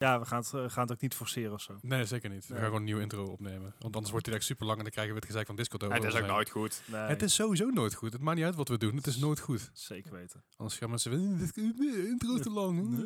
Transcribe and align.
Ja, 0.00 0.18
we 0.20 0.24
gaan 0.26 0.38
het, 0.40 0.54
eh, 0.54 0.64
gaan 0.70 0.82
het 0.82 0.92
ook 0.92 1.00
niet 1.00 1.14
forceren 1.14 1.52
of 1.52 1.60
zo. 1.62 1.78
Nee, 1.82 2.04
zeker 2.04 2.30
niet. 2.30 2.46
We 2.46 2.54
gaan 2.54 2.62
gewoon 2.64 2.78
een 2.78 2.84
nieuwe 2.84 3.02
intro 3.02 3.24
opnemen. 3.26 3.74
Want 3.78 3.94
anders 3.94 4.10
wordt 4.10 4.26
hij 4.26 4.34
echt 4.34 4.44
super 4.44 4.66
lang 4.66 4.76
en 4.78 4.82
dan 4.84 4.92
krijgen 4.92 5.12
we 5.14 5.18
het 5.20 5.28
gezeik 5.28 5.46
van 5.46 5.56
Discord 5.56 5.82
over. 5.82 5.96
het 5.96 6.04
is 6.04 6.14
ook 6.20 6.26
nooit 6.26 6.50
goed. 6.50 6.82
Nee. 6.86 7.00
Het 7.00 7.22
is 7.22 7.34
sowieso 7.34 7.66
nooit 7.70 7.94
goed. 7.94 8.12
Het 8.12 8.22
maakt 8.22 8.36
niet 8.36 8.46
uit 8.46 8.54
wat 8.54 8.68
we 8.68 8.78
doen. 8.78 8.96
Het 8.96 9.06
is 9.06 9.16
nooit 9.16 9.40
goed. 9.40 9.70
zeker 9.72 10.12
weten. 10.12 10.44
Anders 10.56 10.78
gaan 10.78 10.88
mensen 10.90 11.12
zeggen, 11.12 11.32
"Eh, 11.32 11.38
dit 11.38 11.76
de 11.76 12.06
intro 12.08 12.34
is 12.34 12.42
te 12.42 12.50
lang. 12.50 13.04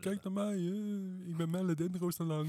Kijk 0.00 0.22
naar 0.22 0.32
mij. 0.32 0.54
eh. 0.54 1.28
Ik 1.28 1.36
ben 1.36 1.50
Melle, 1.50 1.74
de 1.74 1.84
intro 1.84 2.08
is 2.08 2.16
te 2.16 2.24
lang. 2.24 2.48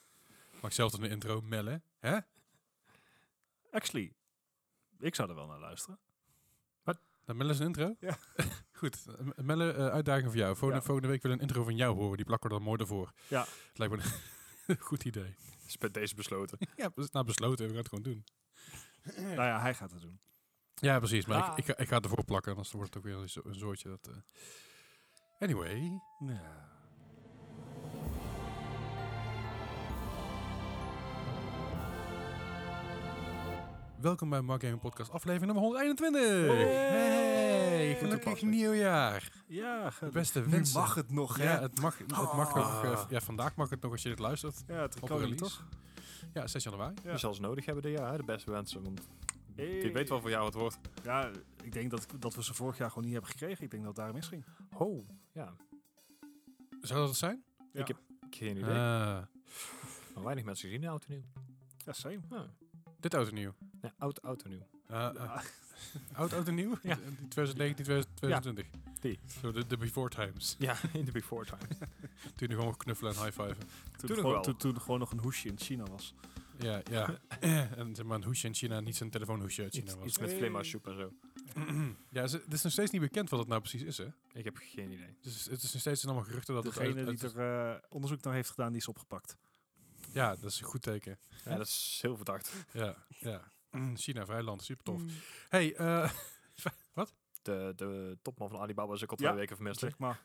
Maak 0.62 0.72
zelf 0.72 0.90
dan 0.90 1.02
een 1.02 1.10
intro, 1.10 1.40
Melle. 1.40 1.82
Hè? 1.98 2.18
Actually, 3.70 4.12
ik 4.98 5.14
zou 5.14 5.28
er 5.28 5.34
wel 5.34 5.46
naar 5.46 5.60
luisteren. 5.60 5.98
Dan 7.24 7.36
Melle 7.36 7.52
een 7.54 7.60
intro? 7.60 7.94
Ja. 8.00 8.16
Goed. 8.72 9.06
eh, 9.06 9.44
Melle, 9.44 9.72
eh, 9.72 9.86
uitdaging 9.86 10.26
voor 10.28 10.36
jou. 10.36 10.50
Volgende, 10.56 10.74
Ja. 10.74 10.86
volgende 10.86 11.08
week 11.10 11.22
wil 11.22 11.32
ik 11.32 11.36
een 11.40 11.46
intro 11.46 11.64
van 11.64 11.76
jou 11.76 11.96
horen. 11.96 12.16
Die 12.16 12.26
plakken 12.26 12.48
we 12.50 12.54
dan 12.56 12.64
mooi 12.64 12.80
ervoor. 12.80 13.12
Ja. 13.28 13.40
Het 13.68 13.78
lijkt 13.78 13.94
me 13.96 14.02
een 14.66 14.76
goed 14.90 15.04
idee. 15.04 15.34
Is 15.66 15.78
bij 15.78 15.90
deze 15.90 16.14
besloten. 16.14 16.58
Ja, 16.76 16.90
nou 17.12 17.24
besloten. 17.26 17.64
We 17.66 17.70
gaan 17.70 17.78
het 17.80 17.88
gewoon 17.88 18.04
doen. 18.04 18.24
Nou 19.36 19.42
ja, 19.48 19.60
hij 19.60 19.74
gaat 19.74 19.90
het 19.90 20.00
doen. 20.00 20.20
Ja, 20.74 20.98
precies. 20.98 21.26
Maar 21.26 21.42
Ah. 21.42 21.50
ik, 21.50 21.56
ik, 21.58 21.64
ga- 21.64 21.76
ik 21.82 21.88
ga 21.88 21.94
het 21.96 22.04
ervoor 22.04 22.24
plakken. 22.24 22.52
Anders 22.52 22.72
wordt 22.72 22.94
het 22.94 22.96
ook 23.04 23.10
weer 23.10 23.20
een, 23.22 23.28
zo- 23.28 23.40
een 23.44 23.54
zoortje. 23.54 23.88
Dat, 23.88 24.08
eh. 24.08 24.16
Anyway. 25.38 26.00
Ja. 26.26 26.68
Welkom 34.00 34.30
bij 34.30 34.40
Mark 34.40 34.60
Gaming 34.62 34.80
Podcast 34.80 35.10
aflevering 35.10 35.52
nummer 35.52 35.62
121. 35.64 36.46
Hey. 36.90 37.94
Gelukkig 37.98 38.42
nieuwjaar. 38.42 39.32
Ja, 39.46 39.92
De 40.00 40.08
beste 40.08 40.40
nu 40.40 40.46
wensen. 40.50 40.80
mag 40.80 40.94
het 40.94 41.10
nog, 41.10 41.36
hè? 41.36 41.44
Ja, 41.52 41.60
het 41.60 41.80
mag, 41.80 41.98
het 41.98 42.08
mag 42.10 42.54
nog. 42.54 42.84
eh, 42.84 42.90
Ah. 42.90 43.10
ja, 43.10 43.20
vandaag 43.20 43.54
mag 43.56 43.70
het 43.70 43.80
nog 43.82 43.92
als 43.92 44.02
je 44.02 44.08
dit 44.08 44.18
luistert. 44.18 44.62
Ja, 44.66 44.74
het 44.80 45.00
kan 45.00 45.18
release. 45.18 45.36
toch? 45.36 45.64
Ja, 46.34 46.46
6 46.46 46.64
januari. 46.64 46.94
Ja. 47.04 47.10
Je 47.10 47.18
zal 47.18 47.34
ze 47.34 47.40
nodig 47.40 47.64
hebben 47.64 47.82
dit 47.82 47.98
jaar, 47.98 48.10
hè, 48.10 48.16
de 48.16 48.24
beste 48.24 48.50
wensen. 48.50 48.82
Want 48.82 49.00
Hey. 49.54 49.80
wie 49.82 49.92
weet 49.92 50.08
wel 50.08 50.20
voor 50.20 50.30
jou 50.30 50.44
het 50.44 50.54
wordt. 50.54 50.78
Ja, 51.02 51.30
ik 51.62 51.72
denk 51.72 51.90
dat, 51.90 52.06
dat 52.18 52.34
we 52.34 52.44
ze 52.44 52.54
vorig 52.54 52.78
jaar 52.78 52.88
gewoon 52.88 53.04
niet 53.04 53.12
hebben 53.12 53.30
gekregen. 53.30 53.64
Ik 53.64 53.70
denk 53.70 53.84
dat 53.84 53.96
het 53.96 54.04
daar 54.04 54.14
misging. 54.14 54.44
Oh, 54.72 55.08
ja. 55.32 55.54
Zou 56.80 57.00
dat 57.00 57.08
het 57.08 57.18
zijn? 57.18 57.42
Ja, 57.72 57.80
Ik 57.80 57.88
heb 57.88 57.96
geen 58.30 58.56
idee. 58.56 58.64
Ah, 58.70 59.22
Maar 60.14 60.24
weinig 60.24 60.44
mensen 60.44 60.68
gezien, 60.68 60.88
oud 60.88 61.04
en 61.04 61.12
nieuw. 61.12 61.22
ja 61.84 61.92
same. 61.92 62.20
Ja. 62.30 62.46
dit 63.00 63.14
en 63.14 63.34
nieuw. 63.34 63.52
Nee, 63.82 63.92
oud, 63.98 64.22
oud 64.22 64.42
en 64.42 64.50
nieuw. 64.50 64.66
Ja. 64.88 65.12
Oud, 66.12 66.32
oud 66.32 66.48
en 66.48 66.54
nieuw? 66.54 66.78
Ja. 66.82 66.94
Die 66.94 67.28
2019, 67.28 67.84
2020. 68.14 68.66
die. 69.00 69.18
Zo, 69.40 69.52
de, 69.52 69.66
de 69.66 69.76
before 69.76 70.08
times. 70.08 70.56
Ja, 70.58 70.76
in 70.92 71.04
de 71.04 71.12
before 71.12 71.44
time. 71.44 71.88
Toen 72.36 72.48
je 72.48 72.54
gewoon 72.54 72.76
knuffelen 72.76 73.14
en 73.14 73.22
high-fiven. 73.24 73.56
Toen, 73.96 74.08
nog 74.08 74.18
gewoon, 74.18 74.42
toen, 74.42 74.56
toen 74.56 74.74
er 74.74 74.80
gewoon 74.80 74.98
nog 74.98 75.12
een 75.12 75.18
hoesje 75.18 75.48
in 75.48 75.58
China 75.58 75.84
was. 75.84 76.14
Ja, 76.58 76.80
ja. 76.90 77.18
en 77.40 77.94
zeg 77.94 78.04
maar 78.06 78.16
een 78.16 78.24
hoesje 78.24 78.46
in 78.46 78.54
China, 78.54 78.80
niet 78.80 78.96
zijn 78.96 79.10
telefoonhoesje 79.10 79.62
uit 79.62 79.72
China 79.74 79.84
Iets, 79.84 79.94
was. 79.94 80.06
iets 80.06 80.18
met 80.18 80.32
vleermuissoep 80.32 80.86
en 80.86 80.94
zo. 80.96 81.12
ja, 82.18 82.26
ze- 82.26 82.42
het 82.44 82.52
is 82.52 82.62
nog 82.62 82.72
steeds 82.72 82.90
niet 82.90 83.00
bekend 83.00 83.30
wat 83.30 83.38
het 83.38 83.48
nou 83.48 83.60
precies 83.60 83.82
is, 83.82 83.98
hè? 83.98 84.06
Ik 84.32 84.44
heb 84.44 84.56
geen 84.56 84.90
idee. 84.92 85.16
Dus 85.20 85.44
het 85.44 85.62
is 85.62 85.72
nog 85.72 85.80
steeds 85.80 86.04
allemaal 86.04 86.24
geruchten 86.24 86.54
dat 86.54 86.64
het... 86.64 86.74
Degene 86.74 87.04
die 87.14 87.28
er 87.28 87.70
eh, 87.70 87.78
onderzoek 87.88 88.22
naar 88.22 88.34
heeft 88.34 88.50
gedaan, 88.50 88.68
die 88.72 88.80
is 88.80 88.88
opgepakt. 88.88 89.36
Ja, 90.12 90.36
dat 90.36 90.50
is 90.50 90.60
een 90.60 90.66
goed 90.66 90.82
teken. 90.82 91.18
Ja, 91.44 91.56
dat 91.56 91.66
is 91.66 91.98
heel 92.02 92.16
verdacht. 92.16 92.52
Ja, 92.72 92.96
ja. 93.18 93.52
Mm, 93.70 93.96
China, 93.96 94.24
vrij 94.26 94.42
land, 94.42 94.62
super 94.62 94.84
tof. 94.84 95.02
Hey, 95.48 95.74
eh... 95.76 96.10
De, 97.42 97.72
de 97.76 98.18
topman 98.22 98.48
van 98.48 98.60
Alibaba 98.60 98.94
is 98.94 99.02
ook 99.02 99.10
al 99.10 99.16
Ja, 99.20 99.26
twee 99.26 99.38
weken 99.40 99.56
vermist. 99.56 99.80
Zeg 99.80 99.98
maar. 99.98 100.20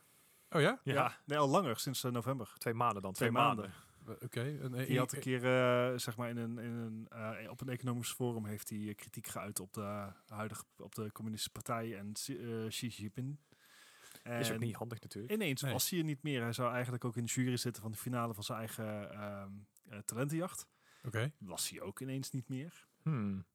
oh 0.50 0.62
ja? 0.62 0.80
Ja, 0.84 1.18
Nee, 1.26 1.38
al 1.38 1.48
langer, 1.48 1.80
sinds 1.80 2.04
eh, 2.04 2.12
november. 2.12 2.54
twee 2.58 2.74
maanden 2.74 3.02
dan. 3.02 3.14
Twee, 3.14 3.30
Twee 3.30 3.42
maanden. 3.42 3.74
maanden. 4.06 4.24
Oké. 4.26 4.42
en, 4.62 4.74
eh, 4.76 4.88
Die 4.88 4.98
had 4.98 5.14
een 5.14 5.20
keer, 5.20 5.44
eh, 5.46 5.98
zeg 5.98 6.18
maar, 6.18 6.30
in 6.30 6.38
een, 6.38 6.58
in 6.58 6.72
een, 6.72 7.08
eh, 7.10 7.50
op 7.52 7.62
een 7.62 7.70
economisch 7.70 8.12
forum 8.12 8.46
heeft 8.46 8.70
hij 8.70 8.94
kritiek 8.96 9.28
geuit 9.28 9.60
op 9.60 9.74
de 9.74 10.12
huidige, 10.28 10.64
op 10.78 10.96
de 10.96 11.12
communistische 11.12 11.52
partij 11.62 11.98
en 11.98 12.14
Xi- 12.14 12.38
eh, 12.64 12.68
Xi 12.68 12.88
Jinping. 12.88 13.38
Is 14.24 14.52
ook 14.52 14.60
niet 14.60 14.76
handig 14.76 15.02
natuurlijk. 15.02 15.34
Ineens 15.34 15.62
Nee. 15.62 15.72
was 15.72 15.90
hij 15.90 16.00
er 16.00 16.06
niet 16.06 16.24
meer. 16.24 16.42
Hij 16.42 16.54
zou 16.54 16.74
eigenlijk 16.74 17.06
ook 17.06 17.16
in 17.16 17.26
de 17.26 17.32
jury 17.32 17.58
zitten 17.58 17.82
van 17.82 17.92
de 17.92 17.98
finale 17.98 18.34
van 18.34 18.44
zijn 18.44 18.58
eigen 18.60 19.12
ehm, 19.12 19.50
eh, 19.90 20.00
talentenjacht. 20.00 20.68
Oké. 21.04 21.32
Was 21.40 21.70
hij 21.70 21.82
ook 21.82 22.00
ineens 22.00 22.32
niet 22.32 22.50
meer. 22.50 22.85
Hmm. 23.10 23.46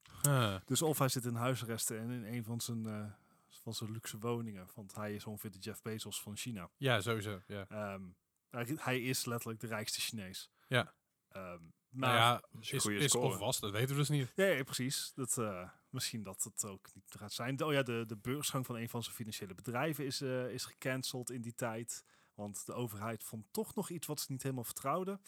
Dus 0.65 0.81
of 0.81 0.97
hij 0.97 1.07
zit 1.09 1.25
in 1.25 1.35
huisarresten 1.35 1.99
en 1.99 2.09
in 2.09 2.23
een 2.33 2.43
van 2.43 2.61
zijn, 2.61 2.85
eh, 2.85 3.05
van 3.49 3.73
zijn 3.73 3.91
luxe 3.91 4.17
woningen. 4.19 4.67
Want 4.75 4.95
hij 4.95 5.15
is 5.15 5.25
ongeveer 5.25 5.51
de 5.51 5.59
Jeff 5.59 5.81
Bezos 5.81 6.21
van 6.21 6.37
China. 6.37 6.69
ja, 6.77 7.01
sowieso. 7.01 7.41
Ja. 7.47 7.65
Ehm, 7.67 8.01
hij, 8.49 8.77
hij 8.77 9.01
is 9.01 9.25
letterlijk 9.25 9.59
de 9.59 9.67
rijkste 9.67 10.01
Chinees. 10.01 10.51
Ja. 10.67 10.93
Ehm, 11.29 11.45
Nou 11.93 12.13
maar 12.13 12.15
ja, 12.15 12.43
is 12.59 12.71
is, 12.71 12.85
is 12.85 13.15
of 13.15 13.37
was, 13.37 13.59
dat 13.59 13.71
weten 13.71 13.89
we 13.89 13.95
dus 13.95 14.09
niet. 14.09 14.31
Ja, 14.35 14.45
ja, 14.45 14.63
precies. 14.63 15.11
Dat, 15.15 15.37
eh, 15.37 15.69
misschien 15.89 16.23
dat 16.23 16.43
het 16.43 16.65
ook 16.65 16.89
niet 16.93 17.15
gaat 17.17 17.33
zijn. 17.33 17.63
Oh 17.63 17.73
ja, 17.73 17.83
de, 17.83 18.03
de 18.07 18.17
beursgang 18.17 18.65
van 18.65 18.75
een 18.75 18.89
van 18.89 19.03
zijn 19.03 19.15
financiële 19.15 19.53
bedrijven 19.55 20.05
is, 20.05 20.21
eh, 20.21 20.49
is 20.53 20.65
gecanceld 20.65 21.31
in 21.31 21.41
die 21.41 21.53
tijd. 21.55 22.03
Want 22.33 22.65
de 22.65 22.73
overheid 22.73 23.23
vond 23.23 23.45
toch 23.51 23.75
nog 23.75 23.89
iets 23.89 24.07
wat 24.07 24.19
ze 24.19 24.31
niet 24.31 24.43
helemaal 24.43 24.63
vertrouwden. 24.63 25.21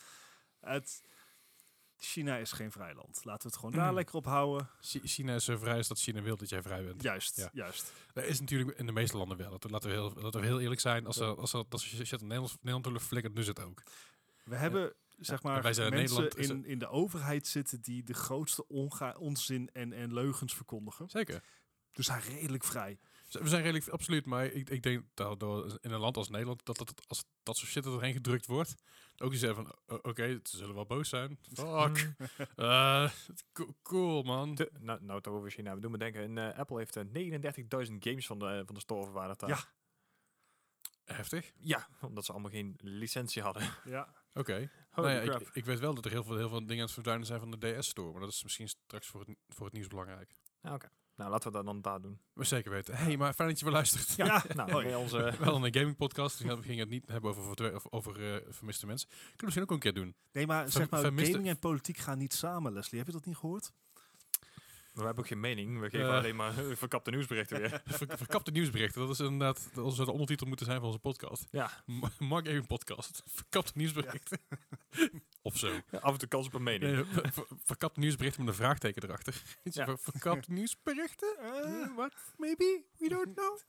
Het, 0.60 1.04
China 2.06 2.38
is 2.38 2.52
geen 2.52 2.72
vrij 2.72 2.94
land. 2.94 3.26
Laten 3.26 3.42
we 3.42 3.48
het 3.48 3.56
gewoon 3.56 3.72
daar 3.72 3.90
Mm. 3.90 3.96
lekker 3.96 4.16
op 4.16 4.26
houden. 4.26 4.70
Chi- 4.82 5.02
China 5.04 5.36
is 5.36 5.46
zo 5.46 5.58
vrij 5.58 5.78
als 5.78 5.88
dat 5.88 6.00
China 6.00 6.22
wil 6.22 6.38
dat 6.38 6.50
jij 6.50 6.62
vrij 6.62 6.84
bent. 6.84 7.02
Juist, 7.02 7.36
Ja. 7.38 7.50
juist. 7.54 7.94
Dat 8.14 8.24
is 8.24 8.40
natuurlijk 8.40 8.78
in 8.78 8.86
de 8.86 8.92
meeste 8.92 9.18
landen 9.18 9.38
wel. 9.38 9.50
Dat- 9.60 9.72
Laten 9.72 9.90
we 9.90 9.96
heel, 9.96 10.14
laten 10.16 10.40
we 10.40 10.46
heel 10.46 10.60
eerlijk 10.60 10.82
zijn. 10.82 11.06
Als, 11.06 11.20
als, 11.20 11.54
er, 11.54 11.66
als 11.70 11.92
je 11.92 12.18
in 12.18 12.28
Nederland, 12.28 12.86
willen 12.86 13.02
flikkeren, 13.02 13.36
doen 13.36 13.44
ze 13.44 13.50
het 13.50 13.60
ook. 13.64 13.84
We 14.44 14.56
hebben 14.56 14.94
zeg 15.20 15.44
maar 15.44 15.62
wij 15.62 15.74
zijn 15.74 15.92
in 15.92 15.98
mensen 15.98 16.22
Nederland, 16.22 16.50
in, 16.52 16.66
in 16.66 16.80
de 16.80 16.88
overheid 16.88 17.48
zitten 17.48 17.82
die 17.82 18.04
de 18.04 18.14
grootste 18.14 18.68
onzin 19.18 19.70
en, 19.74 19.94
en 19.94 20.14
leugens 20.14 20.54
verkondigen. 20.56 21.10
Zeker. 21.10 21.44
Dus 21.92 22.08
hij 22.08 22.20
redelijk 22.20 22.64
vrij. 22.64 23.00
We 23.42 23.48
zijn 23.48 23.62
redelijk, 23.62 23.88
absoluut, 23.88 24.26
maar 24.26 24.46
ik, 24.46 24.70
ik 24.70 24.84
denk 24.84 25.06
dat 25.14 25.40
door, 25.40 25.78
in 25.82 25.92
een 25.92 26.00
land 26.00 26.18
als 26.18 26.30
Nederland, 26.30 26.66
dat, 26.66 26.78
dat 26.78 26.94
als 27.08 27.26
dat 27.44 27.58
soort 27.58 27.72
shit 27.72 27.86
er 27.86 27.92
doorheen 27.92 28.14
gedrukt 28.14 28.46
wordt, 28.46 28.76
ook 29.18 29.32
eens 29.32 29.40
zeggen 29.40 29.66
van, 29.66 30.00
oké, 30.02 30.40
ze 30.44 30.58
zullen 30.58 30.76
wel 30.76 30.86
boos 30.86 31.10
zijn. 31.10 31.40
Fuck. 31.54 32.14
Eh, 32.56 33.10
co- 33.54 33.76
cool, 33.82 34.24
man. 34.24 34.56
De, 34.56 34.72
nou, 34.80 35.04
nou, 35.04 35.22
toch 35.22 35.34
over 35.34 35.52
China. 35.52 35.76
We 35.76 35.82
doen 35.82 35.92
me 35.92 35.98
denken, 35.98 36.24
in, 36.24 36.38
eh, 36.38 36.58
Apple 36.60 36.78
heeft 36.78 36.96
eh, 36.96 37.04
39.000 37.88 37.94
games 38.00 38.26
van 38.26 38.40
de, 38.40 38.64
van 38.66 38.76
de 38.76 38.82
store 38.82 39.04
verwijderd. 39.04 39.40
daar. 39.40 39.50
Ja. 39.50 39.60
Heftig. 41.04 41.52
Ja, 41.60 41.88
omdat 42.02 42.26
ze 42.26 42.32
allemaal 42.32 42.52
geen 42.52 42.76
licentie 42.82 43.42
hadden. 43.42 43.64
Ja. 43.86 44.14
Oké. 44.34 44.70
Holy 44.90 45.08
Nou 45.08 45.22
ja, 45.22 45.30
crap. 45.30 45.42
ik, 45.42 45.50
ik 45.54 45.66
weet 45.66 45.80
wel 45.80 45.94
dat 45.94 46.06
er 46.06 46.12
heel 46.12 46.24
veel, 46.24 46.38
heel 46.38 46.50
veel 46.50 46.60
dingen 46.60 46.76
aan 46.78 46.84
het 46.84 46.92
verdwijnen 46.92 47.26
zijn 47.26 47.40
van 47.40 47.52
de 47.52 47.58
DS-store, 47.78 48.12
maar 48.12 48.22
dat 48.22 48.30
is 48.30 48.44
misschien 48.44 48.68
straks 48.70 49.08
voor 49.08 49.20
het, 49.20 49.36
voor 49.48 49.66
het 49.66 49.74
nieuws 49.74 49.88
belangrijk. 49.88 50.34
Ja, 50.62 50.74
Oké. 50.74 50.90
Nou, 51.16 51.32
laten 51.32 51.48
we 51.52 51.58
dat 51.58 51.66
dan 51.66 51.82
daar 51.82 52.02
doen. 52.02 52.20
Maar 52.34 52.46
zeker 52.46 52.72
weten. 52.72 52.96
hey, 52.96 53.18
maar 53.18 53.34
fijn 53.34 53.50
dat 53.50 53.60
je 53.60 53.66
weer 53.66 53.74
luistert. 53.74 54.14
Ja. 54.16 54.44
Nou, 54.56 54.72
bij 54.84 54.96
onze... 54.96 55.34
Wel 55.40 55.66
een 55.66 55.74
gaming 55.74 55.96
podcast, 55.96 56.38
dus 56.38 56.56
we 56.56 56.62
gingen 56.62 56.80
het 56.80 56.90
niet 56.90 57.08
hebben 57.08 57.30
over, 57.30 57.82
over 57.90 58.34
eh, 58.34 58.42
vermiste 58.50 58.86
mensen. 58.86 59.08
Kunnen 59.10 59.36
we 59.38 59.44
misschien 59.46 59.64
ook 59.64 59.72
een 59.72 59.80
keer 59.80 59.94
doen. 59.94 60.16
Nee, 60.32 60.48
maar 60.48 60.72
zeg 60.72 60.90
maar, 60.90 61.00
vermiste- 61.00 61.32
gaming 61.32 61.50
en 61.50 61.60
politiek 61.60 61.98
gaan 61.98 62.18
niet 62.18 62.34
samen, 62.34 62.74
Leslie. 62.74 62.98
Heb 63.00 63.08
je 63.08 63.14
dat 63.16 63.26
niet 63.26 63.38
gehoord? 63.38 63.72
We 64.94 65.04
hebben 65.04 65.24
ook 65.24 65.28
geen 65.30 65.40
mening. 65.40 65.80
We 65.80 65.90
geven 65.90 66.08
Eh. 66.08 66.14
alleen 66.18 66.36
maar 66.36 66.54
verkapte 66.84 67.10
nieuwsberichten 67.12 67.60
weer. 67.60 67.82
Ver- 67.86 68.18
Verkapte 68.18 68.52
nieuwsberichten, 68.52 69.02
dat 69.02 69.10
is 69.10 69.20
inderdaad 69.20 69.70
dat 69.74 69.94
zou 69.94 70.06
de 70.06 70.12
ondertitel 70.12 70.48
moeten 70.48 70.66
zijn 70.66 70.78
van 70.78 70.86
onze 70.88 71.00
podcast. 71.00 71.46
Ja, 71.52 71.72
Ma- 71.86 72.12
Mark 72.20 72.46
Gaming 72.46 72.68
Podcast. 72.68 73.22
Verkapte 73.36 73.72
nieuwsberichten. 73.76 74.40
of 75.42 75.58
zo. 75.58 75.72
af 76.02 76.12
en 76.14 76.18
toe 76.20 76.28
kans 76.28 76.46
op 76.48 76.54
een 76.54 76.64
mening. 76.64 76.94
Nee, 76.96 77.04
ver- 77.04 77.32
ver- 77.34 77.48
verkapte 77.64 78.00
nieuwsberichten 78.00 78.44
met 78.46 78.54
een 78.54 78.60
vraagteken 78.60 79.04
erachter. 79.04 79.42
Ja. 79.64 79.98
Verkapte 79.98 80.52
nieuwsberichten? 80.52 81.38
Eh, 81.40 81.96
Wat? 81.96 82.14
Maybe? 82.38 82.84
We 82.98 83.10
don't 83.10 83.36
know. 83.36 83.60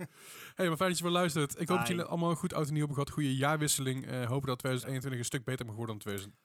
hey, 0.54 0.68
maar 0.68 0.76
fijn 0.76 0.88
dat 0.88 0.98
je 0.98 1.04
weer 1.04 1.12
luistert. 1.12 1.60
Ik 1.60 1.68
hoop 1.68 1.78
dat 1.78 1.88
jullie 1.88 2.02
allemaal 2.04 2.30
een 2.30 2.36
goed 2.36 2.52
oud 2.54 2.66
en 2.66 2.72
nieuw 2.72 2.86
hebben 2.86 2.96
gehad. 2.96 3.10
Goede 3.14 3.36
jaarwisseling. 3.36 4.06
Eh 4.06 4.26
hopen 4.26 4.48
dat 4.48 4.58
2021 4.58 5.18
een 5.18 5.24
stuk 5.24 5.44
beter 5.44 5.66
mag 5.66 5.74
worden 5.74 5.98
dan 5.98 6.02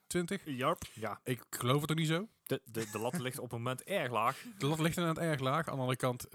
2020. 0.07 0.41
Jarp. 0.57 0.83
Ja, 0.93 1.19
Ik 1.23 1.43
geloof 1.49 1.81
het 1.81 1.91
ook 1.91 1.97
niet 1.97 2.07
zo. 2.07 2.27
De, 2.49 2.61
de, 2.65 2.89
de 2.91 2.99
lat 2.99 3.19
ligt 3.19 3.37
op 3.37 3.43
het 3.43 3.59
moment 3.59 3.83
erg 3.83 4.11
laag. 4.11 4.45
De 4.57 4.67
lat 4.67 4.79
ligt 4.79 4.97
inderdaad 4.97 5.23
erg 5.23 5.39
laag. 5.39 5.67
Aan 5.67 5.75
de 5.75 5.81
andere 5.81 5.97
kant, 5.97 6.27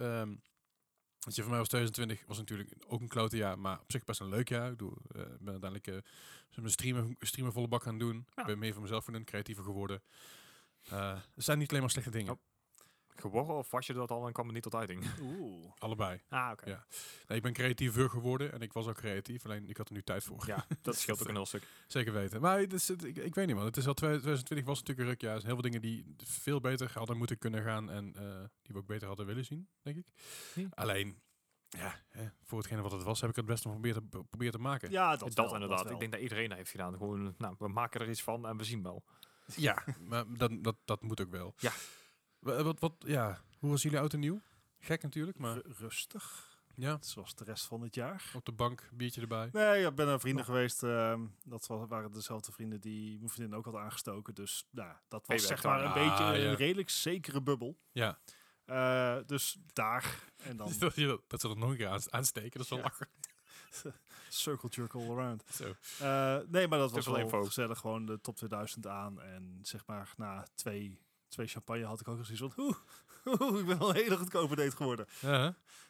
weet 1.24 1.34
je, 1.34 1.42
voor 1.42 1.50
mij 1.50 1.58
was 1.58 1.68
2020 1.68 2.26
was 2.26 2.38
natuurlijk 2.38 2.74
ook 2.86 3.00
een 3.00 3.08
klote 3.08 3.36
jaar, 3.36 3.58
maar 3.58 3.80
op 3.80 3.90
zich 3.90 4.04
best 4.04 4.20
een 4.20 4.28
leuk 4.28 4.48
jaar. 4.48 4.64
Ik 4.64 4.76
bedoel, 4.76 4.96
eh, 5.14 5.20
ik 5.20 5.38
ben 5.40 5.52
uiteindelijk 5.52 5.86
eh, 5.86 5.94
mijn 6.54 6.70
streamen, 6.70 7.16
streamen 7.20 7.52
volle 7.52 7.68
bak 7.68 7.82
gaan 7.82 7.98
doen. 7.98 8.26
Ja. 8.34 8.42
Ik 8.42 8.46
ben 8.46 8.58
meer 8.58 8.72
voor 8.72 8.82
mezelf 8.82 9.04
gaan 9.04 9.14
doen, 9.14 9.24
creatiever 9.24 9.64
geworden. 9.64 10.02
Eh, 10.82 11.10
er 11.10 11.42
zijn 11.42 11.58
niet 11.58 11.68
alleen 11.68 11.80
maar 11.80 11.90
slechte 11.90 12.10
dingen. 12.10 12.32
Oh. 12.32 12.38
Geworden 13.16 13.56
of 13.56 13.70
was 13.70 13.86
je 13.86 13.92
dat 13.92 14.10
al 14.10 14.26
en 14.26 14.32
kwam 14.32 14.44
het 14.44 14.54
niet 14.54 14.62
tot 14.62 14.74
uiting? 14.74 15.04
Oeh. 15.22 15.70
Allebei. 15.78 16.20
Ah, 16.28 16.50
oké. 16.52 16.68
Ja. 16.68 16.86
Nee, 17.26 17.36
ik 17.36 17.42
ben 17.42 17.52
creatiever 17.52 18.10
geworden 18.10 18.52
en 18.52 18.60
ik 18.60 18.72
was 18.72 18.86
ook 18.86 18.96
creatief, 18.96 19.44
alleen 19.44 19.68
ik 19.68 19.76
had 19.76 19.88
er 19.88 19.94
nu 19.94 20.02
tijd 20.02 20.24
voor. 20.24 20.42
Ja, 20.46 20.66
dat 20.82 20.96
scheelt 20.96 21.22
ook 21.22 21.28
een 21.28 21.34
heel 21.34 21.46
stuk. 21.46 21.68
Zeker 21.86 22.12
weten. 22.12 22.40
Maar 22.40 22.58
het 22.58 22.72
is, 22.72 22.88
het- 22.88 23.04
ik, 23.04 23.16
ik 23.16 23.34
weet 23.34 23.46
niet 23.46 23.56
man, 23.56 23.64
het 23.64 23.76
is 23.76 23.86
al 23.86 23.94
2020 23.94 24.66
was 24.66 24.78
natuurlijk 24.82 25.22
een. 25.22 25.28
Er 25.28 25.34
zijn 25.34 25.44
heel 25.44 25.52
veel 25.54 25.62
dingen 25.70 25.80
die 25.80 26.14
veel 26.16 26.60
beter 26.60 26.90
hadden 26.94 27.16
moeten 27.16 27.38
kunnen 27.38 27.62
gaan 27.62 27.90
en 27.90 28.14
eh, 28.16 28.22
die 28.62 28.74
we 28.74 28.78
ook 28.78 28.86
beter 28.86 29.06
hadden 29.06 29.26
willen 29.26 29.44
zien, 29.44 29.68
denk 29.82 29.96
ik. 29.96 30.06
Hm. 30.54 30.66
Alleen, 30.70 31.20
ja, 31.68 32.00
hè, 32.08 32.28
voor 32.42 32.58
hetgene 32.58 32.82
wat 32.82 32.92
het 32.92 33.02
was, 33.02 33.20
heb 33.20 33.30
ik 33.30 33.36
het 33.36 33.46
best 33.46 33.64
nog 33.64 33.72
geprobeerd 33.74 34.10
te, 34.10 34.50
te 34.50 34.58
maken. 34.58 34.90
Ja, 34.90 35.10
dat, 35.16 35.20
Dat, 35.20 35.34
wel, 35.44 35.54
inderdaad. 35.54 35.82
wel. 35.82 35.92
ik 35.92 35.98
denk 35.98 36.12
dat 36.12 36.20
iedereen 36.20 36.48
dat 36.48 36.58
heeft 36.58 36.70
gedaan. 36.70 36.92
Gewoon, 36.96 37.34
nou, 37.38 37.54
we 37.58 37.68
maken 37.68 38.00
er 38.00 38.08
iets 38.08 38.22
van 38.22 38.46
en 38.46 38.56
we 38.56 38.64
zien 38.64 38.82
wel. 38.82 39.04
Ja, 39.56 39.84
maar 40.00 40.24
dat, 40.36 40.50
dat, 40.64 40.76
dat 40.84 41.02
moet 41.02 41.20
ook 41.20 41.30
wel. 41.30 41.54
Ja. 41.58 41.72
Wa- 42.44 42.62
Wat, 42.62 42.80
wat, 42.80 42.92
ja. 42.98 43.40
Hoe 43.58 43.70
was 43.70 43.82
jullie 43.82 43.98
oud 43.98 44.12
en 44.12 44.20
nieuw? 44.20 44.40
Gek 44.80 45.02
natuurlijk, 45.02 45.38
maar 45.38 45.54
Ru- 45.54 45.72
rustig, 45.78 46.56
ja. 46.74 46.98
zoals 47.00 47.34
de 47.34 47.44
rest 47.44 47.64
van 47.66 47.80
het 47.82 47.94
jaar. 47.94 48.30
Op 48.34 48.44
de 48.44 48.52
bank, 48.52 48.88
biertje 48.92 49.20
erbij. 49.20 49.48
Nee, 49.52 49.86
ik 49.86 49.94
ben 49.94 50.06
naar 50.06 50.20
vrienden 50.20 50.44
geweest. 50.44 50.82
ehm, 50.82 51.20
dat 51.44 51.66
wa- 51.66 51.86
waren 51.86 52.12
dezelfde 52.12 52.52
vrienden 52.52 52.80
die 52.80 53.16
mijn 53.18 53.30
vriendin 53.30 53.56
ook 53.56 53.64
had 53.64 53.74
aangestoken. 53.74 54.34
Dus 54.34 54.66
nou, 54.70 54.96
dat 55.08 55.26
was 55.26 55.46
zeg 55.46 55.62
maar 55.62 55.84
een 55.84 55.92
beetje 55.92 56.24
Ah, 56.24 56.36
een 56.36 56.54
redelijk 56.54 56.90
zekere 56.90 57.42
bubbel. 57.42 57.78
Ja. 57.92 58.18
Eh, 58.64 59.16
dus 59.26 59.56
daar. 59.72 60.18
En 60.36 60.56
dan 60.56 60.66
dat, 60.78 60.94
ze 60.94 61.18
dat 61.28 61.56
nog 61.56 61.70
een 61.70 61.76
keer 61.76 61.88
aan- 61.88 62.12
aansteken, 62.12 62.50
dat 62.50 62.60
is 62.62 62.68
wel 62.68 62.78
Ja. 62.78 62.84
lachen. 62.84 63.08
circle 64.28 64.68
jerk 64.68 64.94
all 64.94 65.10
around. 65.10 65.44
Zo. 65.52 65.74
Eh, 66.00 66.38
nee, 66.48 66.68
maar 66.68 66.78
dat 66.78 66.90
was 66.90 67.04
veel 67.04 67.12
wel 67.12 67.22
info. 67.22 67.44
gezellig. 67.44 67.78
Gewoon 67.78 68.06
de 68.06 68.20
top 68.20 68.36
2000 68.36 68.86
aan. 68.86 69.20
En 69.22 69.58
zeg 69.62 69.86
maar 69.86 70.12
na 70.16 70.46
twee, 70.54 71.00
twee 71.34 71.46
champagne 71.46 71.84
had 71.84 72.00
ik 72.00 72.08
ook 72.08 72.24
zoiets 72.24 72.54
van... 72.54 72.64
Oeh, 72.64 72.76
oeh, 73.24 73.60
ik 73.60 73.66
ben 73.66 73.78
wel 73.78 73.88
een 73.88 73.94
hele 73.94 74.16
goedkope 74.16 74.56
date 74.56 74.76
geworden. 74.76 75.06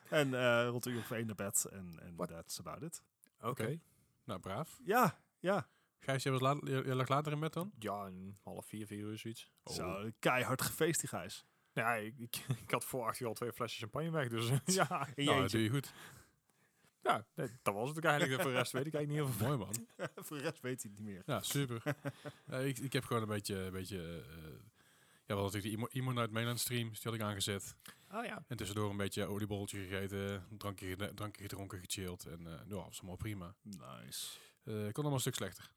En 0.09 0.35
eh 0.35 0.67
rond 0.69 0.87
een 0.87 0.93
uur 0.93 0.99
of 0.99 1.11
één 1.11 1.27
naar 1.27 1.35
bed. 1.35 1.65
En, 1.65 1.99
en 2.03 2.17
What? 2.17 2.29
that's 2.29 2.59
about 2.59 2.83
it. 2.83 3.03
Oké. 3.41 3.81
Nou, 4.25 4.41
braaf. 4.41 4.81
Ja, 4.85 5.19
ja. 5.39 5.69
Gijs, 5.99 6.23
jij, 6.23 6.33
was 6.33 6.41
laat, 6.41 6.59
jij, 6.65 6.83
jij 6.83 6.95
lag 6.95 7.09
later 7.09 7.33
in 7.33 7.41
bed 7.41 7.53
dan? 7.53 7.73
Ja, 7.79 8.05
een 8.05 8.37
half 8.43 8.67
vier, 8.67 8.87
vier 8.87 8.99
uur 8.99 9.19
zoiets. 9.19 9.51
Zo, 9.65 10.11
keihard 10.19 10.63
gefeest 10.63 11.01
die 11.01 11.09
Gijs. 11.09 11.45
Ja, 11.73 11.95
ik, 11.95 12.19
ik, 12.19 12.37
ik 12.65 12.71
had 12.71 12.85
voor 12.85 13.07
acht 13.07 13.21
uur 13.21 13.29
al 13.29 13.35
twee 13.35 13.53
flesjes 13.53 13.81
champagne 13.81 14.11
weg. 14.11 14.29
Dus 14.29 14.49
ja, 14.65 15.09
In 15.15 15.25
Nou, 15.25 15.37
je 15.37 15.43
dat 15.43 15.51
doe 15.51 15.63
je 15.63 15.69
goed. 15.71 15.93
ja 17.03 17.27
nee, 17.35 17.49
dat 17.63 17.75
was 17.75 17.89
het 17.89 17.97
ook 17.97 18.05
eigenlijk. 18.05 18.43
Voor 18.43 18.51
de 18.51 18.57
rest 18.57 18.73
weet 18.73 18.87
ik 18.87 18.95
eigenlijk 18.95 19.29
niet 19.29 19.39
heel 19.39 19.47
veel. 19.49 19.57
Mooi 19.57 19.59
man. 19.59 19.87
Voor 20.25 20.37
de 20.37 20.43
rest 20.43 20.61
weet 20.61 20.83
hij 20.83 20.91
het 20.91 21.01
niet 21.05 21.15
meer. 21.15 21.23
Ja, 21.27 21.41
super. 21.41 21.83
Ik, 22.51 22.79
ik 22.79 22.93
heb 22.93 23.05
gewoon 23.05 23.23
een 23.23 23.29
beetje... 23.29 23.57
Een 23.57 23.73
beetje 23.73 24.25
eh, 24.29 24.37
ja, 25.27 25.35
wel 25.35 25.45
natuurlijk 25.45 25.63
die 25.63 25.73
Emo, 25.77 25.87
Emo 25.91 26.13
Night 26.13 26.31
Mainland 26.31 26.61
stream, 26.61 26.89
die 26.89 26.99
had 27.03 27.15
ik 27.15 27.21
aangezet. 27.21 27.77
Oh 28.13 28.25
ja. 28.25 28.45
En 28.49 28.57
tussendoor 28.57 28.91
een 28.91 28.97
beetje 28.97 29.27
oliebolletje 29.27 29.79
gegeten, 29.87 30.47
drankje, 30.59 31.15
drankje 31.15 31.43
gedronken, 31.43 31.79
gechilled. 31.79 32.25
En 32.27 32.47
eh 32.47 32.53
ja, 32.53 32.65
dat 32.65 32.85
was 32.85 32.99
allemaal 32.99 33.17
prima. 33.17 33.55
Nice. 33.63 34.39
Eh, 34.65 34.75
ik 34.87 34.93
kon 34.93 34.93
allemaal 34.95 35.13
een 35.13 35.21
stuk 35.21 35.35
slechter. 35.35 35.71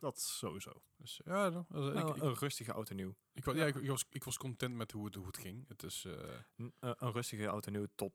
Dat 0.00 0.20
sowieso. 0.20 0.72
Dus 0.96 1.20
ja, 1.24 1.44
also, 1.44 1.66
Nou, 1.70 1.98
ik, 2.08 2.16
ik, 2.16 2.22
een 2.22 2.34
rustige 2.34 2.72
auto 2.72 2.94
nieuw. 2.94 3.14
ik, 3.32 3.44
wa- 3.44 3.52
ja, 3.54 3.66
ik, 3.66 3.74
ik 3.74 3.88
was, 3.88 4.04
ik 4.10 4.24
was 4.24 4.36
content 4.36 4.74
met 4.74 4.92
hoe 4.92 5.04
het, 5.04 5.14
hoe 5.14 5.26
het 5.26 5.38
ging. 5.38 5.68
Het 5.68 5.82
is... 5.82 6.04
eh, 6.04 6.12
Een, 6.56 6.72
een 6.80 7.12
rustige 7.12 7.46
auto 7.46 7.70
nieuw 7.70 7.86
tot 7.94 8.12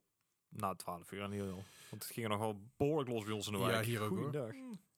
na 0.48 0.76
12 0.76 1.12
uur 1.12 1.22
en 1.22 1.32
heel. 1.32 1.64
Want 1.90 2.04
het 2.04 2.06
ging 2.06 2.26
er 2.26 2.32
nog 2.32 2.40
wel 2.40 2.62
behoorlijk 2.78 3.10
los 3.10 3.24
bij 3.24 3.34
ons 3.34 3.46
in 3.48 3.54
de 3.54 3.60
Ja, 3.60 3.82
hier 3.82 4.02
ook, 4.02 4.18
hoor. 4.18 4.32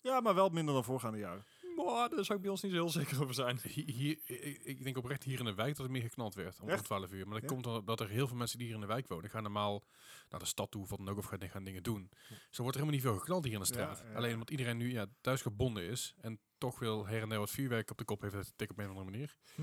Ja, 0.01 0.19
maar 0.19 0.35
wel 0.35 0.49
minder 0.49 0.73
dan 0.73 0.83
voorgaande 0.83 1.17
jaren. 1.17 1.45
Maar 1.85 2.09
daar 2.09 2.25
zou 2.25 2.37
ik 2.37 2.41
bij 2.41 2.51
ons 2.51 2.61
niet 2.61 2.71
zo 2.71 2.77
heel 2.77 2.89
zeker 2.89 3.21
over 3.21 3.33
zijn. 3.33 3.59
Hi- 3.63 3.91
Hier, 3.97 4.17
ik, 4.63 4.83
denk 4.83 4.97
oprecht 4.97 5.23
hier 5.23 5.39
in 5.39 5.45
de 5.45 5.53
wijk 5.53 5.69
dat 5.75 5.83
het 5.85 5.91
meer 5.91 6.01
geknald 6.01 6.33
werd 6.35 6.59
om, 6.59 6.63
om 6.67 6.69
Echt? 6.69 6.83
12 6.83 7.11
uur. 7.11 7.25
Maar 7.27 7.39
dat 7.41 7.49
Ja. 7.49 7.55
komt 7.55 7.67
omdat 7.67 7.99
er 7.99 8.09
heel 8.09 8.27
veel 8.27 8.37
mensen 8.37 8.57
die 8.57 8.67
hier 8.67 8.75
in 8.75 8.81
de 8.81 8.87
wijk 8.87 9.07
wonen, 9.07 9.29
gaan 9.29 9.43
normaal 9.43 9.83
naar 10.29 10.39
de 10.39 10.45
stad 10.45 10.71
toe 10.71 10.81
of 10.81 10.89
wat 10.89 10.97
dan 10.99 11.09
ook, 11.09 11.17
of 11.17 11.25
gaan, 11.25 11.49
gaan 11.49 11.63
dingen 11.63 11.83
doen. 11.83 12.09
Zo 12.29 12.61
wordt 12.63 12.77
er 12.77 12.83
helemaal 12.83 12.91
niet 12.91 13.01
veel 13.01 13.17
geknald 13.17 13.43
hier 13.43 13.53
in 13.53 13.59
de 13.59 13.65
straat. 13.65 14.03
Alleen 14.15 14.33
omdat 14.33 14.49
iedereen 14.49 14.77
nu 14.77 14.91
ja, 14.91 15.05
thuis 15.21 15.41
gebonden 15.41 15.83
is 15.83 16.15
en 16.21 16.39
toch 16.61 16.79
wil 16.79 17.05
her 17.07 17.21
en 17.21 17.29
der 17.29 17.39
wat 17.39 17.49
vuurwerk 17.49 17.91
op 17.91 17.97
de 17.97 18.03
kop 18.03 18.21
heeft 18.21 18.33
tikken 18.55 18.69
op 18.69 18.77
een 18.77 18.89
of 18.91 18.97
andere 18.97 19.11
manier, 19.11 19.35
Hm. 19.55 19.61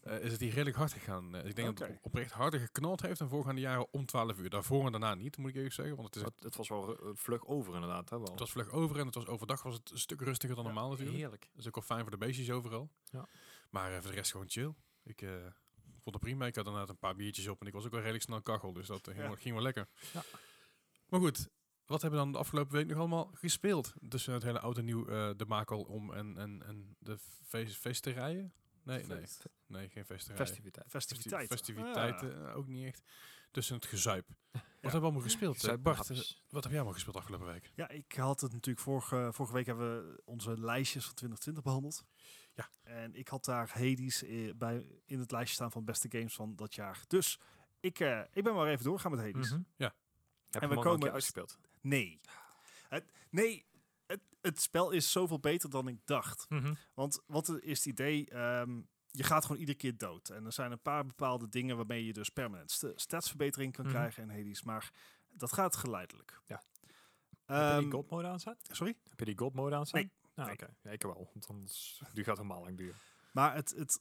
eh, 0.00 0.20
is 0.24 0.32
het 0.32 0.40
hier 0.40 0.52
redelijk 0.52 0.76
hard 0.76 0.92
gegaan. 0.92 1.34
Eh, 1.36 1.44
ik 1.48 1.54
denk 1.56 1.78
dat 1.78 1.88
het 1.88 1.98
oprecht 2.02 2.32
harder 2.32 2.60
geknald 2.60 3.02
heeft 3.02 3.18
dan 3.18 3.28
voorgaande 3.28 3.60
jaren 3.60 3.86
om 3.92 4.06
12 4.06 4.38
uur. 4.38 4.50
Daarvoor 4.50 4.84
en 4.86 4.90
daarna 4.92 5.14
niet, 5.14 5.36
moet 5.36 5.48
ik 5.50 5.54
eerlijk 5.56 5.74
zeggen. 5.74 5.96
Want 5.96 6.06
het, 6.14 6.16
is 6.16 6.22
Het, 6.22 6.42
het 6.44 6.56
was 6.56 6.68
wel 6.68 6.86
ru- 6.86 7.14
vlug 7.16 7.46
over 7.46 7.74
inderdaad. 7.74 8.10
Hè, 8.10 8.18
wel. 8.18 8.30
het 8.30 8.38
was 8.38 8.50
vlug 8.50 8.70
over 8.70 8.98
en 8.98 9.06
het 9.06 9.14
was 9.14 9.26
overdag 9.26 9.62
was 9.62 9.74
het 9.74 9.90
een 9.90 9.98
stuk 9.98 10.20
rustiger 10.20 10.56
dan 10.56 10.64
normaal 10.64 10.88
natuurlijk. 10.90 11.16
Heerlijk. 11.16 11.48
Dat 11.52 11.60
is 11.60 11.66
ook 11.66 11.74
wel 11.74 11.84
fijn 11.84 12.00
voor 12.00 12.10
de 12.10 12.16
beestjes 12.16 12.50
overal. 12.50 12.90
Ja. 13.04 13.28
Maar 13.70 13.92
eh, 13.94 14.00
voor 14.00 14.10
de 14.10 14.16
rest 14.16 14.30
gewoon 14.30 14.48
chill. 14.50 14.74
Ik 15.02 15.22
eh, 15.22 15.30
vond 16.02 16.14
het 16.14 16.20
prima. 16.20 16.46
Ik 16.46 16.54
had 16.56 16.64
inderdaad 16.66 16.88
een 16.90 16.98
paar 16.98 17.16
biertjes 17.16 17.48
op 17.48 17.60
en 17.60 17.66
ik 17.66 17.72
was 17.72 17.84
ook 17.84 17.90
wel 17.90 18.00
redelijk 18.00 18.24
snel 18.24 18.42
kachel. 18.42 18.72
Dus 18.72 18.86
dat 18.86 18.98
eh, 18.98 19.04
ging, 19.04 19.18
Ja. 19.18 19.26
wel, 19.26 19.36
ging 19.36 19.54
wel 19.54 19.62
lekker. 19.62 19.88
Ja. 20.12 20.22
Maar 21.08 21.20
goed, 21.20 21.48
wat 21.86 22.00
hebben 22.02 22.18
we 22.18 22.24
dan 22.24 22.32
de 22.32 22.38
afgelopen 22.38 22.72
week 22.76 22.86
nog 22.86 22.98
allemaal 22.98 23.30
gespeeld? 23.34 23.94
Tussen 24.08 24.32
het 24.34 24.42
hele 24.42 24.60
oud 24.60 24.78
en 24.78 24.84
nieuw 24.84 25.06
eh 25.08 25.30
de 25.36 25.44
makel 25.46 25.82
om 25.82 26.12
en, 26.12 26.38
en, 26.38 26.62
en 26.66 26.96
de 26.98 27.18
feest, 27.44 27.76
feesterijen? 27.76 28.52
Nee, 28.82 29.06
nee. 29.06 29.18
Feest. 29.18 29.44
Nee, 29.66 29.88
geen 29.88 30.04
feesterijen. 30.04 30.46
Festiviteit. 30.46 30.86
Festi- 30.90 31.14
Festiviteiten. 31.14 31.56
Festiviteiten, 31.56 32.48
eh, 32.48 32.56
ook 32.56 32.66
niet 32.66 32.86
echt. 32.86 33.02
Tussen 33.50 33.74
het 33.76 33.86
gezuip. 33.86 34.28
Wat 34.34 34.36
Ja. 34.52 34.60
hebben 34.80 35.00
we 35.00 35.06
allemaal 35.06 35.20
gespeeld? 35.22 35.64
Eh, 35.64 35.74
Bart, 35.80 36.10
eh, 36.10 36.16
wat 36.48 36.62
heb 36.62 36.64
jij 36.64 36.74
allemaal 36.74 36.92
gespeeld 36.92 37.16
afgelopen 37.16 37.46
week? 37.46 37.72
Ja, 37.74 37.88
ik 37.88 38.12
had 38.12 38.40
het 38.40 38.52
natuurlijk 38.52 38.84
vorige, 38.84 39.28
vorige 39.32 39.54
week 39.54 39.66
hebben 39.66 40.06
we 40.08 40.22
onze 40.24 40.58
lijstjes 40.60 41.04
van 41.04 41.14
2020 41.14 41.62
behandeld. 41.64 42.04
Ja. 42.54 42.70
En 42.82 43.14
ik 43.14 43.28
had 43.28 43.44
daar 43.44 43.68
Hades 43.72 44.22
eh, 44.22 44.54
bij 44.56 44.86
in 45.06 45.18
het 45.18 45.30
lijstje 45.30 45.54
staan 45.54 45.70
van 45.70 45.84
beste 45.84 46.08
games 46.10 46.34
van 46.34 46.56
dat 46.56 46.74
jaar. 46.74 47.04
Dus 47.06 47.38
ik, 47.80 48.00
eh, 48.00 48.20
ik 48.32 48.44
ben 48.44 48.54
maar 48.54 48.68
even 48.68 48.84
doorgaan 48.84 49.10
met 49.10 49.20
Hades. 49.20 49.50
Mhm. 49.50 49.60
Ja. 49.76 49.94
Heb 50.54 50.62
En 50.62 50.68
we 50.68 50.76
een 50.76 50.82
komen- 50.82 51.12
uitgespeeld? 51.12 51.58
Nee. 51.80 52.20
Het, 52.88 53.04
nee, 53.30 53.64
het, 54.06 54.20
het 54.40 54.60
spel 54.62 54.90
is 54.90 55.12
zoveel 55.12 55.40
beter 55.40 55.70
dan 55.70 55.88
ik 55.88 55.98
dacht. 56.04 56.46
Mhm. 56.48 56.74
Want 56.94 57.20
wat 57.26 57.48
is 57.60 57.78
het 57.78 57.86
idee? 57.86 58.28
Ehm, 58.30 58.80
je 59.10 59.22
gaat 59.22 59.42
gewoon 59.44 59.60
iedere 59.60 59.78
keer 59.78 59.96
dood. 59.96 60.28
En 60.28 60.44
er 60.44 60.52
zijn 60.52 60.72
een 60.72 60.82
paar 60.82 61.06
bepaalde 61.06 61.48
dingen 61.48 61.76
waarmee 61.76 62.06
je 62.06 62.12
dus 62.12 62.28
permanent 62.28 62.70
st 62.70 62.86
statsverbetering 62.94 63.72
kan 63.72 63.84
Mhm. 63.84 63.94
krijgen 63.94 64.22
in 64.22 64.30
Hades. 64.30 64.62
Maar 64.62 64.92
dat 65.30 65.52
gaat 65.52 65.76
geleidelijk. 65.76 66.40
Ja. 66.46 66.62
Heb 67.44 67.46
je 67.46 67.54
Ehm, 67.54 67.80
die 67.80 67.90
gold 67.90 68.10
mode 68.10 68.28
aanstaan? 68.28 68.56
sorry? 68.70 68.96
Heb 69.08 69.18
je 69.18 69.24
die 69.24 69.38
gold 69.38 69.54
mode 69.54 69.76
aanstaan? 69.76 70.00
Nee. 70.00 70.10
Ah, 70.34 70.44
Nee. 70.44 70.54
oké. 70.54 70.74
Ja, 70.82 70.90
ik 70.90 71.02
wel. 71.02 71.30
Want 71.32 71.46
anders 71.46 72.02
die 72.12 72.24
gaat 72.24 72.36
helemaal 72.36 72.62
lang 72.62 72.76
duren. 72.76 72.96
Maar 73.32 73.54
het, 73.54 73.70
het, 73.76 74.00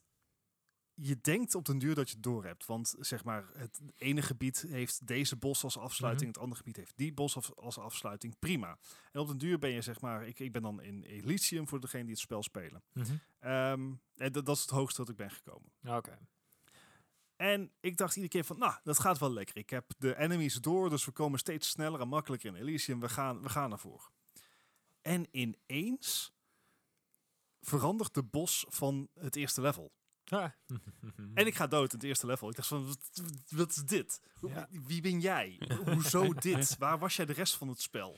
je 0.95 1.21
denkt 1.21 1.55
op 1.55 1.65
den 1.65 1.77
duur 1.77 1.95
dat 1.95 2.09
je 2.09 2.13
het 2.13 2.23
door 2.23 2.45
hebt. 2.45 2.65
Want 2.65 2.95
zeg 2.99 3.23
maar, 3.23 3.49
het 3.53 3.81
ene 3.97 4.21
gebied 4.21 4.65
heeft 4.69 5.07
deze 5.07 5.35
bos 5.35 5.63
als 5.63 5.77
afsluiting. 5.77 6.27
Het 6.29 6.39
andere 6.41 6.57
gebied 6.57 6.75
heeft 6.75 6.93
die 6.95 7.13
bos 7.13 7.35
als, 7.35 7.55
als 7.55 7.77
afsluiting. 7.77 8.39
Prima. 8.39 8.77
En 9.11 9.19
op 9.19 9.27
den 9.27 9.37
duur 9.37 9.59
ben 9.59 9.69
je 9.69 9.81
zeg 9.81 10.01
maar, 10.01 10.27
ik, 10.27 10.39
ik 10.39 10.51
ben 10.51 10.61
dan 10.61 10.81
in 10.81 11.03
Elysium 11.03 11.67
voor 11.67 11.79
degene 11.79 12.03
die 12.03 12.11
het 12.11 12.21
spel 12.21 12.43
spelen. 12.43 12.83
Ehm, 13.39 13.93
en 14.15 14.31
dat, 14.31 14.47
is 14.47 14.61
het 14.61 14.69
hoogste 14.69 15.01
dat 15.01 15.09
ik 15.09 15.15
ben 15.15 15.31
gekomen. 15.31 15.71
Oké. 15.83 16.19
En 17.35 17.71
ik 17.79 17.97
dacht 17.97 18.15
iedere 18.15 18.33
keer 18.33 18.43
van, 18.43 18.57
nou, 18.57 18.73
dat 18.83 18.99
gaat 18.99 19.17
wel 19.17 19.33
lekker. 19.33 19.57
Ik 19.57 19.69
heb 19.69 19.91
de 19.97 20.17
enemies 20.17 20.55
door, 20.55 20.89
dus 20.89 21.05
we 21.05 21.11
komen 21.11 21.39
steeds 21.39 21.69
sneller 21.69 22.01
en 22.01 22.07
makkelijker 22.07 22.49
in 22.49 22.61
Elysium. 22.61 22.99
We 22.99 23.09
gaan, 23.09 23.41
we 23.41 23.49
gaan 23.49 23.71
ervoor. 23.71 24.11
En 25.01 25.27
ineens 25.31 26.33
verandert 27.61 28.13
de 28.13 28.23
bos 28.23 28.65
van 28.69 29.09
het 29.13 29.35
eerste 29.35 29.61
level. 29.61 29.91
En 31.33 31.45
ik 31.47 31.55
ga 31.55 31.67
dood 31.67 31.93
in 31.93 31.97
het 31.99 32.07
eerste 32.07 32.25
level. 32.25 32.49
Ik 32.49 32.55
dacht 32.55 32.67
van, 32.67 32.85
wat, 32.87 33.21
wat 33.49 33.69
is 33.69 33.75
dit? 33.75 34.21
Ja. 34.41 34.67
Wie 34.71 35.01
ben 35.01 35.19
jij? 35.19 35.59
Hoezo 35.85 36.33
dit? 36.49 36.77
Waar 36.77 36.99
was 36.99 37.15
jij 37.15 37.25
de 37.25 37.33
rest 37.33 37.55
van 37.55 37.67
het 37.67 37.81
spel? 37.81 38.17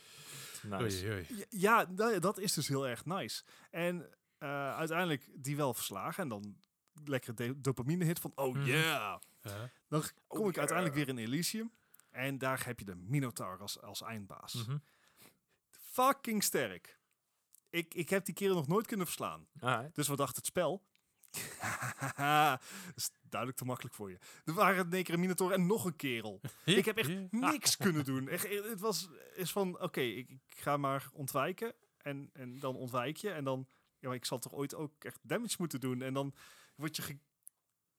nice. 0.64 1.06
Oei, 1.06 1.14
oei. 1.14 1.26
Ja, 1.30 1.46
ja, 1.50 1.86
da- 1.86 2.20
dat 2.20 2.38
is 2.38 2.54
dus 2.54 2.68
heel 2.68 2.88
erg 2.88 3.06
nice. 3.06 3.44
En 3.72 4.10
eh, 4.38 4.76
uiteindelijk 4.76 5.30
die 5.34 5.56
wel 5.56 5.74
verslagen. 5.74 6.24
En 6.24 6.30
dan 6.30 6.58
lekker 7.06 7.36
de 7.36 7.62
dopamine 7.62 8.06
hit 8.06 8.20
van, 8.20 8.32
oh 8.36 8.54
Mhm. 8.56 8.66
yeah. 8.66 9.20
Ja. 9.42 9.72
Dan 9.88 10.04
kom 10.28 10.40
Oh, 10.42 10.48
ik 10.50 10.58
uiteindelijk 10.58 10.98
weer 10.98 11.08
in 11.08 11.18
Elysium. 11.18 11.72
En 12.12 12.38
daar 12.38 12.66
heb 12.66 12.80
je 12.80 12.86
de 12.86 12.96
Minotaur 12.96 13.60
als, 13.60 13.82
als 13.82 14.02
eindbaas. 14.02 14.54
Mhm. 14.54 14.78
Fucking 15.70 16.44
sterk. 16.44 17.00
Ik, 17.70 17.94
ik 17.94 18.10
heb 18.10 18.26
die 18.26 18.34
keren 18.34 18.56
nog 18.56 18.68
nooit 18.68 18.88
kunnen 18.88 19.06
verslaan. 19.06 19.48
Dus 19.94 20.08
wat 20.08 20.18
dacht 20.18 20.36
het 20.36 20.46
spel? 20.46 20.84
Dat 22.16 22.62
is 22.96 23.12
duidelijk 23.30 23.60
te 23.60 23.66
makkelijk 23.66 23.96
voor 23.96 24.10
je. 24.10 24.18
Er 24.46 24.54
waren 24.54 24.86
in 24.86 24.94
één 24.94 25.04
keer 25.04 25.14
een 25.14 25.20
Minotaur 25.20 25.52
en 25.52 25.66
nog 25.66 25.86
een 25.86 25.96
kerel. 25.96 26.42
Ik 26.66 26.86
heb 26.86 26.98
echt 26.98 27.32
niks 27.32 27.78
kunnen 27.78 28.06
doen. 28.06 28.28
Echt, 28.28 28.46
eh, 28.46 28.64
het 28.64 28.80
was 28.80 29.10
is 29.36 29.52
van, 29.52 29.82
oké, 29.82 30.02
ik, 30.02 30.30
ik 30.30 30.58
ga 30.58 30.78
maar 30.78 31.10
ontwijken. 31.14 31.74
En, 31.98 32.30
en 32.34 32.60
dan 32.60 32.76
ontwijk 32.76 33.18
je. 33.18 33.32
En 33.32 33.44
dan, 33.44 33.68
ja, 34.00 34.08
maar 34.08 34.18
ik 34.18 34.26
zal 34.26 34.40
toch 34.40 34.54
ooit 34.54 34.76
ook 34.76 35.04
echt 35.04 35.20
damage 35.22 35.56
moeten 35.58 35.80
doen. 35.80 36.02
En 36.02 36.14
dan 36.14 36.34
word 36.76 36.96
je 36.96 37.02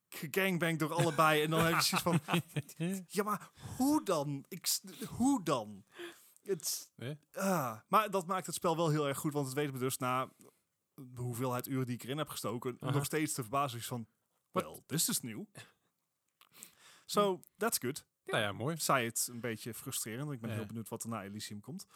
ge, 0.08 0.76
door 0.76 0.94
allebei. 0.94 1.42
en 1.42 1.50
dan 1.50 1.60
heb 1.60 1.74
je 1.74 1.82
zoiets 1.82 2.02
van, 2.02 2.20
ja, 3.08 3.22
maar 3.22 3.50
hoe 3.76 4.04
dan? 4.04 4.44
Ik, 4.48 4.78
hoe 5.08 5.42
dan? 5.42 5.84
Het, 6.42 6.90
ah, 7.32 7.76
maar 7.88 8.10
dat 8.10 8.26
maakt 8.26 8.46
het 8.46 8.54
spel 8.54 8.76
wel 8.76 8.90
heel 8.90 9.08
erg 9.08 9.18
goed, 9.18 9.32
want 9.32 9.46
het 9.46 9.54
weet 9.54 9.72
me 9.72 9.78
dus 9.78 9.98
na 9.98 10.28
de 10.96 11.20
hoeveelheid 11.20 11.66
uren 11.66 11.86
die 11.86 11.94
ik 11.94 12.02
erin 12.02 12.18
heb 12.18 12.28
gestoken, 12.28 12.76
nog 12.80 13.04
steeds 13.04 13.32
te 13.32 13.40
verbazen 13.42 13.78
is 13.78 13.86
van, 13.86 14.06
well, 14.50 14.82
this 14.86 15.08
is 15.08 15.20
new. 15.20 15.44
So, 17.04 17.40
that's 17.56 17.78
good. 17.78 18.06
Nou 18.24 18.38
ja, 18.42 18.52
mooi. 18.52 18.76
Zij 18.76 19.04
het 19.04 19.28
een 19.30 19.40
beetje 19.40 19.74
frustrerend. 19.74 20.32
Ik 20.32 20.40
ben 20.40 20.50
Ja. 20.50 20.56
heel 20.56 20.66
benieuwd 20.66 20.88
wat 20.88 21.02
er 21.02 21.08
na 21.08 21.22
Elysium 21.22 21.60
komt. 21.60 21.86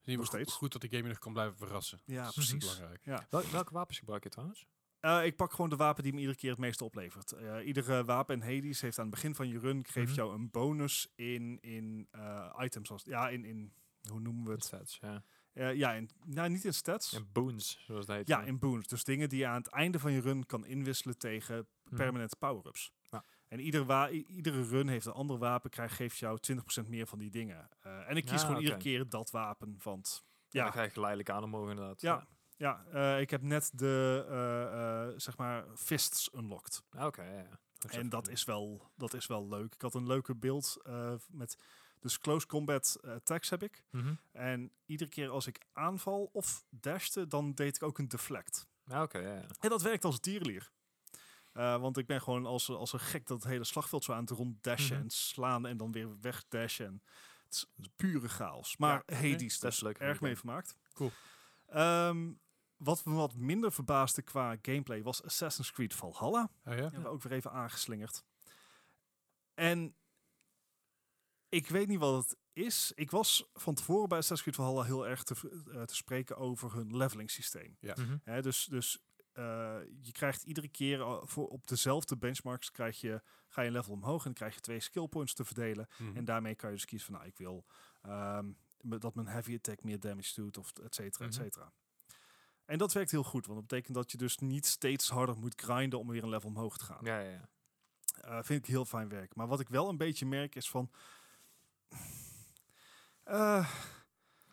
Je 0.00 0.16
Nog 0.16 0.20
go- 0.20 0.24
steeds. 0.36 0.52
Goed 0.54 0.72
dat 0.72 0.80
de 0.82 0.88
game 0.88 1.02
je 1.02 1.08
nog 1.08 1.18
kan 1.18 1.32
blijven 1.32 1.56
verrassen. 1.56 2.00
Ja, 2.04 2.16
Dat 2.24 2.28
is 2.28 2.34
precies. 2.34 2.58
belangrijk. 2.74 3.04
Ja. 3.04 3.26
Wel- 3.30 3.50
welke 3.50 3.72
wapens 3.72 3.98
gebruik 3.98 4.22
je 4.22 4.28
trouwens? 4.30 4.66
Eh, 5.00 5.24
ik 5.24 5.36
pak 5.36 5.50
gewoon 5.50 5.70
de 5.70 5.76
wapen 5.76 6.02
die 6.02 6.12
me 6.12 6.18
iedere 6.20 6.38
keer 6.38 6.50
het 6.50 6.58
meeste 6.58 6.84
oplevert. 6.84 7.32
Eh, 7.32 7.66
iedere 7.66 8.04
wapen 8.04 8.34
in 8.42 8.54
Hades 8.54 8.80
heeft 8.80 8.98
aan 8.98 9.04
het 9.06 9.14
begin 9.14 9.34
van 9.34 9.48
je 9.48 9.58
run 9.58 9.84
geeft 9.86 10.08
Mhm. 10.10 10.16
jou 10.16 10.34
een 10.34 10.50
bonus 10.50 11.12
in, 11.14 11.58
in 11.60 12.08
eh, 12.10 12.54
items. 12.60 12.90
Als, 12.90 13.02
ja, 13.04 13.28
in, 13.28 13.44
in 13.44 13.74
hoe 14.08 14.20
noemen 14.20 14.44
we 14.44 14.50
het? 14.52 14.64
Stats, 14.64 14.98
ja. 15.00 15.24
Eh, 15.54 15.74
ja, 15.74 15.92
in, 15.92 16.10
nou, 16.24 16.48
niet 16.48 16.64
in 16.64 16.74
stats. 16.74 17.12
En 17.12 17.28
boons, 17.32 17.78
zoals 17.86 18.06
dat 18.06 18.16
heet. 18.16 18.28
Ja, 18.28 18.42
in 18.42 18.58
boons. 18.58 18.86
Dus 18.86 19.04
dingen 19.04 19.28
die 19.28 19.38
je 19.38 19.46
aan 19.46 19.56
het 19.62 19.66
einde 19.68 19.98
van 19.98 20.12
je 20.12 20.20
run 20.20 20.46
kan 20.46 20.66
inwisselen 20.66 21.18
tegen 21.18 21.66
Mhm. 21.84 21.96
permanente 21.96 22.36
power-ups. 22.36 22.92
Ja. 23.10 23.24
En 23.48 23.60
iedere, 23.60 23.84
wa- 23.84 24.10
i- 24.10 24.24
iedere 24.26 24.62
run 24.62 24.88
heeft 24.88 25.06
een 25.06 25.12
ander 25.12 25.38
wapen, 25.38 25.70
krijgt, 25.70 25.94
geeft 25.94 26.18
jou 26.18 26.38
20% 26.38 26.88
meer 26.88 27.06
van 27.06 27.18
die 27.18 27.30
dingen. 27.30 27.68
Eh, 27.80 28.10
en 28.10 28.16
ik 28.16 28.24
kies 28.24 28.40
Ah, 28.40 28.46
gewoon 28.46 28.60
iedere 28.60 28.78
keer 28.78 29.08
dat 29.08 29.30
wapen. 29.30 29.76
Want 29.82 30.24
Ja. 30.24 30.30
ja, 30.48 30.62
Dan 30.62 30.72
krijg 30.72 30.86
je 30.88 30.92
geleidelijk 30.94 31.30
aan 31.30 31.42
omhoog 31.42 31.70
inderdaad. 31.70 32.00
Ja. 32.00 32.26
ja 32.56 32.84
eh, 32.92 33.20
ik 33.20 33.30
heb 33.30 33.42
net 33.42 33.70
de 33.74 35.14
zeg 35.16 35.36
maar 35.36 35.64
fists 35.76 36.30
unlocked. 36.34 36.82
Ah, 36.90 37.06
Oké. 37.06 37.48
En 37.88 38.08
dat 38.08 38.28
is, 38.28 38.44
wel, 38.44 38.90
dat 38.96 39.14
is 39.14 39.26
wel 39.26 39.48
leuk. 39.48 39.74
Ik 39.74 39.80
had 39.82 39.94
een 39.94 40.06
leuke 40.06 40.34
beeld 40.36 40.82
met... 41.28 41.58
Dus 42.04 42.18
close 42.18 42.46
combat 42.46 42.98
eh, 43.02 43.10
attacks 43.10 43.50
heb 43.50 43.62
ik. 43.62 43.82
Mhm. 43.90 44.14
En 44.32 44.72
iedere 44.86 45.10
keer 45.10 45.28
als 45.28 45.46
ik 45.46 45.66
aanval 45.72 46.30
of 46.32 46.64
dashte, 46.70 47.26
dan 47.26 47.52
deed 47.54 47.76
ik 47.76 47.82
ook 47.82 47.98
een 47.98 48.08
deflect. 48.08 48.66
Ah, 48.86 49.02
Oké, 49.02 49.18
ja, 49.18 49.34
ja. 49.34 49.46
En 49.60 49.68
dat 49.68 49.82
werkt 49.82 50.04
als 50.04 50.20
tierenlier. 50.20 50.70
Eh, 51.52 51.80
want 51.80 51.96
ik 51.98 52.06
ben 52.06 52.22
gewoon 52.22 52.46
als, 52.46 52.68
als 52.70 52.92
een 52.92 53.00
gek 53.00 53.26
dat 53.26 53.42
het 53.42 53.52
hele 53.52 53.64
slagveld 53.64 54.04
zo 54.04 54.12
aan 54.12 54.20
het 54.20 54.30
ronddashen 54.30 54.94
Mhm. 54.94 55.04
en 55.04 55.10
slaan 55.10 55.66
en 55.66 55.76
dan 55.76 55.92
weer 55.92 56.20
wegdashen. 56.20 56.86
En 56.86 57.02
Het 57.44 57.54
is, 57.54 57.66
het 57.74 57.84
is 57.84 57.90
pure 57.96 58.28
chaos. 58.28 58.76
Maar 58.76 59.02
Ja, 59.06 59.14
Hades, 59.14 59.30
oké. 59.32 59.36
dus 59.44 59.58
Dat 59.58 59.72
is 59.72 59.80
leuk 59.80 59.98
erg 59.98 60.20
mee 60.20 60.36
vermaakt. 60.36 60.76
Cool. 60.92 61.10
Ehm, 61.66 62.32
wat 62.76 63.04
me 63.04 63.14
wat 63.14 63.34
minder 63.34 63.72
verbaasde 63.72 64.22
qua 64.22 64.56
gameplay 64.62 65.02
was 65.02 65.22
Assassin's 65.22 65.72
Creed 65.72 65.94
Valhalla. 65.94 66.42
Oh 66.64 66.74
ja? 66.74 66.80
Hebben 66.80 67.02
we 67.02 67.08
ook 67.08 67.22
weer 67.22 67.32
even 67.32 67.50
aangeslingerd. 67.52 68.24
En 69.54 69.94
ik 71.54 71.68
weet 71.68 71.88
niet 71.88 71.98
wat 71.98 72.24
het 72.28 72.36
is. 72.52 72.92
Ik 72.94 73.10
was 73.10 73.50
van 73.52 73.74
tevoren 73.74 74.08
bij 74.08 74.18
Assassin's 74.18 74.42
Creed 74.42 74.54
Valhalla 74.66 74.86
heel 74.86 75.06
erg 75.08 75.22
te, 75.22 75.62
eh, 75.72 75.82
te 75.82 75.94
spreken 75.94 76.36
over 76.36 76.74
hun 76.74 76.96
leveling 76.96 77.30
systeem. 77.30 77.76
Ja. 77.80 77.94
Mhm. 77.98 78.16
Hè, 78.22 78.42
dus 78.42 78.64
dus 78.64 78.98
eh, 79.32 79.76
je 80.02 80.12
krijgt 80.12 80.42
iedere 80.42 80.68
keer 80.68 81.20
voor, 81.22 81.46
op 81.48 81.66
dezelfde 81.66 82.16
benchmarks 82.16 82.70
krijg 82.70 83.00
je, 83.00 83.22
ga 83.48 83.60
je 83.60 83.66
een 83.66 83.72
level 83.72 83.92
omhoog 83.92 84.18
en 84.18 84.24
dan 84.24 84.32
krijg 84.34 84.54
je 84.54 84.60
twee 84.60 84.80
skill 84.80 85.06
points 85.08 85.34
te 85.34 85.44
verdelen. 85.44 85.88
Mhm. 85.98 86.16
En 86.16 86.24
daarmee 86.24 86.54
kan 86.54 86.70
je 86.70 86.76
dus 86.76 86.84
kiezen 86.84 87.06
van 87.06 87.16
nou, 87.16 87.26
ik 87.28 87.36
wil 87.38 87.64
ehm, 88.02 88.52
me- 88.80 88.98
dat 88.98 89.14
mijn 89.14 89.26
heavy 89.26 89.54
attack 89.54 89.82
meer 89.82 90.00
damage 90.00 90.34
doet 90.34 90.58
of 90.58 90.72
et 90.82 90.94
cetera, 90.94 91.24
et 91.24 91.30
Mhm. 91.34 91.42
cetera. 91.42 91.72
En 92.64 92.78
dat 92.78 92.92
werkt 92.92 93.10
heel 93.10 93.22
goed, 93.24 93.46
want 93.46 93.58
dat 93.58 93.68
betekent 93.68 93.94
dat 93.96 94.10
je 94.10 94.16
dus 94.16 94.38
niet 94.38 94.66
steeds 94.66 95.08
harder 95.08 95.36
moet 95.36 95.60
grinden 95.60 95.98
om 95.98 96.08
weer 96.08 96.22
een 96.22 96.28
level 96.28 96.48
omhoog 96.48 96.76
te 96.78 96.84
gaan. 96.84 97.04
Ja, 97.04 97.18
ja, 97.20 97.30
ja. 97.30 97.48
Eh, 98.20 98.42
vind 98.42 98.58
ik 98.62 98.66
heel 98.70 98.84
fijn 98.84 99.08
werk. 99.08 99.34
Maar 99.34 99.46
wat 99.46 99.60
ik 99.60 99.68
wel 99.68 99.88
een 99.88 99.96
beetje 99.96 100.26
merk 100.26 100.54
is 100.54 100.70
van... 100.70 100.90
eh, 103.24 103.70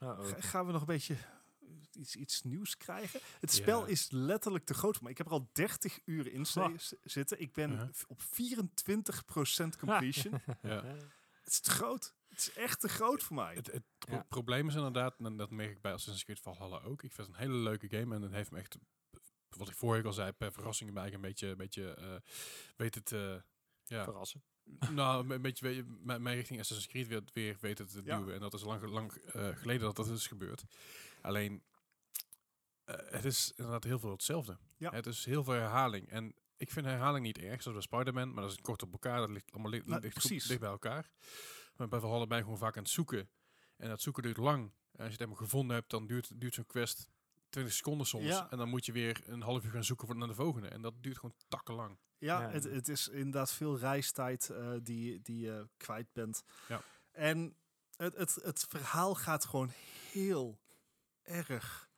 Uh-oh. 0.02 0.26
ga- 0.28 0.42
gaan 0.42 0.66
we 0.66 0.72
nog 0.72 0.82
een 0.82 0.88
beetje 0.88 1.16
iets, 1.92 2.16
iets 2.16 2.42
nieuws 2.42 2.78
krijgen? 2.78 3.20
Het 3.40 3.52
spel 3.54 3.86
is 3.86 4.08
letterlijk 4.12 4.66
te 4.66 4.74
groot 4.74 4.96
voor 4.96 5.04
me. 5.04 5.10
Ik 5.10 5.18
heb 5.18 5.28
er 5.28 5.34
al 5.34 5.50
30 5.52 6.00
uur 6.06 6.32
in 6.32 6.46
zitten. 7.04 7.42
Ik 7.42 7.54
ben 7.54 7.92
op 8.08 8.22
24% 8.22 9.78
completion. 9.80 10.42
Ja. 10.62 10.84
het 11.42 11.48
is 11.54 11.60
te 11.60 11.70
groot. 11.72 12.14
Het 12.30 12.38
is 12.40 12.54
echt 12.54 12.80
te 12.80 12.90
groot 12.90 13.24
voor 13.24 13.36
mij. 13.36 13.56
Het, 13.56 13.72
het 13.72 13.84
pro- 13.98 14.16
Ja. 14.16 14.26
probleem 14.30 14.68
is 14.68 14.76
inderdaad, 14.76 15.20
en 15.20 15.38
dat 15.38 15.52
merk 15.52 15.72
ik 15.72 15.82
bij 15.82 15.92
Assassin's 15.94 16.24
Creed 16.24 16.40
Valhalla 16.40 16.80
ook. 16.82 17.04
Ik 17.04 17.12
vind 17.12 17.28
het 17.28 17.36
een 17.38 17.42
hele 17.44 17.58
leuke 17.58 17.90
game 17.90 18.16
en 18.16 18.22
het 18.22 18.32
heeft 18.32 18.52
me 18.52 18.58
echt, 18.60 18.78
wat 19.50 19.70
ik 19.70 19.76
vorige 19.76 20.08
al 20.08 20.14
zei, 20.14 20.32
per 20.32 20.52
verrassing 20.52 20.94
bij 20.94 21.14
een 21.14 21.22
beetje, 21.22 21.48
een 21.48 21.58
beetje 21.58 21.94
eh, 21.94 22.16
weet 22.76 22.96
het, 22.96 23.12
eh, 23.12 23.36
ja, 23.84 24.04
Verrassen. 24.04 24.44
Nou, 24.92 25.34
een 25.34 25.42
beetje 25.42 25.84
mijn 26.04 26.22
mijn 26.22 26.36
richting 26.36 26.60
Assassin's 26.60 26.92
Creed 26.92 27.08
weer, 27.08 27.22
weer 27.34 27.58
weet 27.62 27.78
het 27.78 27.92
te 27.92 28.02
Ja. 28.04 28.18
duwen. 28.18 28.34
En 28.34 28.40
dat 28.40 28.54
is 28.54 28.62
lang, 28.64 28.84
lang 28.84 29.14
eh, 29.14 29.48
geleden 29.56 29.82
dat 29.82 29.96
dat 29.96 30.08
is 30.08 30.28
gebeurd. 30.28 30.64
Alleen, 31.22 31.64
eh, 32.84 32.96
het 33.10 33.26
is 33.26 33.52
inderdaad 33.56 33.84
heel 33.84 34.00
veel 34.00 34.12
hetzelfde. 34.12 34.58
Ja. 34.78 34.92
Het 34.92 35.06
is 35.06 35.26
heel 35.26 35.44
veel 35.44 35.54
herhaling. 35.54 36.10
En 36.10 36.36
ik 36.58 36.72
vind 36.72 36.86
herhaling 36.86 37.26
niet 37.26 37.38
erg, 37.38 37.62
zoals 37.62 37.78
bij 37.88 38.00
Spider-Man, 38.00 38.34
maar 38.34 38.44
dat 38.44 38.52
is 38.52 38.62
kort 38.62 38.82
op 38.84 38.92
elkaar. 38.92 39.18
Dat 39.20 39.30
ligt 39.30 39.52
allemaal 39.52 39.72
li 39.72 39.82
Nou, 39.86 40.02
ligt, 40.02 40.14
goed- 40.14 40.24
precies. 40.28 40.48
dicht 40.48 40.60
bij 40.60 40.70
elkaar. 40.70 41.12
Maar 41.76 41.88
bij 41.88 42.00
Valhalla 42.00 42.28
ben 42.28 42.38
je 42.38 42.44
gewoon 42.44 42.58
vaak 42.58 42.78
aan 42.78 42.84
het 42.84 42.92
zoeken. 42.92 43.30
En 43.78 43.90
dat 43.90 44.02
zoeken 44.02 44.24
duurt 44.24 44.38
lang. 44.38 44.62
En 44.64 44.72
als 44.92 45.06
je 45.06 45.10
het 45.12 45.20
helemaal 45.20 45.36
gevonden 45.42 45.76
hebt, 45.76 45.90
dan 45.90 46.08
duurt, 46.08 46.40
duurt 46.42 46.54
zo'n 46.54 46.66
quest 46.66 47.08
20 47.52 47.74
seconden 47.74 48.08
soms. 48.08 48.26
Ja. 48.26 48.48
En 48.50 48.58
dan 48.58 48.70
moet 48.70 48.86
je 48.86 48.92
weer 48.92 49.22
een 49.26 49.42
half 49.42 49.64
uur 49.64 49.72
gaan 49.72 49.84
zoeken 49.84 50.08
voor, 50.08 50.16
naar 50.16 50.28
de 50.28 50.34
volgende. 50.34 50.68
En 50.68 50.82
dat 50.82 50.94
duurt 51.02 51.18
gewoon 51.20 51.36
takkenlang. 51.48 51.98
Ja, 52.18 52.42
Ja, 52.42 52.50
het, 52.50 52.64
ja. 52.64 52.70
het 52.70 52.88
is 52.88 53.08
inderdaad 53.08 53.54
veel 53.54 53.78
reistijd 53.78 54.50
eh, 54.50 54.72
die, 54.84 55.22
die 55.22 55.40
je 55.40 55.68
kwijt 55.78 56.14
bent. 56.14 56.44
Ja. 56.68 56.82
En 57.12 57.56
het, 57.96 58.16
het, 58.18 58.36
het 58.44 58.66
verhaal 58.70 59.16
gaat 59.16 59.46
gewoon 59.46 59.72
heel 60.12 60.60
erg 61.22 61.90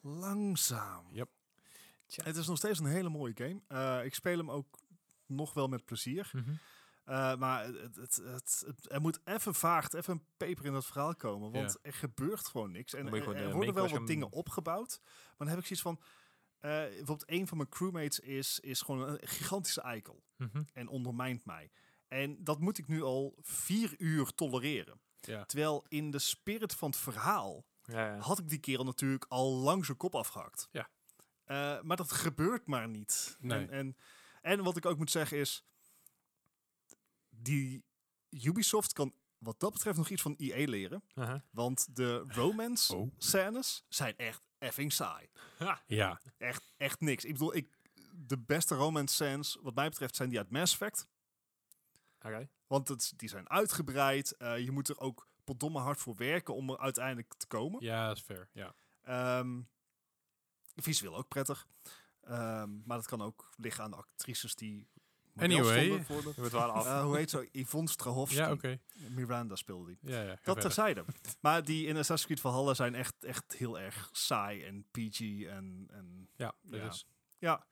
langzaam. 0.00 1.06
Yep. 1.12 1.28
Tja. 2.06 2.24
Het 2.24 2.36
is 2.36 2.46
nog 2.46 2.56
steeds 2.56 2.78
een 2.78 2.86
hele 2.86 3.08
mooie 3.08 3.34
game. 3.34 3.60
Eh, 3.68 4.04
ik 4.04 4.14
speel 4.14 4.36
hem 4.36 4.50
ook 4.50 4.78
nog 5.26 5.54
wel 5.54 5.68
met 5.68 5.84
plezier. 5.84 6.30
Mhm. 6.32 6.52
Eh, 7.04 7.36
maar 7.36 7.64
het, 7.66 7.96
het, 7.96 8.22
het, 8.24 8.64
er 8.92 9.00
moet 9.00 9.20
even 9.24 9.54
vaart, 9.54 9.94
even 9.94 10.12
een 10.12 10.24
peper 10.36 10.64
in 10.64 10.72
dat 10.72 10.86
verhaal 10.86 11.14
komen. 11.16 11.50
Want 11.52 11.72
Ja. 11.72 11.78
er 11.82 11.92
gebeurt 11.92 12.46
gewoon 12.46 12.70
niks. 12.70 12.94
En 12.94 13.06
er, 13.06 13.14
er 13.14 13.34
de 13.34 13.52
worden 13.52 13.74
wel 13.74 13.88
wat 13.88 14.06
dingen 14.06 14.32
opgebouwd. 14.32 15.00
Maar 15.02 15.34
dan 15.36 15.48
heb 15.48 15.58
ik 15.58 15.64
zoiets 15.66 15.82
van... 15.82 16.00
eh, 16.58 16.70
bijvoorbeeld 16.70 17.30
een 17.30 17.46
van 17.46 17.56
mijn 17.56 17.68
crewmates 17.68 18.20
is, 18.20 18.60
is 18.60 18.80
gewoon 18.80 19.08
een 19.08 19.18
gigantische 19.28 19.80
eikel. 19.80 20.22
Mhm. 20.36 20.62
En 20.72 20.88
ondermijnt 20.88 21.44
mij. 21.44 21.70
En 22.08 22.44
dat 22.44 22.60
moet 22.60 22.78
ik 22.78 22.86
nu 22.88 23.02
al 23.02 23.34
vier 23.40 23.94
uur 23.98 24.34
tolereren. 24.34 25.00
Ja. 25.20 25.44
Terwijl 25.44 25.84
in 25.88 26.10
de 26.10 26.18
spirit 26.18 26.74
van 26.74 26.90
het 26.90 26.98
verhaal 26.98 27.64
Ja, 27.82 28.18
had 28.18 28.38
ik 28.38 28.48
die 28.48 28.58
kerel 28.58 28.84
natuurlijk 28.84 29.24
al 29.28 29.52
lang 29.52 29.84
zijn 29.84 29.96
kop 29.96 30.14
afgehakt. 30.14 30.68
Ja. 30.70 30.88
Eh, 31.44 31.80
maar 31.82 31.96
dat 31.96 32.12
gebeurt 32.12 32.66
maar 32.66 32.88
niet. 32.88 33.36
Nee. 33.40 33.58
En, 33.58 33.70
en, 33.70 33.96
en 34.42 34.62
wat 34.62 34.76
ik 34.76 34.86
ook 34.86 34.98
moet 34.98 35.10
zeggen 35.10 35.38
is... 35.38 35.64
Die 37.42 37.84
Ubisoft 38.30 38.92
kan 38.92 39.14
wat 39.38 39.60
dat 39.60 39.72
betreft 39.72 39.96
nog 39.96 40.08
iets 40.08 40.22
van 40.22 40.34
EA 40.38 40.68
leren. 40.68 41.02
Aha. 41.14 41.44
Want 41.50 41.96
de 41.96 42.18
romance 42.28 42.96
Oh. 42.96 43.12
scènes 43.18 43.84
zijn 43.88 44.16
echt 44.16 44.42
effing 44.58 44.92
saai. 44.92 45.28
Ja. 45.86 46.20
Echt, 46.38 46.72
echt 46.76 47.00
niks. 47.00 47.24
Ik 47.24 47.32
bedoel, 47.32 47.54
ik, 47.56 47.68
de 48.14 48.38
beste 48.38 48.74
romance 48.74 49.14
scènes 49.14 49.58
wat 49.60 49.74
mij 49.74 49.88
betreft 49.88 50.16
zijn 50.16 50.28
die 50.28 50.38
uit 50.38 50.50
Mass 50.50 50.72
Effect. 50.72 51.06
Oké. 52.20 52.48
Want 52.66 52.88
het, 52.88 53.12
die 53.16 53.28
zijn 53.28 53.48
uitgebreid. 53.50 54.36
Eh, 54.36 54.58
je 54.58 54.70
moet 54.70 54.88
er 54.88 54.98
ook 54.98 55.28
potdomme 55.44 55.78
hard 55.78 55.98
voor 55.98 56.16
werken 56.16 56.54
om 56.54 56.70
er 56.70 56.78
uiteindelijk 56.78 57.34
te 57.36 57.46
komen. 57.46 57.84
Ja, 57.84 58.06
dat 58.06 58.16
is 58.16 58.22
fair. 58.22 58.48
Ja. 58.52 58.74
Ehm 59.02 59.60
visueel 60.74 61.16
ook 61.16 61.28
prettig. 61.28 61.66
Ehm, 62.20 62.70
maar 62.84 62.96
dat 62.96 63.06
kan 63.06 63.22
ook 63.22 63.50
liggen 63.56 63.84
aan 63.84 63.90
de 63.90 63.96
actrices 63.96 64.54
die... 64.54 64.88
model 65.34 65.58
Anyway. 65.58 66.04
af. 66.52 66.86
Eh, 66.86 67.02
hoe 67.02 67.16
heet 67.16 67.30
ze? 67.30 67.48
Yvonne 67.52 67.88
Strahovski. 67.90 68.36
Ja, 68.36 68.52
oké. 68.52 68.78
Miranda 69.08 69.56
speelde 69.56 69.86
die. 69.86 69.98
Ja, 70.12 70.20
ja. 70.22 70.26
Dat 70.28 70.38
verder. 70.42 70.62
terzijde. 70.62 71.04
maar 71.40 71.64
die 71.64 71.86
in 71.86 71.96
Assassin's 71.96 72.24
Creed 72.24 72.40
Valhalla 72.40 72.74
zijn 72.74 72.94
echt, 72.94 73.24
echt 73.24 73.56
heel 73.56 73.78
erg 73.80 74.08
saai 74.12 74.62
en 74.64 74.84
PG 74.90 75.20
en... 75.46 75.86
en 75.90 76.28
Ja, 76.36 76.54
dat 76.62 76.80
Ja. 76.80 76.86
is. 76.88 77.06
ja, 77.38 77.66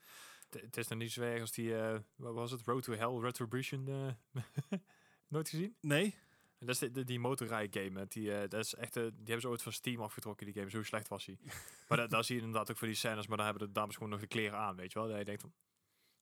Het- 0.51 0.77
is 0.77 0.89
nog 0.89 0.99
niet 0.99 1.13
zo 1.13 1.23
erg 1.23 1.41
als 1.41 1.53
die, 1.53 1.77
eh, 1.79 1.99
wat 2.17 2.35
was 2.35 2.51
het, 2.51 2.63
Road 2.67 2.83
to 2.83 2.93
Hell 2.93 3.19
Retribution. 3.21 3.89
eh, 3.89 4.43
nooit 5.29 5.49
gezien? 5.49 5.77
nee. 5.81 6.15
En 6.59 6.67
dat 6.67 6.75
is 6.75 6.81
de, 6.81 6.91
de- 6.91 7.05
die 7.05 7.19
motorrij 7.19 7.69
game. 7.71 7.91
met 7.91 8.13
Die, 8.13 8.33
eh, 8.35 8.49
dat 8.49 8.65
is 8.65 8.75
echt, 8.75 8.93
die 8.95 9.03
hebben 9.15 9.41
ze 9.41 9.49
ooit 9.49 9.63
van 9.63 9.73
Steam 9.73 10.01
afgetrokken, 10.03 10.47
die 10.47 10.55
game. 10.55 10.71
Zo 10.71 10.83
slecht 10.83 11.09
was 11.09 11.27
hij. 11.27 11.39
maar 11.89 11.99
da- 11.99 12.07
daar 12.07 12.25
zie 12.25 12.35
je 12.37 12.41
inderdaad 12.43 12.71
ook 12.71 12.77
voor 12.77 12.87
die 12.87 12.97
scènes, 12.97 13.27
maar 13.27 13.37
dan 13.37 13.47
hebben 13.47 13.67
de 13.67 13.73
dames 13.73 13.95
gewoon 13.95 14.11
nog 14.11 14.21
de 14.21 14.27
kleren 14.27 14.59
aan, 14.59 14.77
weet 14.77 14.93
je 14.93 14.99
wel. 14.99 15.09
Dat 15.09 15.19
je 15.19 15.25
denkt 15.25 15.41
van, 15.41 15.53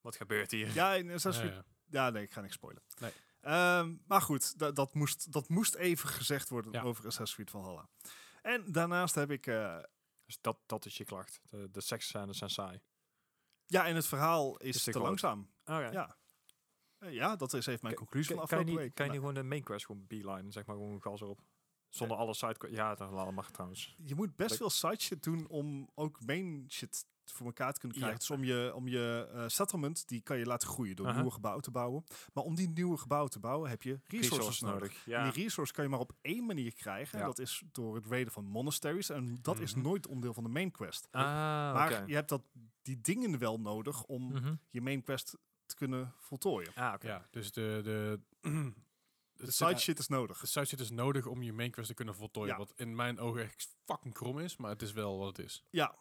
wat 0.07 0.17
gebeurt 0.17 0.51
hier? 0.51 0.75
Ja, 0.75 0.93
in 0.95 1.11
Assassin's 1.11 1.37
Ja, 1.37 1.43
Creed... 1.53 1.65
ja. 1.89 2.05
Ja, 2.05 2.11
nee, 2.11 2.23
ik 2.23 2.31
ga 2.33 2.41
niks 2.41 2.55
spoilen. 2.55 2.83
Nee. 3.01 3.13
Ehm, 3.41 3.95
maar 4.07 4.21
goed, 4.23 4.59
da- 4.59 4.71
dat, 4.71 4.95
moest, 4.95 5.33
dat 5.33 5.49
moest 5.49 5.75
even 5.75 6.09
gezegd 6.09 6.49
worden 6.49 6.73
Ja. 6.73 6.83
over 6.83 7.07
Assassin's 7.07 7.35
Creed 7.35 7.51
Valhalla. 7.51 7.89
En 8.43 8.73
daarnaast 8.73 9.15
heb 9.15 9.31
ik... 9.31 9.47
eh, 9.47 9.79
Dus 10.25 10.39
dat, 10.41 10.59
dat 10.67 10.85
is 10.87 10.97
je 10.97 11.05
klacht. 11.05 11.41
De, 11.51 11.71
de 11.71 11.81
seksscènes 11.81 12.39
zijn 12.39 12.51
saai. 12.51 12.81
ja, 13.67 13.87
en 13.87 13.95
het 13.95 14.07
verhaal 14.07 14.57
is 14.57 14.77
Is 14.77 14.83
te 14.83 14.99
langzaam. 14.99 15.51
Oké. 15.65 15.89
Ja. 15.91 16.17
Eh, 16.99 17.13
ja, 17.13 17.37
dat 17.37 17.53
is 17.53 17.67
even 17.67 17.81
mijn 17.83 17.95
conclusie 17.95 18.35
van 18.35 18.47
Kan, 18.47 18.47
kan 18.49 18.59
je 18.59 18.65
afgelopen 18.65 18.73
niet, 18.73 18.79
week. 18.79 18.95
kan 18.95 19.05
je 19.07 19.11
Nou, 19.13 19.23
niet 19.25 19.29
gewoon 19.35 19.49
de 19.49 19.55
main 19.55 19.63
quest 19.65 19.87
gewoon 19.87 20.07
beeline, 20.07 20.51
zeg 20.53 20.67
maar, 20.67 20.77
gewoon 20.77 21.03
gas 21.03 21.23
op? 21.23 21.41
Zonder 21.89 22.17
alle 22.17 22.35
side... 22.35 22.69
Ja, 22.71 22.95
dat 22.95 23.31
mag 23.33 23.51
trouwens. 23.51 23.95
Je 23.99 24.15
moet 24.15 24.37
best 24.37 24.57
veel 24.57 24.71
side 24.71 25.01
shit 25.01 25.23
doen 25.23 25.47
om 25.49 25.91
ook 25.95 26.25
main 26.25 26.65
shit 26.69 27.07
voor 27.33 27.47
elkaar 27.47 27.73
te 27.73 27.81
kunnen 27.81 27.99
Ja. 27.99 28.05
krijgen. 28.05 28.27
Dus 28.29 28.37
om 28.39 28.45
je, 28.45 28.73
om 28.75 28.89
je 28.89 29.29
eh, 29.33 29.45
settlement, 29.47 30.09
die 30.09 30.21
kan 30.21 30.39
je 30.39 30.47
laten 30.47 30.69
groeien 30.69 30.97
door 30.97 31.07
Aha. 31.07 31.15
nieuwe 31.15 31.31
gebouwen 31.31 31.63
te 31.63 31.71
bouwen. 31.71 32.05
Maar 32.33 32.45
om 32.45 32.55
die 32.55 32.69
nieuwe 32.69 32.97
gebouwen 32.97 33.31
te 33.31 33.39
bouwen 33.39 33.71
heb 33.71 33.83
je 33.83 34.01
resources, 34.07 34.61
nodig. 34.61 34.93
En 34.93 35.01
Ja. 35.13 35.31
die 35.31 35.43
resource 35.43 35.73
kan 35.73 35.85
je 35.85 35.91
maar 35.91 36.01
op 36.01 36.13
één 36.21 36.47
manier 36.47 36.75
krijgen. 36.75 37.19
En 37.19 37.25
dat 37.27 37.39
is 37.39 37.63
door 37.73 37.95
het 37.95 38.07
raiden 38.07 38.33
van 38.33 38.45
monasteries. 38.45 39.11
En 39.11 39.39
dat 39.43 39.59
is 39.59 39.75
Mhm. 39.75 39.83
nooit 39.83 40.07
onderdeel 40.07 40.35
van 40.35 40.45
de 40.45 40.51
main 40.51 40.71
quest. 40.71 41.09
Ah, 41.11 41.23
maar 41.75 42.09
je 42.09 42.15
hebt 42.15 42.29
dat, 42.29 42.43
die 42.83 43.01
dingen 43.01 43.39
wel 43.39 43.61
nodig 43.61 44.05
om 44.05 44.33
Mhm. 44.33 44.55
je 44.71 44.81
main 44.81 45.03
quest 45.03 45.37
te 45.67 45.75
kunnen 45.75 46.13
voltooien. 46.19 46.73
Ah, 46.75 46.93
oké. 46.95 47.07
Ja, 47.07 47.27
dus 47.31 47.53
de... 47.53 47.81
de 47.85 48.21
De 49.39 49.51
side 49.51 49.79
shit 49.79 49.99
is 49.99 50.09
nodig. 50.09 50.41
De 50.41 50.47
side 50.47 50.65
shit 50.65 50.81
is 50.81 50.91
nodig 50.91 51.27
om 51.27 51.43
je 51.43 51.53
main 51.53 51.71
quest 51.71 51.89
te 51.89 51.95
kunnen 51.95 52.15
voltooien. 52.15 52.53
Ja. 52.53 52.59
Wat 52.59 52.73
in 52.77 52.95
mijn 52.95 53.19
ogen 53.19 53.43
echt 53.43 53.77
fucking 53.85 54.15
krom 54.15 54.39
is, 54.39 54.57
maar 54.57 54.71
het 54.71 54.83
is 54.83 54.93
wel 54.93 55.19
wat 55.19 55.37
het 55.37 55.47
is. 55.47 55.65
Ja, 55.71 55.95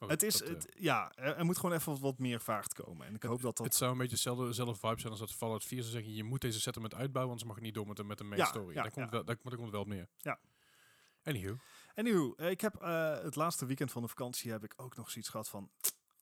Maar 0.00 0.08
het 0.08 0.22
is, 0.22 0.38
dat, 0.38 0.48
eh, 0.48 0.54
het, 0.54 0.72
ja 0.78 1.12
er, 1.14 1.44
moet 1.44 1.58
gewoon 1.58 1.74
even 1.74 2.00
wat, 2.00 2.18
meer 2.18 2.40
vaart 2.40 2.74
komen. 2.74 3.06
En 3.06 3.14
ik 3.14 3.22
hoop 3.22 3.42
dat 3.42 3.56
dat... 3.56 3.66
Het 3.66 3.74
zou 3.74 3.92
een 3.92 3.98
beetje 3.98 4.16
dezelfde 4.16 4.74
vibe 4.74 5.00
zijn 5.00 5.10
als 5.10 5.18
dat 5.18 5.32
Fallout 5.32 5.64
4 5.64 5.80
zou 5.80 5.92
zeggen, 5.92 6.14
je 6.14 6.24
moet 6.24 6.40
deze 6.40 6.60
settlement 6.60 6.94
uitbouwen, 6.94 7.32
anders 7.32 7.48
mag 7.48 7.58
je 7.58 7.66
niet 7.66 7.74
door 7.74 7.86
met 7.86 7.96
de, 7.96 8.04
met 8.04 8.18
de 8.18 8.24
main 8.24 8.40
Ja, 8.40 8.46
story. 8.46 8.74
ja, 8.74 8.82
daar, 8.82 8.90
komt 8.90 9.04
ja. 9.04 9.10
wel, 9.10 9.24
daar, 9.24 9.36
daar 9.36 9.56
komt 9.56 9.62
het 9.62 9.70
wel 9.70 9.80
op 9.80 9.86
neer. 9.86 10.08
Ja. 10.16 10.38
Anywho. 11.24 11.56
Anywho, 11.94 12.34
eh, 12.36 12.50
ik 12.50 12.60
heb 12.60 12.74
eh, 12.76 13.18
het 13.22 13.36
laatste 13.36 13.66
weekend 13.66 13.92
van 13.92 14.02
de 14.02 14.08
vakantie 14.08 14.50
heb 14.50 14.64
ik 14.64 14.72
ook 14.76 14.96
nog 14.96 15.10
zoiets 15.10 15.30
gehad 15.30 15.48
van... 15.48 15.70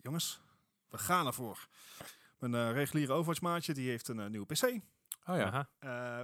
Jongens, 0.01 0.41
we 0.89 0.99
gaan 0.99 1.27
ervoor. 1.27 1.69
Mijn 2.39 2.73
reguliere 2.73 3.13
Overwatch 3.13 3.41
maatje, 3.41 3.75
die 3.75 3.89
heeft 3.89 4.09
een 4.09 4.21
eh, 4.21 4.27
nieuwe 4.27 4.47
PC. 4.47 4.81
Oh 5.29 5.37
ja, 5.37 5.69
eh, 5.79 6.19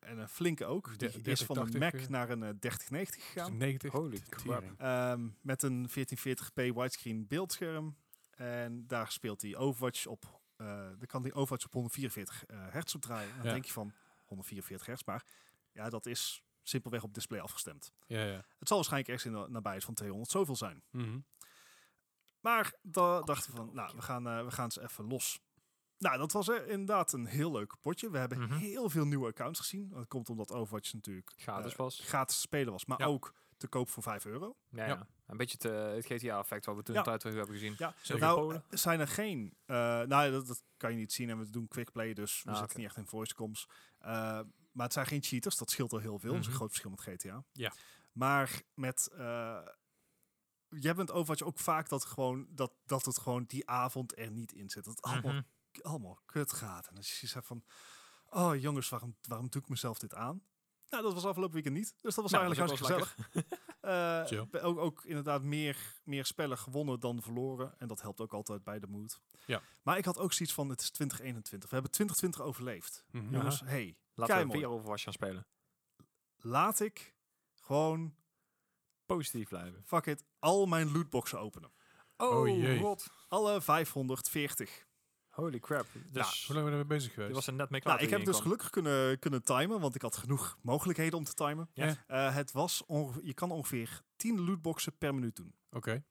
en 0.00 0.18
een 0.18 0.28
flinke 0.28 0.64
ook. 0.64 0.98
Die 0.98 1.22
De- 1.22 1.30
is 1.30 1.42
van 1.42 1.56
een 1.58 1.64
3080, 1.70 1.80
Mac 1.80 1.92
eh. 2.02 2.08
naar 2.08 2.30
een 2.30 2.42
eh, 2.42 2.48
3090 2.60 3.24
gegaan. 3.32 3.56
90. 3.56 3.92
Holy 3.92 4.20
crap. 4.28 4.64
Ehm, 4.78 5.28
met 5.40 5.62
een 5.62 5.88
1440p 5.88 6.54
widescreen 6.54 7.26
beeldscherm. 7.26 7.96
En 8.30 8.86
daar 8.86 9.10
speelt 9.10 9.42
hij 9.42 9.56
Overwatch 9.56 10.06
op. 10.06 10.40
eh 10.56 10.66
dan 10.66 11.06
kan 11.06 11.22
hij 11.22 11.32
Overwatch 11.32 11.64
op 11.64 11.72
144 11.72 12.44
eh, 12.46 12.56
hertz 12.70 12.94
op 12.94 13.00
draaien. 13.00 13.28
En 13.30 13.36
dan 13.36 13.46
Ja. 13.46 13.52
denk 13.52 13.64
je 13.64 13.72
van 13.72 13.92
144 14.24 14.86
hertz, 14.86 15.04
maar 15.04 15.24
ja, 15.72 15.88
dat 15.90 16.06
is 16.06 16.42
simpelweg 16.62 17.02
op 17.02 17.14
display 17.14 17.40
afgestemd. 17.40 17.92
Ja, 18.06 18.22
ja. 18.24 18.44
Het 18.58 18.68
zal 18.68 18.76
waarschijnlijk 18.76 19.12
ergens 19.12 19.34
in 19.34 19.40
de 19.44 19.50
nabijheid 19.50 19.84
van 19.84 19.94
200 19.94 20.30
zoveel 20.30 20.56
zijn. 20.56 20.82
Mhm. 20.90 21.18
Maar 22.40 22.72
dan 22.82 23.24
dachten 23.24 23.50
we 23.50 23.56
van, 23.56 23.70
nou, 23.74 23.92
we 23.96 24.02
gaan, 24.02 24.26
eh, 24.28 24.44
we 24.44 24.50
gaan 24.50 24.70
ze 24.70 24.82
even 24.82 25.04
los. 25.06 25.40
Nou, 26.02 26.18
dat 26.18 26.32
was 26.32 26.48
eh, 26.48 26.68
inderdaad 26.68 27.12
een 27.12 27.26
heel 27.26 27.52
leuk 27.52 27.74
potje. 27.80 28.10
We 28.10 28.18
hebben 28.18 28.38
Mhm. 28.40 28.52
heel 28.56 28.90
veel 28.90 29.04
nieuwe 29.04 29.26
accounts 29.26 29.58
gezien. 29.60 29.88
Dat 29.88 30.08
komt 30.08 30.28
omdat 30.30 30.52
Overwatch 30.52 30.92
natuurlijk 30.92 31.32
Gratis 31.36 31.72
eh, 31.72 31.78
was. 31.78 31.98
gratis 32.00 32.40
spelen 32.40 32.72
was, 32.72 32.84
maar 32.84 32.98
Ja. 33.00 33.06
ook 33.06 33.34
te 33.56 33.68
koop 33.68 33.88
voor 33.88 34.02
5 34.02 34.24
euro. 34.24 34.56
Ja, 34.68 34.86
Ja. 34.86 34.86
ja. 34.88 35.06
Een 35.26 35.36
beetje 35.36 35.56
het, 35.68 35.72
eh, 35.72 35.92
het 35.94 36.06
GTA-effect 36.06 36.66
wat 36.66 36.76
we 36.76 36.82
toen 36.82 36.94
Ja. 36.94 37.02
tijd 37.02 37.20
terug 37.20 37.36
hebben 37.36 37.54
gezien. 37.54 37.74
Ja, 37.78 37.94
Zeker. 38.02 38.22
nou, 38.22 38.40
Polen? 38.40 38.64
zijn 38.70 39.00
er 39.00 39.08
geen... 39.08 39.56
eh, 39.66 39.76
nou, 40.02 40.30
dat, 40.30 40.46
dat 40.46 40.62
kan 40.76 40.90
je 40.90 40.96
niet 40.96 41.12
zien 41.12 41.30
en 41.30 41.38
we 41.38 41.50
doen 41.50 41.68
quickplay, 41.68 42.12
dus 42.14 42.42
we 42.42 42.50
Ah, 42.50 42.58
zitten 42.58 42.78
niet 42.78 42.86
echt 42.86 42.96
in 42.96 43.06
voice 43.06 43.34
comms. 43.34 43.68
Eh, 43.98 44.10
maar 44.72 44.84
het 44.84 44.92
zijn 44.92 45.06
geen 45.06 45.22
cheaters, 45.22 45.56
dat 45.56 45.70
scheelt 45.70 45.92
al 45.92 45.98
heel 45.98 46.18
veel. 46.18 46.30
Dat 46.30 46.38
is 46.40 46.44
een 46.46 46.50
Mhm. 46.52 46.58
groot 46.60 46.70
verschil 46.70 46.90
met 46.90 47.00
GTA. 47.00 47.44
Ja. 47.52 47.72
Maar 48.12 48.62
met... 48.74 49.08
eh 49.16 49.58
je 50.68 50.86
hebt 50.86 50.98
met 50.98 51.10
Overwatch 51.12 51.42
ook 51.42 51.58
vaak 51.58 51.88
dat, 51.88 52.04
gewoon, 52.04 52.46
dat, 52.50 52.72
dat 52.86 53.04
het 53.04 53.18
gewoon 53.18 53.44
die 53.46 53.68
avond 53.68 54.18
er 54.18 54.30
niet 54.30 54.52
in 54.52 54.70
zit. 54.70 54.84
Dat 54.84 54.94
het 54.96 55.04
allemaal, 55.04 55.32
Mhm. 55.32 55.42
Allemaal 55.82 56.20
kut 56.26 56.52
gaat. 56.52 56.86
En 56.88 56.96
als 56.96 57.20
je 57.20 57.26
zegt 57.26 57.46
van... 57.46 57.64
Oh 58.30 58.60
jongens, 58.60 58.88
waarom, 58.88 59.16
waarom 59.28 59.48
doe 59.48 59.62
ik 59.62 59.68
mezelf 59.68 59.98
dit 59.98 60.14
aan? 60.14 60.42
Nou, 60.88 61.02
dat 61.02 61.12
was 61.14 61.24
afgelopen 61.24 61.54
weekend 61.54 61.74
niet. 61.76 61.94
Dus 62.00 62.14
dat 62.14 62.30
was 62.30 62.32
Nou, 62.32 62.44
eigenlijk 62.44 62.70
dat 62.70 62.88
hartstikke 62.88 63.14
gezellig. 63.32 63.60
Eh, 63.82 64.64
ook, 64.64 64.78
ook 64.78 65.04
inderdaad 65.04 65.42
meer, 65.42 66.00
meer 66.04 66.24
spellen 66.24 66.58
gewonnen 66.58 67.00
dan 67.00 67.22
verloren. 67.22 67.74
En 67.78 67.88
dat 67.88 68.00
helpt 68.02 68.20
ook 68.20 68.32
altijd 68.32 68.64
bij 68.64 68.78
de 68.78 68.86
mood. 68.86 69.20
Ja. 69.46 69.62
Maar 69.82 69.98
ik 69.98 70.04
had 70.04 70.18
ook 70.18 70.32
zoiets 70.32 70.54
van, 70.54 70.68
het 70.68 70.80
is 70.80 70.90
2021. 70.90 71.68
We 71.68 71.74
hebben 71.74 71.92
2020 71.92 72.40
overleefd. 72.50 73.04
Mhm. 73.10 73.24
Ja. 73.24 73.30
Jongens, 73.30 73.60
hey, 73.60 73.96
Laten 74.14 74.48
we 74.48 74.52
weer 74.52 74.68
Overwatch 74.68 75.02
gaan 75.02 75.12
spelen. 75.12 75.46
laat 76.36 76.80
ik 76.80 77.14
gewoon, 77.54 78.14
Positief 79.06 79.48
blijven. 79.48 79.82
fuck 79.84 80.06
it, 80.06 80.24
al 80.38 80.66
mijn 80.66 80.92
lootboxen 80.92 81.40
openen. 81.40 81.72
Oh, 82.16 82.48
jee. 82.48 82.78
god. 82.78 83.06
Alle 83.28 83.60
540. 83.62 84.86
Holy 85.32 85.58
crap. 85.58 85.86
Dus 86.10 86.46
Hoe 86.46 86.56
lang 86.56 86.68
ben 86.68 86.78
je 86.78 86.84
bezig 86.84 87.08
je 87.08 87.14
geweest? 87.14 87.34
was 87.34 87.46
er 87.46 87.52
net 87.52 87.70
mee 87.70 87.80
klaar 87.80 87.94
Nou, 87.94 88.06
ik 88.06 88.12
heb 88.12 88.24
dus 88.24 88.40
gelukkig 88.40 88.70
kunnen, 88.70 89.18
kunnen 89.18 89.42
timen, 89.42 89.80
want 89.80 89.94
ik 89.94 90.02
had 90.02 90.16
genoeg 90.16 90.58
mogelijkheden 90.62 91.18
om 91.18 91.24
te 91.24 91.34
timen. 91.34 91.68
Ja. 91.74 92.04
Eh, 92.06 92.34
het 92.34 92.52
was 92.52 92.84
ongeveer, 92.86 93.24
je 93.24 93.34
kan 93.34 93.50
ongeveer 93.50 94.02
10 94.16 94.40
lootboxen 94.44 94.98
per 94.98 95.14
minuut 95.14 95.36
doen. 95.36 95.54
Oké. 95.70 96.04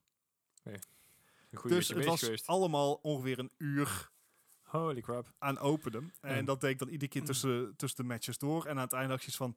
Goede 1.54 1.76
dus 1.76 1.88
het 1.88 2.04
was 2.04 2.20
geweest. 2.22 2.46
allemaal 2.46 2.92
ongeveer 2.94 3.38
een 3.38 3.50
uur 3.58 4.10
Holy 4.62 5.00
crap. 5.00 5.32
aan 5.38 5.58
openen. 5.58 6.12
En 6.20 6.44
dat 6.44 6.60
deed 6.60 6.70
ik 6.70 6.78
dan 6.78 6.88
iedere 6.88 7.10
keer 7.10 7.24
tussen, 7.24 7.76
tussen 7.76 8.02
de 8.02 8.08
matches 8.12 8.38
door. 8.38 8.64
En 8.64 8.76
aan 8.76 8.82
het 8.82 8.92
einde 8.92 9.08
had 9.08 9.16
ik 9.22 9.32
zoiets 9.32 9.36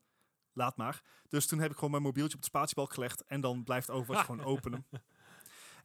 laat 0.52 0.76
maar. 0.76 1.02
Dus 1.28 1.46
toen 1.46 1.58
heb 1.58 1.70
ik 1.70 1.74
gewoon 1.74 1.90
mijn 1.90 2.02
mobieltje 2.02 2.34
op 2.34 2.40
de 2.40 2.46
spatiebalk 2.48 2.92
gelegd. 2.94 3.24
En 3.26 3.40
dan 3.40 3.64
blijft 3.64 3.90
Overwatch 3.90 4.24
gewoon 4.26 4.44
openen. 4.44 4.86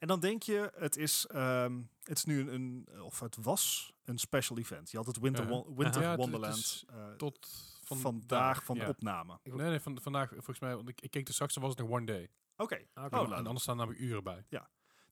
En 0.02 0.08
dan 0.08 0.20
denk 0.20 0.42
je, 0.42 0.72
het 0.74 0.96
is, 0.96 1.26
ehm, 1.26 1.80
het 2.02 2.16
is 2.16 2.24
nu 2.24 2.40
een, 2.40 2.54
een, 2.54 3.02
of 3.02 3.20
het 3.20 3.36
was 3.40 3.92
een 4.04 4.18
special 4.18 4.58
event. 4.58 4.90
Je 4.90 4.96
had 4.96 5.06
het 5.06 5.18
Winter, 5.18 5.48
Ja. 5.48 5.62
Winter 5.66 5.84
Ja, 5.84 5.90
het- 5.92 6.04
het 6.08 6.16
Wonderland 6.16 6.84
eh, 6.88 7.10
Tot 7.16 7.48
van 7.84 7.98
vandaag 7.98 8.64
van 8.64 8.76
ja. 8.76 8.88
opname. 8.88 9.38
Ik- 9.42 9.54
Nee, 9.54 9.68
nee, 9.68 9.80
van, 9.80 10.00
vandaag 10.00 10.28
volgens 10.28 10.58
mij, 10.60 10.76
want 10.76 10.88
ik, 10.88 11.00
ik 11.00 11.10
keek 11.10 11.28
er 11.28 11.34
straks, 11.34 11.54
dan 11.54 11.62
was 11.62 11.72
het 11.72 11.80
nog 11.80 11.90
one 11.96 12.06
day. 12.06 12.30
Oké, 12.56 12.74
Oké. 12.94 13.16
Oh, 13.16 13.22
en 13.22 13.28
nou, 13.28 13.44
anders 13.46 13.62
staan 13.62 13.76
namelijk 13.76 14.00
uren 14.02 14.22
bij. 14.24 14.44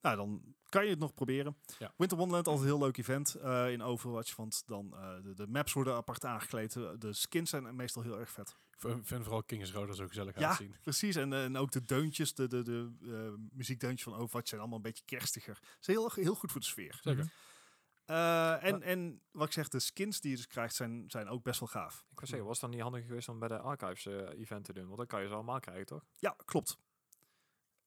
nou 0.00 0.16
dan 0.16 0.54
kan 0.68 0.84
je 0.84 0.90
het 0.90 0.98
nog 0.98 1.14
proberen. 1.14 1.56
Ja. 1.78 1.92
Winter 1.96 2.16
Wonderland 2.18 2.46
altijd 2.46 2.64
een 2.66 2.70
heel 2.76 2.84
leuk 2.86 2.96
event 2.96 3.34
eh, 3.34 3.70
in 3.72 3.82
Overwatch. 3.82 4.36
Want 4.36 4.62
dan 4.66 4.94
eh, 4.96 5.22
de, 5.22 5.34
de 5.34 5.46
maps 5.46 5.72
worden 5.72 5.94
apart 5.94 6.24
aangekleed. 6.24 6.72
De 6.72 7.12
skins 7.12 7.50
zijn 7.50 7.76
meestal 7.76 8.02
heel 8.02 8.18
erg 8.18 8.30
vet. 8.30 8.56
Vind 8.80 9.06
vooral 9.24 9.42
Kings 9.42 9.72
Road 9.72 9.88
er 9.88 9.94
zo 9.94 10.06
gezellig 10.06 10.38
Ja, 10.38 10.48
uitzien. 10.48 10.74
precies. 10.82 11.16
En, 11.16 11.32
eh, 11.32 11.44
en 11.44 11.56
ook 11.56 11.70
de 11.70 11.84
deuntjes, 11.84 12.34
de, 12.34 12.46
de, 12.48 12.62
de 12.62 12.90
eh, 13.02 13.56
muziekdeuntjes 13.56 14.02
van 14.02 14.14
Overwatch 14.20 14.48
zijn 14.48 14.60
allemaal 14.60 14.78
een 14.78 14.84
beetje 14.84 15.04
kerstiger. 15.04 15.58
Ze 15.62 15.76
is 15.80 15.86
heel, 15.86 16.10
heel 16.14 16.34
goed 16.34 16.50
voor 16.52 16.60
de 16.60 16.66
sfeer. 16.66 16.98
Zeker. 17.02 17.32
Eh, 18.04 18.64
en, 18.64 18.82
en 18.82 19.20
wat 19.30 19.46
ik 19.46 19.52
zeg, 19.52 19.68
de 19.68 19.78
skins 19.78 20.20
die 20.20 20.30
je 20.30 20.36
dus 20.36 20.46
krijgt 20.46 20.74
zijn, 20.74 21.04
zijn 21.10 21.28
ook 21.28 21.42
best 21.42 21.60
wel 21.60 21.68
gaaf. 21.68 22.04
Ik 22.10 22.20
was 22.20 22.28
zeggen, 22.28 22.46
was 22.48 22.60
het 22.60 22.70
dan 22.70 22.70
niet 22.74 22.88
handig 22.88 23.06
geweest 23.06 23.28
om 23.28 23.38
bij 23.38 23.48
de 23.48 23.58
Archives 23.58 24.04
event 24.38 24.64
te 24.64 24.72
doen? 24.72 24.84
Want 24.86 24.96
dan 24.96 25.06
kan 25.06 25.22
je 25.22 25.28
ze 25.28 25.34
allemaal 25.34 25.60
krijgen, 25.60 25.86
toch? 25.86 26.04
Ja, 26.18 26.36
klopt. 26.44 26.78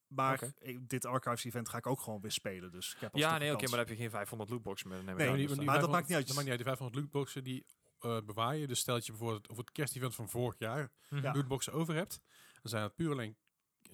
Maar 0.07 0.43
ik- 0.59 0.89
dit 0.89 1.05
Archives 1.05 1.43
event 1.43 1.69
ga 1.69 1.77
ik 1.77 1.87
ook 1.87 1.99
gewoon 2.01 2.21
weer 2.21 2.31
spelen. 2.31 2.71
Dus 2.71 2.93
ik 2.93 2.99
heb 2.99 3.15
Ja, 3.15 3.37
nee, 3.37 3.51
oké, 3.51 3.61
maar 3.61 3.69
dan 3.69 3.79
heb 3.79 3.89
je 3.89 3.95
geen 3.95 4.09
500 4.09 4.49
lootboxen 4.49 4.89
meer. 4.89 5.03
Nee, 5.03 5.15
die- 5.35 5.47
dus 5.47 5.57
die- 5.57 5.65
maar 5.65 5.79
dat 5.79 5.89
maakt 5.91 6.07
niet 6.07 6.17
uit. 6.17 6.27
Dat 6.27 6.35
maakt 6.35 6.47
niet 6.47 6.57
uit. 6.57 6.65
Die 6.65 6.75
500 6.75 6.95
lootboxen 7.01 7.43
die 7.43 7.65
eh 8.03 8.17
bewaar 8.25 8.55
je. 8.55 8.67
Dus 8.67 8.79
stel 8.79 8.95
dat 8.95 9.05
je 9.05 9.11
bijvoorbeeld 9.11 9.49
over 9.49 9.63
het 9.63 9.71
kerstevent 9.73 10.15
van 10.15 10.29
vorig 10.29 10.55
jaar 10.59 10.91
Mhm. 11.09 11.21
Ja. 11.23 11.33
lootboxen 11.33 11.73
over 11.73 11.95
hebt. 11.95 12.19
Dan 12.53 12.71
zijn 12.71 12.83
het 12.83 12.95
puur 12.95 13.11
alleen 13.11 13.37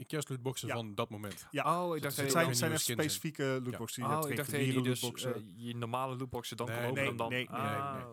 kerstlootboxen 0.06 0.68
Ja. 0.68 0.74
van 0.76 0.96
dat 0.96 1.10
moment. 1.10 1.48
Ja, 1.52 1.84
Oh, 1.84 1.96
ik 1.96 2.02
dacht 2.02 2.18
er 2.18 2.24
het 2.24 2.34
dat 2.34 2.44
zijn, 2.44 2.56
zijn 2.56 2.72
echt 2.72 2.82
specifieke 2.82 3.60
lootboxen. 3.64 4.04
Je 4.04 4.10
Oh, 4.10 4.30
ik 4.30 4.36
dacht 4.36 4.52
dat 4.52 4.60
je 4.66 4.82
dus 4.82 5.02
lootboxen. 5.02 5.36
eh, 5.36 5.42
je 5.56 5.76
normale 5.76 6.16
lootboxen 6.16 6.58
dan 6.58 6.68
Nee, 6.68 6.78
openen 6.78 6.94
nee, 6.94 7.10
en 7.10 7.18
dan... 7.18 7.30
nee, 7.30 7.48
nee, 7.50 7.62
nee. 7.62 8.04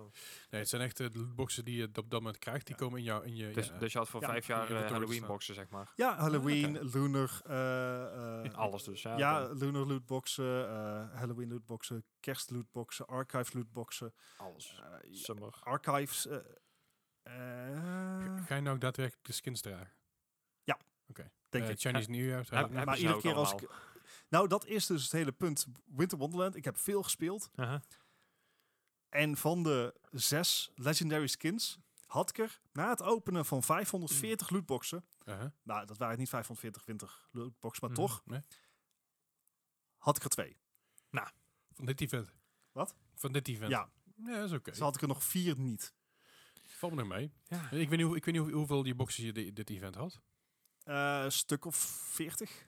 Nee, 0.51 0.61
het 0.61 0.68
zijn 0.68 0.83
echt 0.83 1.01
eh, 1.01 1.07
de 1.11 1.18
lootboxen 1.18 1.64
die 1.64 1.77
je 1.77 1.85
op 1.87 1.94
dat 2.11 2.20
moment 2.20 2.38
krijgt. 2.38 2.66
Die 2.66 2.77
komen 2.77 2.99
in 2.99 3.05
jouw... 3.05 3.20
In 3.22 3.37
je, 3.37 3.51
Dus, 3.51 3.66
ja, 3.66 3.79
dus 3.79 3.92
je 3.92 3.99
had 3.99 4.09
voor 4.09 4.20
Ja, 4.20 4.27
vijf 4.29 4.46
jaar 4.46 4.57
eh, 4.62 4.62
inventory 4.68 4.92
Halloween 4.92 5.16
staan. 5.16 5.29
boxen, 5.29 5.55
zeg 5.55 5.68
maar. 5.68 5.92
Ja, 5.96 6.16
Halloween, 6.16 6.77
oké. 6.77 6.99
Lunar. 6.99 7.40
eh, 7.44 8.44
eh, 8.44 8.55
Alles 8.55 8.83
dus, 8.85 9.03
ja. 9.03 9.16
Ja. 9.18 9.53
Lunar 9.53 9.87
lootboxen, 9.87 10.68
eh, 10.68 11.18
Halloween 11.18 11.49
lootboxen, 11.49 12.05
kerst 12.20 12.51
lootboxen, 12.51 13.07
archive 13.07 13.57
lootboxen. 13.57 14.14
Alles. 14.37 14.83
eh, 14.83 15.11
ja, 15.11 15.16
Summer. 15.18 15.59
archives. 15.61 16.27
eh, 16.27 16.37
eh, 17.22 18.44
Ga 18.46 18.55
je 18.55 18.61
nou 18.61 18.75
ook 18.75 18.81
daadwerkelijk 18.81 19.27
de 19.27 19.33
skins 19.33 19.61
dragen? 19.61 19.92
Denk 21.49 21.65
Eh, 21.65 21.71
ik. 21.71 21.79
Chinese 21.79 22.11
New 22.11 22.25
Year? 22.25 22.47
Heb- 22.51 22.71
maar 22.71 22.97
iedere 22.97 23.09
nou 23.09 23.21
keer 23.21 23.31
ook 23.31 23.37
als 23.37 23.53
ik... 23.63 23.71
Nou, 24.29 24.49
dat 24.49 24.67
is 24.67 24.87
dus 24.87 25.03
het 25.03 25.13
hele 25.13 25.33
punt. 25.33 25.67
Winter 25.87 26.19
Wonderland, 26.19 26.57
ik 26.57 26.65
heb 26.65 26.77
veel 26.79 27.03
gespeeld. 27.03 27.51
Aha. 27.55 27.83
En 29.09 29.37
van 29.37 29.63
de 29.63 29.95
zes 30.11 30.71
legendary 30.75 31.27
skins 31.27 31.79
had 32.07 32.29
ik 32.31 32.39
er 32.39 32.61
na 32.73 32.89
het 32.91 33.03
openen 33.03 33.45
van 33.47 33.63
540 33.63 34.51
lootboxen... 34.51 35.05
Uh-huh. 35.25 35.51
Nou, 35.63 35.87
dat 35.87 35.97
waren 35.99 36.19
niet 36.19 36.29
540 36.29 36.85
winter 36.85 37.29
lootboxen, 37.33 37.87
maar 37.89 37.99
Mhm. 37.99 38.07
toch 38.09 38.23
Nee? 38.25 38.41
had 39.97 40.17
ik 40.17 40.23
er 40.23 40.29
twee. 40.31 40.57
Van 41.73 41.87
dit 41.87 42.01
event? 42.01 42.33
Wat? 42.73 42.95
Van 43.15 43.33
dit 43.33 43.49
event? 43.49 43.71
Ja, 43.71 43.89
Ja, 44.17 44.37
dat 44.37 44.45
is 44.45 44.53
oké. 44.53 44.71
dus 44.71 44.79
had 44.81 44.95
ik 44.95 45.03
er 45.03 45.09
nog 45.09 45.25
vier 45.25 45.59
niet. 45.59 45.95
Valt 46.63 46.93
me 46.95 46.99
nog 46.99 47.09
mee. 47.09 47.33
Ja. 47.45 47.71
Ik 47.71 47.89
weet 47.89 47.99
niet, 47.99 48.07
hoe, 48.07 48.17
ik 48.17 48.25
weet 48.25 48.35
niet 48.35 48.43
hoe- 48.43 48.53
hoeveel 48.53 48.83
die 48.83 48.95
boxes 48.95 49.25
je 49.25 49.33
di- 49.33 49.53
dit 49.53 49.71
event 49.71 49.95
had. 49.95 50.21
Eh, 50.87 51.20
een 51.25 51.33
stuk 51.33 51.64
of 51.64 51.77
40. 51.77 52.66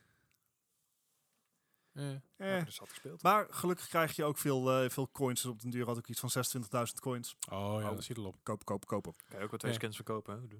Eh, 1.92 2.14
Eh. 2.37 2.64
Dus 2.64 2.78
had 2.78 2.88
gespeeld. 2.88 3.22
Maar 3.22 3.46
gelukkig 3.50 3.88
krijg 3.88 4.16
je 4.16 4.24
ook 4.24 4.38
veel, 4.38 4.70
eh, 4.83 4.90
veel 4.90 5.11
coins. 5.12 5.42
Dus 5.42 5.50
op 5.50 5.61
den 5.61 5.70
duur 5.70 5.87
had 5.87 5.98
ik 5.98 6.09
iets 6.09 6.20
van 6.20 6.31
26.000 6.31 7.00
coins. 7.00 7.37
oh 7.50 7.81
ja, 7.81 7.88
Oh. 7.88 7.94
dat 7.94 8.04
ziet 8.04 8.16
er 8.16 8.24
op. 8.26 8.37
Kopen, 8.42 8.64
kopen, 8.64 8.88
kopen. 8.88 9.14
Kan 9.28 9.38
je 9.38 9.44
ook 9.44 9.50
wel 9.50 9.59
twee 9.59 9.72
Ja. 9.72 9.78
skins 9.78 9.96
verkopen, 9.96 10.35
hè? 10.48 10.57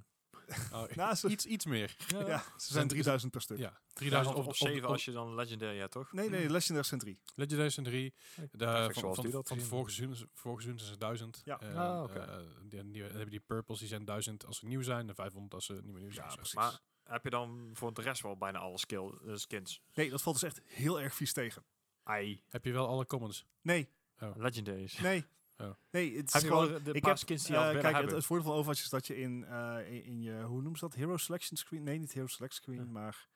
Oh, 0.73 0.89
Nou, 0.97 1.15
ze, 1.15 1.29
iets, 1.29 1.47
iets 1.47 1.65
meer. 1.67 1.97
ja, 2.09 2.43
ze 2.57 2.73
zijn 2.73 2.89
3000 2.89 3.33
per 3.33 3.41
stuk. 3.41 3.59
Ja, 3.59 3.65
Ja, 3.65 3.81
3000 3.93 4.37
of, 4.37 4.43
op, 4.45 4.49
of 4.51 4.61
op- 4.61 4.69
7 4.69 4.85
op- 4.85 4.91
als 4.91 5.05
je 5.05 5.11
dan 5.11 5.35
Legendary 5.35 5.79
hebt, 5.79 5.93
toch? 5.93 6.13
Nee, 6.13 6.29
nee, 6.31 6.51
Legendary 6.51 6.87
zijn 6.87 7.01
3. 7.01 7.21
Legendary 7.35 7.71
zijn 7.71 7.87
3. 7.87 8.15
De, 8.37 8.49
Perfect 8.57 9.01
van, 9.01 9.15
van, 9.15 9.25
die 9.57 9.67
vorige 9.67 9.91
seizoen, 9.95 10.29
vorige 10.35 10.63
seizoen 10.63 10.79
zijn 10.87 10.93
ze 10.93 10.99
1000. 10.99 11.41
Ja. 11.45 11.61
En, 11.61 11.77
Ah, 11.77 12.03
oké. 12.03 12.47
die, 12.63 12.91
die, 12.91 13.01
dan 13.03 13.11
hebben 13.11 13.31
die 13.31 13.41
purples, 13.41 13.79
die 13.79 13.89
zijn 13.89 14.05
1000 14.05 14.47
als 14.47 14.59
ze 14.59 14.67
nieuw 14.67 14.83
zijn 14.83 15.09
en 15.09 15.15
500 15.15 15.55
als 15.55 15.65
ze 15.67 15.73
niet 15.73 15.93
meer 15.93 16.01
nieuw 16.03 16.13
zijn. 16.13 16.29
Ja, 16.29 16.35
precies. 16.35 16.55
Maar 16.55 16.81
heb 17.09 17.25
je 17.25 17.31
dan 17.31 17.71
voor 17.73 17.95
de 17.95 18.03
rest 18.03 18.23
wel 18.23 18.37
bijna 18.37 18.59
alle 18.59 18.79
skill, 18.79 19.13
eh, 19.27 19.35
skins? 19.35 19.83
Nee, 19.95 20.11
dat 20.11 20.23
valt 20.23 20.41
dus 20.41 20.51
echt 20.51 20.61
heel 20.65 21.01
erg 21.01 21.15
vies 21.15 21.33
tegen. 21.33 21.65
Ai, 22.03 22.43
Heb 22.49 22.65
je 22.65 22.73
wel 22.73 22.87
alle 22.89 23.07
commons? 23.07 23.47
Nee, 23.61 23.89
Legendaries. 24.37 24.99
nee. 24.99 25.25
Oh. 25.57 25.71
Nee, 25.91 26.17
het 26.17 26.35
is 26.35 26.41
je 26.41 26.47
gewoon... 26.47 26.83
de 26.83 26.93
ik 26.93 27.01
paar 27.01 27.11
heb, 27.11 27.19
skins 27.21 27.43
die 27.45 27.53
je 27.53 27.61
eh, 27.61 27.67
al 27.75 27.81
kijk, 27.81 27.97
het, 27.97 28.11
het 28.11 28.25
voordeel 28.25 28.47
van 28.47 28.55
Overwatch 28.55 28.81
is 28.83 28.89
dat 28.89 29.07
je 29.07 29.17
in, 29.17 29.45
eh, 29.45 29.93
in, 29.93 30.05
in 30.05 30.21
je, 30.23 30.43
hoe 30.43 30.61
noemen 30.61 30.79
ze 30.79 30.85
dat? 30.85 30.95
Hero 30.95 31.17
Selection 31.17 31.57
Screen? 31.57 31.83
Nee, 31.83 31.99
niet 31.99 32.13
Hero 32.13 32.27
Select 32.27 32.55
Screen, 32.55 32.79
Ja. 32.79 32.85
maar 32.91 33.29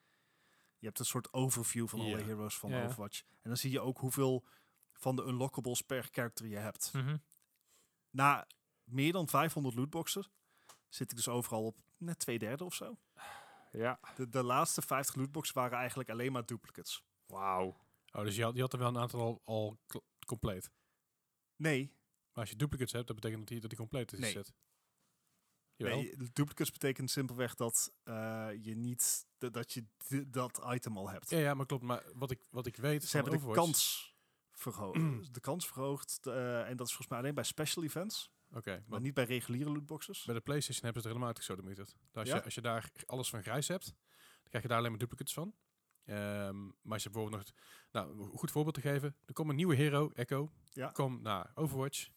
je 0.79 0.87
hebt 0.87 0.99
een 0.99 1.05
soort 1.05 1.33
overview 1.33 1.89
van 1.89 2.01
alle 2.01 2.23
heroes 2.23 2.59
van. 2.59 2.75
Overwatch. 2.75 3.23
En 3.23 3.49
dan 3.49 3.57
zie 3.57 3.71
je 3.71 3.81
ook 3.81 3.99
hoeveel 3.99 4.45
van 4.93 5.17
de 5.17 5.23
unlockables 5.23 5.81
per 5.83 6.09
character 6.13 6.47
je 6.47 6.57
hebt. 6.57 6.91
Mhm. 6.93 7.17
Na 8.11 8.47
meer 8.85 9.13
dan 9.13 9.29
500 9.29 9.75
lootboxen 9.75 10.27
zit 10.89 11.11
ik 11.11 11.17
dus 11.17 11.29
overal 11.29 11.65
op 11.65 11.79
net 11.97 12.19
twee 12.19 12.39
derde 12.39 12.65
of 12.65 12.75
zo. 12.75 12.99
Ja. 13.73 14.01
De, 14.17 14.29
de 14.29 14.43
laatste 14.43 14.83
50 14.83 15.15
lootboxen 15.15 15.55
waren 15.55 15.79
eigenlijk 15.79 16.11
alleen 16.11 16.33
maar 16.33 16.47
duplicates. 16.47 17.03
Wauw. 17.27 17.77
Oh, 18.13 18.23
dus 18.25 18.37
je 18.37 18.43
had, 18.43 18.55
je 18.55 18.61
had 18.61 18.73
er 18.73 18.79
wel 18.79 18.89
een 18.89 18.99
aantal 18.99 19.41
al, 19.45 19.79
compleet. 20.27 20.71
Nee, 21.57 21.87
Maar 22.33 22.43
als 22.45 22.51
je 22.51 22.57
duplicates 22.57 22.93
hebt, 22.93 23.07
dat 23.07 23.17
betekent 23.17 23.41
dat 23.41 23.49
die, 23.51 23.61
dat 23.61 23.71
die 23.71 23.79
compleet 23.79 24.13
is. 24.13 24.19
Nee. 24.19 24.33
Set. 24.33 24.53
Jawel. 25.77 25.97
nee, 25.97 26.17
duplicates 26.17 26.71
betekent 26.73 27.11
simpelweg 27.11 27.55
dat 27.55 27.93
eh, 28.03 28.49
je 28.61 28.75
niet 28.77 29.27
dat 29.39 29.73
je 29.73 29.85
dat 30.27 30.63
item 30.69 30.97
al 30.97 31.11
hebt. 31.11 31.31
Ja, 31.31 31.39
ja, 31.39 31.55
maar 31.55 31.67
klopt. 31.67 31.83
Maar 31.83 32.05
wat 32.15 32.31
ik, 32.31 32.47
wat 32.51 32.67
ik 32.67 32.77
weet 32.77 33.05
Ze 33.05 33.17
hebben 33.17 33.33
de 33.33 33.39
Overwatch- 33.39 33.65
kans 33.65 34.15
verhoogd. 34.53 34.99
de 35.35 35.41
kans 35.41 35.67
verhoogd. 35.67 36.27
eh, 36.27 36.69
en 36.69 36.77
dat 36.77 36.87
is 36.87 36.93
volgens 36.93 37.09
mij 37.09 37.19
alleen 37.19 37.35
bij 37.35 37.45
special 37.45 37.85
events. 37.85 38.31
Oké, 38.55 38.85
Maar 38.87 39.01
niet 39.01 39.15
bij 39.15 39.25
reguliere 39.25 39.71
lootboxes. 39.71 40.25
bij 40.25 40.35
de 40.35 40.41
PlayStation 40.41 40.85
hebben 40.85 41.03
ze 41.03 41.09
het 41.09 41.17
helemaal 41.17 41.27
uitgesodemieterd. 41.37 41.87
Dus 42.07 42.15
als, 42.17 42.29
Ja? 42.29 42.35
je, 42.37 42.45
als 42.45 42.55
je 42.55 42.61
daar 42.61 42.91
alles 43.07 43.31
van 43.31 43.43
grijs 43.43 43.69
hebt, 43.69 43.85
dan 43.85 44.49
krijg 44.49 44.63
je 44.63 44.69
daar 44.69 44.79
alleen 44.79 44.91
maar 44.91 44.99
duplicates 45.01 45.35
van. 45.35 45.55
Ehm, 46.05 46.65
maar 46.67 46.93
als 46.93 47.03
je 47.03 47.11
bijvoorbeeld 47.11 47.43
nog... 47.47 47.55
Nou, 47.93 48.21
een 48.21 48.39
goed 48.39 48.51
voorbeeld 48.51 48.75
te 48.75 48.81
geven. 48.81 49.17
Er 49.27 49.33
komt 49.35 49.49
een 49.51 49.57
nieuwe 49.57 49.75
hero, 49.75 50.11
Echo. 50.15 50.53
Ja. 50.71 50.89
Komt 50.91 51.23
naar 51.23 51.51
Overwatch. 51.55 52.09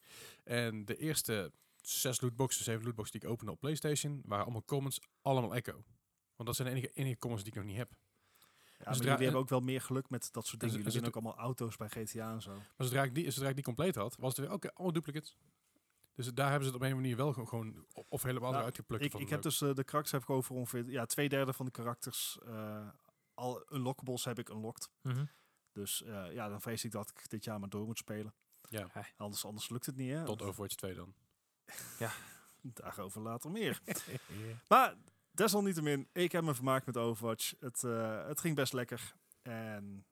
En 0.43 0.85
de 0.85 0.97
eerste 0.97 1.51
zes 1.81 2.21
lootboxen, 2.21 2.63
zeven 2.63 2.83
lootboxen 2.85 3.19
die 3.19 3.27
ik 3.29 3.33
opende 3.33 3.51
op 3.51 3.59
PlayStation, 3.59 4.21
waren 4.25 4.43
allemaal 4.43 4.63
commons, 4.65 4.99
allemaal 5.21 5.55
Echo. 5.55 5.83
Want 6.35 6.47
dat 6.47 6.55
zijn 6.55 6.67
de 6.67 6.73
enige, 6.75 6.93
enige 6.93 7.17
commons 7.17 7.43
die 7.43 7.51
ik 7.51 7.57
nog 7.57 7.67
niet 7.67 7.77
heb. 7.77 7.89
Ja, 7.91 8.85
maar 8.85 8.95
zodra- 8.95 9.09
jullie 9.09 9.23
hebben 9.23 9.41
ook 9.41 9.49
wel 9.49 9.59
meer 9.59 9.81
geluk 9.81 10.09
met 10.09 10.21
dat 10.33 10.47
soort 10.47 10.61
En 10.61 10.67
dingen. 10.67 10.83
Jullie 10.83 10.91
winnen 11.01 11.09
ook 11.09 11.23
allemaal 11.23 11.43
auto's 11.45 11.75
bij 11.77 11.89
GTA 11.89 12.31
en 12.33 12.41
zo. 12.41 12.53
Maar 12.53 12.87
zodra 12.87 13.03
ik 13.03 13.15
die, 13.15 13.31
zodra 13.31 13.49
ik 13.49 13.55
die 13.55 13.63
compleet 13.63 13.95
had, 13.95 14.15
was 14.15 14.35
het 14.35 14.45
weer, 14.45 14.55
oké, 14.55 14.73
allemaal 14.73 14.93
duplicates. 14.93 15.37
Dus 16.15 16.27
daar 16.27 16.49
hebben 16.49 16.67
ze 16.67 16.73
het 16.73 16.81
op 16.83 16.87
een 16.87 16.95
manier 16.95 17.15
wel 17.15 17.33
gewoon, 17.33 17.85
of 18.09 18.23
helemaal 18.23 18.49
Nou, 18.49 18.59
eruit 18.61 18.75
geplukt. 18.75 19.03
Ik, 19.03 19.11
van 19.11 19.21
ik 19.21 19.29
heb 19.29 19.41
dus 19.41 19.61
eh, 19.61 19.73
de 19.73 19.83
karakters 19.83 20.11
heb 20.11 20.21
ik 20.21 20.29
over 20.29 20.55
ongeveer 20.55 20.89
ja, 20.89 21.05
twee 21.05 21.29
derde 21.29 21.53
van 21.53 21.65
de 21.65 21.71
karakters. 21.71 22.39
eh, 22.45 22.87
al 23.33 23.65
unlockables 23.73 24.25
heb 24.25 24.39
ik 24.39 24.49
unlocked. 24.49 24.89
Mhm. 25.01 25.25
Dus 25.71 26.03
eh, 26.03 26.33
ja, 26.33 26.49
dan 26.49 26.61
vrees 26.61 26.83
ik 26.83 26.91
dat 26.91 27.09
ik 27.09 27.29
dit 27.29 27.43
jaar 27.43 27.59
maar 27.59 27.69
door 27.69 27.85
moet 27.85 27.97
spelen. 27.97 28.33
Ja, 28.69 28.89
Anders, 29.17 29.45
anders 29.45 29.69
lukt 29.69 29.85
het 29.85 29.95
niet. 29.95 30.11
Hè? 30.11 30.25
tot 30.25 30.41
Overwatch 30.41 30.75
2 30.75 30.93
dan. 30.93 31.13
Daarover 32.61 33.21
later 33.21 33.51
meer. 33.51 33.81
Maar 34.67 34.95
desalniettemin, 35.31 36.09
ik 36.11 36.31
heb 36.31 36.43
me 36.43 36.55
vermaakt 36.55 36.85
met 36.85 36.97
Overwatch. 36.97 37.53
Het, 37.59 37.83
eh, 37.83 38.27
het 38.27 38.39
ging 38.39 38.55
best 38.55 38.73
lekker. 38.73 39.15
En 39.41 40.05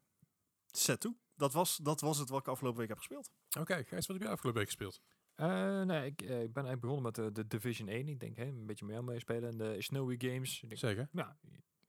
set 0.71 0.99
toe. 0.99 1.15
Dat 1.35 1.53
was, 1.53 1.77
dat 1.77 2.01
was 2.01 2.17
het 2.17 2.29
wat 2.29 2.39
ik 2.39 2.47
afgelopen 2.47 2.79
week 2.79 2.89
heb 2.89 2.97
gespeeld. 2.97 3.31
Oké, 3.59 3.73
Gijs, 3.83 4.07
wat 4.07 4.15
heb 4.15 4.21
jij 4.21 4.31
afgelopen 4.31 4.59
week 4.59 4.69
gespeeld? 4.69 5.01
Eh, 5.35 5.81
nee, 5.81 6.05
ik, 6.05 6.21
eh, 6.21 6.41
ik 6.41 6.53
ben 6.53 6.65
eigenlijk 6.65 6.81
begonnen 6.81 7.03
met 7.03 7.15
de, 7.15 7.31
de 7.31 7.47
Division 7.47 7.87
1. 7.87 8.07
Ik 8.07 8.19
denk, 8.19 8.35
hè, 8.35 8.45
een 8.45 8.65
beetje 8.65 8.85
meer 8.85 9.03
mee 9.03 9.19
spelen. 9.19 9.49
En 9.49 9.57
de 9.57 9.81
Snowy 9.81 10.15
Games. 10.17 10.61
Ik 10.61 10.69
denk, 10.69 10.79
Zeker. 10.81 11.07
ja, 11.11 11.37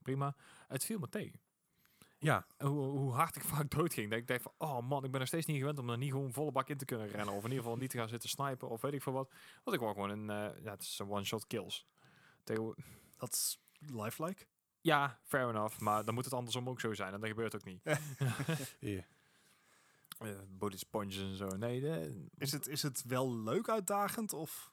prima. 0.03 0.37
Het 0.69 0.85
viel 0.85 0.99
me 0.99 1.09
tegen. 1.09 1.41
Ja, 2.19 2.47
Hoe, 2.59 2.85
hoe 2.85 3.13
hard 3.13 3.37
ik 3.37 3.45
vaak 3.55 3.71
doodging. 3.71 4.11
Dat 4.11 4.19
ik 4.19 4.27
dacht 4.27 4.43
van, 4.43 4.53
oh 4.59 4.81
man, 4.89 5.05
ik 5.05 5.11
ben 5.11 5.19
nog 5.21 5.29
steeds 5.29 5.47
niet 5.47 5.59
gewend 5.59 5.79
om 5.79 5.91
er 5.91 5.99
niet 5.99 6.11
gewoon 6.11 6.33
volle 6.33 6.53
bak 6.53 6.69
in 6.69 6.77
te 6.77 6.85
kunnen 6.85 7.09
rennen. 7.09 7.35
Of 7.35 7.45
in 7.45 7.49
ieder 7.49 7.63
geval 7.63 7.77
niet 7.77 7.91
te 7.91 7.99
gaan 7.99 8.09
zitten 8.09 8.29
snipen 8.29 8.69
of 8.69 8.81
weet 8.81 8.93
ik 8.93 9.03
veel 9.03 9.13
wat. 9.13 9.31
Want 9.65 9.77
ik 9.77 9.83
wou 9.83 9.95
gewoon 9.95 10.11
een, 10.11 10.31
eh, 10.31 10.63
ja, 10.65 10.71
het 10.71 10.83
is 10.83 10.99
een 10.99 11.09
one-shot 11.11 11.47
kills. 11.47 11.87
Dat 13.17 13.33
is 13.33 13.59
lifelike. 13.79 14.47
ja, 14.81 15.19
fair 15.23 15.49
enough. 15.49 15.79
Maar 15.79 16.05
dan 16.05 16.15
moet 16.15 16.25
het 16.25 16.35
andersom 16.35 16.69
ook 16.69 16.81
zo 16.81 16.95
zijn. 16.95 17.13
En 17.13 17.21
dat 17.21 17.29
gebeurt 17.29 17.55
ook 17.55 17.65
niet. 17.65 17.83
Eh 20.25 20.39
body 20.49 20.77
sponges 20.77 21.17
en 21.19 21.37
zo. 21.37 21.47
Nee, 21.49 21.81
de, 21.81 22.27
Is 22.39 22.53
het, 22.53 22.67
is 22.69 22.83
het 22.83 23.05
wel 23.07 23.37
leuk 23.37 23.69
uitdagend? 23.69 24.33
Of 24.33 24.73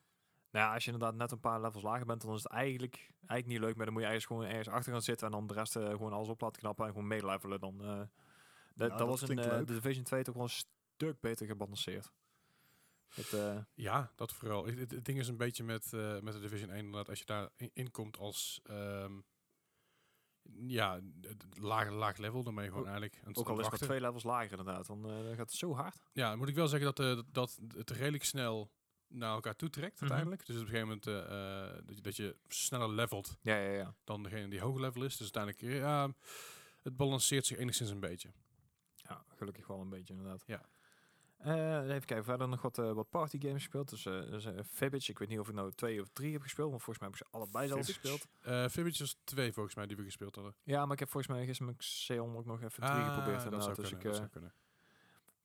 Nou 0.51 0.65
ja, 0.65 0.73
als 0.73 0.85
je 0.85 0.91
inderdaad 0.91 1.15
net 1.17 1.31
een 1.31 1.39
paar 1.39 1.61
levels 1.61 1.83
lager 1.83 2.05
bent, 2.05 2.21
dan 2.21 2.33
is 2.35 2.43
het 2.43 2.51
eigenlijk, 2.51 2.95
eigenlijk 3.27 3.45
niet 3.47 3.59
leuk. 3.59 3.75
Maar 3.75 3.85
dan 3.85 3.93
moet 3.93 4.03
je 4.03 4.09
eigenlijk 4.09 4.41
gewoon 4.41 4.55
ergens 4.57 4.75
achter 4.75 4.91
gaan 4.93 5.01
zitten 5.01 5.25
en 5.27 5.31
dan 5.33 5.47
de 5.47 5.53
rest 5.53 5.75
eh, 5.75 5.89
gewoon 5.89 6.13
alles 6.13 6.27
op 6.27 6.41
laten 6.41 6.61
knappen 6.61 6.85
en 6.85 6.91
gewoon 6.91 7.07
meelevelen. 7.07 7.59
Dan, 7.59 7.81
eh, 7.81 7.87
dat, 7.97 8.07
dat, 8.75 8.89
dat 8.97 9.07
was 9.07 9.21
in 9.21 9.35
de 9.65 9.73
Division 9.73 10.03
2 10.03 10.23
toch 10.23 10.35
wel 10.35 10.43
een 10.43 10.49
stuk 10.49 11.19
beter 11.19 11.45
gebalanceerd. 11.47 12.11
Het, 13.09 13.33
eh, 13.33 13.57
ja, 13.73 14.11
dat 14.15 14.33
vooral. 14.33 14.65
Het, 14.65 14.79
het- 14.79 14.91
het 14.91 15.05
ding 15.05 15.19
is 15.19 15.27
een 15.27 15.37
beetje 15.37 15.63
met, 15.63 15.93
eh, 15.93 16.19
met 16.19 16.33
de 16.33 16.39
Division 16.39 16.69
1, 16.69 16.77
inderdaad, 16.77 17.09
als 17.09 17.19
je 17.19 17.25
daar 17.25 17.49
in, 17.55 17.69
in 17.73 17.91
komt 17.91 18.17
als... 18.17 18.59
ehm, 18.63 19.19
ja, 20.67 20.99
laag, 21.59 21.89
laag 21.89 22.17
level, 22.17 22.43
dan 22.43 22.55
ben 22.55 22.63
je 22.63 22.69
gewoon 22.69 22.85
eigenlijk... 22.87 23.21
ook 23.33 23.49
al 23.49 23.59
is 23.59 23.67
het 23.67 23.79
twee 23.81 24.01
levels 24.01 24.23
lager 24.23 24.49
inderdaad, 24.59 24.87
dan, 24.87 25.05
eh, 25.09 25.11
dan 25.23 25.35
gaat 25.35 25.49
het 25.49 25.51
zo 25.53 25.73
hard. 25.75 26.03
Ja, 26.13 26.29
dan 26.29 26.37
moet 26.37 26.47
ik 26.47 26.55
wel 26.55 26.67
zeggen 26.67 26.93
dat, 26.95 27.17
eh, 27.17 27.23
dat 27.31 27.59
het 27.75 27.89
redelijk 27.89 28.23
snel 28.23 28.71
naar 29.07 29.33
elkaar 29.33 29.55
toe 29.55 29.69
trekt 29.69 29.93
Mhm. 29.93 30.01
uiteindelijk. 30.01 30.45
Dus 30.45 30.55
op 30.55 30.61
een 30.61 30.67
gegeven 30.67 30.87
moment 30.87 31.07
eh, 31.07 31.85
dat, 31.85 31.95
je, 31.95 32.01
dat 32.01 32.15
je 32.15 32.35
sneller 32.47 32.89
levelt 32.89 33.37
Ja, 33.41 33.55
ja, 33.57 33.71
ja. 33.71 33.95
dan 34.03 34.23
degene 34.23 34.47
die 34.47 34.59
hoger 34.61 34.81
level 34.81 35.03
is. 35.03 35.17
Dus 35.17 35.33
uiteindelijk, 35.35 35.83
ja, 35.83 36.13
het 36.81 36.97
balanceert 36.97 37.45
zich 37.45 37.57
enigszins 37.57 37.89
een 37.89 37.99
beetje. 37.99 38.29
Ja, 38.95 39.25
gelukkig 39.35 39.67
wel 39.67 39.79
een 39.81 39.89
beetje 39.89 40.13
inderdaad. 40.13 40.43
Ja. 40.45 40.65
Eh, 41.43 41.79
even 41.81 42.05
kijken, 42.05 42.23
verder 42.23 42.47
nog 42.47 42.61
wat, 42.61 42.77
eh, 42.77 42.91
wat 42.91 43.09
party 43.09 43.39
games 43.39 43.53
gespeeld. 43.61 43.89
Dus, 43.89 44.05
eh 44.05 44.13
dus 44.21 44.47
Fibbage, 44.71 45.11
ik 45.11 45.19
weet 45.19 45.27
niet 45.29 45.39
of 45.39 45.47
ik 45.47 45.53
nou 45.53 45.71
twee 45.71 46.01
of 46.01 46.07
drie 46.13 46.31
heb 46.33 46.41
gespeeld, 46.41 46.69
maar 46.71 46.79
volgens 46.79 46.99
mij 46.99 47.07
heb 47.09 47.19
ik 47.19 47.25
ze 47.27 47.37
allebei 47.37 47.67
Fibbage? 47.67 47.93
gespeeld. 47.93 48.27
Fibbage 48.71 48.99
was 48.99 49.17
twee 49.23 49.53
volgens 49.53 49.75
mij 49.75 49.87
die 49.87 49.97
we 49.97 50.03
gespeeld 50.03 50.35
hadden. 50.35 50.55
Ja, 50.63 50.83
maar 50.83 50.93
ik 50.93 50.99
heb 50.99 51.09
volgens 51.09 51.33
mij 51.33 51.45
gisteren 51.45 51.71
met 51.71 51.81
Xeon 51.81 52.35
ook 52.37 52.45
nog 52.45 52.61
even 52.61 52.83
drie 52.83 53.03
geprobeerd 53.03 53.17
Ah, 53.17 53.43
dat 53.43 53.43
inderdaad. 53.43 53.63
zou 53.63 53.75
Dus 53.75 53.89
kunnen, 53.89 53.97
ik, 53.99 54.03
dat 54.03 54.15
zou 54.15 54.27
kunnen. 54.29 54.53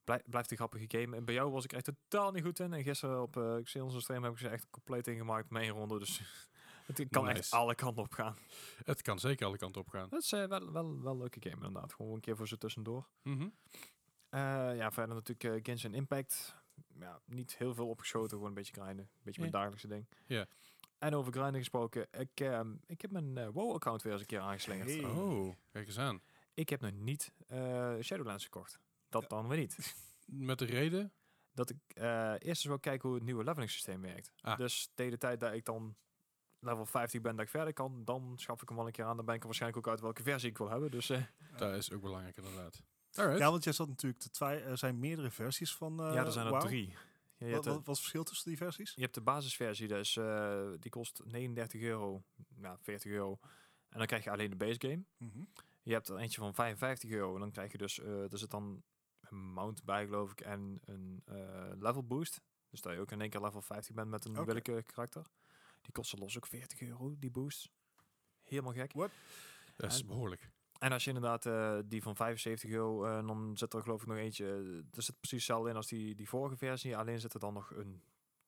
Blij, 0.03 0.21
blijft 0.25 0.51
een 0.51 0.57
grappige 0.57 0.85
game. 0.87 1.15
En 1.15 1.25
bij 1.25 1.33
jou 1.33 1.51
was 1.51 1.63
ik 1.63 1.73
echt 1.73 1.85
totaal 1.85 2.31
niet 2.31 2.43
goed 2.43 2.59
in. 2.59 2.73
En 2.73 2.83
gisteren 2.83 3.21
op 3.21 3.35
uh, 3.37 3.55
Xeon's 3.63 4.01
stream 4.01 4.23
heb 4.23 4.31
ik 4.31 4.37
ze 4.37 4.47
echt 4.49 4.67
compleet 4.69 5.07
ingemaakt 5.07 5.51
één 5.55 5.69
ronde. 5.69 5.99
Dus 5.99 6.21
het 6.87 7.05
kan 7.09 7.29
echt 7.29 7.51
alle 7.51 7.75
kanten 7.75 8.03
op 8.03 8.11
gaan. 8.11 8.35
Het 8.83 9.01
kan 9.01 9.19
zeker 9.19 9.45
alle 9.45 9.57
kanten 9.57 9.81
op 9.81 9.89
gaan. 9.89 10.09
Dat 10.09 10.21
is 10.21 10.29
wel, 10.31 10.47
wel, 10.47 10.71
wel 10.71 11.11
een 11.11 11.17
leuke 11.17 11.39
game 11.49 11.55
inderdaad. 11.65 11.93
Gewoon 11.93 12.13
een 12.13 12.19
keer 12.21 12.35
voor 12.35 12.47
ze 12.47 12.57
tussendoor. 12.57 13.07
Mhm. 13.21 13.47
Ja, 14.29 14.91
verder 14.91 15.15
natuurlijk 15.15 15.43
uh, 15.43 15.59
Genshin 15.63 15.93
Impact. 15.93 16.55
Ja, 16.99 17.21
niet 17.25 17.57
heel 17.57 17.73
veel 17.73 17.87
opgeschoten. 17.87 18.29
Gewoon 18.29 18.47
een 18.47 18.53
beetje 18.53 18.81
grinden. 18.81 19.05
Een 19.05 19.21
beetje 19.23 19.39
mijn 19.39 19.51
dagelijkse 19.51 19.87
ding. 19.87 20.07
Ja. 20.25 20.45
En 20.97 21.15
over 21.15 21.31
grinden 21.31 21.59
gesproken. 21.59 22.07
Ik, 22.11 22.39
ehm, 22.39 22.75
ik 22.85 23.01
heb 23.01 23.11
mijn 23.11 23.37
eh, 23.37 23.47
WoW-account 23.53 24.01
weer 24.01 24.11
eens 24.11 24.21
een 24.21 24.27
keer 24.27 24.39
aangeslingerd. 24.39 24.89
Hey. 24.89 25.03
Oh, 25.03 25.55
kijk 25.71 25.87
eens 25.87 25.99
aan. 25.99 26.21
Ik 26.53 26.69
heb 26.69 26.81
nog 26.81 26.91
niet 26.91 27.33
eh, 27.47 27.95
Shadowlands 28.01 28.43
gekocht. 28.43 28.79
Dat 29.09 29.29
dan 29.29 29.47
weer 29.47 29.57
niet. 29.57 29.95
Met 30.25 30.59
de 30.59 30.65
reden? 30.65 31.11
dat 31.57 31.69
ik 31.69 31.77
eh, 31.87 32.31
eerst 32.31 32.43
eens 32.43 32.63
wil 32.63 32.79
kijken 32.79 33.07
hoe 33.07 33.17
het 33.17 33.25
nieuwe 33.25 33.43
leveling 33.43 33.71
systeem 33.71 34.01
werkt. 34.01 34.31
Ah. 34.41 34.57
Dus 34.57 34.91
tegen 34.93 35.11
de 35.11 35.17
tijd 35.17 35.39
dat 35.39 35.53
ik 35.53 35.65
dan 35.65 35.95
level 36.59 36.85
50 36.85 37.21
ben 37.21 37.35
dat 37.35 37.45
ik 37.45 37.51
verder 37.51 37.73
kan, 37.73 38.05
dan 38.05 38.33
schaf 38.35 38.61
ik 38.61 38.67
hem 38.67 38.77
wel 38.77 38.85
een 38.85 38.91
keer 38.91 39.05
aan. 39.05 39.15
Dan 39.15 39.25
ben 39.25 39.35
ik 39.35 39.39
er 39.39 39.47
waarschijnlijk 39.47 39.85
ook 39.85 39.93
uit 39.93 40.01
welke 40.01 40.23
versie 40.23 40.49
ik 40.49 40.57
wil 40.57 40.69
hebben. 40.69 40.91
Dus 40.91 41.09
eh, 41.09 41.21
Dat 41.55 41.75
is 41.75 41.91
ook 41.91 42.01
belangrijk 42.01 42.37
inderdaad. 42.37 42.83
Alright. 43.17 43.39
Ja, 43.39 43.51
want 43.51 43.63
jij 43.63 43.73
zat 43.73 43.87
natuurlijk 43.87 44.21
te 44.21 44.29
twijfelen. 44.29 44.71
Er 44.71 44.77
zijn 44.77 44.99
meerdere 44.99 45.31
versies 45.31 45.75
van 45.75 46.03
eh 46.03 46.13
ja, 46.13 46.25
er 46.25 46.31
zijn 46.31 46.45
er 46.45 46.51
WoW. 46.51 46.65
drie. 46.65 46.87
Ja, 46.89 47.47
je, 47.47 47.53
Wat, 47.53 47.53
hebt 47.53 47.55
wat, 47.55 47.63
de, 47.63 47.69
wat 47.71 47.79
is 47.79 47.85
het 47.85 47.99
verschil 47.99 48.23
tussen 48.23 48.47
die 48.49 48.57
versies? 48.57 48.93
je 48.95 49.01
hebt 49.01 49.13
de 49.13 49.21
basisversie, 49.21 49.87
dus 49.87 50.17
eh, 50.17 50.69
die 50.79 50.91
kost 50.91 51.21
39 51.25 51.81
euro, 51.81 52.23
nou 52.55 52.77
40 52.81 53.11
euro. 53.11 53.39
En 53.89 53.97
dan 53.97 54.07
krijg 54.07 54.23
je 54.23 54.31
alleen 54.31 54.49
de 54.49 54.55
base 54.55 54.79
game. 54.79 55.03
Mhm. 55.17 55.43
Je 55.81 55.93
hebt 55.93 56.07
er 56.07 56.17
eentje 56.17 56.39
van 56.39 56.53
55 56.53 57.09
euro. 57.09 57.33
En 57.33 57.39
dan 57.39 57.51
krijg 57.51 57.71
je 57.71 57.77
dus, 57.77 57.99
eh 57.99 58.31
er 58.31 58.37
zit 58.37 58.49
dan 58.51 58.83
een 59.21 59.53
mount 59.53 59.83
bij 59.83 60.05
geloof 60.05 60.31
ik 60.31 60.41
en 60.41 60.79
een 60.85 61.21
eh, 61.25 61.71
level 61.79 62.03
boost. 62.03 62.41
Dus 62.69 62.81
dat 62.81 62.93
je 62.93 62.99
ook 62.99 63.11
in 63.11 63.21
één 63.21 63.29
keer 63.29 63.41
level 63.41 63.61
50 63.61 63.95
bent 63.95 64.09
met 64.09 64.25
een 64.25 64.45
willekeurig 64.45 64.85
karakter. 64.85 65.25
Die 65.81 65.91
kosten 65.91 66.19
los 66.19 66.37
ook 66.37 66.47
40 66.47 66.81
euro, 66.81 67.15
die 67.19 67.31
boost. 67.31 67.69
Helemaal 68.43 68.73
gek. 68.73 68.93
Dat 69.75 69.91
is 69.91 70.05
behoorlijk. 70.05 70.49
En 70.79 70.91
als 70.91 71.03
je 71.03 71.09
inderdaad 71.13 71.45
eh, 71.45 71.79
die 71.85 72.01
van 72.01 72.15
75 72.15 72.69
euro, 72.69 73.05
eh, 73.05 73.27
dan 73.27 73.57
zit 73.57 73.73
er 73.73 73.81
geloof 73.81 74.01
ik 74.01 74.07
nog 74.07 74.17
eentje. 74.17 74.45
eh, 74.45 74.97
Er 74.97 75.01
zit 75.03 75.19
precies 75.19 75.37
hetzelfde 75.37 75.69
in 75.69 75.75
als 75.75 75.87
die, 75.87 76.15
die 76.15 76.29
vorige 76.29 76.57
versie. 76.57 76.97
Alleen 76.97 77.19
zit 77.19 77.33
er 77.33 77.39
dan 77.39 77.53
nog 77.53 77.71
een 77.71 78.03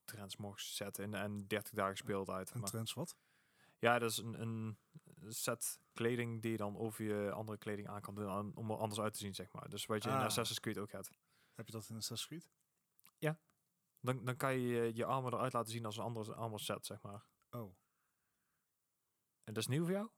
transmog 0.06 0.60
set 0.60 0.98
in 0.98 1.14
en 1.14 1.48
30 1.48 1.74
dagen 1.74 1.98
speeltijd. 1.98 2.52
Een 2.54 2.60
Maar 2.60 2.70
trends 2.70 2.94
wat? 2.94 3.16
Ja, 3.80 4.00
dat 4.00 4.12
is 4.12 4.18
een, 4.18 4.42
een 4.42 4.78
set 5.28 5.80
kleding 5.94 6.42
die 6.42 6.52
je 6.52 6.58
dan 6.58 6.78
over 6.78 7.04
je 7.06 7.32
andere 7.32 7.58
kleding 7.58 7.88
aan 7.88 8.02
kan 8.02 8.16
doen 8.16 8.56
om 8.56 8.72
er 8.72 8.78
anders 8.78 9.00
uit 9.02 9.14
te 9.14 9.20
zien, 9.20 9.36
zeg 9.36 9.52
maar. 9.52 9.70
Dus 9.70 9.86
wat 9.86 10.04
je 10.04 10.10
in 10.10 10.16
Ah. 10.16 10.24
Assassin's 10.24 10.60
Creed 10.60 10.78
ook 10.78 10.92
hebt. 10.92 11.10
Heb 11.56 11.66
je 11.66 11.72
dat 11.72 11.90
in 11.90 11.96
Assassin's 11.96 12.28
Creed? 12.28 12.50
Dan, 14.02 14.26
dan 14.26 14.36
kan 14.38 14.60
je 14.60 14.94
je- 14.96 15.06
armor 15.06 15.34
eruit 15.34 15.54
laten 15.54 15.72
zien 15.72 15.86
als 15.86 15.98
een 15.98 16.04
andere 16.04 16.34
armor 16.34 16.60
set, 16.60 16.86
zeg 16.86 17.02
maar. 17.02 17.26
Oh. 17.50 17.76
En 19.44 19.54
dat 19.54 19.58
is 19.58 19.68
nieuw 19.68 19.84
voor 19.84 19.92
jou? 19.92 20.10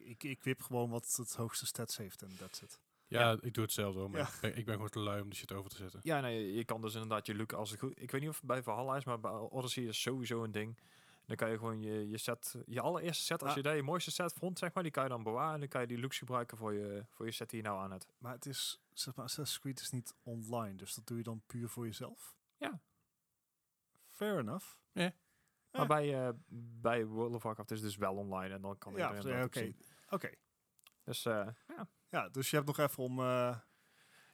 Ik, 0.00 0.22
ik, 0.22 0.42
wip 0.42 0.62
gewoon 0.62 0.90
wat 0.90 1.14
het 1.16 1.34
hoogste 1.34 1.66
stats 1.66 1.96
heeft 1.96 2.22
en 2.22 2.36
that's 2.36 2.60
it. 2.60 2.80
Ja, 3.06 3.36
ik 3.40 3.54
doe 3.54 3.64
hetzelfde 3.64 4.00
hoor, 4.00 4.10
maar 4.10 4.20
Ja. 4.20 4.26
ik, 4.26 4.40
ben, 4.40 4.56
ik 4.56 4.64
ben 4.64 4.74
gewoon 4.74 4.90
te 4.90 4.98
lui 4.98 5.20
om 5.20 5.28
die 5.28 5.38
shit 5.38 5.52
over 5.52 5.70
te 5.70 5.76
zetten. 5.76 6.00
Ja, 6.02 6.20
nee, 6.20 6.52
je 6.52 6.64
kan 6.64 6.80
dus 6.80 6.94
inderdaad 6.94 7.26
je 7.26 7.34
look 7.34 7.52
als 7.52 7.70
het 7.70 7.78
goed... 7.78 8.00
Ik 8.00 8.10
weet 8.10 8.20
niet 8.20 8.30
of 8.30 8.36
het 8.36 8.46
bij 8.46 8.62
Valhalla 8.62 8.96
is, 8.96 9.04
maar 9.04 9.20
bij 9.20 9.30
Odyssey 9.30 9.82
is 9.82 10.00
sowieso 10.00 10.44
een 10.44 10.52
ding. 10.52 10.78
Dan 11.26 11.36
kan 11.36 11.50
je 11.50 11.58
gewoon 11.58 11.82
je, 11.82 12.08
je 12.08 12.18
set, 12.18 12.54
je 12.66 12.80
allereerste 12.80 13.24
set, 13.24 13.42
als 13.42 13.54
je 13.54 13.62
daar 13.62 13.76
je 13.76 13.82
mooiste 13.82 14.10
set 14.10 14.32
vond, 14.32 14.58
zeg 14.58 14.72
maar, 14.74 14.82
die 14.82 14.92
kan 14.92 15.02
je 15.02 15.08
dan 15.08 15.22
bewaren. 15.22 15.54
En 15.54 15.60
dan 15.60 15.68
kan 15.68 15.80
je 15.80 15.86
die 15.86 15.98
looks 15.98 16.18
gebruiken 16.18 16.56
voor 16.56 16.72
je, 16.72 17.04
voor 17.08 17.26
je 17.26 17.32
set 17.32 17.50
die 17.50 17.62
je 17.62 17.68
nou 17.68 17.82
aan 17.82 17.90
hebt. 17.90 18.06
Maar 18.18 18.32
het 18.32 18.46
is, 18.46 18.80
zeg 18.92 19.14
maar, 19.14 19.24
Assassin's 19.24 19.60
Creed 19.60 19.80
is 19.80 19.90
niet 19.90 20.14
online, 20.22 20.76
dus 20.76 20.94
dat 20.94 21.06
doe 21.06 21.16
je 21.16 21.22
dan 21.22 21.42
puur 21.46 21.68
voor 21.68 21.86
jezelf? 21.86 22.36
Ja. 22.58 22.80
Fair 24.10 24.38
enough. 24.38 24.66
Maar 25.76 25.86
bij, 25.86 26.26
eh, 26.26 26.32
bij 26.82 27.06
World 27.06 27.34
of 27.34 27.42
Warcraft 27.42 27.70
is 27.70 27.78
het 27.78 27.86
dus 27.86 27.96
wel 27.96 28.14
online 28.14 28.54
en 28.54 28.60
dan 28.60 28.78
kan 28.78 28.94
Ja, 28.94 29.14
iedereen 29.14 29.36
ja, 29.36 29.38
dat 29.38 29.46
oké. 29.46 29.72
Oké. 30.08 30.30
Dus 31.02 31.24
eh, 31.24 31.48
ja. 31.66 31.88
Ja, 32.08 32.28
dus 32.28 32.50
je 32.50 32.56
hebt 32.56 32.68
nog 32.68 32.78
even 32.78 33.02
om... 33.02 33.18
eh, 33.18 33.58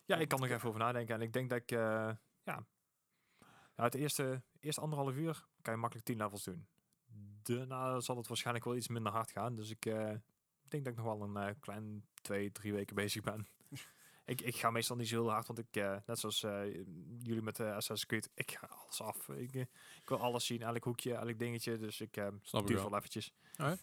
ja, 0.05 0.17
ik 0.17 0.29
kan 0.29 0.43
er 0.43 0.53
even 0.53 0.69
over 0.69 0.81
nadenken. 0.81 1.15
En 1.15 1.21
ik 1.21 1.33
denk 1.33 1.51
dat 1.51 1.59
ik, 1.59 1.71
ja, 1.71 2.67
nou, 3.75 3.89
het 3.89 3.95
eerste, 3.95 4.43
eerste 4.61 4.81
anderhalf 4.81 5.15
uur 5.15 5.47
kan 5.63 5.75
je 5.75 5.81
makkelijk 5.81 6.07
10 6.07 6.17
levels 6.17 6.45
doen. 6.45 6.67
Daarna 7.43 8.01
zal 8.01 8.17
het 8.17 8.27
waarschijnlijk 8.27 8.65
wel 8.65 8.77
iets 8.77 8.89
minder 8.89 9.13
hard 9.13 9.31
gaan. 9.31 9.55
Dus 9.55 9.71
ik 9.71 9.83
denk 10.69 10.85
dat 10.85 10.87
ik 10.87 10.97
nog 10.97 11.05
wel 11.05 11.23
een 11.23 11.61
klein 11.61 12.05
twee, 12.15 12.53
drie 12.53 12.73
weken 12.73 12.95
bezig 12.95 13.23
ben. 13.23 13.47
Ik, 14.31 14.41
ik 14.41 14.57
ga 14.57 14.71
meestal 14.71 14.97
niet 14.97 15.09
zo 15.09 15.21
heel 15.23 15.31
hard, 15.31 15.47
want 15.47 15.59
ik, 15.59 15.77
eh, 15.77 15.97
net 16.07 16.19
zoals 16.19 16.43
eh, 16.43 16.65
jullie 17.19 17.43
met 17.43 17.57
de 17.57 17.65
Assassin's 17.65 18.07
Creed, 18.07 18.31
ik 18.35 18.51
ga 18.51 18.67
alles 18.67 19.01
af. 19.01 19.29
Ik, 19.29 19.55
eh, 19.55 19.61
ik 20.01 20.09
wil 20.09 20.19
alles 20.21 20.47
zien, 20.47 20.63
elk 20.63 20.85
hoekje, 20.85 21.15
elk 21.15 21.39
dingetje. 21.39 21.79
Dus 21.79 22.01
ik 22.01 22.17
eh 22.17 22.27
Snap 22.43 22.67
duur 22.67 22.77
wel. 22.77 22.89
wel 22.91 22.99
eventjes. 22.99 23.33
Alright. 23.57 23.83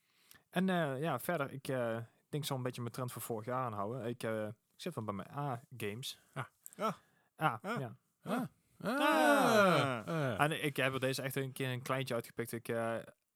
en 0.50 0.68
eh, 0.68 1.00
ja, 1.00 1.18
verder, 1.20 1.50
ik 1.52 1.68
eh, 1.68 1.98
denk 2.28 2.44
zo 2.44 2.54
een 2.54 2.62
beetje 2.62 2.80
mijn 2.80 2.92
trend 2.92 3.12
van 3.12 3.22
vorig 3.22 3.44
jaar 3.46 3.64
aanhouden. 3.64 4.06
Ik, 4.06 4.22
eh, 4.22 4.46
ik 4.46 4.54
zit 4.76 4.92
van 4.92 5.04
bij 5.04 5.14
mijn 5.14 5.30
A-games. 5.30 6.18
Ah. 6.32 6.44
Ja. 6.74 6.98
Ah, 7.36 7.64
Ah. 7.64 7.80
ja. 7.80 7.96
Ah. 8.22 8.42
Ah. 8.80 10.06
Ah. 10.06 10.40
En 10.40 10.64
ik 10.64 10.76
heb 10.76 10.92
er 10.94 11.00
deze 11.00 11.22
echt 11.22 11.36
een 11.36 11.52
keer 11.52 11.68
een 11.72 11.82
kleintje 11.82 12.14
uitgepikt. 12.14 12.52
Ik, 12.52 12.68
eh, 12.68 12.94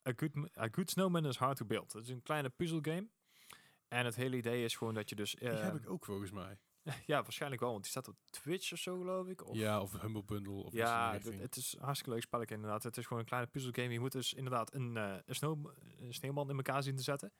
a, 0.08 0.12
good, 0.16 0.58
a 0.58 0.68
Good 0.70 0.90
Snowman 0.90 1.26
is 1.26 1.36
Hard 1.36 1.56
to 1.56 1.64
Build. 1.64 1.92
Het 1.92 2.02
is 2.02 2.08
een 2.08 2.22
kleine 2.22 2.48
puzzelgame. 2.48 3.08
En 3.92 4.04
het 4.04 4.16
hele 4.16 4.36
idee 4.36 4.64
is 4.64 4.76
gewoon 4.76 4.94
dat 4.94 5.08
je 5.08 5.14
dus... 5.14 5.34
Die 5.34 5.48
heb 5.48 5.74
ik 5.74 5.90
ook 5.90 6.04
volgens 6.04 6.30
mij. 6.30 6.58
ja, 7.12 7.22
waarschijnlijk 7.22 7.60
wel, 7.60 7.70
want 7.70 7.82
die 7.82 7.90
staat 7.90 8.08
op 8.08 8.16
Twitch 8.30 8.72
of 8.72 8.78
zo, 8.78 8.98
geloof 8.98 9.26
ik. 9.26 9.46
Of, 9.46 9.56
ja, 9.56 9.80
of 9.80 10.00
Humble 10.00 10.24
Bundle. 10.24 10.52
Of 10.52 10.72
ja, 10.72 11.12
het, 11.12 11.56
is 11.56 11.74
een 11.76 11.84
hartstikke 11.84 12.14
leuk 12.14 12.22
spelletje 12.22 12.54
inderdaad. 12.54 12.82
Het 12.82 12.96
is 12.96 13.06
gewoon 13.06 13.18
een 13.18 13.28
kleine 13.28 13.48
puzzelgame. 13.50 13.92
Je 13.92 14.00
moet 14.00 14.12
dus 14.12 14.34
inderdaad 14.34 14.74
een, 14.74 14.96
eh, 14.96 15.16
een, 15.26 15.34
sneeuw, 15.34 15.72
een 15.98 16.14
sneeuwman 16.14 16.50
in 16.50 16.56
elkaar 16.56 16.82
zien 16.82 16.96
te 16.96 17.02
zetten. 17.02 17.32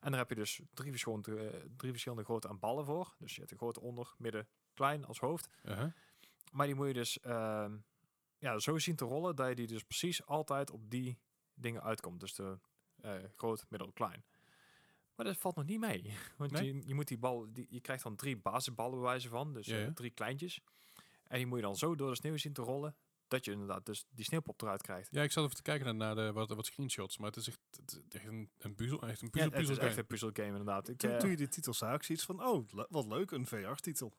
En 0.00 0.10
daar 0.10 0.20
heb 0.20 0.28
je 0.28 0.34
dus 0.34 0.60
drie 0.74 0.90
verschillende, 0.90 1.36
eh, 1.36 1.60
drie 1.76 1.90
verschillende 1.90 2.24
grootte 2.24 2.48
aan 2.48 2.58
ballen 2.58 2.84
voor. 2.84 3.14
Dus 3.18 3.32
je 3.32 3.38
hebt 3.38 3.52
een 3.52 3.58
grote 3.58 3.80
onder, 3.80 4.14
midden, 4.18 4.48
klein 4.74 5.04
als 5.04 5.18
hoofd. 5.18 5.48
Uh-huh. 5.64 5.92
Maar 6.52 6.66
die 6.66 6.74
moet 6.74 6.86
je 6.86 6.92
dus 6.92 7.20
ehm, 7.20 7.76
ja, 8.38 8.58
zo 8.58 8.78
zien 8.78 8.96
te 8.96 9.04
rollen 9.04 9.36
dat 9.36 9.48
je 9.48 9.54
die 9.54 9.66
dus 9.66 9.84
precies 9.84 10.26
altijd 10.26 10.70
op 10.70 10.90
die 10.90 11.18
dingen 11.54 11.82
uitkomt. 11.82 12.20
Dus 12.20 12.34
de 12.34 12.58
eh, 13.00 13.14
groot, 13.36 13.66
middel, 13.68 13.92
klein. 13.92 14.24
Maar 15.20 15.28
dat 15.32 15.38
valt 15.40 15.56
nog 15.56 15.64
niet 15.66 15.80
mee. 15.80 16.14
Want 16.38 16.50
Nee? 16.50 16.74
je, 16.74 16.82
je 16.86 16.94
moet 16.94 17.08
die 17.08 17.18
bal, 17.18 17.46
die, 17.52 17.66
je 17.70 17.80
krijgt 17.80 18.02
dan 18.02 18.16
drie 18.16 18.36
basisballen 18.36 18.98
bij 18.98 19.08
wijze 19.08 19.28
van. 19.28 19.52
Dus 19.52 19.66
Ja, 19.66 19.74
eh, 19.76 19.84
ja. 19.84 19.92
drie 19.94 20.10
kleintjes. 20.10 20.60
En 21.26 21.36
die 21.36 21.46
moet 21.46 21.58
je 21.58 21.64
dan 21.64 21.76
zo 21.76 21.94
door 21.94 22.10
de 22.10 22.16
sneeuw 22.16 22.36
zien 22.36 22.52
te 22.52 22.62
rollen. 22.62 22.96
Dat 23.28 23.44
je 23.44 23.50
inderdaad 23.52 23.86
dus 23.86 24.04
die 24.10 24.24
sneeuwpop 24.24 24.62
eruit 24.62 24.82
krijgt. 24.82 25.08
Ja, 25.10 25.22
ik 25.22 25.32
zat 25.32 25.44
even 25.44 25.56
te 25.56 25.62
kijken 25.62 25.84
naar, 25.86 26.14
naar 26.14 26.14
de, 26.26 26.32
wat, 26.32 26.48
wat 26.50 26.66
screenshots, 26.66 27.18
maar 27.18 27.26
het 27.26 27.36
is 27.36 27.48
echt, 27.48 27.58
het 27.80 27.92
is 27.92 28.14
echt 28.18 28.26
een, 28.26 28.50
een 28.58 28.74
puzzel, 28.74 29.02
echt 29.02 29.22
een 29.22 29.28
Ja, 29.32 29.48
puzzel, 29.48 29.50
het 29.50 29.60
is 29.60 29.66
puzzel 29.68 29.86
echt 29.86 29.96
een 29.96 30.06
puzzelgame 30.06 30.48
inderdaad. 30.48 30.88
Ik, 30.88 30.98
toen, 30.98 31.10
eh, 31.10 31.16
toen 31.18 31.30
je 31.30 31.36
die 31.36 31.48
titel 31.48 31.72
zag, 31.74 31.94
ik 31.94 32.02
zoiets 32.02 32.24
van, 32.24 32.44
oh, 32.46 32.68
le- 32.72 32.86
wat 32.88 33.06
leuk, 33.06 33.30
een 33.30 33.46
VR-titel. 33.46 34.12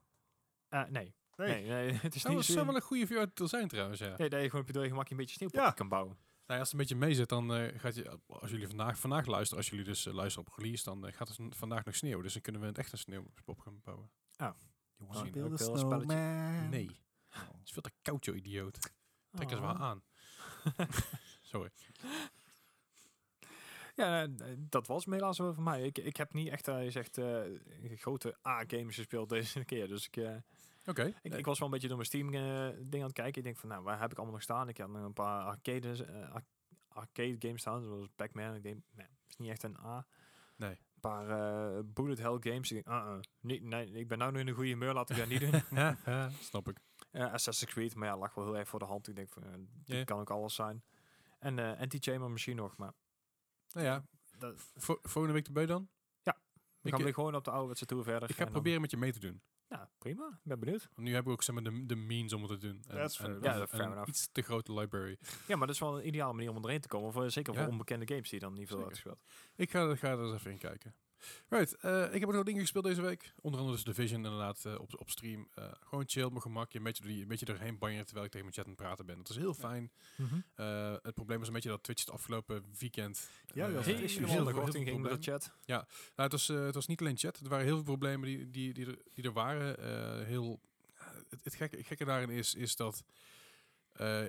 eh, 0.70 0.84
nee. 0.90 1.14
Nee. 1.36 1.48
Nee, 1.48 1.68
nee, 1.68 1.92
het 2.08 2.16
is 2.16 2.22
Dat 2.22 2.32
niet 2.36 2.44
zou 2.46 2.60
zo... 2.60 2.66
wel 2.66 2.76
een 2.76 2.82
goede 2.82 3.08
VR-titel 3.08 3.48
zijn 3.48 3.68
trouwens, 3.68 4.00
ja. 4.00 4.16
Nee, 4.18 4.30
dat 4.30 4.40
je 4.42 4.46
gewoon 4.46 4.62
op 4.62 4.68
je 4.68 4.74
door 4.74 4.84
je 4.84 4.90
gemak 4.90 5.10
een 5.10 5.18
beetje 5.18 5.36
sneeuwpopje 5.36 5.66
Ja. 5.66 5.72
kan 5.74 5.88
bouwen. 5.90 6.18
Nou, 6.52 6.64
als 6.64 6.72
het 6.72 6.80
een 6.80 6.88
beetje 6.88 7.06
meezit, 7.06 7.30
dan 7.30 7.54
eh, 7.54 7.80
gaat 7.80 7.96
je, 7.96 8.20
als 8.28 8.52
jullie 8.52 8.68
vandaag, 8.68 9.00
vandaag 9.00 9.26
luisteren, 9.26 9.58
als 9.58 9.70
jullie 9.70 9.86
dus 9.86 10.06
eh, 10.06 10.14
luisteren 10.14 10.48
op 10.48 10.58
release, 10.58 10.84
dan 10.84 11.08
eh, 11.08 11.14
gaat 11.14 11.28
het 11.28 11.38
vandaag 11.50 11.86
nog 11.86 11.96
sneeuwen. 11.96 12.24
Dus 12.24 12.34
dan 12.34 12.42
kunnen 12.42 12.62
we 12.62 12.68
een 12.68 12.76
echte 12.76 12.98
sneeuwpop 12.98 13.60
gaan 13.60 13.82
bouwen. 13.84 14.12
You 14.38 14.54
wanna 14.98 15.14
wanna 15.14 15.30
build 15.30 15.58
build 15.58 15.62
a 15.62 15.74
a 15.74 15.78
spelletje? 15.78 16.06
snowman? 16.06 16.70
Nee, 16.70 17.00
het 17.30 17.64
is 17.64 17.72
veel 17.72 17.82
te 17.82 17.92
koud, 18.02 18.26
joh, 18.26 18.36
idioot. 18.36 18.80
Trek 19.32 19.52
eens 19.52 19.60
wel 19.60 19.76
aan. 19.76 20.04
Sorry. 21.52 21.70
Ja, 23.96 24.28
dat 24.58 24.88
was 24.88 25.06
helaas 25.06 25.38
wel 25.38 25.54
voor 25.54 25.64
mij. 25.64 25.82
Ik, 25.82 25.98
ik 25.98 26.18
heb 26.18 26.34
niet 26.34 26.48
echt, 26.48 26.66
je 26.66 26.92
zegt, 26.92 27.20
grote 27.96 28.38
A-games 28.48 28.96
gespeeld 28.96 29.30
deze 29.30 29.66
keer. 29.66 29.88
Dus 29.88 30.08
ik, 30.12 30.16
eh, 30.84 30.90
Oké. 30.90 31.04
ik, 31.22 31.32
Eh, 31.32 31.38
ik 31.38 31.46
was 31.46 31.58
wel 31.60 31.68
een 31.68 31.74
beetje 31.74 31.88
door 31.88 31.98
mijn 31.98 32.10
Steam-ding 32.10 33.02
aan 33.02 33.08
het 33.08 33.14
kijken. 33.14 33.38
Ik 33.38 33.44
denk 33.44 33.58
van, 33.58 33.70
nou, 33.70 33.84
waar 33.84 34.00
heb 34.00 34.12
ik 34.12 34.16
allemaal 34.18 34.34
nog 34.36 34.44
staan? 34.44 34.70
Ik 34.70 34.78
heb 34.78 34.88
nog 34.88 35.04
een 35.04 35.14
paar 35.14 35.44
arcade, 35.44 36.06
eh, 36.06 36.32
ar- 36.34 36.46
arcade 36.88 37.36
games 37.40 37.62
staan, 37.62 37.82
zoals 37.84 38.08
Pac-Man. 38.16 38.56
Ik 38.56 38.64
denk, 38.64 38.84
nee, 38.92 39.08
is 39.28 39.38
niet 39.38 39.50
echt 39.50 39.64
een 39.64 39.78
A. 39.78 40.06
Nee. 40.56 40.70
Een 40.72 41.00
paar 41.12 41.30
eh, 41.30 41.80
bullet 41.86 42.18
hell 42.18 42.38
games. 42.40 42.72
Ik 42.72 42.88
uh, 42.88 43.18
niet, 43.40 43.64
nee, 43.64 43.92
ik 43.92 44.08
ben 44.08 44.18
nou 44.18 44.32
nu 44.32 44.40
in 44.40 44.48
een 44.48 44.54
goede 44.54 44.70
humeur, 44.70 44.94
laat 44.94 45.10
ik 45.10 45.18
dat 45.18 45.28
niet 45.28 45.40
doen. 45.40 45.52
ja, 45.80 45.98
ja, 46.06 46.30
snap 46.30 46.68
ik. 46.70 46.78
Eh, 47.12 47.32
Assassin's 47.34 47.72
Creed, 47.72 47.96
maar 47.96 48.08
ja, 48.08 48.18
lag 48.18 48.34
wel 48.34 48.46
heel 48.46 48.58
erg 48.58 48.68
voor 48.68 48.80
de 48.80 48.86
hand. 48.86 49.08
Ik 49.08 49.16
denk 49.16 49.30
van, 49.30 49.44
eh, 49.44 49.50
Ja. 49.86 50.04
kan 50.04 50.20
ook 50.20 50.30
alles 50.30 50.56
zijn. 50.56 50.84
En 51.40 51.60
eh 51.60 51.80
Anti-Chamber 51.80 52.32
misschien 52.32 52.56
nog, 52.56 52.78
maar 52.78 52.94
Nou 53.72 53.86
ja, 53.86 54.04
dat, 54.38 54.72
vo- 54.76 55.00
volgende 55.02 55.34
week 55.38 55.48
erbij 55.48 55.66
dan? 55.66 55.90
Ja. 56.22 56.38
Ik, 56.82 56.90
gaan 56.92 57.00
eh, 57.00 57.06
we 57.06 57.14
gewoon 57.14 57.36
op 57.36 57.44
de 57.44 57.52
ouderwetse 57.52 57.86
tour 57.86 58.04
verder. 58.04 58.30
ik 58.30 58.36
ga 58.36 58.38
en 58.38 58.44
dan- 58.44 58.54
proberen 58.54 58.82
met 58.82 58.92
je 58.92 58.98
mee 58.98 59.12
te 59.12 59.20
doen. 59.20 59.42
Ja, 59.72 59.90
prima. 59.98 60.28
Ik 60.28 60.40
ben 60.44 60.60
benieuwd. 60.60 60.90
Want 60.96 61.08
nu 61.08 61.14
hebben 61.14 61.32
we 61.32 61.38
ook 61.38 61.44
zeg 61.44 61.56
maar, 61.56 61.64
de, 61.64 61.86
de 61.86 61.96
means 61.96 62.34
om 62.34 62.42
het 62.42 62.50
te 62.52 62.58
doen. 62.58 62.84
En, 62.88 62.96
That's 62.96 63.18
fair 63.18 63.30
en-. 63.36 63.42
Ja, 63.42 63.60
en- 63.60 63.68
fair 63.68 63.82
en 63.84 63.92
enough. 63.92 64.10
iets 64.10 64.30
te 64.32 64.42
grote 64.42 64.74
library. 64.74 65.18
Ja, 65.48 65.56
maar 65.56 65.68
dat 65.68 65.76
is 65.76 65.82
wel 65.82 65.98
een 66.00 66.08
ideale 66.08 66.34
manier 66.34 66.50
om 66.50 66.64
erheen 66.64 66.82
te 66.82 66.88
komen. 66.88 67.12
Voor, 67.14 67.32
zeker 67.32 67.54
voor 67.54 67.64
Ja. 67.64 67.70
onbekende 67.70 68.08
games 68.08 68.30
die 68.30 68.40
je 68.40 68.46
dan 68.46 68.54
niet 68.54 68.68
veel 68.68 68.78
Zeker. 68.78 68.92
uitgespeeld. 68.92 69.20
Ik 69.56 69.70
ga, 69.72 69.96
ga 69.96 70.10
er 70.12 70.20
eens 70.24 70.34
even 70.34 70.52
in 70.52 70.58
kijken. 70.58 70.96
Right, 71.50 71.76
eh, 71.76 72.14
ik 72.14 72.20
heb 72.20 72.30
ook 72.30 72.36
nog 72.36 72.44
dingen 72.44 72.62
gespeeld 72.62 72.84
deze 72.86 73.02
week. 73.02 73.34
Onder 73.42 73.60
andere 73.60 73.78
dus 73.84 73.96
Division 73.96 74.24
inderdaad 74.26 74.66
eh, 74.66 74.80
op, 74.80 75.00
op 75.00 75.10
stream. 75.10 75.48
Eh, 75.56 75.72
gewoon 75.80 76.04
chill, 76.08 76.24
op 76.24 76.30
mijn 76.30 76.42
gemak. 76.42 76.74
Een 76.74 76.84
beetje, 76.84 77.04
die- 77.04 77.22
een 77.22 77.28
beetje 77.28 77.46
doorheen 77.46 77.78
banjeren 77.78 78.06
terwijl 78.06 78.26
ik 78.26 78.32
tegen 78.32 78.48
mijn 78.48 78.58
chat 78.58 78.66
aan 78.68 78.72
het 78.78 78.82
praten 78.82 79.06
ben. 79.06 79.18
Dat 79.18 79.30
is 79.30 79.36
heel 79.36 79.54
fijn. 79.54 79.92
Eh, 80.56 80.96
het 81.02 81.14
probleem 81.14 81.42
is 81.42 81.48
een 81.48 81.54
beetje 81.54 81.70
dat 81.70 81.84
Twitch 81.84 82.06
het 82.06 82.14
afgelopen 82.14 82.66
weekend... 82.80 83.30
Ja, 83.54 83.68
eh, 83.68 83.74
dat 83.74 83.86
Heel 83.86 83.98
is 83.98 84.14
veel 84.14 84.28
heel 84.28 84.38
onderkorting 84.38 84.88
ging 84.88 85.02
met 85.02 85.24
de 85.24 85.32
chat. 85.32 85.52
Nou, 85.66 85.84
het, 86.16 86.32
was, 86.32 86.48
het 86.48 86.76
was 86.76 86.88
niet 86.88 87.00
alleen 87.02 87.18
chat. 87.18 87.40
Er 87.40 87.50
waren 87.50 87.66
heel 87.66 87.76
veel 87.76 87.84
problemen 87.84 88.28
die, 88.28 88.50
die, 88.50 88.74
die, 88.74 88.86
er, 88.86 88.98
die 89.14 89.24
er 89.24 89.34
waren. 89.34 90.26
Heel, 90.26 90.60
het, 91.30 91.44
het, 91.44 91.56
gekke, 91.56 91.78
het 91.78 91.88
gekke 91.88 92.06
daarin 92.06 92.30
is, 92.30 92.56
is 92.56 92.76
dat... 92.76 93.04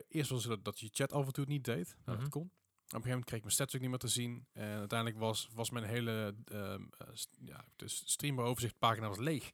eerst 0.09 0.31
was 0.31 0.45
het 0.45 0.65
dat 0.65 0.81
je 0.81 0.89
chat 0.93 1.13
af 1.13 1.27
en 1.27 1.33
toe 1.33 1.45
het 1.45 1.53
niet 1.53 1.65
deed. 1.65 1.97
Nou, 2.05 2.17
Mhm. 2.17 2.21
dat 2.21 2.29
kon. 2.29 2.51
Op 2.93 2.99
een 2.99 3.05
gegeven 3.05 3.09
moment 3.11 3.25
kreeg 3.25 3.39
ik 3.39 3.45
mijn 3.45 3.55
stats 3.55 3.75
ook 3.75 3.81
niet 3.81 3.91
meer 3.91 3.99
te 3.99 4.09
zien. 4.09 4.47
En 4.53 4.79
uiteindelijk 4.79 5.19
was, 5.21 5.49
was 5.55 5.71
mijn 5.71 5.85
hele 5.85 6.35
ehm, 6.45 6.83
eh, 6.99 7.09
st- 7.13 7.37
ja, 7.45 7.65
dus 7.77 8.03
streameroverzichtpagina 8.05 9.09
was 9.09 9.19
leeg. 9.19 9.53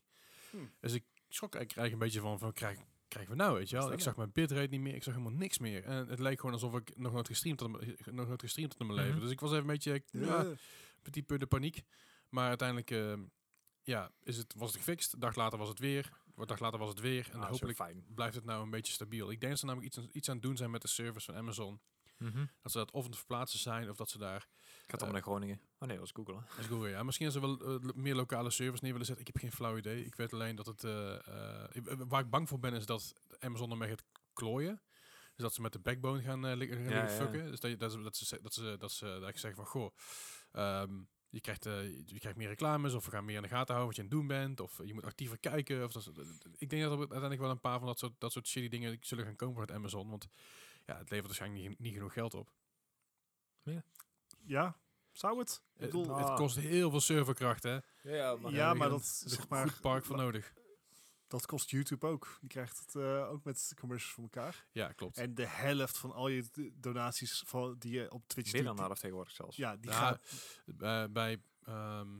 Hmm. 0.49 0.71
Dus 0.79 0.93
ik 0.93 1.03
schrok 1.29 1.55
eigenlijk 1.55 1.77
eigenlijk 1.77 1.91
een 1.93 1.99
beetje 1.99 2.19
van, 2.29 2.39
van 2.39 2.53
krijg, 2.53 2.79
krijgen 3.07 3.31
we 3.31 3.37
nou, 3.37 3.55
weet 3.57 3.69
je 3.69 3.75
wel? 3.75 3.91
Ik 3.91 3.99
zag 3.99 4.15
mijn 4.15 4.31
bitrate 4.31 4.67
niet 4.69 4.79
meer, 4.79 4.95
ik 4.95 5.03
zag 5.03 5.13
helemaal 5.13 5.37
niks 5.37 5.57
meer. 5.59 5.83
En 5.83 6.07
het 6.07 6.19
leek 6.19 6.39
gewoon 6.39 6.53
alsof 6.55 6.75
ik 6.75 6.97
nog 6.97 7.11
nooit 7.13 7.27
gestreamd 7.27 7.59
had, 7.59 7.69
nog 8.05 8.27
nooit 8.27 8.41
gestreamd 8.41 8.71
had 8.71 8.81
in 8.81 8.87
mijn 8.87 8.97
Mhm. 8.99 9.07
leven. 9.07 9.21
Dus 9.21 9.31
ik 9.31 9.39
was 9.39 9.49
even 9.49 9.61
een 9.61 9.67
beetje, 9.67 10.03
ja, 10.11 10.19
Ja. 10.41 10.53
petit 11.01 11.25
peu 11.25 11.37
de 11.37 11.47
paniek. 11.47 11.83
Maar 12.29 12.47
uiteindelijk 12.47 12.91
ehm, 12.91 13.21
ja, 13.83 14.11
is 14.23 14.37
het, 14.37 14.53
was 14.57 14.69
het 14.73 14.77
gefixt. 14.77 15.13
Een 15.13 15.19
dag 15.19 15.35
later 15.35 15.59
was 15.59 15.69
het 15.69 15.79
weer. 15.79 16.11
Een 16.35 16.45
dag 16.47 16.59
later 16.59 16.79
was 16.79 16.89
het 16.89 16.99
weer. 16.99 17.29
En 17.31 17.39
Ah, 17.39 17.49
hopelijk 17.49 18.13
blijft 18.15 18.35
het 18.35 18.45
nou 18.45 18.63
een 18.63 18.69
beetje 18.69 18.93
stabiel. 18.93 19.31
Ik 19.31 19.39
denk 19.39 19.51
dat 19.51 19.59
ze 19.59 19.65
namelijk 19.65 19.93
iets, 19.95 20.05
aan- 20.05 20.09
iets 20.13 20.27
aan 20.29 20.35
het 20.35 20.43
doen 20.43 20.57
zijn 20.57 20.71
met 20.71 20.81
de 20.81 20.87
servers 20.87 21.25
van 21.25 21.35
Amazon. 21.35 21.79
Dat 22.61 22.71
ze 22.71 22.77
dat 22.77 22.91
of 22.91 23.03
aan 23.03 23.09
het 23.09 23.17
verplaatsen 23.17 23.59
zijn, 23.59 23.89
of 23.89 23.95
dat 23.97 24.09
ze 24.09 24.17
daar... 24.17 24.47
Ik 24.85 24.91
had 24.91 25.01
allemaal 25.01 25.11
naar 25.11 25.21
Groningen. 25.29 25.61
Oh 25.79 25.87
nee, 25.87 25.97
dat 25.97 25.99
was 25.99 26.11
Google. 26.11 26.33
hè. 26.35 26.41
Dat 26.49 26.57
is 26.59 26.65
Google, 26.65 26.89
ja. 26.89 27.03
Misschien 27.03 27.31
ze 27.31 27.39
wel 27.39 27.59
eh, 27.59 27.93
meer 27.95 28.15
lokale 28.15 28.49
servers 28.49 28.81
neer 28.81 28.91
willen 28.91 29.05
zetten. 29.07 29.25
Ik 29.25 29.33
heb 29.33 29.41
geen 29.41 29.51
flauw 29.51 29.77
idee. 29.77 30.05
Ik 30.05 30.15
weet 30.15 30.33
alleen 30.33 30.55
dat 30.55 30.65
het... 30.65 30.83
eh, 30.83 31.27
eh, 31.27 31.63
eh, 31.75 31.99
waar 32.07 32.21
ik 32.23 32.29
bang 32.29 32.47
voor 32.49 32.59
ben, 32.59 32.73
is 32.73 32.85
dat 32.85 33.13
Amazon 33.39 33.71
ermee 33.71 33.89
gaat 33.89 34.03
klooien. 34.33 34.81
Dus 35.35 35.43
dat 35.47 35.53
ze 35.53 35.61
met 35.61 35.73
de 35.73 35.79
backbone 35.79 36.21
gaan, 36.21 36.45
eh, 36.45 36.55
liggen- 36.55 36.77
gaan 36.77 36.93
Ja, 36.93 37.01
liggen 37.01 37.17
ja. 37.19 37.25
fucken. 37.31 37.49
Dus 37.51 37.59
dat, 37.59 37.79
dat, 37.79 37.91
ze, 37.91 38.01
dat, 38.01 38.15
ze, 38.17 38.25
ze- 38.25 38.39
dat, 38.41 38.53
ze, 38.53 38.75
dat 38.79 38.91
ze 38.91 39.17
dat 39.19 39.29
ik 39.29 39.37
zeg 39.37 39.55
van, 39.55 39.65
goh... 39.65 39.95
ehm, 40.51 40.93
je 41.29 41.41
krijgt, 41.41 41.65
eh, 41.65 41.83
je 42.05 42.19
krijgt 42.19 42.37
meer 42.37 42.47
reclames, 42.47 42.93
of 42.93 43.05
we 43.05 43.11
gaan 43.11 43.25
meer 43.25 43.35
in 43.35 43.41
de 43.41 43.47
gaten 43.47 43.75
houden 43.75 43.85
wat 43.85 43.95
je 43.95 44.01
aan 44.01 44.07
het 44.07 44.17
doen 44.17 44.27
bent, 44.27 44.59
of 44.59 44.79
eh, 44.79 44.87
je 44.87 44.93
moet 44.93 45.05
actiever 45.05 45.37
kijken. 45.39 45.83
Of 45.83 45.91
dat, 45.91 46.11
ik 46.57 46.69
denk 46.69 46.81
dat 46.81 46.91
er 46.91 46.97
uiteindelijk 46.99 47.41
wel 47.41 47.49
een 47.49 47.59
paar 47.59 47.77
van 47.77 47.87
dat 47.87 47.99
soort, 47.99 48.13
dat 48.17 48.31
soort 48.31 48.47
shitty 48.47 48.69
dingen 48.69 48.97
zullen 49.01 49.25
gaan 49.25 49.35
komen 49.35 49.59
met 49.59 49.71
Amazon, 49.71 50.09
want 50.09 50.27
ja, 50.89 50.97
het 50.97 51.09
levert 51.09 51.25
waarschijnlijk 51.25 51.67
niet, 51.69 51.79
niet 51.79 51.93
genoeg 51.93 52.13
geld 52.13 52.33
op. 52.33 52.51
Ja. 53.63 53.83
Ja, 54.45 54.77
zou 55.11 55.39
het? 55.39 55.61
Ik 55.73 55.81
Het, 55.81 55.89
bedoel, 55.91 56.13
Ah. 56.15 56.27
het 56.29 56.37
kost 56.37 56.55
heel 56.55 56.89
veel 56.89 56.99
serverkracht, 56.99 57.63
hè? 57.63 57.73
Ja, 57.73 57.81
Ja, 58.03 58.35
maar 58.35 58.51
heb 58.51 58.73
je 58.77 58.89
dat 58.89 59.01
is 59.01 59.21
een 59.23 59.29
zeg 59.29 59.39
goed 59.39 59.49
maar- 59.49 59.77
park 59.81 60.05
voor 60.05 60.17
nodig. 60.17 60.53
dat 61.27 61.45
kost 61.45 61.69
YouTube 61.69 62.07
ook. 62.07 62.37
Die 62.39 62.49
krijgt 62.49 62.79
het 62.79 62.95
eh, 62.95 63.29
ook 63.29 63.43
met 63.43 63.73
commercials 63.79 64.13
voor 64.13 64.23
elkaar. 64.23 64.65
Ja, 64.71 64.91
klopt. 64.91 65.17
En 65.17 65.35
de 65.35 65.45
helft 65.47 65.97
van 65.97 66.11
al 66.11 66.27
je 66.27 66.71
donaties 66.73 67.43
van, 67.45 67.75
die 67.79 67.91
je 67.91 68.11
op 68.11 68.27
Twitch 68.27 68.51
Meer 68.51 68.57
doet, 68.61 68.65
dan 68.67 68.75
de 68.75 68.81
helft 68.81 68.99
tegenwoordig 69.01 69.33
zelfs. 69.33 69.57
Ja, 69.57 69.75
die 69.77 69.91
Ja, 69.91 69.97
gaan... 69.97 70.17
Eh, 71.05 71.11
bij, 71.13 71.41
ehm, 71.63 72.19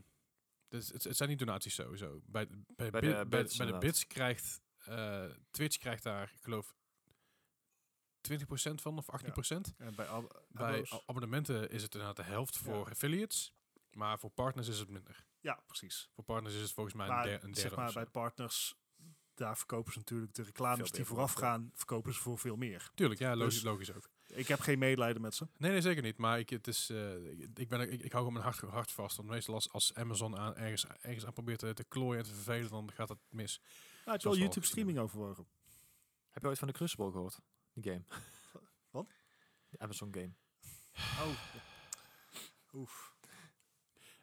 dus 0.68 0.88
het, 0.90 1.04
het 1.04 1.18
zijn 1.18 1.30
niet 1.30 1.40
donaties 1.40 1.74
sowieso. 1.76 2.22
Bij, 2.26 2.48
bij, 2.48 2.90
Bij 2.92 3.02
bi- 3.02 3.08
de 3.08 3.14
bij, 3.14 3.26
bits 3.44 3.58
bij 3.58 3.66
de 3.66 3.78
bits 3.78 4.08
krijgt 4.08 4.62
eh, 4.86 5.26
Twitch 5.52 5.78
krijgt 5.78 6.04
daar, 6.04 6.32
ik 6.36 6.42
geloof, 6.44 6.76
20% 8.30 8.82
van 8.82 8.98
of 8.98 9.06
18%. 9.12 9.74
En 9.78 9.96
bij 9.96 10.08
ab- 10.08 10.44
Bij 10.50 10.86
abonnementen 11.06 11.70
is 11.70 11.82
het 11.84 11.94
inderdaad 11.94 12.15
de 12.15 12.24
helft 12.32 12.58
voor 12.58 12.74
Ja. 12.86 12.92
affiliates. 12.92 13.54
Maar 13.92 14.20
voor 14.20 14.30
partners 14.30 14.68
is 14.68 14.80
het 14.80 14.89
minder. 14.89 15.26
ja, 15.42 15.63
precies. 15.65 16.10
Voor 16.15 16.24
partners 16.24 16.56
is 16.56 16.62
het 16.62 16.72
volgens 16.72 16.96
mij 16.96 17.08
Maar 17.08 17.18
een, 17.18 17.24
der- 17.24 17.34
een 17.34 17.39
derde 17.52 17.60
zeg 17.60 17.76
maar 17.76 17.94
bij 17.94 18.06
partners, 18.06 18.76
daar 19.34 19.58
verkopen 19.58 19.92
ze 19.94 19.98
natuurlijk 19.98 20.34
de 20.34 20.44
reclames 20.44 20.92
die 20.92 21.06
vooraf 21.06 21.32
voor, 21.32 21.42
ja. 21.42 21.48
gaan, 21.50 21.72
verkopen 21.74 22.13
ze 22.13 22.20
voor 22.20 22.39
veel 22.39 22.56
meer. 22.56 22.92
Tuurlijk, 22.96 23.20
ja, 23.20 23.36
logisch, 23.36 23.54
Dus- 23.54 23.63
logisch 23.63 23.94
ook. 23.94 24.10
Ik 24.28 24.48
heb 24.48 24.60
geen 24.60 24.80
medelijden 24.80 25.22
met 25.22 25.36
ze. 25.36 25.48
Nee, 25.58 25.72
nee, 25.72 25.82
zeker 25.82 26.02
niet. 26.04 26.18
Maar 26.18 26.39
ik, 26.39 26.50
het 26.50 26.68
is, 26.68 26.89
eh, 26.89 27.15
ik, 27.54 27.70
ben, 27.70 27.82
ik, 27.82 28.02
ik 28.02 28.12
hou 28.12 28.26
gewoon 28.26 28.34
mijn 28.34 28.46
hart, 28.46 28.60
hart 28.60 28.92
vast. 28.92 29.18
Want 29.18 29.30
meestal 29.30 29.54
als, 29.54 29.72
als 29.72 29.94
Amazon 29.94 30.38
aan, 30.38 30.56
ergens, 30.56 30.86
ergens 31.02 31.26
aan 31.26 31.34
probeert 31.34 31.60
te, 31.60 31.74
te 31.74 31.84
klooien 31.84 32.18
en 32.24 32.30
te 32.30 32.34
vervelen, 32.34 32.70
dan 32.70 32.92
gaat 32.94 33.10
het 33.10 33.18
mis. 33.30 33.58
Nou, 33.60 33.68
heb 33.72 34.04
je 34.04 34.04
wel 34.06 34.20
Zoals 34.20 34.24
we 34.24 34.30
al 34.30 34.36
YouTube 34.36 34.60
gezien 34.65 34.65
streaming 34.84 35.00
overwogen? 35.00 35.48
Heb 36.30 36.42
je 36.42 36.48
ooit 36.48 36.60
van 36.60 36.68
de 36.68 36.74
Crucible 36.74 37.12
gehoord? 37.12 37.39
Game. 37.84 38.04
Wat? 38.92 39.08
De 39.70 39.80
Amazon 39.80 40.13
game. 40.13 40.32
Oh. 40.96 41.39
Oef. 42.74 43.13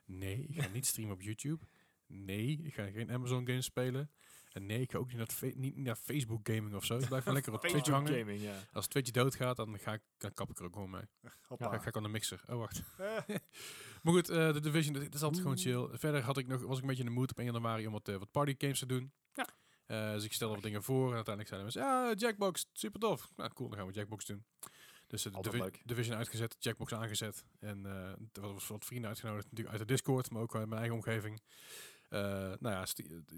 Nee, 0.05 0.47
ik 0.49 0.63
ga 0.63 0.69
niet 0.69 0.87
streamen 0.87 1.15
op 1.15 1.23
YouTube. 1.23 1.65
Nee, 2.07 2.61
ik 2.63 2.75
ga 2.75 2.91
geen 2.91 3.11
Amazon 3.11 3.47
games 3.47 3.65
spelen. 3.65 4.11
En 4.53 4.67
nee, 4.67 4.81
ik 4.81 4.91
ga 4.91 4.99
ook 4.99 5.13
niet 5.13 5.17
naar, 5.17 5.53
niet 5.57 5.77
naar 5.77 5.97
Facebook 5.97 6.49
gaming 6.49 6.75
of 6.75 6.85
zo. 6.85 6.99
Ik 6.99 7.07
blijf 7.07 7.25
wel 7.25 7.35
lekker 7.35 7.53
op 7.53 7.61
Twitch 7.67 7.89
hangen. 7.89 8.19
gaming, 8.19 8.41
ja. 8.41 8.59
Als 8.73 8.87
Twitch 8.87 9.11
doodgaat, 9.11 9.57
dan, 9.57 9.79
ga 9.79 9.93
ik, 9.93 10.01
dan 10.19 10.33
kap 10.33 10.51
ik 10.51 10.59
er 10.59 10.65
ook 10.65 10.73
gewoon 10.73 10.91
mee. 10.91 11.03
Hoppa. 11.43 11.71
Dan 11.71 11.81
ga 11.81 11.89
ik 11.89 11.97
aan 11.97 12.03
de 12.03 12.09
mixer. 12.09 12.43
Oh, 12.47 12.57
wacht. 12.59 12.83
Eh, 12.99 13.19
Maar 14.03 14.13
goed, 14.15 14.29
eh, 14.29 14.53
de 14.53 14.61
Division, 14.61 14.93
dit 14.95 15.15
is 15.15 15.23
altijd 15.23 15.43
gewoon 15.43 15.59
chill. 15.59 15.89
Verder 15.99 16.23
had 16.23 16.37
ik 16.39 16.47
nog, 16.47 16.63
was 16.63 16.77
ik 16.77 16.83
een 16.83 16.89
beetje 16.89 17.03
in 17.05 17.09
de 17.09 17.15
mood 17.15 17.31
op 17.31 17.39
1 17.39 17.53
januari 17.53 17.87
om 17.87 17.93
wat, 17.93 18.09
eh, 18.09 18.17
wat 18.17 18.31
party 18.31 18.55
games 18.59 18.79
te 18.79 18.87
doen. 18.87 19.13
Eh, 19.87 20.13
dus 20.13 20.25
ik 20.25 20.33
stelde 20.33 20.55
wat 20.55 20.63
dingen 20.63 20.83
voor 20.83 21.09
en 21.09 21.15
uiteindelijk 21.15 21.55
zeiden 21.55 21.73
mensen, 21.75 21.83
ja, 21.83 22.15
Jackbox, 22.29 22.67
super 22.73 23.01
tof. 23.01 23.29
Nou, 23.37 23.53
cool, 23.53 23.69
dan 23.69 23.79
gaan 23.79 23.87
we 23.87 23.93
Jackbox 23.93 24.25
doen. 24.25 24.45
Dus 25.07 25.25
eh, 25.27 25.33
de 25.33 25.41
Divi- 25.41 25.59
leuk. 25.59 25.81
Division 25.85 26.17
uitgezet, 26.17 26.57
Jackbox 26.59 26.93
aangezet. 26.93 27.45
En 27.61 27.87
eh 27.87 28.43
er 28.43 28.53
was 28.53 28.67
wat 28.67 28.85
vrienden 28.85 29.09
uitgenodigd, 29.09 29.45
natuurlijk 29.45 29.71
uit 29.77 29.81
de 29.89 29.93
Discord, 29.95 30.31
maar 30.31 30.43
ook 30.43 30.55
uit 30.55 30.67
mijn 30.69 30.81
eigen 30.81 30.97
omgeving. 30.97 31.41
Eh, 32.09 32.21
nou 32.59 32.59
ja, 32.61 32.85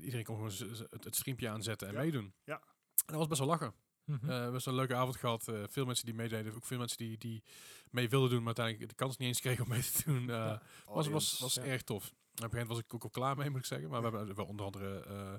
iedereen 0.00 0.24
kon 0.24 0.34
gewoon 0.37 0.78
het, 0.90 1.04
het 1.04 1.16
streampje 1.16 1.48
aanzetten 1.48 1.88
en 1.88 1.94
Ja. 1.94 2.00
meedoen. 2.00 2.34
Ja. 2.44 2.54
En 2.54 2.62
dat 3.06 3.16
was 3.16 3.26
best 3.26 3.40
wel 3.40 3.48
lachen. 3.48 3.74
Eh 4.06 4.50
best 4.50 4.64
wel 4.64 4.74
een 4.74 4.80
leuke 4.80 4.94
avond 4.94 5.16
gehad. 5.16 5.48
Eh, 5.48 5.62
veel 5.68 5.84
mensen 5.84 6.04
die 6.06 6.14
meededen. 6.14 6.54
Ook 6.54 6.64
veel 6.64 6.78
mensen 6.78 6.98
die, 6.98 7.18
die 7.18 7.42
mee 7.90 8.08
wilden 8.08 8.28
doen, 8.30 8.38
maar 8.38 8.46
uiteindelijk 8.56 8.88
de 8.88 8.94
kans 8.94 9.16
niet 9.16 9.28
eens 9.28 9.40
kregen 9.40 9.64
om 9.64 9.70
mee 9.70 9.82
te 9.82 10.02
doen. 10.04 10.20
Eh, 10.20 10.26
Ja. 10.37 10.48
was, 10.48 10.61
was, 10.84 11.04
Audience, 11.06 11.42
was 11.42 11.54
ja. 11.54 11.62
erg 11.62 11.82
tof. 11.82 12.04
Op 12.04 12.11
een 12.11 12.18
gegeven 12.34 12.50
moment 12.50 12.68
was 12.68 12.78
ik 12.78 12.94
ook 12.94 13.02
al 13.02 13.11
klaar 13.11 13.37
mee, 13.37 13.50
moet 13.50 13.58
ik 13.58 13.64
zeggen. 13.64 13.88
Maar 13.90 14.02
we 14.11 14.16
hebben 14.16 14.34
wel 14.37 14.46
onder 14.46 14.66
andere 14.66 15.04
uh, 15.08 15.34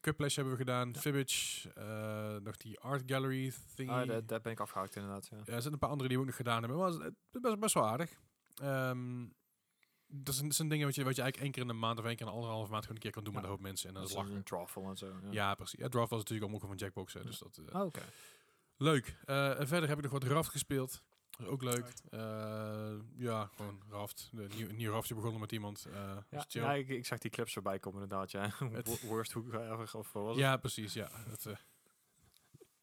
Cuplash 0.00 0.34
hebben 0.34 0.52
we 0.52 0.58
gedaan, 0.58 0.90
Ja. 0.92 1.00
Fibbage, 1.00 1.72
eh, 1.72 2.36
nog 2.42 2.56
die 2.56 2.80
Art 2.80 3.02
Gallery 3.06 3.52
thingy. 3.74 3.90
Ah, 3.90 4.06
daar, 4.08 4.26
daar 4.26 4.40
ben 4.40 4.52
ik 4.52 4.60
afgehaakt 4.60 4.96
inderdaad. 4.96 5.28
Ja. 5.30 5.36
Ja, 5.44 5.52
er 5.52 5.60
zijn 5.60 5.72
een 5.72 5.78
paar 5.78 5.90
andere 5.90 6.08
die 6.08 6.16
we 6.16 6.22
ook 6.22 6.28
nog 6.28 6.38
gedaan 6.38 6.58
hebben. 6.62 6.78
Maar 6.78 6.88
het 6.90 6.98
was 7.32 7.42
best, 7.42 7.58
best 7.58 7.74
wel 7.74 7.86
aardig. 7.86 8.10
Ehm, 8.54 9.26
dat 10.06 10.34
zijn, 10.34 10.46
dat 10.46 10.56
zijn 10.56 10.68
dingen 10.68 10.86
wat 10.86 10.94
je, 10.94 11.04
wat 11.04 11.16
je 11.16 11.22
eigenlijk 11.22 11.42
één 11.42 11.50
keer 11.52 11.62
in 11.72 11.78
de 11.80 11.86
maand 11.86 11.98
of 11.98 12.04
één 12.04 12.16
keer 12.16 12.26
in 12.26 12.32
de 12.32 12.38
anderhalve 12.38 12.70
maand 12.70 12.82
gewoon 12.82 12.96
een 12.96 13.02
keer 13.02 13.12
kan 13.12 13.24
doen 13.24 13.34
met 13.34 13.42
een 13.42 13.48
hoop 13.48 13.60
mensen. 13.60 13.88
En 13.88 13.94
dat 13.94 14.02
Dat 14.02 14.10
is 14.12 14.16
is 14.16 14.22
lachen. 14.22 14.36
een 14.38 14.44
Drawful 14.44 14.88
en 14.88 14.96
zo. 14.96 15.06
Ja. 15.06 15.28
Ja, 15.30 15.54
precies. 15.54 15.78
Ja, 15.80 15.88
Draft 15.88 16.10
was 16.10 16.18
natuurlijk 16.18 16.52
ook 16.54 16.60
van 16.60 16.76
Jackbox. 16.76 17.12
Hè, 17.12 17.24
dus 17.24 17.38
dat, 17.38 17.60
eh, 17.68 17.80
Oh, 17.80 17.86
Oké. 17.86 18.02
Leuk. 18.76 19.16
Eh, 19.24 19.50
verder 19.58 19.88
heb 19.88 19.96
ik 19.98 20.02
nog 20.02 20.12
wat 20.12 20.24
Raft 20.24 20.50
gespeeld. 20.50 21.02
Dat 21.38 21.40
is 21.46 21.46
ook 21.46 21.62
leuk. 21.62 21.92
Eh, 22.10 22.92
ja, 23.16 23.50
gewoon 23.56 23.80
Raft. 23.90 24.28
De 24.32 24.46
nieuw, 24.56 24.68
een 24.68 24.76
nieuw 24.76 24.92
Raftje 24.92 25.14
begonnen 25.14 25.40
met 25.40 25.52
iemand. 25.52 25.86
eh 25.92 26.16
Ja, 26.30 26.44
chill. 26.48 26.62
ja 26.62 26.72
ik, 26.72 26.88
ik 26.88 27.06
zag 27.06 27.18
die 27.18 27.30
clips 27.30 27.56
erbij 27.56 27.78
komen 27.78 28.02
inderdaad. 28.02 28.30
Ja. 28.30 28.50
Worst 29.08 29.32
hoek 29.32 29.52
ever, 29.52 29.90
of 29.98 30.12
wat 30.12 30.24
was 30.24 30.36
ja, 30.36 30.56
precies. 30.56 30.92
Ja. 30.92 31.10
Dat, 31.28 31.46
eh, 31.46 31.56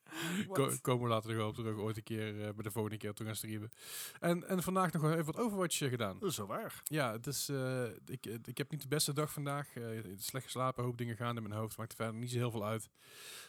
ko- 0.54 0.72
komen 0.82 1.04
we 1.04 1.10
later 1.10 1.36
nog 1.36 1.48
op 1.48 1.56
terug. 1.56 1.78
Ooit 1.78 1.98
een 1.98 2.04
keer 2.04 2.28
eh, 2.48 2.54
bij 2.54 2.64
de 2.64 2.72
volgende 2.72 2.98
keer 2.98 3.14
toe 3.14 3.26
gaan 3.26 3.36
streamen. 3.36 3.72
En, 4.20 4.48
en 4.48 4.64
vandaag 4.64 4.92
nog 4.92 5.04
even 5.12 5.26
wat 5.26 5.38
Overwatch 5.38 5.78
gedaan. 5.78 6.20
Dat 6.20 6.30
is 6.30 6.36
zo 6.36 6.46
waar. 6.46 6.82
Ja, 6.84 7.12
het 7.12 7.28
is, 7.28 7.50
eh, 7.50 7.84
ik, 8.06 8.26
ik 8.26 8.58
heb 8.58 8.72
niet 8.72 8.82
de 8.82 8.88
beste 8.88 9.14
dag 9.14 9.32
vandaag. 9.34 9.76
eh, 9.76 9.84
slecht 10.18 10.46
geslapen, 10.46 10.84
hoop 10.84 10.98
dingen 10.98 11.16
gaan 11.18 11.36
in 11.38 11.44
mijn 11.44 11.56
hoofd. 11.60 11.78
Maakt 11.78 11.92
er 11.92 11.98
verder 11.98 12.16
niet 12.16 12.32
zo 12.32 12.38
heel 12.38 12.52
veel 12.52 12.66
uit. 12.66 12.90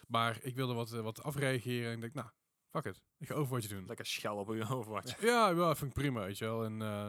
Maar 0.07 0.39
ik 0.43 0.55
wilde 0.55 0.75
wat, 0.75 0.91
wat 0.91 1.23
afreageren. 1.23 1.89
En 1.89 1.95
ik 1.95 2.01
denk, 2.01 2.15
nou, 2.15 2.29
fuck 2.71 2.85
it. 2.85 3.01
Ik 3.19 3.27
ga 3.27 3.35
Overwatch 3.35 3.67
doen. 3.69 3.85
Lekker 3.87 4.07
schel 4.07 4.37
op 4.37 4.55
je 4.55 4.69
Overwatch. 4.69 5.21
Ja, 5.31 5.49
ja, 5.51 5.75
vind 5.77 5.97
ik 5.97 6.03
prima, 6.03 6.21
weet 6.21 6.39
je 6.39 6.45
wel. 6.45 6.65
En 6.65 6.83
eh, 6.83 7.09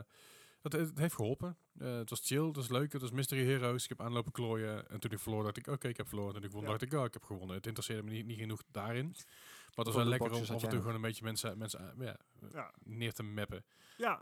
het, 0.61 0.73
het 0.73 0.97
heeft 0.97 1.15
geholpen. 1.15 1.57
Eh, 1.77 1.95
het 1.95 2.09
was 2.09 2.21
chill, 2.23 2.45
het 2.45 2.55
was 2.55 2.69
leuk, 2.69 2.91
het 2.91 3.01
was 3.01 3.11
Mystery 3.11 3.45
Heroes. 3.45 3.83
Ik 3.83 3.89
heb 3.89 4.01
aanlopen 4.01 4.31
klooien. 4.31 4.89
En 4.89 4.99
toen 4.99 5.11
ik 5.11 5.19
verloor, 5.19 5.43
dacht 5.43 5.57
ik, 5.57 5.67
oké, 5.67 5.87
ik 5.87 5.97
heb 5.97 6.07
verloren. 6.07 6.33
En 6.35 6.39
toen 6.41 6.49
ik 6.49 6.55
won, 6.55 6.63
Ja. 6.63 6.69
dacht 6.69 6.81
ik, 6.81 6.93
oh, 6.93 7.05
ik 7.05 7.13
heb 7.13 7.23
gewonnen. 7.23 7.55
Het 7.55 7.65
interesseerde 7.65 8.03
me 8.03 8.11
niet, 8.11 8.25
niet 8.25 8.39
genoeg 8.39 8.61
daarin. 8.71 9.05
Maar 9.05 9.85
het 9.85 9.85
was 9.85 9.95
wel 9.95 10.05
lekker 10.05 10.31
om 10.31 10.41
af 10.41 10.63
en 10.63 10.69
toe 10.69 10.79
gewoon 10.79 10.95
een 10.95 11.01
beetje 11.01 11.23
mensen, 11.23 11.57
mensen 11.57 11.79
eh, 11.99 12.05
ja, 12.05 12.17
Ja. 12.53 12.73
neer 12.83 13.13
te 13.13 13.23
mappen. 13.23 13.65
Ja. 13.97 14.21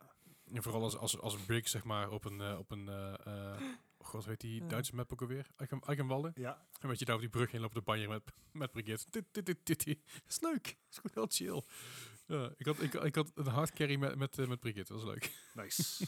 En 0.53 0.63
vooral 0.63 0.81
als, 0.83 0.97
als, 0.97 1.19
als 1.19 1.37
Brick, 1.37 1.67
zeg 1.67 1.83
maar, 1.83 2.09
op 2.09 2.25
een, 2.25 2.57
op 2.57 2.71
een 2.71 2.89
oh 3.99 4.07
god, 4.07 4.25
weet 4.25 4.39
die. 4.41 4.65
Duitse 4.67 4.95
map 4.95 5.11
ook 5.13 5.21
alweer? 5.21 5.47
Eichen- 5.55 5.79
Eichenwalde. 5.81 6.31
Ja. 6.35 6.67
En 6.79 6.87
weet 6.87 6.99
je, 6.99 7.05
daar 7.05 7.15
op 7.15 7.21
die 7.21 7.29
brug 7.29 7.51
heen 7.51 7.61
loopt 7.61 7.73
de 7.73 7.81
banjer 7.81 8.09
met, 8.09 8.23
met 8.51 8.71
Brigitte. 8.71 9.05
Dit, 9.09 9.25
dit, 9.31 9.45
dit, 9.45 9.57
dit, 9.63 9.83
dit. 9.85 9.99
Dat 10.05 10.21
is 10.29 10.39
leuk. 10.41 10.63
Dat 10.63 10.73
is 10.89 10.97
gewoon 11.11 11.11
heel 11.13 11.27
chill. 11.29 11.63
Ja, 12.37 12.53
ik, 12.57 12.65
had, 12.65 12.81
ik, 12.81 12.93
ik 12.93 13.15
had 13.15 13.31
een 13.35 13.45
hard 13.47 13.73
carry 13.73 13.95
met, 13.95 14.15
met, 14.15 14.37
eh, 14.39 14.47
met 14.47 14.59
Brigitte. 14.59 14.93
Dat 14.93 15.01
was 15.03 15.11
leuk. 15.13 15.31
Nice. 15.53 16.05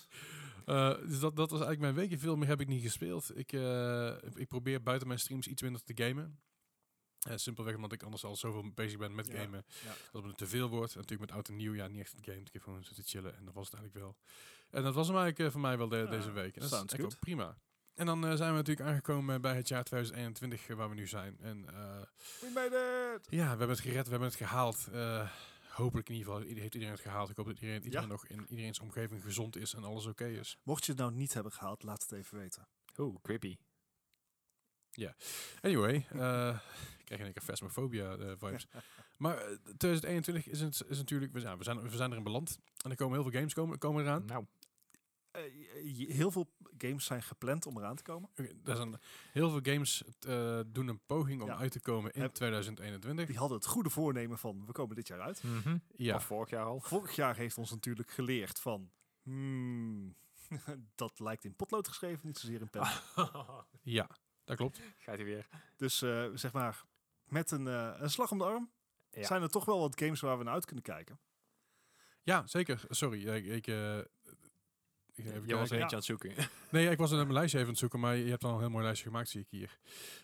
Eh, 0.66 0.98
dus 0.98 1.20
dat, 1.20 1.36
dat 1.36 1.50
was 1.52 1.60
eigenlijk 1.62 1.80
mijn 1.80 1.94
weekje. 1.96 2.18
Veel 2.18 2.36
meer 2.36 2.48
heb 2.48 2.62
ik 2.62 2.68
niet 2.68 2.82
gespeeld. 2.82 3.38
Ik, 3.38 3.54
eh, 3.54 4.16
ik 4.36 4.48
probeer 4.48 4.82
buiten 4.84 5.08
mijn 5.08 5.20
streams 5.20 5.48
iets 5.48 5.62
minder 5.62 5.84
te 5.84 6.04
gamen. 6.04 6.40
Eh, 7.20 7.34
simpelweg 7.38 7.76
omdat 7.76 7.92
ik 7.92 8.04
anders 8.04 8.24
al 8.24 8.36
zoveel 8.36 8.72
bezig 8.74 8.98
ben 9.00 9.16
met 9.16 9.28
Ja, 9.28 9.42
gamen. 9.42 9.66
ja. 9.84 9.94
Dat 10.12 10.24
het 10.24 10.38
te 10.38 10.48
veel 10.48 10.70
wordt. 10.70 10.92
En 10.94 11.00
natuurlijk 11.00 11.30
met 11.30 11.38
oud 11.38 11.48
en 11.50 11.56
nieuw, 11.56 11.74
ja, 11.74 11.88
niet 11.88 12.00
echt 12.00 12.12
het 12.12 12.26
game. 12.26 12.40
Ik 12.40 12.54
heb 12.54 12.62
gewoon 12.62 12.84
zitten 12.84 13.04
chillen. 13.04 13.36
En 13.38 13.46
dat 13.46 13.54
was 13.54 13.66
het 13.66 13.74
eigenlijk 13.76 14.06
wel. 14.06 14.18
En 14.70 14.84
dat 14.84 14.94
was 14.94 15.08
hem 15.08 15.18
eigenlijk 15.18 15.52
voor 15.52 15.62
mij 15.62 15.78
wel 15.78 15.90
de- 15.90 15.96
Ja, 15.98 16.06
deze 16.06 16.32
week. 16.32 16.56
En 16.56 16.70
dat 16.70 16.94
is 16.94 17.00
echt 17.00 17.20
prima. 17.20 17.58
En 18.02 18.08
dan 18.08 18.26
eh, 18.26 18.36
zijn 18.36 18.50
we 18.50 18.56
natuurlijk 18.56 18.90
aangekomen 18.90 19.42
bij 19.42 19.56
het 19.56 19.68
jaar 19.68 19.84
2021 19.84 20.70
eh, 20.70 20.76
waar 20.76 20.90
we 20.90 20.96
nu 20.96 21.08
zijn. 21.08 21.38
En 21.42 21.66
eh, 21.68 22.02
We 22.40 22.52
made 22.54 23.16
it! 23.16 23.28
ja, 23.30 23.44
we 23.44 23.48
hebben 23.48 23.70
het 23.70 23.80
gered, 23.80 24.04
we 24.04 24.10
hebben 24.10 24.28
het 24.28 24.38
gehaald. 24.38 24.88
Eh, 24.92 25.30
hopelijk 25.70 26.10
in 26.10 26.16
ieder 26.16 26.34
geval 26.34 26.48
heeft 26.48 26.74
iedereen 26.74 26.94
het 26.94 27.04
gehaald. 27.04 27.30
Ik 27.30 27.36
hoop 27.36 27.46
dat 27.46 27.60
iedereen, 27.60 27.84
iedereen 27.84 28.08
nog 28.08 28.28
in 28.28 28.46
iedereen's 28.50 28.80
omgeving 28.80 29.24
gezond 29.24 29.58
is 29.58 29.74
en 29.74 29.84
alles 29.84 30.06
oké 30.06 30.26
is. 30.26 30.58
Mocht 30.64 30.86
je 30.86 30.92
het 30.92 31.02
nou 31.02 31.14
niet 31.14 31.34
hebben 31.34 31.52
gehaald, 31.52 31.84
laat 31.84 32.02
het 32.02 32.12
even 32.12 32.38
weten. 32.38 32.68
Oeh, 32.98 33.16
creepy. 33.22 33.58
Anyway, 35.62 36.06
eh 36.10 36.58
ik 37.00 37.06
krijg 37.06 37.20
in 37.20 37.26
één 37.26 37.34
keer 37.34 37.44
Phasmophobia 37.44 38.18
vibes. 38.38 38.68
maar 39.24 39.38
eh, 39.38 39.58
2021 39.78 40.48
is, 40.48 40.60
het, 40.60 40.84
is 40.88 40.98
natuurlijk, 40.98 41.34
we 41.34 41.40
zijn, 41.40 41.58
we, 41.58 41.64
zijn, 41.64 41.82
we 41.82 41.96
zijn 41.96 42.12
erin 42.12 42.24
beland. 42.24 42.60
En 42.84 42.90
er 42.90 42.96
komen 42.96 43.14
heel 43.14 43.24
veel 43.24 43.40
games 43.40 43.54
komen, 43.54 43.78
komen 43.78 44.04
eraan. 44.04 44.26
Nou, 44.26 44.46
Eh, 45.32 45.42
heel 46.08 46.32
veel 46.32 46.52
games 46.78 47.06
zijn 47.06 47.24
gepland 47.24 47.66
om 47.66 47.78
eraan 47.78 47.96
te 47.96 48.04
komen. 48.04 48.30
Er 48.64 48.76
zijn 48.76 49.00
heel 49.32 49.50
veel 49.50 49.74
games 49.74 50.04
eh, 50.20 50.60
doen 50.68 50.88
een 50.88 51.02
poging 51.06 51.42
om 51.42 51.48
Ja. 51.48 51.58
uit 51.58 51.72
te 51.72 51.80
komen 51.82 52.12
in 52.14 52.22
Heb- 52.22 52.34
2021. 52.34 53.26
Die 53.28 53.38
hadden 53.38 53.58
het 53.58 53.68
goede 53.68 53.90
voornemen 53.90 54.38
van, 54.38 54.66
we 54.66 54.72
komen 54.72 54.96
dit 54.96 55.08
jaar 55.08 55.22
uit. 55.22 55.44
Ja, 55.96 56.16
Of 56.16 56.24
vorig 56.26 56.50
jaar 56.50 56.66
al. 56.66 56.80
Vorig 56.80 57.16
jaar 57.16 57.36
heeft 57.36 57.58
ons 57.58 57.72
natuurlijk 57.72 58.10
geleerd 58.12 58.60
van, 58.60 58.92
hmm, 59.22 60.16
dat 60.96 61.20
lijkt 61.20 61.44
in 61.44 61.56
potlood 61.56 61.88
geschreven, 61.88 62.28
niet 62.28 62.38
zozeer 62.38 62.62
in 62.62 62.70
pen. 62.70 62.88
ja, 63.98 64.10
dat 64.44 64.58
klopt. 64.58 64.82
Gaat 64.98 65.16
hij 65.16 65.26
weer. 65.26 65.48
Dus 65.78 66.02
eh, 66.02 66.26
zeg 66.34 66.54
maar, 66.54 66.84
met 67.26 67.52
een, 67.52 67.68
eh, 67.68 67.94
een 67.98 68.10
slag 68.10 68.32
om 68.32 68.38
de 68.38 68.44
arm 68.44 68.72
Ja. 69.10 69.26
zijn 69.26 69.42
er 69.42 69.50
toch 69.50 69.66
wel 69.66 69.80
wat 69.80 70.00
games 70.00 70.20
waar 70.20 70.38
we 70.38 70.44
naar 70.44 70.54
uit 70.54 70.66
kunnen 70.66 70.84
kijken. 70.84 71.20
Ja, 72.24 72.48
zeker. 72.48 72.84
Sorry, 72.90 73.28
ik, 73.28 73.46
ik, 73.46 73.68
eh, 73.68 74.00
ik 75.14 75.26
even 75.26 75.48
Je 75.48 75.56
was 75.56 75.70
er 75.72 75.80
eentje 75.80 75.90
aan 75.90 75.96
het 75.96 76.06
zoeken. 76.06 76.34
Nee, 76.72 76.90
ik 76.90 76.98
was 76.98 77.12
er 77.12 77.18
mijn 77.18 77.34
lijstje 77.34 77.58
even 77.58 77.68
aan 77.68 77.74
het 77.74 77.80
zoeken, 77.82 78.00
maar 78.00 78.16
je 78.16 78.30
hebt 78.30 78.44
al 78.44 78.54
een 78.54 78.60
heel 78.60 78.70
mooi 78.70 78.84
lijstje 78.84 79.06
gemaakt, 79.08 79.30
zie 79.30 79.42
ik 79.42 79.48
hier. 79.50 79.80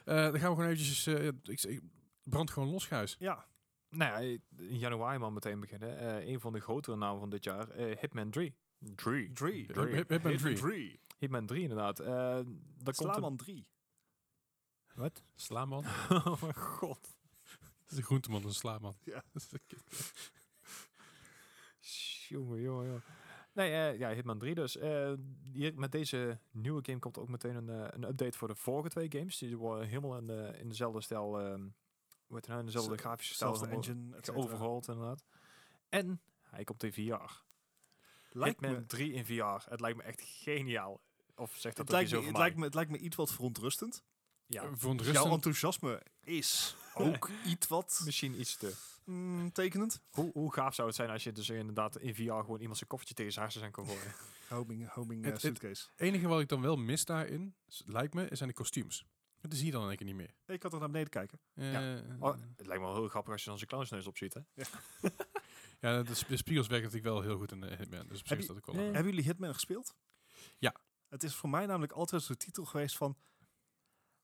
Eh, 0.06 0.16
dan 0.16 0.24
gaan 0.40 0.50
we 0.50 0.56
gewoon 0.56 0.66
eventjes, 0.66 1.06
eh, 1.08 1.28
ik, 1.28 1.62
ik 1.62 1.82
brand 2.24 2.52
gewoon 2.52 2.70
los, 2.70 2.86
Gijs. 2.86 3.16
Ja, 3.20 3.46
nou 3.90 4.24
ja, 4.24 4.38
in 4.58 4.78
januari 4.78 5.18
maar 5.18 5.34
meteen 5.34 5.60
beginnen. 5.60 5.98
Eh 6.00 6.28
een 6.28 6.40
van 6.40 6.54
de 6.54 6.60
grotere 6.60 6.98
namen 6.98 7.20
van 7.20 7.30
dit 7.30 7.44
jaar, 7.44 7.70
eh, 7.70 7.98
Hitman 8.00 8.30
3. 8.30 8.56
3. 8.96 9.32
Drie. 9.34 9.66
Hip- 9.66 9.92
hip- 9.92 10.10
Hitman 10.10 10.38
3. 10.38 10.56
Drie. 10.56 11.00
Hitman 11.18 11.46
3 11.46 11.62
inderdaad. 11.62 12.00
Eh 12.00 12.38
een... 12.38 12.62
Slaman 12.84 13.38
3. 13.38 13.68
Wat? 14.94 15.24
Slaaman. 15.36 15.86
oh 16.10 16.42
mijn 16.42 16.56
god. 16.56 17.16
Dat 17.58 17.92
is 17.92 17.98
een 17.98 18.04
groenteman, 18.04 18.44
een 18.44 18.54
slaaman. 18.54 18.98
Ja. 19.04 19.24
Jongen, 22.30 22.62
jongen, 22.62 22.86
jongen. 22.86 23.04
Nee, 23.58 23.72
eh, 23.72 24.00
ja, 24.00 24.14
Hitman 24.14 24.38
3 24.38 24.56
dus. 24.56 24.78
Eh, 24.78 25.14
hier, 25.52 25.74
met 25.76 25.92
deze 25.92 26.40
nieuwe 26.52 26.80
game 26.86 27.00
komt 27.00 27.18
ook 27.18 27.28
meteen 27.28 27.56
een, 27.56 27.70
eh, 27.70 27.88
een 27.90 28.04
update 28.04 28.38
voor 28.38 28.48
de 28.48 28.56
vorige 28.56 28.90
twee 28.90 29.12
games. 29.12 29.38
Die 29.38 29.58
worden 29.58 29.88
helemaal 29.88 30.18
in, 30.18 30.28
de, 30.28 30.56
in 30.60 30.70
dezelfde 30.70 31.02
stijl, 31.02 31.40
ehm 31.40 31.68
het 32.28 32.48
nou, 32.48 32.60
in 32.60 32.66
dezelfde 32.66 32.96
Z- 32.96 33.00
grafische 33.00 33.34
stijl 33.34 33.68
engine, 33.68 34.18
geoverhauled 34.22 34.88
inderdaad. 34.88 35.24
En 35.90 36.22
hij 36.42 36.64
komt 36.64 36.84
in 36.84 36.94
VR. 36.94 37.42
Lijkt 38.32 38.62
me, 38.62 38.68
Hitman 38.68 38.86
3 38.86 39.14
in 39.14 39.26
VR. 39.26 39.70
Het 39.70 39.80
lijkt 39.80 39.98
me 39.98 40.04
echt 40.04 40.22
geniaal. 40.22 41.02
Of 41.36 41.56
zegt 41.56 41.78
dat 41.78 41.88
het, 41.88 41.96
lijkt 41.96 42.12
iets 42.12 42.20
me, 42.20 42.28
het, 42.28 42.38
lijkt 42.38 42.58
me, 42.58 42.66
het 42.66 42.74
lijkt 42.74 42.92
me 42.92 42.98
iets 42.98 43.16
wat 43.16 43.32
verontrustend. 43.32 44.04
Ja, 44.46 44.76
Voor 44.76 44.92
een 44.92 44.98
Jouw 44.98 45.32
enthousiasme 45.32 46.02
is 46.24 46.76
ook 47.00 47.30
iets 47.46 47.68
wat 47.68 48.02
misschien 48.06 48.40
iets 48.40 48.56
te... 48.58 48.74
mm, 49.04 49.52
tekenend. 49.52 50.02
Hoe, 50.10 50.30
hoe 50.34 50.54
gaaf 50.54 50.76
zou 50.76 50.88
het 50.88 50.96
zijn 50.98 51.10
als 51.10 51.24
je 51.24 51.32
dus 51.32 51.50
inderdaad 51.50 51.98
in 51.98 52.16
VR 52.16 52.22
gewoon 52.24 52.60
iemand 52.60 52.78
zijn 52.78 52.90
koffertje 52.90 53.16
tegen 53.16 53.32
zijn 53.52 53.66
aan 53.66 53.72
kan 53.72 53.86
gooien? 53.86 54.14
Homing, 54.50 54.90
homing 54.90 55.26
eh, 55.26 55.32
het- 55.32 55.42
suitcase. 55.42 55.88
Het 55.92 56.02
enige 56.02 56.28
wat 56.28 56.42
ik 56.42 56.50
dan 56.50 56.62
wel 56.62 56.76
mis 56.76 57.06
daarin, 57.06 57.56
lijkt 57.86 58.14
me, 58.14 58.28
zijn 58.32 58.50
de 58.50 58.56
kostuums. 58.56 59.06
Dat 59.42 59.54
zie 59.54 59.66
je 59.66 59.72
dan 59.72 59.82
in 59.82 59.88
één 59.88 59.98
keer 59.98 60.06
niet 60.06 60.16
meer. 60.16 60.34
Ik 60.46 60.64
had 60.64 60.74
er 60.74 60.80
naar 60.80 60.90
beneden 60.90 61.10
kijken. 61.12 61.40
Eh, 61.54 61.96
Oh, 62.20 62.36
het 62.56 62.66
lijkt 62.68 62.82
me 62.82 62.88
wel 62.88 62.96
heel 62.96 63.08
grappig 63.08 63.32
als 63.34 63.44
je 63.44 63.50
dan 63.50 63.58
zijn 63.58 63.70
clownsneus 63.70 64.08
opziet, 64.08 64.34
hè? 64.34 64.42
Ja, 65.80 66.04
de, 66.04 66.14
sp- 66.16 66.28
de 66.28 66.38
spiegels 66.38 66.68
werken 66.68 66.86
natuurlijk 66.90 67.14
wel 67.14 67.22
heel 67.24 67.38
goed 67.38 67.52
in 67.52 67.62
de 67.62 67.76
Hitman. 67.76 68.08
Dus 68.08 68.20
op 68.20 68.28
zich 68.28 68.30
Heb 68.30 68.38
is 68.40 68.46
je- 68.48 68.54
dat 68.54 68.58
ook 68.68 68.76
wel... 68.76 68.84
Hebben 68.86 69.04
jullie 69.06 69.24
Hitman 69.24 69.54
gespeeld? 69.54 69.96
Ja. 70.58 70.76
Het 71.10 71.24
is 71.24 71.36
voor 71.36 71.50
mij 71.50 71.66
namelijk 71.66 71.92
altijd 71.92 72.28
de 72.28 72.38
titel 72.38 72.66
geweest 72.66 72.98
van... 72.98 73.18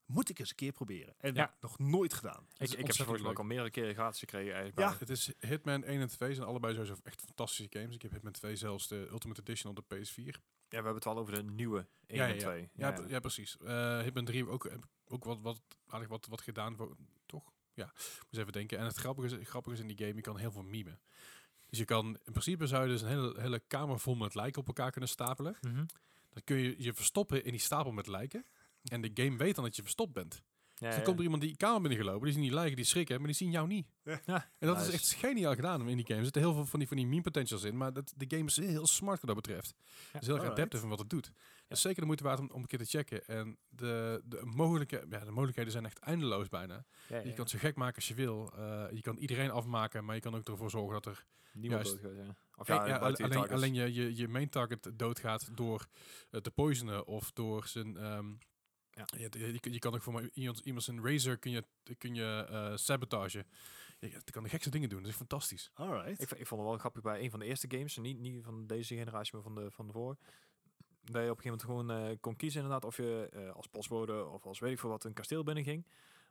Moet 0.06 0.28
ik 0.28 0.38
eens 0.38 0.48
een 0.50 0.54
keer 0.56 0.72
proberen. 0.72 1.14
En 1.18 1.34
Ja. 1.34 1.54
nog 1.60 1.78
nooit 1.78 2.14
gedaan. 2.14 2.46
Ik, 2.56 2.70
heb 2.70 2.92
ze 2.92 3.02
volgens 3.04 3.24
mij 3.24 3.34
al 3.34 3.44
meerdere 3.44 3.70
keren 3.70 3.94
gratis 3.94 4.18
gekregen 4.18 4.54
eigenlijk. 4.54 4.78
Ja. 4.78 4.88
bij 4.88 4.98
Het 4.98 5.10
is 5.10 5.32
Hitman 5.38 5.84
1 5.84 6.00
en 6.00 6.08
2 6.08 6.34
zijn 6.34 6.46
allebei 6.46 6.74
sowieso 6.74 6.96
echt 7.02 7.20
fantastische 7.20 7.78
games. 7.78 7.94
Ik 7.94 8.02
heb 8.02 8.10
Hitman 8.10 8.32
2 8.32 8.56
zelfs 8.56 8.88
de 8.88 9.08
Ultimate 9.10 9.40
Edition 9.40 9.76
op 9.76 9.84
de 9.88 9.96
PS4. 9.96 10.24
Ja, 10.68 10.80
we 10.80 10.84
hebben 10.86 10.94
het 10.94 11.04
wel 11.04 11.18
over 11.18 11.34
de 11.34 11.42
nieuwe 11.42 11.86
1 12.06 12.18
Ja, 12.18 12.26
ja, 12.26 12.32
en 12.32 12.38
ja. 12.38 12.40
2. 12.40 12.70
Ja, 12.74 12.92
pre- 12.92 13.08
ja 13.08 13.20
precies. 13.20 13.56
Eh, 13.56 14.00
Hitman 14.00 14.24
3 14.24 14.38
heb 14.38 14.46
ik 14.46 14.52
ook, 14.52 14.70
ook 15.06 15.24
wat, 15.24 15.40
wat, 15.40 15.60
aardig 15.86 16.08
wat, 16.08 16.26
wat 16.26 16.40
gedaan, 16.42 16.76
voor, 16.76 16.96
toch? 17.26 17.52
Ja, 17.74 17.92
moet 18.30 18.40
even 18.40 18.52
denken. 18.52 18.78
En 18.78 18.84
het 18.84 18.96
grappige 18.96 19.38
is, 19.40 19.48
grappige 19.48 19.74
is 19.74 19.80
in 19.80 19.86
die 19.88 19.98
game, 19.98 20.14
je 20.14 20.20
kan 20.20 20.36
heel 20.38 20.52
veel 20.52 20.62
memen. 20.62 21.00
Dus 21.68 21.78
je 21.78 21.84
kan, 21.84 22.06
in 22.06 22.32
principe 22.32 22.66
zou 22.66 22.82
je 22.82 22.88
dus 22.88 23.02
een 23.02 23.08
hele, 23.08 23.40
hele 23.40 23.58
kamer 23.66 24.00
vol 24.00 24.14
met 24.14 24.34
lijken 24.34 24.60
op 24.60 24.66
elkaar 24.66 24.90
kunnen 24.90 25.10
stapelen. 25.10 25.56
Mhm. 25.60 25.84
Dan 26.30 26.44
kun 26.44 26.56
je 26.56 26.74
je 26.78 26.92
verstoppen 26.94 27.44
in 27.44 27.50
die 27.50 27.60
stapel 27.60 27.92
met 27.92 28.06
lijken. 28.06 28.46
En 28.84 29.00
de 29.00 29.10
game 29.14 29.36
weet 29.36 29.54
dan 29.54 29.64
dat 29.64 29.76
je 29.76 29.82
verstopt 29.82 30.12
bent. 30.12 30.42
Ja, 30.76 30.80
Dus 30.80 30.88
dan 30.88 30.98
ja. 30.98 31.04
komt 31.04 31.18
er 31.18 31.24
iemand 31.24 31.42
die 31.42 31.56
kamer 31.56 31.80
binnengelopen, 31.80 32.22
die 32.24 32.32
zien 32.32 32.42
die 32.42 32.52
lijken, 32.52 32.76
die 32.76 32.84
schrikken, 32.84 33.16
maar 33.18 33.26
die 33.26 33.36
zien 33.36 33.50
jou 33.50 33.66
niet. 33.66 33.86
Ja, 34.26 34.50
En 34.58 34.66
dat 34.68 34.76
nice. 34.76 34.88
is 34.88 34.94
echt 34.94 35.12
geniaal 35.12 35.54
gedaan 35.54 35.88
in 35.88 35.96
die 35.96 36.06
game. 36.06 36.18
Er 36.18 36.24
zitten 36.24 36.42
heel 36.42 36.54
veel 36.54 36.66
van 36.66 36.78
die, 36.78 36.88
van 36.88 36.96
die 36.96 37.06
meme 37.06 37.22
potentials 37.22 37.62
in, 37.64 37.76
maar 37.76 37.92
dat, 37.92 38.12
de 38.16 38.24
game 38.36 38.44
is 38.44 38.56
heel 38.56 38.86
smart 38.86 39.20
wat 39.22 39.34
dat 39.34 39.44
betreft. 39.44 39.74
Het 40.12 40.20
is 40.22 40.26
heel 40.28 40.36
erg 40.36 40.50
adaptief 40.50 40.82
in 40.82 40.88
wat 40.88 40.98
het 40.98 41.10
doet. 41.10 41.32
Dus 41.68 41.80
zeker 41.80 42.00
de 42.00 42.06
moeite 42.06 42.24
waard 42.24 42.38
om, 42.38 42.50
om 42.52 42.60
een 42.60 42.66
keer 42.66 42.78
te 42.78 42.84
checken. 42.84 43.26
En 43.26 43.58
de, 43.68 44.22
de, 44.24 44.40
mogelijke, 44.44 45.06
ja, 45.10 45.18
de 45.24 45.30
mogelijkheden 45.30 45.72
zijn 45.72 45.84
echt 45.84 45.98
eindeloos 45.98 46.48
bijna. 46.48 46.84
Ja, 47.08 47.16
Je 47.18 47.24
ja. 47.28 47.30
kan 47.30 47.40
het 47.40 47.50
zo 47.50 47.58
gek 47.58 47.76
maken 47.76 47.96
als 47.96 48.08
je 48.08 48.14
wil. 48.14 48.52
Eh, 48.56 48.84
je 48.90 49.00
kan 49.00 49.16
iedereen 49.16 49.50
afmaken, 49.50 50.04
maar 50.04 50.14
je 50.14 50.20
kan 50.20 50.34
ook 50.34 50.48
ervoor 50.48 50.70
zorgen 50.70 50.92
dat 51.02 51.06
er... 51.06 51.24
Niemand 51.52 51.86
juist- 51.86 52.02
doodgaat, 52.02 52.26
ja. 52.26 52.36
Of 52.56 52.66
Ja, 52.68 52.74
ja, 52.74 52.86
ja, 52.86 52.94
je 52.94 53.00
alleen 53.00 53.30
targets. 53.30 53.52
alleen 53.52 53.74
je, 53.74 53.92
je, 53.94 54.16
je 54.16 54.28
main 54.28 54.48
target 54.48 54.90
doodgaat 54.94 55.56
door 55.56 55.86
eh, 56.30 56.40
te 56.40 56.50
poisonen 56.50 57.06
of 57.06 57.32
door 57.32 57.66
zijn... 57.66 57.96
ehm, 57.96 58.26
Ja. 58.94 59.06
je, 59.18 59.58
je 59.60 59.78
kan 59.78 59.94
ook 59.94 60.02
voor 60.02 60.30
iemand, 60.32 60.58
iemand 60.58 60.84
zijn 60.84 61.04
razor 61.06 61.36
kun 61.36 61.50
je, 61.50 61.64
kun 61.98 62.14
je 62.14 62.46
eh, 62.48 62.76
sabotage. 62.76 63.44
Je, 64.00 64.10
je 64.10 64.30
kan 64.30 64.42
de 64.42 64.48
gekste 64.48 64.70
dingen 64.70 64.88
doen. 64.88 65.02
Dat 65.02 65.10
is 65.10 65.16
fantastisch. 65.16 65.70
Alright. 65.74 66.22
Ik, 66.22 66.30
ik 66.30 66.46
vond 66.46 66.60
het 66.60 66.70
wel 66.70 66.78
grappig 66.78 67.02
bij 67.02 67.20
een 67.20 67.30
van 67.30 67.38
de 67.38 67.46
eerste 67.46 67.70
games, 67.70 67.96
niet, 67.96 68.18
niet 68.18 68.44
van 68.44 68.66
deze 68.66 68.94
generatie, 68.94 69.32
maar 69.34 69.42
van 69.42 69.54
de, 69.54 69.70
van 69.70 69.86
de 69.86 69.92
voor. 69.92 70.16
Dat 71.04 71.22
je 71.22 71.30
op 71.30 71.36
een 71.36 71.42
gegeven 71.42 71.68
moment 71.68 71.88
gewoon 71.90 72.10
eh, 72.10 72.16
kon 72.20 72.36
kiezen 72.36 72.62
inderdaad 72.62 72.84
of 72.84 72.96
je 72.96 73.28
eh, 73.32 73.50
als 73.50 73.66
postbode 73.66 74.24
of 74.24 74.46
als 74.46 74.58
weet 74.58 74.72
ik 74.72 74.78
veel 74.78 74.90
wat 74.90 75.04
een 75.04 75.12
kasteel 75.12 75.42
binnen 75.42 75.64
ging. 75.64 75.86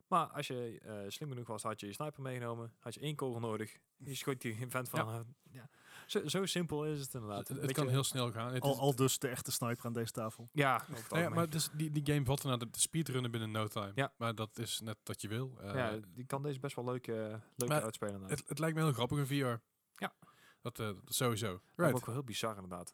Maar 0.08 0.28
als 0.28 0.48
je 0.48 0.80
eh, 0.84 1.00
slim 1.08 1.30
genoeg 1.30 1.48
was, 1.48 1.64
had 1.64 1.80
je 1.80 1.86
je 1.86 1.94
sniper 1.94 2.22
meegenomen, 2.22 2.74
had 2.80 2.94
je 2.94 3.00
één 3.00 3.16
kogel 3.16 3.40
nodig. 3.40 3.78
Je 3.98 4.16
schoot 4.16 4.42
die 4.42 4.68
vent 4.70 4.90
van... 4.90 5.00
Ja. 5.00 5.26
ja. 5.52 5.70
Zo, 6.08 6.28
zo 6.28 6.46
simpel 6.46 6.86
is 6.86 7.00
het 7.00 7.14
inderdaad. 7.14 7.48
Het, 7.48 7.72
kan 7.72 7.90
heel 7.90 8.04
snel 8.04 8.32
gaan. 8.32 8.54
Het 8.54 8.64
Al, 8.64 8.72
is- 8.72 8.78
al 8.78 8.96
dus 8.96 9.20
de 9.20 9.28
echte 9.28 9.52
sniper 9.52 9.86
aan 9.86 9.94
deze 9.94 10.12
tafel. 10.12 10.50
Ja, 10.52 10.86
ja, 11.10 11.30
maar 11.30 11.50
dus 11.50 11.70
die, 11.74 11.92
die 11.92 12.14
game 12.14 12.26
valt 12.26 12.44
naar 12.44 12.58
de, 12.60 12.68
speedrunnen 12.72 13.32
binnen 13.32 13.52
no 13.52 13.68
time. 13.68 13.92
Ja. 13.96 14.14
Maar 14.18 14.36
dat 14.36 14.58
is 14.58 14.80
net 14.80 14.98
wat 15.04 15.22
je 15.22 15.28
wil. 15.28 15.58
Eh, 15.62 15.76
ja, 15.76 16.00
die 16.14 16.26
kan 16.26 16.42
deze 16.44 16.60
best 16.60 16.76
wel 16.76 16.86
leuk, 16.86 17.08
eh 17.08 17.16
leuk 17.56 17.70
Maar 17.70 17.84
uitspelen. 17.84 18.24
het, 18.24 18.44
het 18.48 18.60
lijkt 18.60 18.76
me 18.78 18.84
heel 18.84 18.94
grappig 18.94 19.18
in 19.18 19.26
VR. 19.28 19.62
Ja. 20.04 20.14
Dat, 20.62 20.80
eh, 20.80 20.86
dat 20.86 20.98
sowieso. 21.06 21.62
Right. 21.76 21.96
ook 21.96 22.06
wel 22.06 22.16
heel 22.16 22.24
bizar 22.24 22.56
inderdaad. 22.56 22.94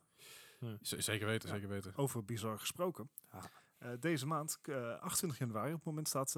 Zeker 0.82 1.28
weten, 1.28 1.49
Ja. 1.49 1.55
zeker 1.55 1.70
weten. 1.70 1.95
Over 1.95 2.26
bizar 2.26 2.60
gesproken. 2.60 3.10
Ja. 3.32 3.41
Eh, 3.78 3.89
deze 3.99 4.26
maand, 4.26 4.60
eh, 4.62 4.99
28 4.99 5.39
januari, 5.39 5.70
op 5.70 5.76
het 5.76 5.86
moment 5.86 6.07
staat 6.07 6.28
eh, 6.28 6.34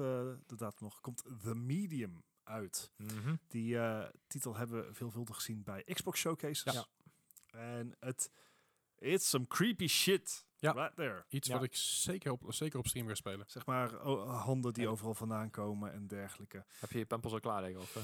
de 0.46 0.56
datum 0.56 0.78
nog, 0.86 1.00
komt 1.00 1.22
The 1.42 1.54
Medium 1.54 2.22
uit. 2.44 2.90
Mhm. 2.96 3.34
Die 3.48 3.78
eh, 3.78 4.08
titel 4.26 4.56
hebben 4.56 4.86
we 4.86 4.94
veelvuldig 4.94 5.36
gezien 5.36 5.62
bij 5.62 5.82
Xbox 5.92 6.20
Showcases. 6.20 6.72
Ja. 6.74 6.86
En 7.50 7.96
het 8.00 8.30
it's 8.98 9.28
some 9.28 9.46
creepy 9.46 9.86
shit 9.86 10.44
Ja. 10.58 10.72
right 10.72 10.96
there. 10.96 11.24
Iets 11.28 11.48
Ja. 11.48 11.54
wat 11.54 11.62
ik 11.62 11.74
zeker 11.74 12.32
op, 12.32 12.44
zeker 12.48 12.78
op 12.78 12.86
stream 12.86 13.08
ga 13.08 13.14
spelen. 13.14 13.44
Zeg 13.48 13.66
maar 13.66 14.04
oh, 14.06 14.42
handen 14.44 14.72
die 14.72 14.82
Ja. 14.82 14.88
overal 14.88 15.14
vandaan 15.14 15.50
komen 15.50 15.92
en 15.92 16.06
dergelijke. 16.06 16.64
Heb 16.78 16.90
je 16.92 16.98
je 16.98 17.06
pampels 17.06 17.32
al 17.32 17.40
klaar 17.40 17.62
liggen? 17.62 17.80
Of, 17.80 17.96
eh? 17.96 18.02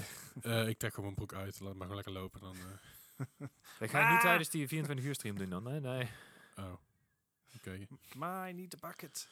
Eh, 0.62 0.68
ik 0.68 0.78
trek 0.78 0.94
gewoon 0.94 1.12
mijn 1.14 1.26
broek 1.26 1.40
uit. 1.40 1.60
Laat 1.60 1.74
maar 1.74 1.86
gewoon 1.88 1.94
lekker 2.04 2.12
lopen. 2.22 2.40
Dan, 2.40 2.56
eh, 2.56 3.48
Dat 3.78 3.90
ga 3.90 3.98
je 4.00 4.06
niet 4.06 4.14
Ah! 4.16 4.20
tijdens 4.20 4.48
die 4.50 4.68
24 4.68 5.06
uur 5.06 5.14
stream 5.14 5.36
doen 5.38 5.50
dan, 5.50 5.62
nee? 5.62 5.80
Nee. 5.80 6.08
oh. 6.56 6.72
Oké. 7.56 7.86
Maar 8.16 8.52
niet 8.54 8.70
de 8.70 8.76
bucket. 8.80 9.28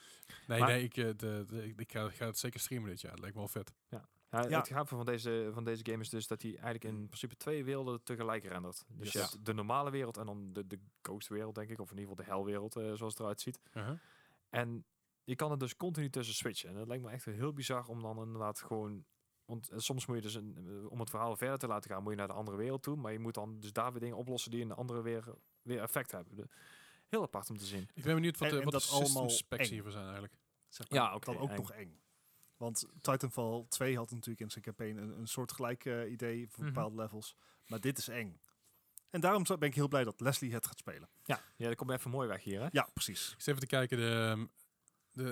Nee, 0.47 0.59
Maar- 0.59 0.69
nee, 0.69 0.83
ik, 0.83 0.97
eh, 0.97 1.05
de, 1.17 1.45
de, 1.49 1.67
ik, 1.69 1.81
ik 1.81 1.93
ga, 1.93 2.09
ga 2.11 2.27
het 2.27 2.39
zeker 2.39 2.61
streamen 2.61 2.89
dit 2.91 3.01
jaar. 3.01 3.11
Dat 3.11 3.21
lijkt 3.21 3.35
me 3.35 3.41
wel 3.41 3.51
vet. 3.51 3.73
Ja, 3.89 4.09
Ja. 4.31 4.59
Het 4.59 4.69
gaaf 4.69 4.89
van 4.89 5.05
deze, 5.05 5.51
van 5.53 5.65
deze 5.65 5.85
game 5.85 6.03
is 6.03 6.09
dus 6.09 6.27
dat 6.27 6.43
hij 6.43 6.51
eigenlijk 6.51 6.85
in 6.85 7.07
principe 7.07 7.37
twee 7.37 7.65
werelden 7.65 8.03
tegelijk 8.03 8.45
rendert. 8.45 8.85
Dus 8.89 9.13
je 9.13 9.19
hebt 9.19 9.45
de 9.45 9.53
normale 9.55 9.91
wereld 9.91 10.17
en 10.17 10.27
dan 10.27 10.53
de, 10.53 10.67
de 10.67 10.79
ghost 11.03 11.29
wereld, 11.29 11.55
denk 11.55 11.71
ik. 11.71 11.81
Of 11.81 11.91
in 11.91 11.99
ieder 11.99 12.11
geval 12.11 12.25
de 12.25 12.31
helwereld, 12.33 12.77
eh 12.77 12.83
zoals 12.95 13.13
het 13.13 13.21
eruit 13.21 13.41
ziet. 13.41 13.61
Uh-huh. 13.75 13.99
En 14.51 14.85
je 15.25 15.35
kan 15.37 15.51
er 15.51 15.59
dus 15.59 15.77
continu 15.77 16.11
tussen 16.11 16.35
switchen. 16.35 16.69
En 16.71 16.75
dat 16.77 16.87
lijkt 16.87 17.03
me 17.05 17.11
echt 17.11 17.25
heel 17.25 17.53
bizar 17.53 17.87
om 17.87 18.03
dan 18.03 18.19
inderdaad 18.23 18.61
gewoon... 18.61 19.05
Want 19.45 19.69
eh, 19.71 19.79
soms 19.79 20.07
moet 20.07 20.17
je 20.17 20.23
dus, 20.23 20.35
een, 20.35 20.57
eh, 20.85 20.91
om 20.91 21.01
het 21.01 21.11
verhaal 21.11 21.37
verder 21.37 21.59
te 21.59 21.67
laten 21.67 21.91
gaan, 21.91 22.03
moet 22.03 22.13
je 22.13 22.19
naar 22.19 22.27
de 22.27 22.33
andere 22.33 22.57
wereld 22.57 22.83
toe. 22.83 22.97
Maar 22.97 23.13
je 23.13 23.19
moet 23.19 23.35
dan 23.35 23.61
dus 23.61 23.73
daar 23.73 23.91
weer 23.93 24.01
dingen 24.01 24.17
oplossen 24.17 24.51
die 24.51 24.61
in 24.61 24.69
de 24.69 24.75
andere 24.75 25.03
weer, 25.03 25.25
weer 25.63 25.81
effect 25.83 26.11
hebben. 26.11 26.37
De- 26.37 26.49
heel 27.07 27.23
apart 27.23 27.51
om 27.51 27.59
te 27.59 27.65
zien. 27.65 27.89
Ik 27.95 28.03
ben 28.03 28.15
benieuwd 28.15 28.39
wat 28.39 28.49
En- 28.49 28.55
de, 28.55 28.59
en 28.61 28.65
wat 28.65 28.73
dat 28.73 28.83
de 28.83 28.89
system 28.89 29.07
allemaal 29.17 29.31
specs 29.31 29.67
eng. 29.67 29.73
hiervoor 29.73 29.91
zijn 29.93 30.05
eigenlijk. 30.05 30.37
Zeg 30.69 30.91
maar, 30.91 30.99
Ja, 30.99 31.15
oké, 31.15 31.25
dan 31.33 31.39
ook 31.39 31.51
eng. 31.51 31.57
nog 31.57 31.73
eng. 31.73 32.01
Want 32.57 32.87
Titanfall 33.01 33.65
2 33.69 33.97
had 33.97 34.11
natuurlijk 34.11 34.41
in 34.41 34.51
zijn 34.51 34.65
campaign 34.65 34.97
een, 34.97 35.19
een 35.19 35.27
soort 35.29 35.53
gelijk 35.53 35.85
eh, 35.85 36.11
idee 36.11 36.49
voor 36.49 36.65
Mhm. 36.65 36.73
bepaalde 36.73 36.97
levels. 36.97 37.37
Maar 37.67 37.81
dit 37.81 37.99
is 37.99 38.09
eng. 38.09 38.41
En 39.11 39.21
daarom 39.21 39.43
ben 39.43 39.69
ik 39.69 39.75
heel 39.75 39.89
blij 39.89 40.05
dat 40.05 40.21
Leslie 40.21 40.53
het 40.53 40.67
gaat 40.67 40.79
spelen. 40.79 41.09
Ja, 41.25 41.41
ja 41.57 41.67
dat 41.69 41.77
komt 41.77 41.91
even 41.91 42.11
mooi 42.11 42.29
weg 42.29 42.43
hier, 42.43 42.61
hè? 42.61 42.69
Ja, 42.71 42.89
precies. 42.95 43.25
Ik 43.33 43.39
zit 43.41 43.47
even 43.49 43.61
te 43.61 43.67
kijken. 43.67 43.97
De, 43.99 44.27
ehm, 44.31 44.47
de, 45.11 45.25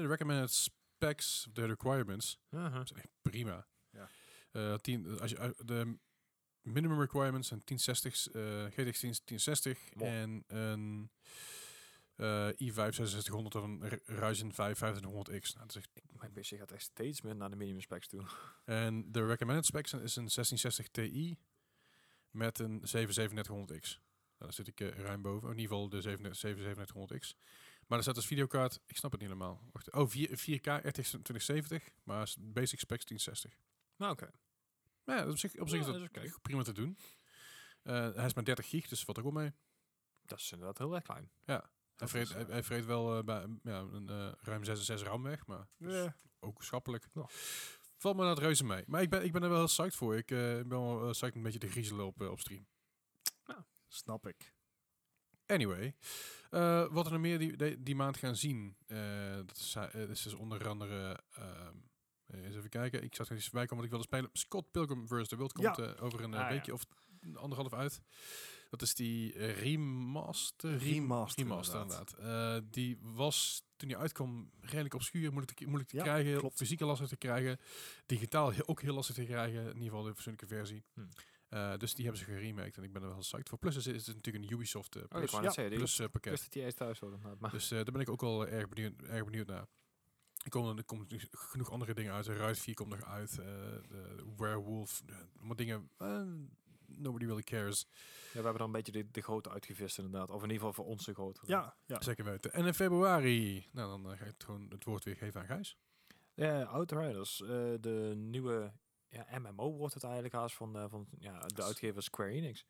de 0.00 0.06
recommended 0.06 0.50
specs, 0.52 1.48
de 1.52 1.64
requirements. 1.66 2.38
Dat 2.48 2.82
is 2.84 2.92
echt 2.92 3.08
prima. 3.22 3.66
Ja. 3.90 4.08
Eh, 4.50 4.74
tien, 4.74 5.20
als 5.20 5.30
je, 5.30 5.54
de 5.64 5.98
minimum 6.60 7.00
requirements 7.00 7.48
zijn 7.48 7.62
1060, 7.64 8.28
eh 8.28 8.64
GTX 8.64 8.98
10 9.00 9.14
1060 9.24 9.78
Wow. 9.92 10.08
en 10.08 10.44
een 10.46 11.10
eh, 12.16 12.48
i5 12.48 12.94
6600 12.94 13.54
of 13.54 13.62
een 13.62 14.00
Ryzen 14.04 14.52
5 14.52 14.78
5500X. 14.78 15.54
Nou, 15.54 15.68
echt, 15.74 15.90
Mijn 16.10 16.32
PC 16.32 16.46
gaat 16.46 16.72
echt 16.72 16.82
steeds 16.82 17.20
meer 17.20 17.36
naar 17.36 17.50
de 17.50 17.56
minimum 17.56 17.80
specs 17.80 18.08
toe. 18.08 18.22
en 18.64 19.12
de 19.12 19.26
recommended 19.26 19.66
specs 19.66 19.92
is 19.92 20.16
een 20.16 20.28
1660 20.28 20.88
Ti 20.88 21.38
met 22.30 22.58
een 22.58 22.80
7700X. 22.80 24.02
Nou, 24.38 24.52
daar 24.52 24.52
zit 24.52 24.68
ik 24.68 24.80
eh, 24.80 24.88
ruim 24.88 25.22
boven. 25.22 25.50
In 25.50 25.58
ieder 25.58 25.76
geval 25.76 25.88
de 25.88 26.02
7700X. 26.02 27.38
Maar 27.86 27.98
er 27.98 28.04
staat 28.04 28.16
als 28.16 28.26
videokaart, 28.26 28.80
ik 28.86 28.96
snap 28.96 29.12
het 29.12 29.20
niet 29.20 29.30
helemaal. 29.30 29.60
Wacht, 29.72 29.92
oh, 29.92 30.08
4, 30.08 30.28
4K 30.28 30.84
RTX 30.86 31.08
2070, 31.10 31.90
maar 32.02 32.34
basic 32.38 32.78
specs 32.78 33.04
1060. 33.04 33.58
Nou, 33.96 34.12
oké. 34.12 34.30
Maar 35.04 35.16
ja, 35.16 35.28
op 35.28 35.38
zich, 35.38 35.56
op 35.56 35.68
zich 35.68 35.86
Ja, 35.86 35.94
is 35.94 36.10
dat 36.12 36.24
is 36.24 36.38
prima 36.42 36.62
te 36.62 36.72
doen. 36.72 36.98
Eh, 37.82 38.14
hij 38.14 38.26
is 38.26 38.34
maar 38.34 38.44
30 38.44 38.68
gig, 38.68 38.88
dus 38.88 39.04
valt 39.04 39.18
ook 39.18 39.24
wel 39.24 39.42
mee. 39.42 39.52
Dat 40.24 40.38
is 40.38 40.52
inderdaad 40.52 40.78
heel 40.78 40.94
erg 40.94 41.04
klein. 41.04 41.30
Hij 41.96 42.08
vreet, 42.08 42.22
is, 42.22 42.32
hij, 42.32 42.44
hij 42.48 42.62
vreet 42.62 42.84
wel 42.84 43.16
eh, 43.18 43.24
bij, 43.24 43.46
ja, 43.62 43.78
een 43.78 44.08
eh, 44.08 44.32
ruim 44.40 44.64
6, 44.64 44.84
6 44.84 45.02
RAM 45.02 45.22
weg, 45.22 45.46
maar 45.46 45.68
ook 46.40 46.62
schappelijk. 46.62 47.08
Ja. 47.14 47.26
Valt 47.96 48.16
me 48.16 48.22
naar 48.22 48.30
het 48.34 48.42
reuze 48.42 48.64
mee. 48.64 48.84
Maar 48.86 49.02
ik 49.02 49.10
ben, 49.10 49.24
ik 49.24 49.32
ben 49.32 49.42
er 49.42 49.48
wel 49.48 49.58
heel 49.58 49.66
psyched 49.66 49.94
voor. 49.94 50.16
Ik 50.16 50.30
eh, 50.30 50.38
ben 50.38 50.68
wel 50.68 51.10
psyched 51.10 51.34
een 51.36 51.42
beetje 51.42 51.58
te 51.58 51.70
griezelen 51.70 52.06
op, 52.06 52.20
op 52.20 52.40
stream. 52.40 52.66
Snap 53.88 54.26
ik. 54.26 54.54
Anyway, 55.46 55.94
eh, 56.50 56.86
wat 56.90 57.04
we 57.06 57.12
nog 57.12 57.20
meer 57.20 57.38
die, 57.38 57.56
die, 57.56 57.82
die 57.82 57.94
maand 57.94 58.16
gaan 58.16 58.36
zien, 58.36 58.76
eh, 58.86 59.36
dat 59.36 59.56
is, 59.56 59.76
is 60.08 60.22
dus 60.22 60.34
onder 60.34 60.68
andere, 60.68 61.20
ehm, 61.30 61.76
eh, 62.26 62.44
eens 62.44 62.56
even 62.56 62.68
kijken, 62.70 63.02
ik 63.02 63.14
zat 63.14 63.28
er 63.28 63.34
eens 63.34 63.50
bij 63.50 63.66
komen, 63.66 63.84
want 63.84 63.84
ik 63.84 63.90
wilde 63.90 64.04
spelen. 64.04 64.30
Scott 64.32 64.70
Pilgrim 64.70 65.08
vs. 65.08 65.28
The 65.28 65.36
World 65.36 65.52
komt 65.52 65.76
Ja. 65.76 65.94
over 66.00 66.20
een 66.20 66.34
Ah, 66.34 66.40
ja. 66.40 66.48
weekje 66.48 66.72
of 66.72 66.84
anderhalf 67.34 67.72
uit. 67.72 68.00
Dat 68.78 68.88
is 68.88 68.94
die 68.94 69.32
eh, 69.34 69.60
remaster. 69.62 70.76
Remaster, 70.78 71.42
Remaster, 71.42 71.80
inderdaad. 71.80 72.14
inderdaad. 72.18 72.62
Eh, 72.62 72.68
die 72.70 72.98
was, 73.00 73.62
toen 73.76 73.88
die 73.88 73.96
uitkwam, 73.96 74.50
redelijk 74.60 74.94
obscuur. 74.94 75.32
Moeilijk 75.32 75.56
te, 75.58 75.64
moeilijk 75.64 75.90
te 75.90 75.96
Ja, 75.96 76.02
krijgen. 76.02 76.38
klopt. 76.38 76.56
Fysiek 76.56 76.80
lastig 76.80 77.08
te 77.08 77.16
krijgen. 77.16 77.58
Digitaal 78.06 78.52
ook 78.66 78.80
heel 78.82 78.94
lastig 78.94 79.14
te 79.14 79.24
krijgen. 79.24 79.60
In 79.60 79.66
ieder 79.66 79.82
geval 79.82 80.02
de 80.02 80.12
persoonlijke 80.12 80.54
versie. 80.54 80.84
Hm. 80.94 81.00
Eh, 81.48 81.76
dus 81.76 81.94
die 81.94 82.04
hebben 82.04 82.24
ze 82.24 82.30
geremaked. 82.30 82.76
En 82.76 82.82
ik 82.82 82.92
ben 82.92 83.02
er 83.02 83.08
wel 83.08 83.18
psyched 83.18 83.48
voor. 83.48 83.58
Plus 83.58 83.76
is, 83.76 83.86
is 83.86 84.06
het 84.06 84.14
natuurlijk 84.16 84.44
een 84.44 84.52
Ubisoft 84.52 84.96
Oh, 84.96 85.02
plus, 85.08 85.30
ja, 85.30 85.68
plus 85.68 85.96
pakket. 85.96 86.30
wist 86.30 86.42
dat 86.42 86.52
die 86.52 86.62
eerst 86.62 86.76
thuis 86.76 87.00
inderdaad, 87.00 87.38
Maar 87.40 87.50
Dus 87.50 87.70
eh, 87.70 87.76
daar 87.76 87.92
ben 87.92 88.00
ik 88.00 88.08
ook 88.10 88.20
wel 88.20 88.46
erg 88.46 88.68
benieuwd, 88.68 89.02
erg 89.02 89.24
benieuwd 89.24 89.46
naar. 89.46 89.66
Er 90.44 90.50
komen, 90.50 90.76
er 90.76 90.84
komen 90.84 91.08
dus 91.08 91.26
genoeg 91.30 91.70
andere 91.70 91.94
dingen 91.94 92.12
uit. 92.12 92.26
Ruit 92.26 92.58
4 92.58 92.74
komt 92.74 92.88
nog 92.90 93.04
uit. 93.04 93.30
eh, 93.30 93.36
de 93.88 94.24
Werewolf. 94.36 95.02
allemaal 95.36 95.56
dingen. 95.56 95.90
Nobody 96.98 97.24
really 97.24 97.42
cares. 97.42 97.86
ja, 97.88 97.94
we 98.32 98.44
hebben 98.44 98.58
dan 98.58 98.66
een 98.66 98.72
beetje 98.72 98.92
de, 98.92 99.10
de 99.10 99.20
grote 99.20 99.50
uitgevist 99.50 99.98
inderdaad. 99.98 100.30
Of 100.30 100.42
in 100.42 100.50
ieder 100.50 100.56
geval 100.66 100.72
voor 100.72 100.84
ons 100.92 101.04
de 101.04 101.14
grote. 101.14 101.40
Ja, 101.46 101.76
ja. 101.86 102.02
Zeker 102.02 102.24
weten. 102.24 102.52
En 102.52 102.66
in 102.66 102.74
februari. 102.74 103.68
Nou, 103.72 103.88
dan 104.02 104.12
eh, 104.12 104.18
ga 104.18 104.24
je 104.24 104.30
het 104.30 104.44
gewoon 104.44 104.66
het 104.70 104.84
woord 104.84 105.04
weer 105.04 105.16
geven 105.16 105.40
aan 105.40 105.46
Gijs. 105.46 105.76
Ja, 106.34 106.62
Outriders. 106.62 107.40
eh, 107.42 107.48
de 107.80 108.12
nieuwe 108.16 108.72
ja, 109.08 109.38
MMO 109.38 109.72
wordt 109.76 109.94
het 109.94 110.04
eigenlijk 110.04 110.34
haast 110.34 110.56
van, 110.56 110.76
eh, 110.76 110.84
van 110.88 111.06
ja, 111.18 111.38
de 111.46 111.62
uitgever 111.62 112.02
Square 112.02 112.30
Enix. 112.30 112.66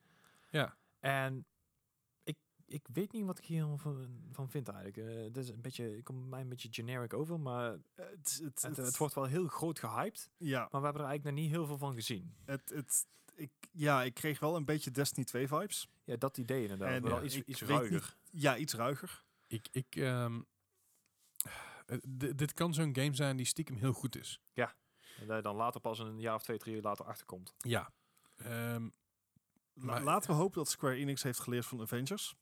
Ja. 0.50 0.76
En 1.00 1.46
ik, 2.22 2.36
ik 2.66 2.86
weet 2.92 3.12
niet 3.12 3.24
wat 3.24 3.38
ik 3.38 3.44
hier 3.44 3.66
van, 3.76 4.08
van 4.32 4.50
vind 4.50 4.68
eigenlijk. 4.68 5.24
Het 5.24 5.36
is 5.36 5.48
een 5.48 5.60
beetje, 5.60 5.96
ik 5.96 6.04
kom 6.04 6.28
mij 6.28 6.40
een 6.40 6.48
beetje 6.48 6.68
generic 6.72 7.12
over, 7.14 7.40
maar 7.40 7.70
Het, 7.94 8.40
het, 8.44 8.62
het, 8.62 8.76
het 8.76 8.96
wordt 8.96 9.14
wel 9.14 9.24
heel 9.24 9.46
groot 9.46 9.78
gehyped. 9.78 10.30
ja, 10.36 10.58
Maar 10.70 10.80
we 10.80 10.86
hebben 10.86 11.02
er 11.02 11.08
eigenlijk 11.08 11.36
nog 11.36 11.44
niet 11.44 11.54
heel 11.54 11.66
veel 11.66 11.78
van 11.78 11.94
gezien. 11.94 12.34
het, 12.44 12.70
het, 12.74 13.06
ik, 13.36 13.50
ja, 13.72 14.02
ik 14.02 14.14
kreeg 14.14 14.38
wel 14.40 14.56
een 14.56 14.64
beetje 14.64 14.90
Destiny 14.90 15.24
2 15.24 15.48
vibes. 15.48 15.88
Ja, 16.04 16.16
dat 16.16 16.38
idee 16.38 16.62
inderdaad. 16.62 16.88
En 16.88 17.02
maar 17.02 17.12
ja, 17.12 17.22
iets, 17.22 17.42
iets 17.42 17.62
ruiger. 17.62 18.16
Ja, 18.30 18.56
iets 18.56 18.74
ruiger. 18.74 19.22
Ik, 19.46 19.68
ik, 19.70 19.96
ehm, 19.96 20.40
eh, 21.86 21.98
dit 22.36 22.52
kan 22.52 22.74
zo'n 22.74 22.94
game 22.96 23.14
zijn 23.14 23.36
die 23.36 23.46
stiekem 23.46 23.76
heel 23.76 23.92
goed 23.92 24.16
is. 24.16 24.40
En 25.20 25.26
dat 25.26 25.36
je 25.36 25.42
dan 25.42 25.56
later 25.56 25.80
pas 25.80 25.98
een 25.98 26.20
jaar 26.20 26.34
of 26.34 26.42
twee, 26.42 26.58
drie 26.58 26.74
jaar 26.74 26.82
later 26.82 27.04
achterkomt. 27.04 27.54
Ja. 27.58 27.92
Ehm, 28.36 28.82
La- 29.74 29.84
Maar- 29.84 30.02
laten 30.02 30.30
we 30.30 30.36
hopen 30.36 30.58
dat 30.58 30.68
Square 30.70 30.94
Enix 30.96 31.22
heeft 31.22 31.38
geleerd 31.40 31.66
van 31.66 31.80
Avengers. 31.80 32.34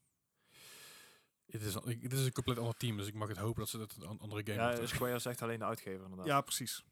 het, 1.47 1.63
is, 1.63 1.75
het 1.75 2.13
is 2.13 2.25
een 2.25 2.33
compleet 2.33 2.59
ander 2.59 2.75
team, 2.77 2.97
dus 2.97 3.07
ik 3.07 3.15
mag 3.15 3.29
het 3.29 3.37
hopen 3.37 3.61
dat 3.61 3.69
ze 3.69 3.79
dat 3.79 3.95
een 3.97 4.07
an- 4.07 4.19
andere 4.21 4.43
game 4.53 4.77
Ja. 4.77 4.87
Square 4.87 5.15
is 5.15 5.25
echt 5.27 5.43
alleen 5.43 5.59
de 5.59 5.65
uitgever 5.65 6.03
inderdaad. 6.03 6.27
Ja, 6.27 6.41
precies. 6.41 6.85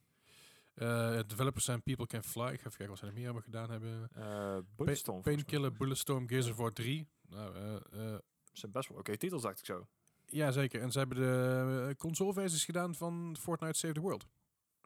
Eh, 0.74 1.18
developers 1.26 1.64
zijn 1.64 1.82
People 1.82 2.06
Can 2.06 2.22
Fly. 2.22 2.42
Ik 2.42 2.48
ga 2.60 2.66
even 2.66 2.70
kijken 2.70 2.88
wat 2.88 2.98
ze 2.98 3.06
er 3.06 3.12
meer 3.12 3.24
hebben 3.24 3.42
gedaan 3.42 3.70
hebben. 3.70 4.08
Eh 4.14 4.58
Bulletstorm. 4.76 5.22
Painkiller, 5.22 5.72
Bulletstorm, 5.72 6.28
Gears 6.28 6.50
of 6.50 6.56
War 6.56 6.72
3. 6.72 7.08
Nou, 7.28 7.54
eh, 7.92 8.14
zijn 8.52 8.72
best 8.72 8.88
wel 8.88 8.98
oké 8.98 9.16
titels, 9.16 9.42
dacht 9.42 9.58
ik 9.58 9.64
zo. 9.64 9.86
ja, 10.26 10.50
zeker. 10.50 10.80
En 10.80 10.92
ze 10.92 10.98
hebben 10.98 11.16
de 11.16 11.94
consoleversies 11.98 12.64
gedaan 12.64 12.94
van 12.94 13.36
Fortnite 13.40 13.78
Save 13.78 13.94
the 13.94 14.00
World. 14.00 14.26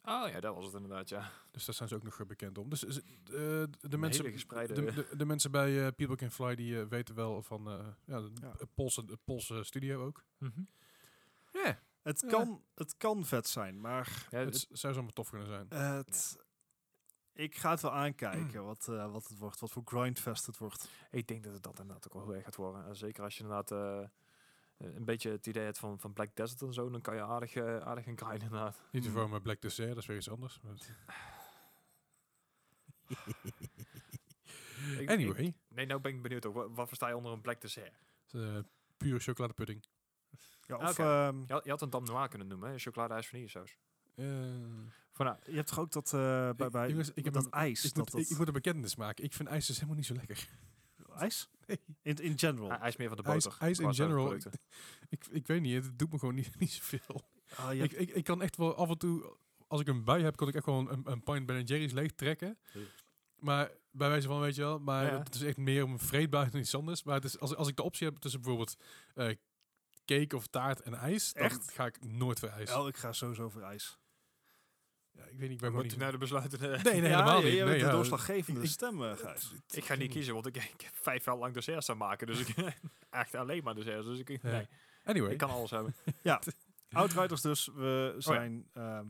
Oh 0.07 0.29
ja, 0.29 0.41
dat 0.41 0.55
was 0.55 0.65
het 0.65 0.75
inderdaad, 0.75 1.09
ja. 1.09 1.31
Dus 1.51 1.65
daar 1.65 1.75
zijn 1.75 1.89
ze 1.89 1.95
ook 1.95 2.03
nog 2.03 2.27
bekend 2.27 2.59
om. 2.59 2.69
Dus 2.69 2.81
de, 2.81 3.69
de, 3.81 3.99
mensen, 3.99 4.33
gespreide- 4.33 4.75
de, 4.75 4.93
de, 4.93 5.17
de 5.17 5.25
mensen 5.27 5.51
bij 5.51 5.93
People 5.93 6.17
Can 6.17 6.31
Fly 6.31 6.55
die 6.55 6.85
weten 6.85 7.15
wel 7.15 7.43
van 7.43 7.63
ja, 8.05 8.21
de 8.21 8.31
Ja. 8.41 8.55
Poolse, 9.25 9.63
studio 9.65 10.05
ook. 10.05 10.25
Ja, 10.39 10.49
Het, 12.05 12.21
Ja. 12.21 12.29
kan, 12.29 12.63
het 12.75 12.97
kan 12.97 13.25
vet 13.25 13.49
zijn, 13.49 13.81
maar 13.81 14.27
ja 14.31 14.39
het 14.39 14.47
het, 14.49 14.57
z- 14.59 14.67
zou 14.71 14.95
zomaar 14.95 15.13
tof 15.13 15.31
kunnen 15.31 15.47
zijn. 15.49 15.67
het, 15.69 16.39
ik 17.33 17.57
ga 17.57 17.71
het 17.71 17.81
wel 17.81 17.93
aankijken 17.93 18.65
wat, 18.65 18.89
eh, 18.89 19.13
wat 19.13 19.29
het 19.29 19.39
wordt, 19.39 19.61
wat 19.61 19.71
voor 19.71 19.83
grindfest 19.85 20.47
het 20.47 20.59
wordt. 20.59 20.89
ik 21.11 21.27
denk 21.27 21.45
dat 21.45 21.53
het 21.53 21.63
dat 21.63 21.79
inderdaad 21.79 22.07
ook 22.07 22.13
wel 22.15 22.23
heel 22.25 22.35
erg 22.35 22.45
gaat 22.45 22.57
worden. 22.57 22.87
En 22.87 22.97
zeker 22.97 23.23
als 23.23 23.37
je 23.37 23.43
inderdaad 23.43 23.71
eh, 23.71 24.09
een 24.77 25.05
beetje 25.05 25.31
het 25.31 25.47
idee 25.47 25.65
hebt 25.65 25.79
van, 25.79 26.01
van 26.01 26.13
Black 26.13 26.35
Desert 26.37 26.63
en 26.63 26.73
zo, 26.73 26.91
dan 26.91 27.01
kan 27.01 27.15
je 27.15 27.23
aardig, 27.23 27.55
eh, 27.55 27.77
aardig 27.79 28.05
gaan 28.05 28.17
grinden 28.19 28.41
inderdaad. 28.43 28.81
Niet 28.91 29.03
te 29.03 29.09
Hmm. 29.09 29.19
voor 29.19 29.29
met 29.31 29.43
Black 29.43 29.61
Desert, 29.61 29.89
dat 29.89 29.99
is 29.99 30.07
weer 30.07 30.17
iets 30.17 30.31
anders. 30.31 30.61
Anyway, 35.07 35.45
ik- 35.45 35.55
nee, 35.69 35.87
nou 35.87 36.01
ben 36.01 36.15
ik 36.15 36.23
benieuwd 36.23 36.47
ook. 36.47 36.55
Wat, 36.55 36.69
wat 36.73 36.89
versta 36.89 37.09
je 37.09 37.17
onder 37.17 37.33
een 37.33 37.41
Black 37.41 37.61
Dessert? 37.61 37.95
eh, 38.31 38.59
pure 38.97 39.19
chocoladepudding. 39.19 39.85
Ja, 40.67 40.77
of 40.77 40.91
Oké. 40.91 41.03
ehm, 41.03 41.39
Je 41.47 41.53
had, 41.53 41.65
je 41.65 41.71
had 41.71 41.83
een 41.83 41.91
Dam 41.91 42.05
Noir 42.05 42.29
kunnen 42.29 42.47
noemen, 42.49 42.71
hè? 42.71 42.79
Chocolade-ijs 42.79 43.27
vanillesaus. 43.27 43.77
Eh, 44.15 44.27
Van, 45.13 45.27
nou, 45.27 45.39
je 45.47 45.55
hebt 45.55 45.69
toch 45.69 45.79
ook 45.79 45.93
dat 45.93 46.13
eh, 46.13 46.51
bij, 46.57 46.69
bij 46.71 46.89
jongens, 46.91 47.11
ik 47.15 47.25
heb 47.25 47.33
dat 47.35 47.45
een- 47.45 47.51
ijs. 47.51 47.85
ik, 47.85 47.95
dat, 47.95 47.97
moet, 47.97 48.11
dat, 48.13 48.21
ik, 48.21 48.29
ik 48.29 48.39
moet 48.39 48.47
een 48.47 48.53
bekentenis 48.53 48.97
maken. 48.97 49.25
Ik 49.25 49.33
vind 49.33 49.49
ijs 49.49 49.67
dus 49.67 49.75
helemaal 49.77 49.97
niet 49.97 50.07
zo 50.07 50.15
lekker. 50.15 50.49
ijs? 51.17 51.49
In, 52.03 52.15
in 52.17 52.39
general. 52.39 52.71
hij 52.79 52.89
is 52.89 52.97
meer 52.97 53.09
van 53.09 53.17
de 53.17 53.23
IJs- 53.23 53.45
boter. 53.45 53.61
ijs 53.61 53.79
in 53.79 53.95
general. 53.95 54.35
Ik, 55.09 55.27
ik 55.31 55.47
weet 55.47 55.61
niet, 55.61 55.85
het 55.85 55.99
doet 55.99 56.13
me 56.13 56.19
gewoon 56.19 56.35
niet, 56.35 56.59
niet 56.61 56.71
zoveel. 56.71 57.29
Ah, 57.57 57.75
Ik, 57.75 57.93
ik, 57.93 58.11
ik 58.11 58.25
kan 58.25 58.43
echt 58.43 58.57
wel 58.57 58.75
af 58.77 58.89
en 58.91 58.99
toe, 58.99 59.37
als 59.67 59.81
ik 59.81 59.87
een 59.87 60.05
bui 60.05 60.23
heb, 60.25 60.37
kan 60.37 60.49
ik 60.49 60.55
echt 60.55 60.65
gewoon 60.65 60.91
een, 60.91 61.03
een 61.11 61.23
pint 61.23 61.47
Ben 61.47 61.63
Jerry's 61.65 61.93
leeg 61.93 62.13
trekken. 62.13 62.59
Maar 63.39 63.71
bij 63.91 64.09
wijze 64.09 64.27
van, 64.29 64.41
weet 64.41 64.55
je 64.55 64.61
wel, 64.63 64.79
maar 64.79 65.05
Ja. 65.05 65.19
het 65.19 65.35
is 65.35 65.43
echt 65.43 65.57
meer 65.57 65.85
om 65.85 65.93
een 65.93 65.99
vreedbui 65.99 66.51
dan 66.51 66.61
iets 66.61 66.75
anders. 66.75 67.03
Maar 67.03 67.15
het 67.15 67.25
is, 67.25 67.39
als, 67.39 67.55
als 67.57 67.69
ik 67.69 67.77
de 67.77 67.83
optie 67.83 68.07
heb 68.07 68.17
tussen 68.17 68.41
bijvoorbeeld 68.41 68.77
eh, 69.15 69.37
cake 70.05 70.37
of 70.37 70.47
taart 70.47 70.81
en 70.81 70.95
ijs, 70.95 71.33
dan 71.33 71.43
Echt? 71.45 71.71
ga 71.73 71.87
ik 71.87 72.05
nooit 72.05 72.39
voor 72.39 72.49
ijs. 72.49 72.73
oh, 72.73 72.89
ik 72.89 72.97
ga 72.97 73.13
sowieso 73.13 73.49
voor 73.49 73.63
ijs. 73.63 73.99
Ja, 75.11 75.23
ik 75.25 75.39
weet 75.39 75.49
niet, 75.49 75.63
ik 75.63 75.71
ben 75.73 75.83
niet... 75.83 75.93
je 75.93 75.99
nou 75.99 76.11
de 76.13 76.19
besluiten? 76.19 76.61
Nee, 76.61 76.71
nee, 76.83 76.95
Ja, 76.95 77.01
helemaal 77.17 77.39
je- 77.39 77.45
niet. 77.45 77.53
Je 77.53 77.59
Nee, 77.59 77.69
bent 77.69 77.81
de 77.81 77.87
ja, 77.87 77.93
doorslaggevende 77.93 78.61
ik- 78.63 78.69
stem, 78.69 79.05
eh, 79.05 79.17
Gijs. 79.23 79.55
Ik 79.71 79.85
ga 79.85 79.95
niet 79.95 80.11
kiezen, 80.11 80.35
want 80.35 80.47
ik, 80.47 80.57
ik 80.57 80.81
heb 80.81 80.95
vijf 80.95 81.25
jaar 81.25 81.37
lang 81.37 81.55
desserts 81.55 81.91
aan 81.91 81.97
maken. 81.97 82.27
Dus 82.27 82.41
ik 82.41 82.55
echt 83.11 83.35
alleen 83.35 83.63
maar 83.65 83.75
desserts. 83.75 84.07
Dus 84.07 84.19
ik, 84.19 84.29
Ja. 84.29 84.39
nee, 84.43 84.69
Anyway, 85.05 85.31
ik 85.33 85.39
kan 85.39 85.51
alles 85.51 85.71
hebben. 85.71 85.95
Outriders 86.91 87.41
dus, 87.41 87.67
we 87.75 88.15
zijn... 88.19 88.69
ehm, 88.73 89.07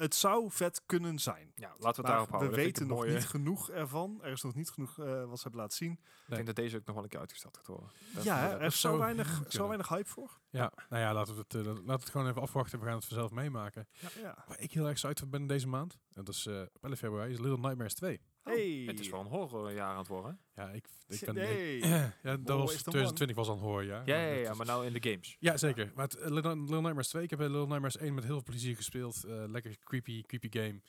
het 0.00 0.14
zou 0.14 0.50
vet 0.50 0.82
kunnen 0.86 1.18
zijn. 1.18 1.52
Ja, 1.54 1.68
laten 1.68 1.80
we 1.80 1.86
het 1.86 2.06
daarop 2.06 2.24
we 2.28 2.30
houden. 2.36 2.50
Dat 2.50 2.58
ik 2.58 2.64
weten 2.64 2.86
nog 2.86 2.98
mooie- 2.98 3.12
niet 3.14 3.26
genoeg 3.26 3.70
ervan. 3.70 4.18
Er 4.22 4.30
is 4.32 4.42
nog 4.42 4.54
niet 4.54 4.70
genoeg 4.70 4.98
eh, 4.98 5.24
wat 5.24 5.36
ze 5.36 5.42
hebben 5.42 5.60
laten 5.60 5.76
zien. 5.76 5.92
Ik 5.92 6.34
denk 6.34 6.46
dat 6.46 6.56
deze 6.56 6.76
ook 6.76 6.84
nog 6.84 6.94
wel 6.94 7.04
een 7.04 7.10
keer 7.10 7.20
uitgesteld 7.20 7.56
gaat 7.56 7.66
worden. 7.66 7.88
Dat- 8.14 8.24
ja, 8.24 8.50
er 8.50 8.62
is 8.62 8.80
zo 8.80 8.98
weinig, 8.98 9.42
zo 9.48 9.66
weinig 9.66 9.88
hype 9.88 10.08
voor. 10.08 10.38
ja, 10.50 10.72
nou 10.88 11.02
ja, 11.02 11.12
laten 11.14 11.34
we, 11.34 11.40
het, 11.40 11.54
eh, 11.54 11.62
laten 11.64 11.84
we 11.84 11.92
het 11.92 12.10
gewoon 12.10 12.28
even 12.28 12.42
afwachten. 12.42 12.78
We 12.78 12.84
gaan 12.86 12.94
het 12.94 13.04
vanzelf 13.04 13.30
meemaken. 13.30 13.88
Ja. 14.20 14.44
Waar 14.46 14.60
ik 14.60 14.72
heel 14.72 14.82
erg 14.82 14.92
excited 14.92 15.18
van 15.18 15.30
ben 15.30 15.46
deze 15.46 15.68
maand, 15.68 15.98
en 16.12 16.24
dat 16.24 16.34
is 16.34 16.46
eh 16.46 16.60
op 16.60 16.84
11 16.84 16.98
februari, 16.98 17.32
is 17.32 17.38
Little 17.38 17.58
Nightmares 17.58 17.94
2. 17.94 18.20
Hey. 18.56 18.82
Het 18.86 19.00
is 19.00 19.08
wel 19.08 19.20
een 19.20 19.26
horrorjaar 19.26 19.90
aan 19.90 19.98
het 19.98 20.06
worden. 20.08 20.40
Ja, 20.54 20.70
ik, 20.70 20.86
ik 21.08 21.24
ben... 21.32 21.36
Ik- 21.76 21.84
ja, 21.84 22.12
dat 22.22 22.38
More 22.38 22.58
was 22.58 22.66
ways 22.70 22.82
than 22.82 22.92
2020 22.92 23.36
was 23.36 23.48
al 23.48 23.54
een 23.54 23.60
horrorjaar. 23.60 24.06
Ja, 24.06 24.16
maar 24.16 24.26
ja, 24.26 24.34
ja, 24.40 24.50
is- 24.50 24.56
maar 24.56 24.66
nou 24.66 24.86
in 24.86 24.92
de 24.92 25.10
games. 25.10 25.36
Ja, 25.38 25.56
zeker. 25.56 25.92
Maar 25.94 26.04
het, 26.04 26.14
eh, 26.16 26.30
Little, 26.30 26.56
Nightmares 26.56 27.08
2, 27.08 27.22
ik 27.22 27.30
heb 27.30 27.40
eh, 27.40 27.44
Little 27.46 27.66
Nightmares 27.66 27.96
1 27.96 28.14
met 28.14 28.24
heel 28.24 28.32
veel 28.32 28.42
plezier 28.42 28.76
gespeeld. 28.76 29.24
Eh, 29.24 29.44
lekker 29.46 29.76
creepy, 29.84 30.22
creepy 30.22 30.48
game. 30.58 30.80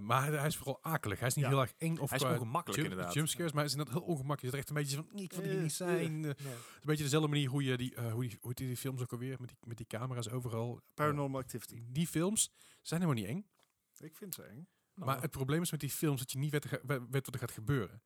Maar 0.00 0.32
hij, 0.32 0.46
is 0.46 0.56
vooral 0.56 0.78
akelig. 0.82 1.18
Hij 1.18 1.28
is 1.28 1.34
niet 1.34 1.44
Ja. 1.44 1.50
heel 1.50 1.60
erg 1.60 1.72
eng 1.78 1.98
of 1.98 2.10
Hij 2.10 2.18
is 2.18 2.24
ongemakkelijk 2.24 2.78
jump- 2.80 2.90
inderdaad. 2.90 3.14
jumpscares, 3.14 3.50
maar 3.52 3.62
hij 3.64 3.72
is 3.72 3.78
inderdaad 3.78 4.02
heel 4.02 4.12
ongemakkelijk. 4.12 4.54
Je 4.54 4.60
zit 4.60 4.68
er 4.70 4.76
echt 4.76 4.90
een 4.92 5.00
beetje 5.00 5.14
van, 5.14 5.22
ik 5.24 5.32
wil 5.32 5.50
hier 5.52 5.62
niet 5.62 5.72
zijn. 5.72 6.22
Het 6.22 6.38
is 6.38 6.44
een 6.44 6.54
beetje 6.82 7.02
dezelfde 7.02 7.28
manier 7.28 7.48
hoe 7.48 7.64
je 7.64 7.76
die, 7.76 8.00
hoe 8.10 8.22
die, 8.28 8.38
hoe 8.40 8.54
die, 8.54 8.66
die 8.66 8.76
films 8.76 9.02
ook 9.02 9.12
alweer, 9.12 9.36
met 9.40 9.48
die, 9.48 9.56
met 9.64 9.76
die 9.76 9.86
camera's 9.86 10.28
overal. 10.30 10.80
Paranormal 10.94 11.40
Activity. 11.40 11.82
die 11.88 12.06
films 12.06 12.50
zijn 12.82 13.00
helemaal 13.00 13.22
niet 13.22 13.30
eng. 13.32 13.46
Ik 13.98 14.16
vind 14.16 14.34
ze 14.34 14.42
eng. 14.42 14.68
Nou, 14.96 15.10
Maar 15.10 15.20
het 15.22 15.30
probleem 15.30 15.62
is 15.62 15.70
met 15.70 15.80
die 15.80 15.90
films 15.90 16.18
dat 16.20 16.32
je 16.32 16.38
niet 16.38 16.50
weet, 16.50 16.66
wat 17.24 17.34
er 17.34 17.38
gaat 17.38 17.50
gebeuren. 17.50 18.02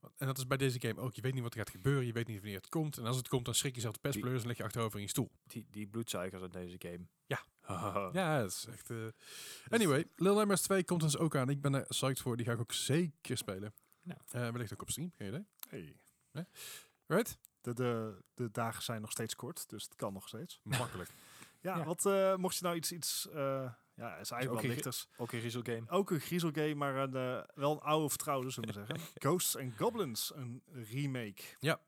Want- 0.00 0.14
En 0.18 0.26
dat 0.26 0.38
is 0.38 0.46
bij 0.46 0.56
deze 0.56 0.80
game 0.80 1.00
ook. 1.00 1.14
Je 1.14 1.20
weet 1.22 1.34
niet 1.34 1.42
wat 1.42 1.52
er 1.52 1.58
gaat 1.58 1.70
gebeuren, 1.70 2.06
je 2.06 2.12
weet 2.12 2.26
niet 2.26 2.36
wanneer 2.36 2.56
het 2.56 2.68
komt. 2.68 2.98
En 2.98 3.06
als 3.06 3.16
het 3.16 3.28
komt, 3.28 3.44
dan 3.44 3.54
schrik 3.54 3.74
je 3.74 3.80
zelf 3.80 3.94
de 3.94 4.00
pestpleurs 4.00 4.40
en 4.42 4.46
leg 4.46 4.56
je 4.56 4.64
achterover 4.64 4.96
in 4.96 5.02
je 5.04 5.08
stoel. 5.10 5.30
die, 5.46 5.66
die 5.70 5.86
bloedzuigers 5.86 6.42
uit 6.42 6.52
deze 6.52 6.76
game. 6.78 7.06
Ja. 7.26 7.44
Ja, 8.12 8.40
dat 8.40 8.50
is 8.50 8.66
echt... 8.70 8.90
eh, 8.90 8.96
Anyway, 9.68 9.98
Little 9.98 10.32
Nightmares 10.34 10.62
2 10.62 10.84
komt 10.84 11.00
dus 11.00 11.16
ook 11.16 11.36
aan. 11.36 11.48
Ik 11.48 11.60
ben 11.60 11.74
er 11.74 11.82
psyched 11.86 12.20
voor. 12.20 12.36
Die 12.36 12.46
ga 12.46 12.52
ik 12.52 12.60
ook 12.60 12.72
zeker 12.72 13.36
spelen. 13.36 13.74
Ja. 14.02 14.16
Eh, 14.30 14.40
wellicht 14.50 14.72
ook 14.72 14.82
op 14.82 14.90
stream, 14.90 15.12
geen 15.16 15.28
idee. 15.28 15.46
Hey. 15.68 15.96
Right? 17.06 17.38
De, 17.60 17.74
de, 17.74 18.22
de 18.34 18.50
dagen 18.50 18.82
zijn 18.82 19.00
nog 19.00 19.10
steeds 19.10 19.34
kort, 19.36 19.68
dus 19.68 19.84
het 19.84 19.96
kan 19.96 20.12
nog 20.12 20.28
steeds. 20.28 20.60
Makkelijk. 20.62 21.10
Ja, 21.60 21.76
Ja. 21.76 21.84
wat 21.84 22.06
eh, 22.06 22.34
mocht 22.36 22.56
je 22.56 22.64
nou 22.64 22.76
iets... 22.76 22.92
iets 22.92 23.28
eh, 23.30 23.72
ja, 23.96 24.16
is 24.16 24.30
eigenlijk 24.30 24.50
ook 24.50 24.60
wel 24.60 24.70
lichters. 24.70 25.06
Ook 25.16 25.32
een 25.32 25.40
Riezel 25.40 25.62
game. 25.64 25.84
Ook 25.90 26.10
een 26.10 26.20
griezelgame, 26.20 26.74
maar 26.74 26.96
een, 26.96 27.14
eh, 27.16 27.44
wel 27.54 27.72
een 27.72 27.78
oude 27.80 28.08
vertrouwde, 28.08 28.50
zullen 28.50 28.68
we 28.68 28.74
zeggen. 28.86 28.98
Ghosts 29.24 29.56
and 29.56 29.76
Goblins, 29.76 30.32
een 30.34 30.62
remake. 30.72 31.42
Ja. 31.60 31.80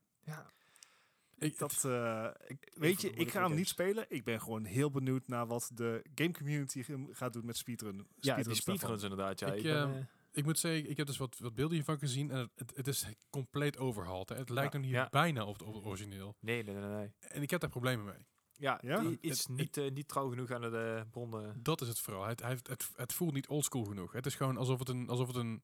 Ik, 1.39 1.59
Dat, 1.59 1.85
eh, 1.85 2.29
weet 2.75 3.01
je, 3.01 3.11
ik 3.11 3.29
ga 3.31 3.33
hem 3.35 3.43
games. 3.43 3.57
niet 3.59 3.69
spelen. 3.69 4.05
Ik 4.09 4.25
ben 4.25 4.41
gewoon 4.41 4.65
heel 4.65 4.91
benieuwd 4.91 5.29
naar 5.29 5.47
wat 5.47 5.71
de 5.75 6.05
game 6.15 6.33
community 6.33 6.85
gaat 7.13 7.33
doen 7.33 7.47
met 7.47 7.57
speedrun. 7.57 8.07
Ja, 8.15 8.37
die 8.43 8.55
speedruns 8.55 9.03
inderdaad. 9.03 9.39
Ja, 9.41 9.47
Ik, 9.47 9.55
ik 9.57 9.63
ben, 9.63 9.77
ehm, 9.77 9.93
eh, 9.97 10.05
ik 10.33 10.45
moet 10.45 10.59
zeggen, 10.59 10.91
ik 10.91 10.97
heb 10.97 11.07
dus 11.07 11.17
wat, 11.17 11.39
wat 11.39 11.55
beelden 11.55 11.75
hiervan 11.75 11.99
gezien. 11.99 12.31
En 12.31 12.51
het, 12.55 12.73
het 12.77 12.87
is 12.87 13.07
compleet 13.31 13.79
overhaald. 13.79 14.29
hè. 14.29 14.37
Het 14.37 14.49
lijkt 14.51 14.73
Ja. 14.73 14.79
nog 14.79 14.87
niet 14.87 14.97
Ja. 14.97 15.09
bijna 15.11 15.45
op 15.45 15.59
het 15.59 15.85
origineel. 15.85 16.37
nee, 16.41 16.63
nee, 16.63 16.75
nee, 16.75 16.89
nee. 16.91 17.13
En 17.19 17.43
ik 17.43 17.51
heb 17.51 17.61
daar 17.61 17.71
problemen 17.71 18.05
mee. 18.05 18.27
Ja, 18.59 18.79
Ja? 18.83 19.01
die 19.01 19.19
is 19.21 19.39
Het- 19.39 19.49
niet, 19.57 19.77
eh, 19.77 19.91
niet 19.91 20.09
trouw 20.09 20.29
genoeg 20.29 20.51
aan 20.51 20.61
de 20.61 20.95
eh, 20.99 21.11
bronnen. 21.11 21.63
Dat 21.63 21.81
is 21.81 21.89
het 21.89 21.99
vooral. 22.01 22.25
Het, 22.27 22.43
heeft- 22.43 22.67
het, 22.67 22.91
het 22.97 23.13
voelt 23.13 23.33
niet 23.33 23.49
oldschool 23.49 23.85
genoeg. 23.85 24.13
Het 24.13 24.27
is 24.27 24.35
gewoon 24.35 24.57
alsof 24.57 24.79
het 24.79 24.89
een... 24.89 25.09
Alsof 25.09 25.27
het 25.27 25.37
een 25.37 25.63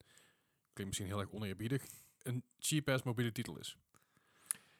klinkt 0.72 0.84
misschien 0.98 1.06
heel 1.06 1.20
erg 1.20 1.30
oneerbiedig. 1.32 1.84
een 2.22 2.44
cheap-ass 2.58 3.02
mobiele 3.02 3.32
titel 3.32 3.58
is. 3.58 3.76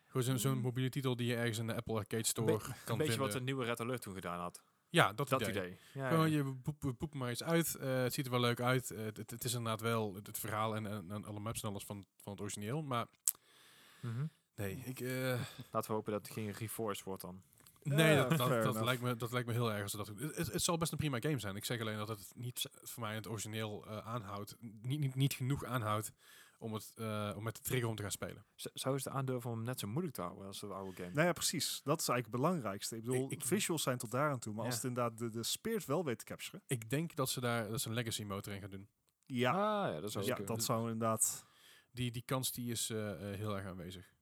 Gewoon 0.07 0.23
zo'n 0.23 0.39
zo'n 0.39 0.55
Mm. 0.57 0.61
mobiele 0.63 0.89
titel 0.91 1.17
die 1.17 1.27
je 1.27 1.37
ergens 1.37 1.59
in 1.59 1.67
de 1.67 1.75
Apple 1.75 1.95
Arcade 1.95 2.25
Store 2.27 2.53
Een 2.53 2.59
kan 2.59 2.69
Een 2.69 2.75
beetje 2.87 2.97
vinden. 2.99 3.19
wat 3.19 3.33
de 3.33 3.41
nieuwe 3.41 3.65
Red 3.65 3.81
Alert 3.81 4.03
toen 4.03 4.15
gedaan 4.15 4.39
had. 4.39 4.63
ja, 4.91 5.13
dat, 5.13 5.29
Dat 5.29 5.41
idee. 5.41 5.51
idee. 5.53 5.79
Ja, 5.95 6.09
Gewoon, 6.09 6.31
ja. 6.31 6.37
je 6.37 6.55
poep, 6.55 6.95
poep 6.99 7.15
maar 7.15 7.31
iets 7.31 7.43
uit. 7.43 7.75
eh, 7.75 8.03
het 8.03 8.13
ziet 8.15 8.25
er 8.25 8.31
wel 8.31 8.41
leuk 8.41 8.61
uit. 8.61 8.89
het, 8.89 9.17
het 9.31 9.45
is 9.45 9.53
inderdaad 9.55 9.81
wel 9.81 10.15
het, 10.15 10.27
het 10.27 10.39
verhaal 10.39 10.75
en, 10.77 10.87
en, 10.87 11.11
en 11.11 11.25
alle 11.25 11.41
maps 11.41 11.63
en 11.63 11.69
alles 11.69 11.85
van, 11.85 12.05
van 12.17 12.33
het 12.33 12.41
origineel. 12.41 12.83
Maar 12.83 13.07
Mhm. 14.01 14.27
nee, 14.55 14.77
ik... 14.85 15.01
Laten 15.71 15.91
we 15.91 15.97
hopen 15.97 16.13
dat 16.13 16.23
het 16.27 16.33
geen 16.33 16.51
Reforce 16.51 17.05
wordt 17.05 17.23
dan. 17.23 17.43
Nee, 17.83 18.15
Ja, 18.15 18.25
dat, 18.29 18.39
dat, 18.75 18.85
lijkt 18.85 19.03
me, 19.03 19.17
dat 19.17 19.33
lijkt 19.33 19.47
me 19.49 19.53
heel 19.55 19.73
erg. 19.73 19.83
Als 19.83 19.91
ze 19.91 19.97
dat 19.97 20.07
het, 20.07 20.37
het, 20.37 20.53
het 20.53 20.63
zal 20.63 20.77
best 20.79 20.93
een 20.93 20.99
prima 20.99 21.21
game 21.21 21.39
zijn. 21.39 21.57
Ik 21.57 21.65
zeg 21.65 21.81
alleen 21.81 21.97
dat 21.97 22.09
het 22.09 22.33
niet 22.35 22.67
voor 22.83 23.03
mij 23.03 23.15
het 23.15 23.29
origineel 23.29 23.87
eh, 23.87 23.99
aanhoudt. 24.07 24.57
Niet, 24.61 25.01
niet, 25.01 25.15
niet 25.15 25.35
genoeg 25.35 25.65
aanhoudt 25.65 26.13
om, 26.59 26.75
het, 26.75 26.93
eh, 26.95 27.33
om 27.37 27.43
met 27.43 27.57
de 27.57 27.63
trigger 27.63 27.89
om 27.89 27.97
te 27.97 28.03
gaan 28.03 28.11
spelen. 28.11 28.45
Z- 28.55 28.67
Zou 28.75 28.99
ze 28.99 29.09
het 29.09 29.17
aandurven 29.19 29.51
om 29.51 29.57
hem 29.57 29.65
net 29.67 29.81
zo 29.81 29.87
moeilijk 29.87 30.15
te 30.15 30.21
houden 30.23 30.47
als 30.47 30.61
de 30.61 30.67
oude 30.67 30.97
game? 30.97 31.11
Nou 31.15 31.27
ja, 31.27 31.33
precies. 31.33 31.81
Dat 31.85 32.01
is 32.01 32.09
eigenlijk 32.09 32.23
het 32.43 32.51
belangrijkste. 32.51 32.97
Ik 32.97 33.05
bedoel, 33.05 33.25
Ik- 33.25 33.31
ik- 33.31 33.45
visuals 33.47 33.83
zijn 33.83 33.99
tot 33.99 34.11
daar 34.11 34.31
aan 34.31 34.39
toe. 34.39 34.55
Maar 34.55 34.65
als 34.65 34.75
het 34.75 34.85
inderdaad 34.85 35.19
de, 35.19 35.31
de 35.31 35.43
spirit 35.43 35.85
wel 35.85 36.05
weet 36.05 36.19
te 36.19 36.25
capturen. 36.25 36.63
Ik 36.67 36.91
denk 36.91 37.15
dat 37.15 37.31
ze 37.31 37.41
daar 37.41 37.69
dat 37.69 37.81
ze 37.81 37.89
een 37.89 37.95
legacy 37.95 38.23
motor 38.25 38.53
in 38.53 38.61
gaan 38.61 38.71
doen. 38.71 38.89
Ja, 39.27 39.51
Ah, 39.51 39.95
ja, 39.95 40.01
dat 40.01 40.13
zou 40.13 40.25
ja 40.25 40.35
kunnen. 40.35 40.55
dat 40.57 40.65
zou 40.65 40.83
inderdaad... 40.91 41.45
Die, 41.91 42.11
die 42.11 42.23
kans 42.25 42.53
die 42.53 42.71
is 42.71 42.91
eh, 42.91 42.97
heel 43.21 43.57
erg 43.57 43.67
aanwezig. 43.67 44.13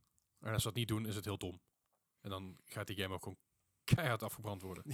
En 0.41 0.53
als 0.53 0.63
ze 0.63 0.69
dat 0.69 0.77
niet 0.77 0.89
doen, 0.89 1.07
is 1.07 1.15
het 1.15 1.25
heel 1.25 1.39
dom. 1.39 1.61
En 2.21 2.31
dan 2.31 2.57
gaat 2.65 2.87
die 2.87 2.97
game 2.97 3.15
ook 3.15 3.23
gewoon 3.23 3.39
keihard 3.95 4.23
afgebrand 4.23 4.63
worden. 4.63 4.85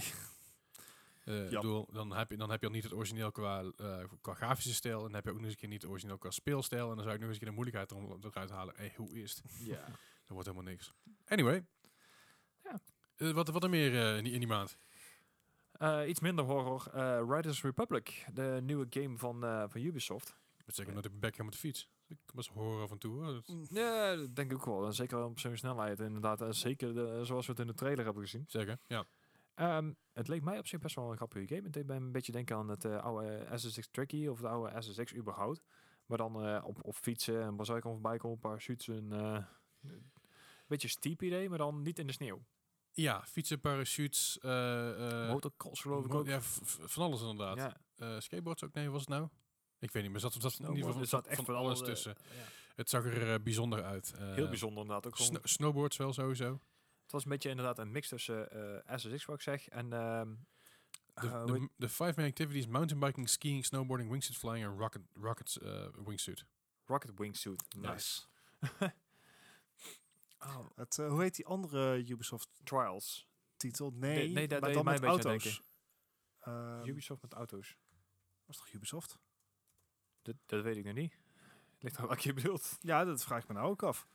Eh, 1.23 1.45
ik 1.45 1.51
Ja. 1.51 1.59
bedoel, 1.59 1.87
dan, 1.91 2.11
heb 2.15 2.29
je, 2.31 2.37
dan 2.37 2.49
heb 2.49 2.59
je 2.61 2.67
al 2.67 2.73
niet 2.73 2.83
het 2.83 2.93
origineel 2.93 3.31
qua, 3.31 3.63
eh, 3.77 4.03
qua 4.21 4.33
grafische 4.33 4.73
stijl. 4.73 4.97
En 4.97 5.03
dan 5.03 5.13
heb 5.13 5.23
je 5.23 5.29
ook 5.29 5.35
nog 5.35 5.43
eens 5.45 5.53
een 5.53 5.59
keer 5.59 5.69
niet 5.69 5.81
het 5.81 5.91
origineel 5.91 6.17
qua 6.17 6.29
speelstijl. 6.31 6.89
En 6.89 6.95
dan 6.95 7.03
zou 7.03 7.13
ik 7.15 7.19
nog 7.19 7.29
eens 7.29 7.37
een 7.39 7.43
keer 7.43 7.55
de 7.55 7.61
moeilijkheid 7.63 7.91
erom- 7.91 8.23
eruit 8.23 8.49
halen. 8.49 8.73
Hey, 8.77 8.93
hoe 8.95 9.21
is 9.21 9.35
het? 9.35 9.43
Ja. 9.59 9.85
Dat 9.85 9.95
wordt 10.37 10.47
helemaal 10.47 10.71
niks. 10.71 10.93
Anyway. 11.25 11.65
Ja. 12.63 12.79
Eh, 13.15 13.31
wat, 13.31 13.47
wat 13.47 13.63
er 13.63 13.69
meer 13.69 14.01
eh, 14.01 14.17
in, 14.17 14.23
die, 14.23 14.33
in 14.33 14.39
die 14.39 14.47
maand? 14.47 14.77
Eh, 15.71 16.01
iets 16.07 16.19
minder 16.19 16.45
horror. 16.45 16.87
eh, 16.93 17.21
Riders 17.29 17.61
Republic, 17.61 18.25
de 18.33 18.59
nieuwe 18.63 18.85
game 18.89 19.17
van, 19.17 19.43
eh, 19.43 19.63
van 19.67 19.81
Ubisoft. 19.81 20.27
Ik 20.57 20.65
moet 20.65 20.75
zeggen, 20.75 20.95
dat 20.95 21.05
ik 21.05 21.19
back 21.19 21.37
met 21.37 21.51
de 21.51 21.57
fiets. 21.59 21.89
Ik 22.07 22.17
was 22.33 22.49
horror 22.49 22.81
af 22.81 22.91
en 22.91 22.97
toe. 22.97 23.25
Dat- 23.25 23.67
Ja, 23.69 24.15
dat 24.15 24.35
denk 24.35 24.51
ik 24.51 24.57
ook 24.57 24.65
wel. 24.65 24.85
En 24.85 24.93
zeker 24.93 25.23
op 25.23 25.39
zo'n 25.39 25.57
snelheid 25.57 25.99
inderdaad. 25.99 26.41
En 26.41 26.53
zeker 26.55 26.93
de, 26.93 27.19
zoals 27.25 27.45
we 27.45 27.51
het 27.51 27.61
in 27.61 27.67
de 27.67 27.73
trailer 27.73 28.05
hebben 28.05 28.23
gezien. 28.23 28.43
Zeker, 28.47 28.79
ja. 28.87 29.05
Ehm, 29.53 29.93
het 30.13 30.27
leek 30.27 30.43
mij 30.43 30.57
op 30.59 30.67
zich 30.67 30.79
best 30.79 30.95
wel 30.95 31.09
een 31.11 31.15
grappige 31.17 31.55
game. 31.55 31.69
Deed 31.69 31.87
mij 31.87 31.95
een 31.95 32.11
beetje 32.11 32.31
denken 32.31 32.55
aan 32.55 32.67
het 32.69 32.85
eh, 32.85 33.03
oude 33.03 33.47
SSX 33.55 33.87
Tricky 33.91 34.27
of 34.27 34.39
de 34.39 34.47
oude 34.47 34.81
SSX 34.81 35.15
überhaupt. 35.15 35.61
Maar 36.05 36.17
dan 36.17 36.43
eh, 36.45 36.63
op, 36.65 36.77
op 36.85 36.95
fietsen 36.95 37.41
en 37.41 37.55
kan 37.57 37.81
voorbij 37.81 38.17
komen, 38.17 38.39
parachutes. 38.39 38.87
Een 38.87 39.11
eh, 39.11 39.43
een 39.81 40.11
beetje 40.67 40.87
steep 40.87 41.21
idee, 41.21 41.49
maar 41.49 41.57
dan 41.57 41.81
niet 41.81 41.99
in 41.99 42.07
de 42.07 42.13
sneeuw. 42.13 42.45
Ja, 42.91 43.23
fietsen, 43.25 43.59
parachutes. 43.59 44.39
eh, 44.39 45.21
eh, 45.23 45.29
Motocross 45.31 45.81
geloof 45.81 46.05
ik 46.05 46.11
mo- 46.11 46.19
ook. 46.19 46.25
Ja, 46.27 46.41
van 46.41 47.03
alles 47.03 47.21
inderdaad. 47.21 47.57
ja. 47.57 47.77
Eh, 47.95 48.19
skateboards 48.19 48.63
ook? 48.63 48.73
Nee, 48.73 48.89
was 48.89 48.99
het 48.99 49.09
nou? 49.09 49.27
Ik 49.87 49.93
weet 49.93 50.03
niet, 50.03 50.11
maar 50.11 50.21
zat, 50.21 50.33
zat 50.33 50.43
in 50.43 50.45
ieder 50.59 50.65
Snowboard, 50.75 50.85
geval 50.85 51.01
er 51.01 51.07
van, 51.09 51.19
zat 51.19 51.27
echt 51.27 51.35
van 51.35 51.45
van 51.45 51.55
alles 51.55 51.79
alle- 51.79 51.87
tussen. 51.89 52.15
ja. 52.37 52.43
Het 52.75 52.89
zag 52.89 53.05
er 53.05 53.33
eh, 53.33 53.39
bijzonder 53.43 53.83
uit. 53.83 54.13
Eh, 54.13 54.33
Heel 54.33 54.47
bijzonder 54.49 54.81
inderdaad. 54.81 55.05
Ook 55.07 55.15
gewoon, 55.15 55.31
sno- 55.31 55.41
snowboards 55.43 55.97
wel 55.97 56.13
sowieso. 56.13 56.59
het 57.03 57.11
was 57.11 57.23
een 57.23 57.29
beetje 57.29 57.49
inderdaad 57.49 57.79
een 57.79 57.91
mix 57.91 58.07
tussen 58.07 58.51
eh 58.85 58.97
SSX 58.97 59.25
wat 59.25 59.35
ik 59.35 59.41
zeg 59.41 59.67
en 59.67 59.93
ehm, 59.93 60.33
De, 61.13 61.69
de, 61.77 61.89
five 61.89 62.13
main 62.15 62.27
activities, 62.29 62.67
mountainbiking, 62.67 63.29
skiing, 63.29 63.65
snowboarding, 63.65 64.09
wingsuit 64.09 64.37
flying 64.37 64.65
en 64.65 64.77
rocket, 64.77 65.01
rockets 65.13 65.59
eh, 65.59 65.87
wingsuit. 66.05 66.45
Rocket 66.85 67.11
Wingsuit. 67.15 67.63
Nice. 67.77 68.21
Nice. 68.59 68.93
Oh, 70.39 70.65
Het, 70.75 70.95
hoe 70.97 71.21
heet 71.21 71.35
die 71.35 71.45
andere 71.45 72.03
Ubisoft 72.07 72.49
Trials. 72.63 73.27
titel? 73.55 73.91
Nee, 73.93 74.15
Nee, 74.17 74.29
nee, 74.29 74.47
dat 74.47 74.59
maar 74.59 74.69
deed 74.69 74.77
dan 74.77 74.85
mij 74.85 74.99
met 74.99 75.03
een 75.03 75.15
beetje 75.15 75.29
aan 75.29 75.35
auto's. 75.35 75.61
Ehm, 76.79 76.89
Ubisoft 76.89 77.21
met 77.21 77.33
auto's. 77.33 77.75
was 78.45 78.57
toch 78.57 78.71
Ubisoft? 78.71 79.17
Dat, 80.27 80.35
dat 80.45 80.63
weet 80.63 80.77
ik 80.77 80.83
nog 80.85 80.93
niet. 80.93 81.17
Ligt 81.79 81.97
aan 81.97 82.07
wat 82.07 82.23
je 82.23 82.33
bedoelt. 82.33 82.77
Ja, 82.81 83.05
dat 83.05 83.23
vraag 83.23 83.41
ik 83.41 83.47
me 83.47 83.53
nou 83.53 83.67
ook 83.69 83.83
af. 83.83 84.07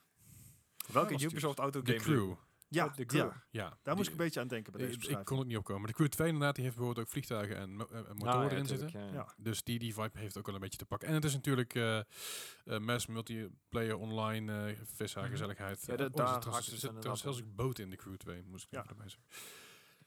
Welke 0.92 1.12
het 1.12 1.22
Ubisoft 1.22 1.58
auto 1.58 1.82
De 1.82 1.92
game? 1.92 2.02
crew. 2.04 2.34
Ja, 2.68 2.88
de 2.88 3.04
crew. 3.06 3.20
ja 3.20 3.42
Ja, 3.50 3.68
daar 3.68 3.78
die- 3.82 3.94
moest 3.94 4.06
ik 4.06 4.12
een 4.12 4.24
beetje 4.24 4.40
aan 4.40 4.48
denken 4.48 4.72
bij 4.72 4.86
deze 4.86 5.10
ik, 5.10 5.24
kon 5.24 5.38
het 5.38 5.46
niet 5.46 5.56
opkomen. 5.56 5.86
De 5.86 5.92
Crew 5.94 6.08
2 6.08 6.26
inderdaad, 6.28 6.54
die 6.54 6.64
heeft 6.64 6.76
bijvoorbeeld 6.76 7.06
ook 7.06 7.12
vliegtuigen 7.12 7.56
en 7.56 7.76
mo- 7.76 7.86
eh, 7.90 7.96
en 7.98 8.04
motoren 8.16 8.32
Ah, 8.34 8.42
ja, 8.44 8.50
erin 8.50 8.64
tuurlijk, 8.66 8.90
zitten. 8.90 9.00
ja, 9.00 9.06
ja. 9.06 9.12
Ja. 9.14 9.34
Dus 9.36 9.62
die, 9.62 9.78
die 9.78 9.94
vibe 9.94 10.18
heeft 10.18 10.38
ook 10.38 10.46
wel 10.46 10.54
een 10.54 10.60
beetje 10.60 10.78
te 10.78 10.84
pakken. 10.86 11.08
En 11.08 11.14
het 11.14 11.24
is 11.24 11.32
natuurlijk 11.34 11.74
eh 11.74 11.98
eh 11.98 12.04
mass 12.78 13.06
multiplayer 13.06 13.96
online, 13.96 14.66
eh 14.70 14.76
vissa, 14.94 15.20
Mhm. 15.20 15.30
gezelligheid. 15.30 15.84
Ja, 15.86 15.96
dat- 15.96 16.16
daar 16.16 16.46
er 16.46 16.62
zit 16.62 16.80
zelfs 17.18 17.26
ook 17.26 17.54
boten 17.54 17.84
in 17.84 17.90
de 17.90 17.96
Crew 17.96 18.16
2, 18.16 18.42
moest 18.42 18.64
ik 18.64 18.70
Ja. 18.70 18.84
erbij 18.88 19.08
zeggen. 19.08 19.28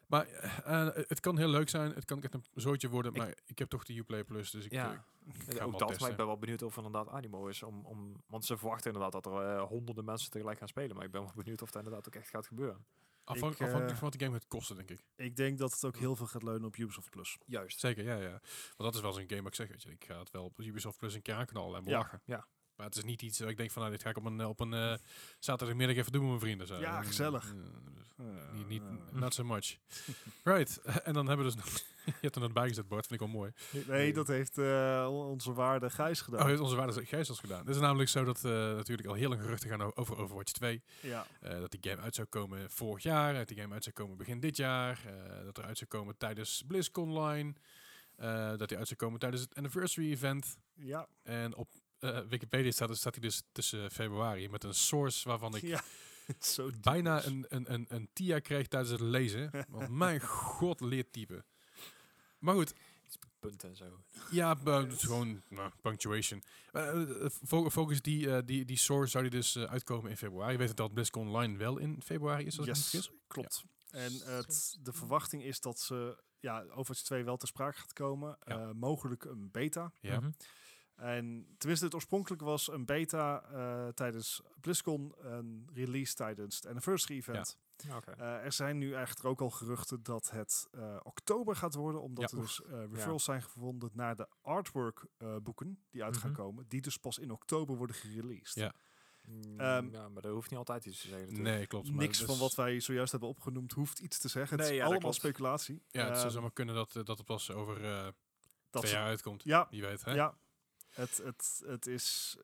Maar 0.08 0.28
eh, 0.28 0.88
eh, 0.88 0.96
het 1.08 1.20
kan 1.20 1.38
heel 1.38 1.48
leuk 1.48 1.70
zijn. 1.70 1.92
Het 1.94 2.06
kan 2.06 2.24
echt 2.24 2.34
een 2.34 2.44
zootje 2.56 2.90
worden. 2.90 3.12
Ik- 3.12 3.18
maar 3.18 3.34
ik 3.46 3.60
heb 3.60 3.70
toch 3.70 3.84
de 3.84 3.98
Uplay 3.98 4.24
Plus, 4.24 4.52
dus 4.52 4.66
ik, 4.66 4.72
Ja. 4.72 4.92
eh, 4.92 5.00
ik 5.48 5.58
ga 5.58 5.64
ook 5.64 5.72
dat, 5.72 5.80
maar 5.80 5.90
testen. 5.90 6.10
ik 6.10 6.16
ben 6.18 6.26
wel 6.26 6.38
benieuwd 6.38 6.62
of 6.62 6.78
er 6.78 6.84
inderdaad 6.86 7.14
animo 7.14 7.48
is. 7.48 7.64
Om, 7.64 7.86
om, 7.86 8.24
want 8.28 8.46
ze 8.46 8.58
verwachten 8.58 8.92
inderdaad 8.94 9.24
dat 9.24 9.34
er 9.34 9.60
honderden 9.60 10.06
mensen 10.06 10.32
tegelijk 10.32 10.58
gaan 10.60 10.68
spelen. 10.68 10.96
Maar 10.96 11.06
ik 11.06 11.12
ben 11.12 11.22
wel 11.22 11.32
benieuwd 11.36 11.62
of 11.62 11.72
dat 11.72 11.84
inderdaad 11.84 12.08
ook 12.08 12.16
echt 12.16 12.30
gaat 12.30 12.48
gebeuren. 12.48 12.86
Afhankelijk 13.24 13.72
van 13.72 14.00
wat 14.00 14.12
de 14.14 14.20
game 14.20 14.32
gaat 14.38 14.48
kosten, 14.48 14.76
denk 14.76 14.90
ik. 14.90 15.04
Ik 15.16 15.36
denk 15.36 15.58
dat 15.58 15.72
het 15.74 15.86
ook 15.86 15.98
heel 15.98 16.16
veel 16.16 16.26
gaat 16.26 16.44
leunen 16.44 16.66
op 16.68 16.76
Ubisoft 16.76 17.10
Plus. 17.10 17.38
Juist. 17.46 17.80
Zeker, 17.80 18.04
ja, 18.04 18.16
ja. 18.16 18.30
Want 18.30 18.42
dat 18.78 18.96
is 18.96 19.02
wel 19.02 19.14
zo'n 19.14 19.24
game 19.28 19.42
waar 19.42 19.50
ik 19.52 19.56
zeg, 19.56 19.68
weet 19.68 19.84
je, 19.84 19.92
ik 19.92 20.06
ga 20.06 20.20
het 20.20 20.32
wel 20.32 20.44
op 20.44 20.60
Ubisoft 20.60 20.98
Plus 20.98 21.14
een 21.14 21.22
keer 21.22 21.34
aanknallen 21.36 21.80
en 21.80 21.86
Ja, 21.86 21.98
lachen. 21.98 22.22
ja. 22.26 22.48
Maar 22.76 22.86
het 22.86 22.96
is 22.96 23.04
niet 23.04 23.22
iets 23.22 23.40
waar 23.40 23.50
ik 23.50 23.58
denk 23.58 23.72
van, 23.72 23.82
nou, 23.82 23.94
dit 23.94 24.04
ga 24.04 24.10
ik 24.10 24.18
op 24.18 24.26
een, 24.26 24.46
op 24.46 24.60
een 24.60 24.74
eh, 24.74 24.94
zaterdagmiddag 25.40 25.96
even 25.96 26.12
doen 26.12 26.22
met 26.22 26.30
mijn 26.30 26.42
vrienden. 26.42 26.68
Zo. 26.68 26.80
Ja, 26.80 27.00
Eh, 27.00 27.06
gezellig. 27.08 27.56
Eh, 28.18 28.26
niet, 28.54 28.68
niet, 28.68 28.82
not 29.12 29.34
so 29.34 29.44
much. 29.44 29.78
right, 30.44 30.82
en 30.82 31.14
dan 31.14 31.28
hebben 31.28 31.46
we 31.46 31.52
dus 31.56 31.64
nog, 31.64 31.74
je 32.06 32.12
hebt 32.22 32.36
er 32.36 32.42
nog 32.42 32.52
bij 32.54 32.68
gezet, 32.68 32.88
Bart, 32.88 33.08
vind 33.08 33.22
ik 33.22 33.28
wel 33.28 33.36
mooi. 33.38 33.52
nee, 33.88 34.14
dat 34.14 34.28
heeft 34.28 34.58
eh, 34.58 35.08
on- 35.10 35.26
onze 35.26 35.54
waarde 35.54 35.90
Gijs 35.90 36.22
gedaan. 36.22 36.40
Oh, 36.42 36.46
heeft 36.48 36.60
onze 36.62 36.76
waarde 36.76 37.06
Gijs 37.06 37.30
gedaan. 37.30 37.66
Het 37.66 37.76
is 37.76 37.82
namelijk 37.82 38.10
zo 38.10 38.24
dat 38.24 38.46
eh, 38.46 38.52
natuurlijk 38.52 39.08
al 39.08 39.14
heel 39.14 39.30
lang 39.30 39.42
geruchten 39.42 39.70
gaan 39.70 39.96
over 39.96 40.18
Overwatch 40.18 40.52
2. 40.52 40.84
ja. 41.02 41.28
Eh, 41.42 41.60
dat 41.60 41.72
die 41.72 41.92
game 41.92 42.02
uit 42.02 42.16
zou 42.16 42.28
komen 42.28 42.72
vorig 42.72 43.04
jaar, 43.04 43.34
dat 43.34 43.48
die 43.48 43.58
game 43.58 43.74
uit 43.74 43.84
zou 43.84 43.96
komen 43.96 44.18
begin 44.18 44.40
dit 44.40 44.58
jaar, 44.58 45.02
eh, 45.06 45.44
dat 45.46 45.58
er 45.58 45.64
uit 45.64 45.78
zou 45.78 45.90
komen 45.90 46.18
tijdens 46.18 46.64
BlizzCon 46.68 47.10
Online, 47.10 47.54
eh, 48.16 48.58
dat 48.58 48.70
die 48.70 48.78
uit 48.78 48.88
zou 48.88 49.00
komen 49.00 49.20
tijdens 49.20 49.42
het 49.42 49.56
anniversary 49.56 50.12
event. 50.12 50.58
Ja. 50.74 51.08
En 51.24 51.56
op 51.56 51.70
eh, 52.14 52.28
Wikipedia 52.30 52.72
staat, 52.72 52.98
staat 52.98 53.14
hij 53.16 53.24
dus 53.24 53.44
tussen 53.52 53.92
februari 53.92 54.50
met 54.50 54.64
een 54.64 54.74
source 54.74 55.28
waarvan 55.28 55.56
ik 55.56 55.62
ja. 55.76 55.82
Bijna 56.82 57.26
een, 57.26 57.46
een, 57.50 57.74
een, 57.74 57.86
een 57.90 58.10
TIA 58.14 58.40
kreeg 58.40 58.68
tijdens 58.68 58.92
het 58.92 59.02
lezen. 59.02 59.50
Want 59.70 59.90
mijn 59.90 60.22
god 60.22 60.82
leert 60.82 61.12
typen. 61.14 61.46
Maar 62.40 62.56
goed, 62.56 62.74
Punten 63.40 63.70
en 63.70 63.76
zo. 63.76 64.00
ja, 64.32 64.58
is 64.88 65.04
gewoon 65.04 65.42
nou, 65.50 65.72
punctuation. 65.82 66.44
Eh, 66.72 67.02
eh, 67.02 67.30
fo- 67.46 67.70
Focus 67.70 68.02
die, 68.02 68.36
eh, 68.36 68.42
die, 68.46 68.66
die 68.66 68.78
source 68.78 69.12
zou 69.12 69.24
die 69.30 69.40
dus 69.40 69.58
uitkomen 69.58 70.10
in 70.10 70.18
februari. 70.18 70.52
Je 70.52 70.58
weet 70.58 70.78
dat 70.78 70.94
BlizzCon 70.94 71.28
Online 71.28 71.58
wel 71.58 71.78
in 71.78 72.02
februari 72.02 72.46
is, 72.46 72.60
als 72.60 72.94
ik 72.94 73.04
me 73.10 73.18
klopt. 73.28 73.64
En 73.90 74.14
het, 74.14 74.78
de 74.82 74.94
verwachting 74.94 75.44
is 75.44 75.60
dat 75.62 75.80
ze 75.80 76.24
ja, 76.40 76.62
Overwatch 76.62 77.02
2 77.02 77.24
wel 77.24 77.38
ter 77.38 77.48
sprake 77.48 77.78
gaat 77.80 77.94
komen. 77.94 78.38
Ja. 78.46 78.60
Eh, 78.60 78.72
mogelijk 78.72 79.24
een 79.26 79.52
beta. 79.52 79.92
Ja. 80.02 80.20
Mhm. 80.20 80.32
En 80.96 81.48
tenminste, 81.58 81.86
het 81.86 81.94
oorspronkelijk 81.96 82.42
was 82.42 82.72
een 82.72 82.86
beta 82.86 83.44
eh, 83.44 83.88
tijdens 83.88 84.42
BlizzCon, 84.62 85.14
een 85.20 85.70
release 85.74 86.14
tijdens 86.14 86.56
het 86.56 86.66
anniversary 86.66 87.20
event. 87.20 87.58
Oké. 87.96 88.12
Eh, 88.12 88.44
er 88.44 88.52
zijn 88.52 88.78
nu 88.78 88.94
eigenlijk 88.94 89.26
ook 89.26 89.42
al 89.42 89.50
geruchten 89.50 90.04
dat 90.04 90.30
het 90.32 90.68
eh, 90.72 90.96
oktober 91.04 91.56
gaat 91.56 91.74
worden, 91.76 92.02
omdat 92.02 92.32
Ja. 92.32 92.38
er 92.38 92.44
dus 92.44 92.62
eh 92.64 92.80
referrals 92.92 93.24
zijn 93.24 93.42
gevonden 93.42 93.90
naar 93.94 94.16
de 94.16 94.28
artwork 94.42 95.06
eh, 95.18 95.36
boeken 95.44 95.80
die 95.90 96.04
uit 96.04 96.18
gaan 96.18 96.32
Mhm. 96.32 96.40
komen, 96.40 96.66
die 96.68 96.82
dus 96.82 96.98
pas 96.98 97.18
in 97.18 97.32
oktober 97.32 97.76
worden 97.76 97.96
gereleased. 97.96 98.56
Ja. 98.56 98.74
Mm, 99.28 99.60
Ehm, 99.60 99.90
ja, 99.92 100.10
maar 100.10 100.22
dat 100.22 100.32
hoeft 100.32 100.50
niet 100.50 100.60
altijd 100.60 100.86
iets 100.86 101.02
te 101.02 101.08
zeggen. 101.08 101.28
natuurlijk. 101.28 101.56
Nee, 101.56 101.68
klopt. 101.68 101.90
maar 101.90 101.98
Niks 101.98 102.18
dus- 102.18 102.28
van 102.28 102.38
wat 102.38 102.56
wij 102.56 102.80
zojuist 102.80 103.12
hebben 103.12 103.30
opgenoemd 103.30 103.72
hoeft 103.72 104.00
iets 104.00 104.18
te 104.20 104.28
zeggen. 104.28 104.58
het 104.60 104.70
is 104.70 104.76
ja, 104.76 104.86
allemaal 104.86 105.14
speculatie. 105.14 105.84
Ja, 105.88 106.02
het 106.06 106.14
zou 106.14 106.26
Ehm, 106.26 106.34
zomaar 106.36 106.52
kunnen 106.54 106.76
dat, 106.76 106.92
dat 106.94 107.18
het 107.18 107.26
pas 107.26 107.52
over 107.52 107.84
eh 107.86 108.08
dat 108.70 108.82
twee 108.82 108.94
jaar 108.96 109.06
uitkomt. 109.08 109.44
Ja, 109.44 109.68
Wie 109.70 109.82
weet, 109.82 110.04
hè? 110.06 110.14
ja. 110.14 110.38
Het, 110.96 111.18
het, 111.18 111.62
het 111.66 111.88
is, 111.88 112.38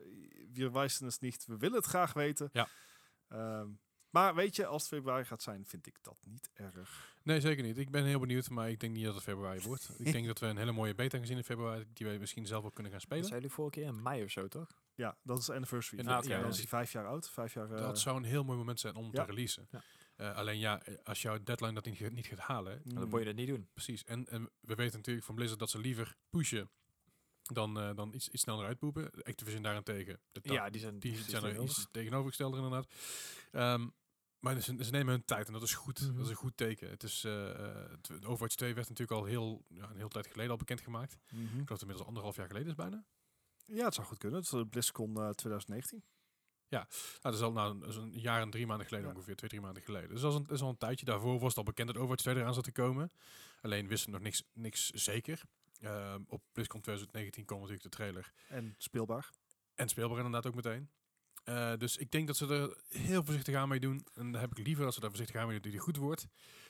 we 0.54 0.72
wijzen 0.72 1.06
het 1.06 1.22
niet, 1.22 1.46
we 1.46 1.58
willen 1.58 1.78
het 1.78 1.86
graag 1.86 2.14
weten. 2.14 2.50
Ja. 2.54 2.68
Ehm, 3.28 3.68
maar 4.10 4.36
weet 4.36 4.56
je, 4.56 4.66
als 4.66 4.82
het 4.82 4.92
februari 4.92 5.26
gaat 5.26 5.42
zijn, 5.42 5.66
vind 5.66 5.88
ik 5.88 5.98
dat 6.02 6.18
niet 6.24 6.50
erg. 6.54 7.16
Nee, 7.24 7.40
zeker 7.42 7.64
niet. 7.64 7.78
Ik 7.78 7.92
ben 7.92 8.06
heel 8.06 8.20
benieuwd, 8.20 8.50
maar 8.50 8.70
ik 8.70 8.80
denk 8.80 8.94
niet 8.94 9.06
dat 9.06 9.14
het 9.16 9.24
februari 9.24 9.62
wordt. 9.62 9.90
ik 9.98 10.12
denk 10.12 10.28
dat 10.28 10.40
we 10.40 10.46
een 10.46 10.58
hele 10.58 10.72
mooie 10.72 10.96
beta 10.96 11.18
gaan 11.18 11.26
zien 11.28 11.38
in 11.38 11.44
februari, 11.44 11.86
die 11.94 12.06
wij 12.08 12.20
misschien 12.20 12.46
zelf 12.46 12.62
wel 12.62 12.72
kunnen 12.72 12.92
gaan 12.92 13.02
Dat 13.02 13.10
spelen. 13.10 13.28
zijn 13.28 13.40
jullie 13.40 13.56
vorige 13.56 13.80
keer 13.80 13.88
in 13.88 14.02
mei 14.02 14.24
of 14.24 14.32
zo, 14.32 14.48
toch? 14.48 14.68
Ja, 14.96 15.18
dat 15.24 15.38
is 15.40 15.46
de 15.46 15.54
anniversary. 15.54 16.04
Dat- 16.04 16.26
ja, 16.26 16.36
ja, 16.36 16.42
dan 16.42 16.50
is 16.50 16.58
hij 16.58 16.68
vijf 16.68 16.92
jaar 16.92 17.08
oud. 17.08 17.30
Vijf 17.30 17.54
jaar, 17.54 17.72
eh, 17.72 17.82
Dat 17.82 18.00
zou 18.00 18.18
een 18.18 18.24
heel 18.24 18.44
mooi 18.44 18.58
moment 18.58 18.80
zijn 18.80 18.96
om 18.96 19.06
ja. 19.06 19.12
te 19.12 19.24
releasen. 19.32 19.68
Ja. 19.72 19.82
Eh, 20.16 20.36
alleen 20.36 20.60
ja, 20.60 20.84
eh, 20.84 20.96
als 21.04 21.22
jouw 21.22 21.44
deadline 21.44 21.74
dat 21.74 21.86
niet, 21.86 22.12
niet 22.12 22.28
gaat 22.28 22.40
halen, 22.40 22.82
mm, 22.84 22.94
Dan 22.94 23.10
moet 23.10 23.20
je 23.20 23.26
dat 23.26 23.36
niet 23.36 23.48
doen. 23.48 23.70
precies. 23.74 24.04
En, 24.04 24.28
en 24.30 24.50
we 24.60 24.76
weten 24.76 24.98
natuurlijk 24.98 25.26
van 25.26 25.36
Blizzard 25.36 25.60
dat 25.60 25.70
ze 25.70 25.80
liever 25.80 26.16
pushen 26.30 26.70
dan, 27.54 27.80
eh, 27.80 27.96
dan 27.96 28.14
iets, 28.14 28.30
iets 28.30 28.42
sneller 28.42 28.66
uitpoepen. 28.66 29.12
Activision 29.24 29.64
daarentegen. 29.64 30.20
De 30.32 30.40
Ja, 30.44 30.70
die 30.70 30.82
zijn, 30.82 31.00
die 31.00 31.16
zijn 31.16 31.44
er 31.44 31.62
iets 31.62 31.88
tegenovergesteld 31.92 32.56
inderdaad. 32.56 32.88
Ehm, 33.52 33.88
maar 34.40 34.62
ze, 34.62 34.84
ze 34.84 34.92
nemen 34.92 35.14
hun 35.14 35.26
tijd 35.26 35.48
en 35.48 35.54
dat 35.54 35.62
is 35.62 35.74
goed. 35.74 36.02
Mhm. 36.02 36.14
Dat 36.14 36.24
is 36.24 36.30
een 36.30 36.36
goed 36.36 36.58
teken. 36.58 36.90
Het 36.90 37.04
is, 37.04 37.22
de 37.22 38.20
Overwatch 38.24 38.56
2 38.56 38.74
werd 38.74 38.90
natuurlijk 38.90 39.20
al 39.20 39.26
heel, 39.26 39.66
ja, 39.68 39.90
een 39.90 39.96
hele 39.96 40.10
tijd 40.10 40.28
geleden 40.28 40.52
al 40.52 40.58
bekendgemaakt. 40.58 41.14
Ik 41.14 41.20
geloof 41.30 41.58
dat 41.58 41.70
het 41.70 41.82
inmiddels 41.82 42.08
anderhalf 42.08 42.36
jaar 42.36 42.48
geleden 42.48 42.68
is 42.68 42.76
bijna. 42.76 43.06
Ja, 43.66 43.86
het 43.86 43.94
zou 43.94 44.08
goed 44.08 44.18
kunnen. 44.18 44.40
Het 44.40 44.48
is 44.54 44.60
eh, 44.60 44.66
BlizzCon 44.70 45.10
eh, 45.10 45.30
2019. 45.30 46.04
Nou, 46.70 46.86
dat 47.22 47.34
is 47.34 47.42
al 47.42 47.52
nou, 47.52 47.86
een 47.86 48.12
jaar 48.20 48.42
en 48.42 48.50
drie 48.50 48.66
maanden 48.68 48.88
geleden 48.88 49.08
Ja. 49.10 49.14
ongeveer, 49.14 49.36
twee, 49.36 49.50
drie 49.50 49.62
maanden 49.62 49.84
geleden. 49.84 50.10
Dus 50.10 50.22
dat 50.22 50.32
is, 50.32 50.38
een, 50.38 50.44
dat 50.44 50.56
is 50.56 50.62
al 50.62 50.70
een 50.70 50.78
tijdje. 50.78 51.06
Daarvoor 51.06 51.40
was 51.40 51.48
het 51.48 51.58
al 51.58 51.64
bekend 51.64 51.88
dat 51.88 51.96
Overwatch 51.96 52.24
2 52.24 52.36
eraan 52.36 52.54
zat 52.54 52.64
te 52.64 52.72
komen. 52.72 53.12
Alleen 53.62 53.88
wisten 53.88 54.06
we 54.12 54.16
nog 54.16 54.24
niks, 54.24 54.44
niks 54.54 54.90
zeker. 54.90 55.42
Ehm, 55.82 56.22
op 56.28 56.44
BlizzCon 56.52 56.82
2019 56.82 57.46
kwam 57.46 57.58
natuurlijk 57.60 57.84
de 57.90 57.96
trailer. 57.96 58.32
En 58.48 58.76
speelbaar. 58.78 59.30
En 59.76 59.90
speelbaar 59.90 60.18
inderdaad 60.18 60.46
ook 60.46 60.56
meteen. 60.56 60.90
Eh, 61.44 61.76
dus 61.78 61.98
ik 61.98 62.12
denk 62.12 62.28
dat 62.28 62.38
ze 62.38 62.48
er 62.48 62.78
heel 63.00 63.24
voorzichtig 63.24 63.56
aan 63.56 63.68
mee 63.70 63.80
doen. 63.80 64.06
En 64.14 64.32
dan 64.32 64.42
heb 64.42 64.52
ik 64.58 64.66
liever 64.66 64.84
dat 64.84 64.94
ze 64.94 65.00
daar 65.00 65.10
voorzichtig 65.10 65.42
aan 65.42 65.48
mee 65.48 65.60
doen 65.60 65.72
die 65.72 65.80
goed 65.82 65.98
wordt. 65.98 66.28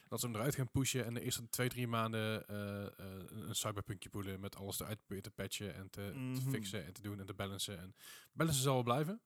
Dat 0.08 0.20
ze 0.20 0.26
hem 0.26 0.36
eruit 0.36 0.56
gaan 0.56 0.72
pushen 0.72 1.06
en 1.06 1.14
de 1.14 1.22
eerste 1.22 1.50
twee, 1.50 1.70
drie 1.70 1.88
maanden 1.88 2.48
eh, 2.48 2.86
eh, 2.86 2.92
een 3.28 3.56
cyberpunkje 3.56 4.10
poelen 4.10 4.40
met 4.40 4.56
alles 4.56 4.80
eruit 4.80 4.98
proberen 4.98 5.24
te 5.24 5.32
patchen 5.32 5.74
en 5.76 5.90
te, 5.90 6.10
te 6.12 6.18
Mhm. 6.18 6.50
fixen 6.50 6.86
en 6.86 6.94
te 6.94 7.02
doen 7.02 7.20
en 7.20 7.26
te 7.26 7.34
balancen. 7.34 7.80
En 7.80 7.96
balancen 8.32 8.64
zal 8.64 8.74
wel 8.74 8.84
blijven. 8.84 9.22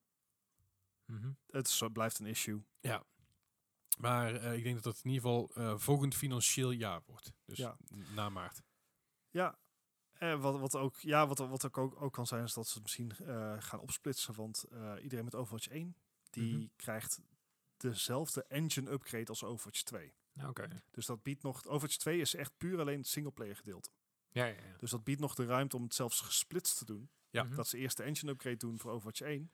Mhm. 1.05 1.31
Het 1.47 1.67
is, 1.67 1.83
blijft 1.93 2.19
een 2.19 2.25
issue. 2.25 2.63
Maar 3.97 4.35
eh, 4.35 4.53
ik 4.57 4.63
denk 4.63 4.75
dat 4.83 4.95
het 4.95 5.03
in 5.03 5.11
ieder 5.11 5.29
geval 5.29 5.51
eh, 5.53 5.77
volgend 5.77 6.15
financieel 6.15 6.71
jaar 6.71 7.01
wordt. 7.05 7.33
Dus 7.45 7.57
Ja. 7.57 7.77
na 8.13 8.29
maart. 8.29 8.61
Ja, 9.29 9.59
en 10.17 10.39
wat, 10.39 10.59
wat 10.59 10.75
ook, 10.75 10.99
ja, 10.99 11.27
wat, 11.27 11.37
wat 11.37 11.65
ook, 11.65 11.77
ook, 11.77 12.01
ook 12.01 12.13
kan 12.13 12.27
zijn, 12.27 12.43
is 12.43 12.53
dat 12.53 12.67
ze 12.67 12.73
het 12.73 12.81
misschien 12.81 13.11
eh, 13.11 13.55
gaan 13.59 13.79
opsplitsen. 13.79 14.33
Want 14.33 14.63
eh, 14.71 14.93
iedereen 15.01 15.23
met 15.25 15.35
Overwatch 15.35 15.67
1, 15.67 15.95
die 16.29 16.57
Mhm. 16.57 16.67
krijgt 16.75 17.19
dezelfde 17.77 18.43
engine 18.43 18.91
upgrade 18.91 19.25
als 19.27 19.43
Overwatch 19.43 19.81
2. 19.81 20.13
Ja, 20.31 20.49
Oké. 20.49 20.67
Dus 20.91 21.05
dat 21.05 21.23
biedt 21.23 21.43
nog, 21.43 21.65
Overwatch 21.65 21.97
2 21.97 22.19
is 22.19 22.33
echt 22.33 22.57
puur 22.57 22.79
alleen 22.79 22.97
het 22.97 23.07
singleplayer 23.07 23.55
gedeelte. 23.55 23.89
Ja, 24.29 24.45
ja, 24.45 24.53
ja. 24.61 24.75
Dus 24.77 24.91
dat 24.91 25.03
biedt 25.03 25.19
nog 25.19 25.35
de 25.35 25.45
ruimte 25.45 25.75
om 25.75 25.83
het 25.83 25.93
zelfs 25.95 26.21
gesplitst 26.21 26.77
te 26.77 26.85
doen. 26.85 27.09
Ja. 27.29 27.43
Dat 27.43 27.67
ze 27.67 27.77
eerst 27.77 27.97
de 27.97 28.03
engine 28.03 28.31
upgrade 28.31 28.57
doen 28.57 28.79
voor 28.79 28.91
Overwatch 28.91 29.21
1 29.21 29.51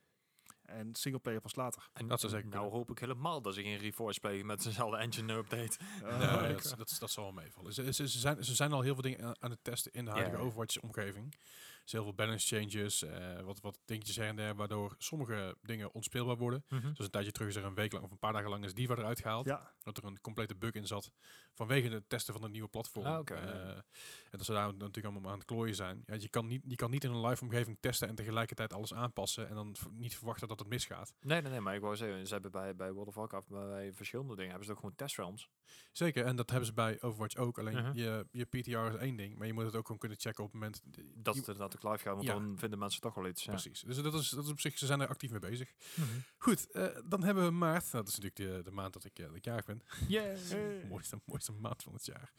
en 0.72 0.96
singleplayer 0.96 1.42
pas 1.42 1.56
later. 1.56 1.90
En 1.94 2.08
Dat 2.08 2.20
zou 2.20 2.32
zeker 2.32 2.48
nou 2.48 2.62
kunnen. 2.62 2.78
hoop 2.80 2.92
ik 2.92 3.00
helemaal 3.00 3.42
dat 3.42 3.54
ze 3.54 3.62
geen 3.62 3.78
Reforge 3.78 4.14
spelen 4.14 4.46
met 4.46 4.64
dezelfde 4.64 4.98
engine 4.98 5.34
update. 5.34 5.78
Nee, 6.20 6.54
dat, 6.54 6.74
dat, 6.78 6.96
dat 7.00 7.12
zal 7.12 7.24
wel 7.24 7.34
meevallen. 7.34 7.74
Ze, 7.74 7.94
ze, 7.94 8.10
ze 8.10 8.20
zijn, 8.20 8.44
ze 8.44 8.56
zijn 8.56 8.72
al 8.72 8.82
heel 8.82 8.94
veel 8.94 9.04
dingen 9.04 9.42
aan, 9.42 9.52
het 9.52 9.64
testen 9.64 9.92
in 9.92 10.06
de 10.06 10.12
huidige. 10.12 10.38
Overwatch-omgeving. 10.44 11.36
Dus 11.84 11.92
heel 11.92 12.04
veel 12.04 12.14
balance 12.14 12.56
changes, 12.56 13.04
eh, 13.04 13.42
wat, 13.42 13.60
wat 13.62 13.80
dingetjes 13.86 14.16
her 14.16 14.28
en 14.28 14.36
der, 14.36 14.56
waardoor 14.56 14.96
sommige 14.98 15.58
dingen 15.62 15.94
onspeelbaar 15.94 16.38
worden. 16.38 16.64
Mhm. 16.68 16.88
Dus 16.94 17.06
een 17.06 17.12
tijdje 17.12 17.32
terug 17.32 17.48
is 17.48 17.56
er 17.56 17.64
een 17.66 17.74
week 17.74 17.92
lang 17.92 18.04
of 18.06 18.12
een 18.12 18.20
paar 18.20 18.34
dagen 18.34 18.50
lang 18.50 18.64
is 18.66 18.74
Diva 18.74 18.96
eruit 18.96 19.20
gehaald. 19.22 19.46
ja, 19.46 19.74
Dat 19.84 19.98
er 19.98 20.04
een 20.04 20.22
complete 20.22 20.56
bug 20.56 20.72
in 20.74 20.88
zat 20.88 21.12
vanwege 21.54 21.88
het 21.90 22.10
testen 22.10 22.34
van 22.34 22.44
het 22.44 22.52
nieuwe 22.52 22.68
platform. 22.68 23.06
Ah, 23.06 23.20
Eh, 23.26 23.38
ja. 23.38 23.84
en 24.32 24.38
dat 24.38 24.46
ze 24.46 24.52
daar 24.52 24.68
natuurlijk 24.74 25.06
allemaal 25.06 25.32
aan 25.32 25.38
het 25.38 25.48
klooien 25.48 25.76
zijn. 25.76 26.04
Ja, 26.06 26.16
je, 26.16 26.30
kan 26.30 26.48
niet, 26.48 26.62
je 26.68 26.76
kan 26.76 26.92
niet 26.92 27.04
in 27.04 27.12
een 27.12 27.26
live 27.26 27.44
omgeving 27.44 27.78
testen 27.80 28.08
en 28.08 28.16
tegelijkertijd 28.16 28.74
alles 28.74 28.94
aanpassen 28.94 29.50
en 29.50 29.56
dan 29.56 29.76
niet 29.92 30.18
verwachten 30.18 30.48
dat 30.48 30.60
het 30.60 30.68
misgaat. 30.68 31.14
Nee, 31.20 31.42
nee, 31.42 31.52
nee, 31.52 31.60
maar 31.62 31.76
ik 31.76 31.82
wou 31.82 31.96
zeggen, 31.96 32.28
ze 32.28 32.34
hebben 32.34 32.52
bij, 32.52 32.76
bij 32.76 32.92
World 32.92 33.08
of 33.08 33.16
Warcraft, 33.16 33.48
bij 33.48 33.94
verschillende 33.94 34.34
dingen, 34.36 34.50
hebben 34.50 34.66
ze 34.66 34.72
ook 34.72 34.80
gewoon 34.80 34.96
testrooms. 34.96 35.50
Zeker, 35.92 36.26
en 36.26 36.36
dat 36.36 36.50
hebben 36.50 36.68
ze 36.68 36.74
bij 36.74 37.02
Overwatch 37.02 37.36
ook. 37.36 37.60
Alleen 37.60 37.76
Mhm. 37.76 37.94
je, 37.98 38.28
je 38.32 38.46
PTR 38.46 38.70
is 38.78 38.96
één 38.96 39.16
ding, 39.16 39.38
maar 39.38 39.48
je 39.48 39.54
moet 39.54 39.64
het 39.66 39.76
ook 39.76 39.86
gewoon 39.86 40.00
kunnen 40.00 40.20
checken 40.20 40.44
op 40.44 40.52
het 40.52 40.60
moment. 40.62 40.82
Dat 41.16 41.36
het 41.36 41.48
inderdaad 41.48 41.76
ook 41.76 41.92
live 41.92 42.04
gaat, 42.04 42.14
want 42.16 42.28
Ja. 42.28 42.34
dan 42.34 42.58
vinden 42.58 42.80
mensen 42.80 43.02
toch 43.02 43.14
wel 43.14 43.28
iets. 43.28 43.46
Precies. 43.46 43.82
Dus 43.82 43.96
dat 44.02 44.14
is, 44.14 44.30
dat 44.30 44.46
is 44.46 44.52
op 44.52 44.60
zich, 44.60 44.78
ze 44.78 44.86
zijn 44.86 45.02
er 45.02 45.08
actief 45.08 45.30
mee 45.32 45.40
bezig. 45.40 45.72
Mhm. 45.96 46.08
Goed, 46.38 46.72
eh, 46.72 46.86
dan 47.06 47.24
hebben 47.24 47.44
we 47.46 47.52
maart. 47.52 47.84
Nou, 47.92 48.04
dat 48.04 48.08
is 48.08 48.20
natuurlijk 48.20 48.56
de, 48.56 48.64
de 48.64 48.72
maand 48.76 48.94
dat 48.94 49.04
ik, 49.06 49.20
eh, 49.20 49.26
dat 49.26 49.36
ik 49.36 49.46
jarig 49.46 49.66
ben. 49.66 49.82
Yeah. 50.08 50.38
De 50.50 50.86
mooiste, 50.90 51.20
mooiste 51.48 51.68
maand 51.68 51.84
van 51.84 51.94
het 51.94 52.06
jaar. 52.06 52.32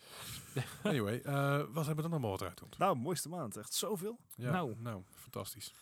anyway, 0.83 1.21
eh, 1.21 1.57
wat 1.59 1.87
hebben 1.87 1.97
we 1.97 2.03
dan 2.03 2.11
allemaal 2.11 2.31
wat 2.31 2.41
eruit 2.41 2.61
komt? 2.61 2.79
nou, 2.79 2.97
mooiste 2.97 3.29
maand. 3.29 3.57
Echt 3.57 3.75
zoveel. 3.75 4.19
Ja, 4.35 4.51
Nou. 4.51 4.75
nou, 4.79 5.03
fantastisch. 5.11 5.75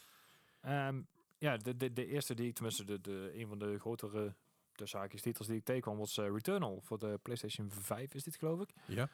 Ehm, 0.61 1.03
ja, 1.39 1.57
de, 1.57 1.77
de, 1.77 1.93
de 1.93 2.07
eerste 2.07 2.35
die 2.35 2.49
ik, 2.49 2.55
tenminste 2.55 2.85
de, 2.85 3.01
de, 3.01 3.31
een 3.35 3.47
van 3.49 3.59
de 3.59 3.79
grotere 3.79 4.35
de 4.73 4.87
zaakjes 4.87 5.23
titels 5.23 5.47
die 5.47 5.57
ik 5.57 5.65
tegenkwam 5.65 5.99
was 5.99 6.17
eh, 6.19 6.25
Returnal 6.33 6.81
voor 6.83 6.99
de 6.99 7.19
PlayStation 7.23 7.71
5 7.71 8.15
is 8.15 8.23
dit 8.25 8.37
geloof 8.37 8.61
ik. 8.61 8.71
Ja. 8.87 9.09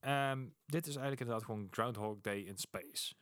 Ehm, 0.00 0.48
dit 0.66 0.86
is 0.86 0.92
eigenlijk 0.96 1.20
inderdaad 1.20 1.44
gewoon 1.44 1.66
Groundhog 1.70 2.20
Day 2.20 2.38
in 2.38 2.56
space. 2.56 3.14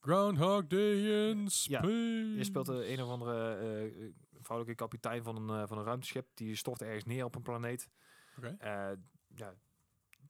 Groundhog 0.00 0.66
Day 0.66 1.28
in 1.28 1.38
Ja, 1.42 1.48
space. 1.48 2.34
Je 2.36 2.44
speelt 2.44 2.66
de 2.66 2.92
een 2.92 3.02
of 3.02 3.08
andere 3.08 3.54
eh, 3.54 4.10
vrouwelijke 4.40 4.82
kapitein 4.82 5.22
van 5.22 5.48
een, 5.48 5.68
van 5.68 5.78
een 5.78 5.84
ruimteschip. 5.84 6.28
Die 6.34 6.56
stort 6.56 6.82
ergens 6.82 7.04
neer 7.04 7.24
op 7.24 7.34
een 7.34 7.42
planeet. 7.42 7.88
Oké. 8.36 8.56
Eh, 8.58 8.90
ja, 9.34 9.54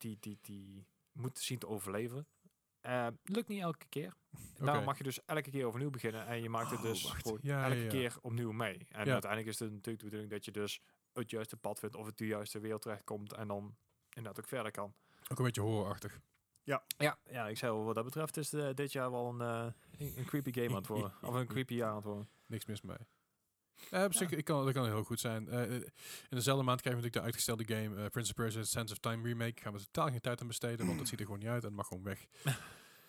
die, 0.04 0.16
die, 0.20 0.38
die 0.42 0.86
moet 1.12 1.38
zien 1.38 1.58
te 1.58 1.66
overleven. 1.68 2.26
Eh, 2.80 3.06
lukt 3.22 3.48
niet 3.48 3.60
elke 3.60 3.86
keer. 3.88 4.14
Daarom 4.58 4.76
Oké. 4.76 4.84
mag 4.84 4.98
je 4.98 5.04
dus 5.04 5.24
elke 5.24 5.50
keer 5.50 5.66
overnieuw 5.66 5.90
beginnen. 5.90 6.26
En 6.26 6.42
je 6.42 6.48
maakt 6.48 6.70
het 6.70 6.78
Oh, 6.78 6.84
dus 6.84 7.02
wacht. 7.02 7.22
gewoon 7.22 7.38
Ja, 7.42 7.64
elke 7.64 7.76
ja, 7.76 7.82
ja. 7.82 7.88
keer 7.88 8.16
opnieuw 8.20 8.52
mee. 8.52 8.86
En 8.88 9.06
Ja. 9.06 9.12
uiteindelijk 9.12 9.50
is 9.52 9.58
het 9.58 9.70
natuurlijk 9.70 9.98
de 9.98 10.04
bedoeling 10.04 10.30
dat 10.30 10.44
je 10.44 10.50
dus 10.50 10.80
het 11.12 11.30
juiste 11.30 11.56
pad 11.56 11.78
vindt. 11.78 11.94
Of 11.96 12.06
het 12.06 12.18
de 12.18 12.26
juiste 12.26 12.58
wereld 12.60 12.82
terechtkomt. 12.82 13.32
En 13.32 13.48
dan 13.48 13.76
inderdaad 14.10 14.44
ook 14.44 14.48
verder 14.48 14.72
kan. 14.72 14.94
Ook 15.30 15.38
een 15.38 15.44
beetje 15.44 15.60
horrorachtig. 15.60 16.20
Ja, 16.62 16.84
ja 17.24 17.48
ik 17.48 17.58
zei 17.58 17.72
al, 17.72 17.84
wat 17.84 17.94
dat 17.94 18.04
betreft 18.04 18.36
is 18.36 18.52
eh, 18.52 18.68
dit 18.74 18.92
jaar 18.92 19.10
wel 19.10 19.28
een, 19.28 19.40
eh, 19.98 20.16
een 20.16 20.24
creepy 20.24 20.52
game 20.52 20.68
aan 20.68 20.74
het 20.74 20.86
worden. 20.86 21.12
of 21.22 21.34
een 21.34 21.46
creepy 21.46 21.74
jaar 21.74 21.88
aan 21.90 21.96
het 21.96 22.04
worden. 22.04 22.28
Niks 22.46 22.66
mis 22.66 22.82
mee. 22.82 22.96
Eh, 23.90 24.04
op 24.04 24.14
zich, 24.14 24.30
ik 24.30 24.44
kan, 24.44 24.64
dat 24.64 24.74
kan 24.74 24.84
heel 24.84 25.02
goed 25.04 25.20
zijn. 25.20 25.48
Eh, 25.48 25.72
in 25.72 25.82
dezelfde 26.28 26.64
maand 26.64 26.80
krijgen 26.80 27.02
we 27.02 27.08
natuurlijk 27.08 27.14
de 27.14 27.20
uitgestelde 27.20 27.64
game 27.74 28.02
eh, 28.04 28.10
Prince 28.10 28.30
of 28.30 28.36
Persia 28.36 28.62
Sense 28.62 28.92
of 28.92 28.98
Time 28.98 29.22
Remake. 29.28 29.60
Gaan 29.62 29.72
we 29.72 29.78
totaal 29.78 30.08
geen 30.10 30.20
tijd 30.20 30.40
aan 30.40 30.46
besteden, 30.46 30.86
want 30.86 30.98
dat 30.98 31.08
ziet 31.08 31.18
er 31.18 31.24
gewoon 31.24 31.40
niet 31.40 31.48
uit 31.48 31.62
en 31.62 31.68
het 31.68 31.76
mag 31.76 31.86
gewoon 31.86 32.02
weg. 32.02 32.26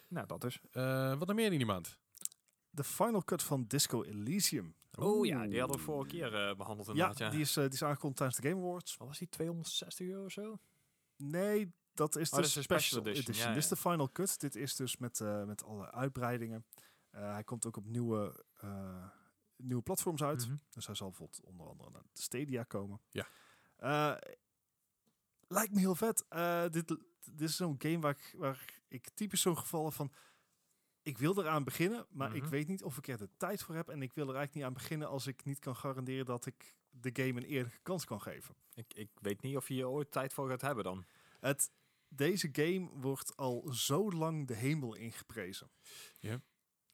Nou, 0.07 0.27
dat 0.27 0.41
dus. 0.41 0.59
Eh, 0.71 1.17
wat 1.17 1.29
er 1.29 1.35
meer 1.35 1.51
in 1.51 1.57
die 1.57 1.65
maand? 1.65 1.97
De 2.69 2.83
final 2.83 3.23
cut 3.23 3.43
van 3.43 3.63
Disco 3.67 4.03
Elysium. 4.03 4.75
Oh 4.95 5.25
ja, 5.25 5.47
die 5.47 5.59
hadden 5.59 5.77
we 5.77 5.83
vorige 5.83 6.07
keer 6.09 6.47
eh, 6.49 6.55
behandeld 6.55 6.87
Ja, 6.87 6.93
inderdaad. 6.93 7.17
Ja, 7.17 7.29
Die, 7.29 7.39
is, 7.39 7.57
eh, 7.57 7.63
die 7.63 7.73
is 7.73 7.83
aangekondigd 7.83 8.17
tijdens 8.17 8.39
de 8.39 8.47
Game 8.49 8.61
Awards. 8.61 8.97
Wat 8.97 9.07
was 9.07 9.17
die, 9.17 9.29
260 9.29 10.07
euro 10.07 10.25
of 10.25 10.31
zo? 10.31 10.59
Nee, 11.17 11.71
dat 11.93 12.15
is 12.15 12.29
Oh, 12.29 12.35
de 12.35 12.41
dat 12.41 12.45
is 12.45 12.53
de 12.53 12.61
special, 12.61 12.79
special 12.79 13.01
edition. 13.01 13.23
edition, 13.23 13.47
ja, 13.47 13.53
Dit 13.53 13.63
is 13.63 13.69
ja. 13.69 13.75
de 13.75 13.81
final 13.81 14.11
cut. 14.11 14.39
Dit 14.39 14.55
is 14.55 14.75
dus 14.75 14.97
met, 14.97 15.19
eh, 15.19 15.43
met 15.43 15.63
alle 15.63 15.91
uitbreidingen. 15.91 16.65
Eh, 17.09 17.31
hij 17.31 17.43
komt 17.43 17.65
ook 17.65 17.77
op 17.77 17.85
nieuwe, 17.85 18.43
eh, 18.59 19.05
nieuwe 19.57 19.81
platforms 19.83 20.23
uit. 20.23 20.47
Mhm. 20.47 20.55
Dus 20.69 20.85
hij 20.85 20.95
zal 20.95 21.07
bijvoorbeeld 21.09 21.41
onder 21.43 21.67
andere 21.67 21.89
naar 21.89 22.03
de 22.13 22.21
Stadia 22.21 22.63
komen. 22.63 23.01
Ja. 23.09 23.27
Eh, 23.75 24.31
lijkt 25.47 25.73
me 25.73 25.79
heel 25.79 25.95
vet. 25.95 26.25
Eh, 26.29 26.63
dit, 26.69 26.87
dit 26.87 27.41
is 27.41 27.55
zo'n 27.55 27.75
game 27.77 27.99
waar 27.99 28.11
ik, 28.11 28.33
waar 28.37 28.65
ik 28.87 29.09
typisch 29.13 29.41
zo'n 29.41 29.57
gevallen 29.57 29.91
van... 29.93 30.11
Ik 31.01 31.17
wil 31.17 31.39
eraan 31.39 31.63
beginnen, 31.63 32.05
maar 32.09 32.35
ik 32.35 32.41
Mhm. 32.41 32.51
weet 32.51 32.67
niet 32.67 32.83
of 32.83 32.97
ik 32.97 33.07
er 33.07 33.17
de 33.17 33.29
tijd 33.37 33.63
voor 33.63 33.75
heb. 33.75 33.89
En 33.89 34.01
ik 34.01 34.13
wil 34.13 34.27
er 34.29 34.35
eigenlijk 34.35 34.55
niet 34.55 34.63
aan 34.63 34.81
beginnen 34.81 35.07
als 35.07 35.27
ik 35.27 35.43
niet 35.45 35.59
kan 35.59 35.75
garanderen 35.75 36.25
dat 36.25 36.45
ik 36.45 36.75
de 36.89 37.09
game 37.13 37.41
een 37.41 37.47
eerlijke 37.47 37.79
kans 37.83 38.05
kan 38.05 38.21
geven. 38.21 38.55
Ik, 38.73 38.93
ik 38.93 39.09
weet 39.21 39.41
niet 39.41 39.55
of 39.55 39.67
je 39.67 39.73
hier 39.73 39.87
ooit 39.87 40.11
tijd 40.11 40.33
voor 40.33 40.49
gaat 40.49 40.61
hebben 40.61 40.83
dan. 40.83 41.05
Het, 41.39 41.71
deze 42.07 42.49
game 42.51 42.89
wordt 42.93 43.35
al 43.37 43.67
zo 43.73 44.11
lang 44.11 44.47
de 44.47 44.55
hemel 44.55 44.95
ingeprezen. 44.95 45.69
Ja, 46.19 46.41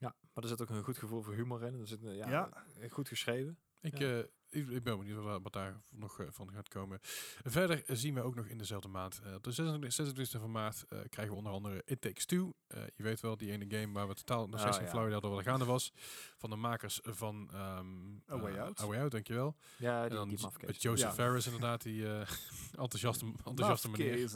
maar 0.02 0.44
er 0.44 0.48
zit 0.50 0.62
ook 0.62 0.70
een 0.70 0.84
goed 0.84 0.98
gevoel 0.98 1.22
voor 1.22 1.34
humor 1.34 1.64
in. 1.64 1.80
Er 1.80 1.88
zit, 1.88 2.00
ja, 2.02 2.30
Ja. 2.30 2.50
eh, 2.80 2.92
goed 2.92 3.08
geschreven. 3.08 3.58
Ik, 3.82 3.98
Ja. 3.98 4.10
eh, 4.20 4.26
ik, 4.50 4.70
ik 4.70 4.84
ben 4.84 4.98
benieuwd 4.98 5.24
wat, 5.24 5.40
wat 5.44 5.54
daar 5.54 5.82
nog 5.90 6.20
eh, 6.20 6.28
van 6.30 6.52
gaat 6.54 6.68
komen. 6.68 7.00
Verder 7.44 7.84
zien 7.88 8.14
we 8.14 8.22
ook 8.22 8.36
nog 8.36 8.46
in 8.46 8.58
dezelfde 8.58 8.88
maand, 8.88 9.22
op 9.36 9.44
de 9.44 9.52
26 9.52 9.94
26e 9.94 10.40
van 10.40 10.52
maart, 10.52 10.86
eh, 10.90 11.00
krijgen 11.10 11.34
we 11.34 11.38
onder 11.40 11.52
andere 11.54 11.82
It 11.86 12.02
Takes 12.02 12.26
Two. 12.26 12.54
Eh, 12.68 12.84
je 12.96 13.04
weet 13.04 13.20
wel, 13.20 13.38
die 13.38 13.52
ene 13.52 13.66
game 13.80 13.94
waar 13.94 14.08
we 14.08 14.14
totaal 14.14 14.48
nog 14.48 14.60
steeds 14.60 14.76
Oh, 14.76 14.82
geen 14.84 14.92
ja. 14.92 14.92
flauw 14.98 15.12
hadden 15.12 15.30
wat 15.30 15.40
er 15.40 15.46
gaande 15.46 15.66
was. 15.66 15.94
Van 16.38 16.50
de 16.50 16.56
makers 16.56 17.00
van 17.04 17.50
ehm 17.54 18.16
A 18.32 18.40
Way 18.40 18.58
Out. 18.60 18.82
A 18.82 18.86
Way 18.88 19.00
Out, 19.02 19.12
dankjewel. 19.12 19.56
Ja, 19.78 20.02
En 20.04 20.08
die, 20.10 20.18
dan 20.18 20.30
die. 20.30 20.38
Joseph 20.78 20.98
Ja. 20.98 21.14
Ferris 21.14 21.46
inderdaad, 21.46 21.82
die 21.82 22.06
eh, 22.08 22.28
enthousiaste, 22.84 23.26
enthousiaste 23.26 23.90
meneer. 23.90 24.30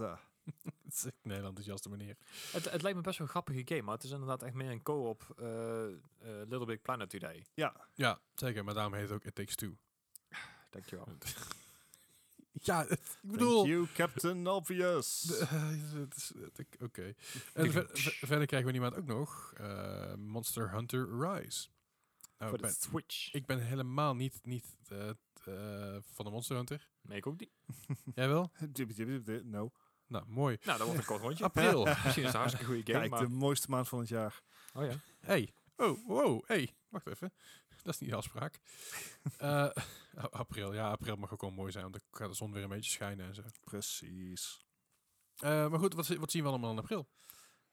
Het 0.89 0.93
is 0.93 1.05
echt 1.05 1.15
een 1.23 1.31
enthousiaste 1.31 1.89
meneer. 1.89 2.17
Het, 2.51 2.71
het 2.71 2.81
lijkt 2.81 2.97
me 2.97 3.03
best 3.03 3.17
wel 3.17 3.27
een 3.27 3.33
grappige 3.33 3.61
game, 3.65 3.81
maar 3.81 3.93
het 3.95 4.03
is 4.03 4.11
inderdaad 4.11 4.43
echt 4.43 4.53
meer 4.53 4.71
een 4.71 4.81
co-op 4.81 5.33
eh, 5.37 5.85
eh, 5.85 5.93
Little 6.19 6.65
Big 6.65 6.81
Planet 6.81 7.13
idee. 7.13 7.45
Ja, 7.53 7.87
Ja, 7.93 8.19
zeker, 8.35 8.63
maar 8.63 8.73
daarom 8.73 8.93
heet 8.93 9.03
het 9.03 9.11
ook 9.11 9.23
It 9.23 9.35
Takes 9.35 9.55
Two. 9.55 9.77
Dankjewel. 10.69 11.07
Ja, 12.61 12.79
het- 12.79 12.91
ik 12.91 12.99
Thank 13.21 13.31
bedoel... 13.33 13.65
you, 13.67 13.87
Captain 13.93 14.47
Obvious. 14.47 15.29
eh, 15.39 15.71
Oké. 16.79 17.13
En 17.53 17.71
ver- 17.71 17.89
ver- 17.93 18.17
verder 18.27 18.45
krijgen 18.45 18.65
we 18.65 18.71
niemand 18.71 18.95
ook 18.95 19.05
nog 19.05 19.53
eh, 19.57 20.13
Monster 20.13 20.71
Hunter 20.71 21.07
Rise. 21.19 21.67
Nou, 22.37 22.49
Voor 22.49 22.53
ik, 22.53 22.55
de 22.55 22.61
ben, 22.61 22.71
Switch. 22.73 23.33
ik 23.33 23.45
ben 23.45 23.59
helemaal 23.59 24.15
niet, 24.15 24.39
niet 24.43 24.65
van 26.13 26.25
de 26.25 26.31
Monster 26.31 26.55
Hunter. 26.55 26.89
Nee, 27.01 27.17
ik 27.17 27.27
ook 27.27 27.39
niet. 27.39 27.51
Jij 28.15 28.27
wel? 28.27 28.51
No. 29.43 29.71
Nou, 30.07 30.25
mooi. 30.27 30.57
Nou, 30.63 30.77
dat 30.77 30.87
wordt 30.87 31.01
een 31.01 31.07
kort 31.07 31.21
rondje. 31.21 31.43
April. 31.53 31.83
Misschien 31.85 32.05
is 32.09 32.15
het 32.15 32.25
een 32.33 32.39
hartstikke 32.39 32.65
goede 32.65 32.83
game, 32.85 32.99
Kijk, 32.99 33.11
maar... 33.11 33.21
de 33.21 33.27
mooiste 33.29 33.69
maand 33.69 33.87
van 33.87 33.99
het 33.99 34.07
jaar. 34.09 34.41
Oh 34.73 34.85
ja. 34.85 34.95
hey, 35.19 35.53
Oh, 35.77 36.07
wow, 36.07 36.43
hey, 36.45 36.73
wacht 36.89 37.07
even. 37.07 37.33
Dat 37.83 37.93
is 37.93 37.99
niet 37.99 38.09
de 38.09 38.15
afspraak. 38.15 38.59
Eh, 39.37 39.49
a- 40.17 40.27
april, 40.31 40.73
ja, 40.73 40.89
april 40.91 41.15
mag 41.15 41.33
ook 41.33 41.41
wel 41.41 41.49
mooi 41.51 41.71
zijn, 41.71 41.83
want 41.83 41.95
dan 41.95 42.03
gaat 42.11 42.29
de 42.29 42.35
zon 42.35 42.51
weer 42.51 42.63
een 42.63 42.69
beetje 42.69 42.91
schijnen 42.91 43.25
en 43.25 43.35
zo. 43.35 43.41
Precies. 43.63 44.65
Eh, 45.37 45.69
maar 45.69 45.79
goed, 45.79 45.93
wat, 45.93 46.07
wat 46.07 46.31
zien 46.31 46.43
we 46.43 46.49
allemaal 46.49 46.71
in 46.71 46.77
april? 46.77 47.07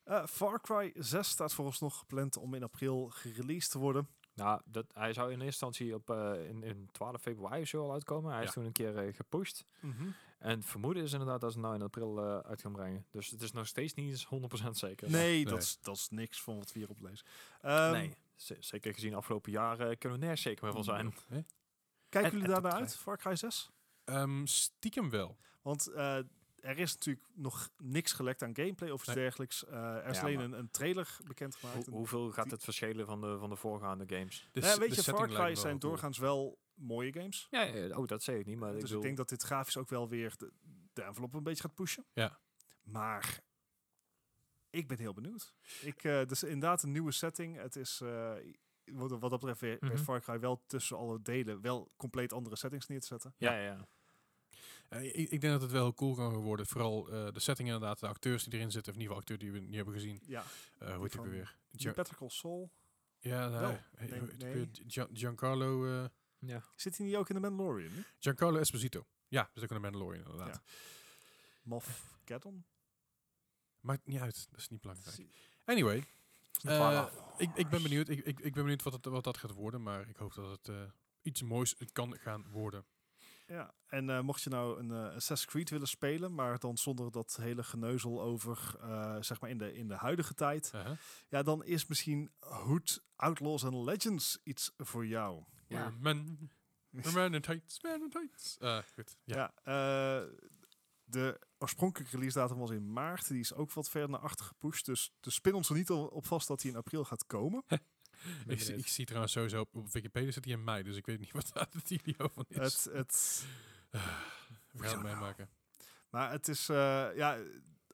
Eh, 0.05 0.27
Far 0.27 0.61
Cry 0.61 0.93
6 0.95 1.29
staat 1.29 1.53
vooralsnog 1.55 1.99
gepland 1.99 2.37
om 2.37 2.55
in 2.55 2.63
april 2.63 3.09
gereleased 3.15 3.71
te 3.71 3.79
worden. 3.79 4.09
Nou, 4.35 4.61
dat, 4.65 4.87
hij 4.93 5.13
zou 5.13 5.27
in 5.27 5.41
eerste 5.41 5.45
instantie 5.67 5.95
op 5.95 6.11
eh, 6.11 6.49
in, 6.49 6.63
in 6.63 6.89
12 6.93 7.21
februari 7.21 7.65
zo 7.67 7.83
al 7.83 7.93
uitkomen. 7.93 8.31
Hij 8.31 8.41
Ja. 8.41 8.47
is 8.47 8.53
toen 8.53 8.65
een 8.65 8.73
keer 8.73 8.97
eh, 8.99 9.15
gepusht. 9.15 9.65
En 10.43 10.51
het 10.57 10.67
vermoeden 10.67 11.03
is 11.03 11.13
inderdaad 11.13 11.41
dat 11.41 11.53
ze 11.53 11.59
nou 11.59 11.75
in 11.75 11.83
april 11.83 12.19
eh, 12.25 12.39
uit 12.39 12.61
gaan 12.61 12.73
brengen. 12.73 13.07
Dus 13.11 13.31
het 13.31 13.43
is 13.43 13.53
nog 13.53 13.67
steeds 13.67 13.95
niet 13.95 14.09
eens 14.11 14.27
100% 14.67 14.71
zeker. 14.71 15.11
Nee, 15.11 15.21
Nee. 15.23 15.45
Dat, 15.45 15.63
is, 15.63 15.79
dat 15.81 15.97
is 15.97 16.09
niks 16.11 16.43
van 16.43 16.57
wat 16.59 16.73
we 16.73 16.79
hierop 16.79 17.01
lezen. 17.01 17.27
Ehm, 17.61 17.93
nee. 17.93 18.17
Z- 18.37 18.51
zeker 18.59 18.95
gezien 18.95 19.15
afgelopen 19.15 19.53
jaren 19.53 19.99
kunnen 19.99 20.19
we 20.19 20.25
nergens 20.25 20.43
zeker 20.43 20.65
meer 20.65 20.73
van 20.73 20.85
zijn. 20.85 21.15
Hè? 21.29 21.41
Kijken 22.09 22.31
En- 22.31 22.39
jullie 22.39 22.55
en 22.55 22.63
daar 22.63 22.63
naar 22.63 22.71
top 22.71 22.81
uit, 22.81 22.97
Far 22.97 23.19
Cry 23.19 23.37
6? 23.37 23.71
Ehm, 24.05 24.47
stiekem 24.47 25.11
wel. 25.11 25.37
Want 25.63 25.87
eh, 25.87 26.17
er 26.61 26.79
is 26.79 26.93
natuurlijk 26.95 27.27
nog 27.35 27.71
niks 27.79 28.13
gelekt 28.13 28.43
aan 28.43 28.57
gameplay 28.57 28.91
of 28.91 28.99
iets 28.99 29.07
Nee. 29.07 29.17
dergelijks. 29.17 29.65
Eh, 29.67 29.95
er 29.97 30.07
is 30.07 30.17
Ja, 30.17 30.23
alleen 30.23 30.41
een, 30.41 30.53
een 30.53 30.71
trailer 30.71 31.17
bekendgemaakt. 31.27 31.87
Hoe- 31.87 31.95
hoeveel 31.97 32.31
gaat 32.31 32.51
het 32.51 32.65
verschillen 32.65 33.07
van 33.07 33.21
de, 33.21 33.39
van 33.39 33.49
de 33.51 33.57
voorgaande 33.57 34.05
games? 34.17 34.49
De, 34.53 34.61
ja, 34.61 34.79
weet 34.79 34.89
de 34.89 34.95
je, 34.95 35.03
Far 35.03 35.29
Cry 35.29 35.55
zijn 35.55 35.79
doorgaans 35.79 36.19
wel 36.19 36.59
mooie 36.83 37.13
games. 37.13 37.47
Ja, 37.51 37.63
ja, 37.63 37.97
oh, 37.97 38.07
dat 38.07 38.23
zeg 38.23 38.37
ik 38.37 38.47
niet. 38.47 38.59
Maar 38.59 38.69
ik 38.69 38.75
dus 38.75 38.83
ik 38.83 38.89
bedoel, 38.89 39.03
denk 39.03 39.17
dat 39.17 39.29
dit 39.29 39.43
grafisch 39.43 39.77
ook 39.77 39.89
wel 39.89 40.09
weer 40.09 40.35
de, 40.37 40.53
de 40.93 41.03
envelop 41.03 41.35
een 41.35 41.43
beetje 41.43 41.63
gaat 41.63 41.75
pushen. 41.75 42.05
Ja. 42.13 42.39
Maar 42.83 43.41
ik 44.71 44.89
ben 44.89 44.99
heel 44.99 45.13
benieuwd. 45.13 45.55
Ik, 45.81 46.05
eh 46.05 46.27
dus 46.27 46.43
inderdaad 46.43 46.83
een 46.83 46.93
nieuwe 46.93 47.13
setting. 47.13 47.57
Het 47.57 47.77
is 47.77 48.01
eh, 48.01 48.33
wat, 48.85 49.11
wat 49.11 49.31
dat 49.31 49.31
betreft 49.31 49.61
weer 49.61 49.77
Mhm. 49.81 49.97
Far 49.97 50.21
Cry 50.21 50.41
wel 50.41 50.63
tussen 50.67 50.97
alle 50.97 51.23
delen 51.23 51.61
wel 51.61 51.91
compleet 51.97 52.33
andere 52.33 52.57
settings 52.57 52.87
neer 52.87 53.01
te 53.01 53.07
zetten. 53.07 53.35
ja, 53.37 53.57
ja, 53.57 53.63
ja. 53.63 53.89
Eh, 54.89 55.05
ik, 55.05 55.31
ik 55.31 55.41
denk 55.41 55.53
dat 55.53 55.63
het 55.63 55.71
wel 55.71 55.95
cool 55.95 56.15
kan 56.15 56.35
worden. 56.35 56.67
Vooral 56.67 57.09
eh, 57.09 57.33
de 57.33 57.41
setting 57.41 57.69
inderdaad, 57.69 58.01
de 58.01 58.07
acteurs 58.07 58.45
die 58.45 58.59
erin 58.59 58.71
zitten, 58.71 58.93
of 58.93 58.99
in 58.99 59.03
ieder 59.03 59.17
geval 59.17 59.35
acteurs 59.35 59.53
die 59.53 59.61
we 59.61 59.67
niet 59.67 59.77
hebben 59.77 59.95
gezien. 59.95 60.21
Ja, 60.27 60.45
Eh 60.79 60.95
hoe 60.95 61.03
heet 61.03 61.15
ik 61.15 61.21
weer? 61.21 61.57
Better 61.95 62.17
Call 62.17 62.29
Saul. 62.29 62.71
Ja, 63.19 63.49
nee. 63.49 64.09
Ik 64.85 65.09
Giancarlo, 65.13 65.87
eh, 65.87 66.05
ja. 66.47 66.63
Zit 66.77 66.97
hij 66.97 67.07
niet 67.07 67.17
ook 67.17 67.29
in 67.29 67.35
de 67.35 67.41
Mandalorian? 67.41 68.05
Giancarlo 68.19 68.59
Esposito. 68.59 69.07
Ja, 69.29 69.51
is 69.55 69.63
ook 69.63 69.71
een 69.71 69.81
Mandalorian 69.81 70.25
inderdaad. 70.25 70.55
Ja. 70.65 70.73
Moff? 71.63 72.11
Maakt 73.81 74.07
niet 74.07 74.21
uit, 74.21 74.47
dat 74.51 74.59
is 74.59 74.69
niet 74.69 74.81
belangrijk. 74.81 75.27
Anyway, 75.65 76.05
eh, 76.63 77.07
ik, 77.37 77.51
ik 77.55 77.69
ben 77.69 77.83
benieuwd, 77.83 78.09
ik, 78.09 78.19
ik, 78.19 78.41
ik 78.41 78.53
ben 78.53 78.63
benieuwd 78.63 78.83
wat, 78.83 78.93
het, 78.93 79.05
wat 79.05 79.25
dat 79.25 79.37
gaat 79.37 79.53
worden, 79.53 79.83
maar 79.83 80.09
ik 80.09 80.17
hoop 80.17 80.35
dat 80.35 80.51
het 80.51 80.69
eh, 80.69 80.83
iets 81.23 81.43
moois 81.43 81.77
kan 81.93 82.19
gaan 82.19 82.47
worden. 82.51 82.85
Ja, 83.47 83.75
en 83.87 84.11
eh, 84.11 84.21
mocht 84.21 84.43
je 84.43 84.51
nou 84.51 84.79
een 84.79 84.91
eh, 84.91 85.15
Assassin's 85.15 85.45
Creed 85.45 85.71
willen 85.71 85.89
spelen, 85.89 86.35
maar 86.35 86.59
dan 86.59 86.79
zonder 86.79 87.11
dat 87.11 87.37
hele 87.41 87.63
geneuzel 87.63 88.23
over, 88.23 88.77
zeg 89.21 89.41
maar 89.41 89.51
in 89.51 89.59
de, 89.59 89.75
in 89.75 89.89
de 89.89 89.97
huidige 89.97 90.35
tijd, 90.35 90.71
Uh-huh. 90.75 90.97
ja, 91.29 91.43
dan 91.43 91.65
is 91.65 91.87
misschien 91.87 92.33
Hood 92.39 93.03
Outlaws 93.17 93.65
and 93.65 93.75
Legends 93.75 94.39
iets 94.43 94.73
voor 94.77 95.07
jou. 95.07 95.45
Ja. 95.73 95.93
Men, 95.99 96.51
men 96.91 97.35
in 97.35 97.41
tights, 97.41 97.81
men 97.83 98.03
in 98.03 98.11
tights. 98.11 98.59
Eh, 98.59 98.79
goed, 98.95 99.17
ja. 99.25 99.55
Ja, 99.65 100.23
eh, 100.23 100.29
de 101.05 101.41
oorspronkelijke 101.59 102.17
release 102.17 102.39
datum 102.39 102.59
was 102.59 102.71
in 102.71 102.93
maart, 102.93 103.29
die 103.29 103.41
is 103.41 103.55
ook 103.55 103.73
wat 103.73 103.91
verder 103.91 104.11
naar 104.11 104.21
achter 104.21 104.47
gepusht, 104.47 104.87
dus, 104.87 105.13
dus 105.21 105.35
spin 105.35 105.55
ons 105.55 105.69
er 105.69 105.75
niet 105.75 105.91
op 105.91 106.27
vast 106.27 106.49
dat 106.49 106.63
hij 106.63 106.71
in 106.71 106.77
april 106.77 107.05
gaat 107.05 107.27
komen. 107.27 107.65
Ik, 108.47 108.61
ik 108.61 108.87
zie 108.87 109.05
trouwens 109.05 109.33
sowieso 109.33 109.61
op, 109.61 109.75
op 109.75 109.93
Wikipedia 109.93 110.31
zit 110.31 110.45
hij 110.45 110.55
in 110.55 110.65
mei, 110.65 110.83
dus 110.83 110.97
ik 110.97 111.07
weet 111.07 111.19
niet 111.19 111.33
wat 111.33 111.51
daar 111.53 111.67
de 111.71 111.81
video 111.85 112.29
van 112.29 112.45
is. 112.49 112.59
Het, 112.59 112.89
het, 112.93 113.47
We 114.73 114.83
gaan 114.83 114.93
het 114.93 115.03
meemaken. 115.03 115.49
maar 116.11 116.31
het 116.31 116.49
is, 116.49 116.69
eh, 116.69 117.09
ja, 117.15 117.39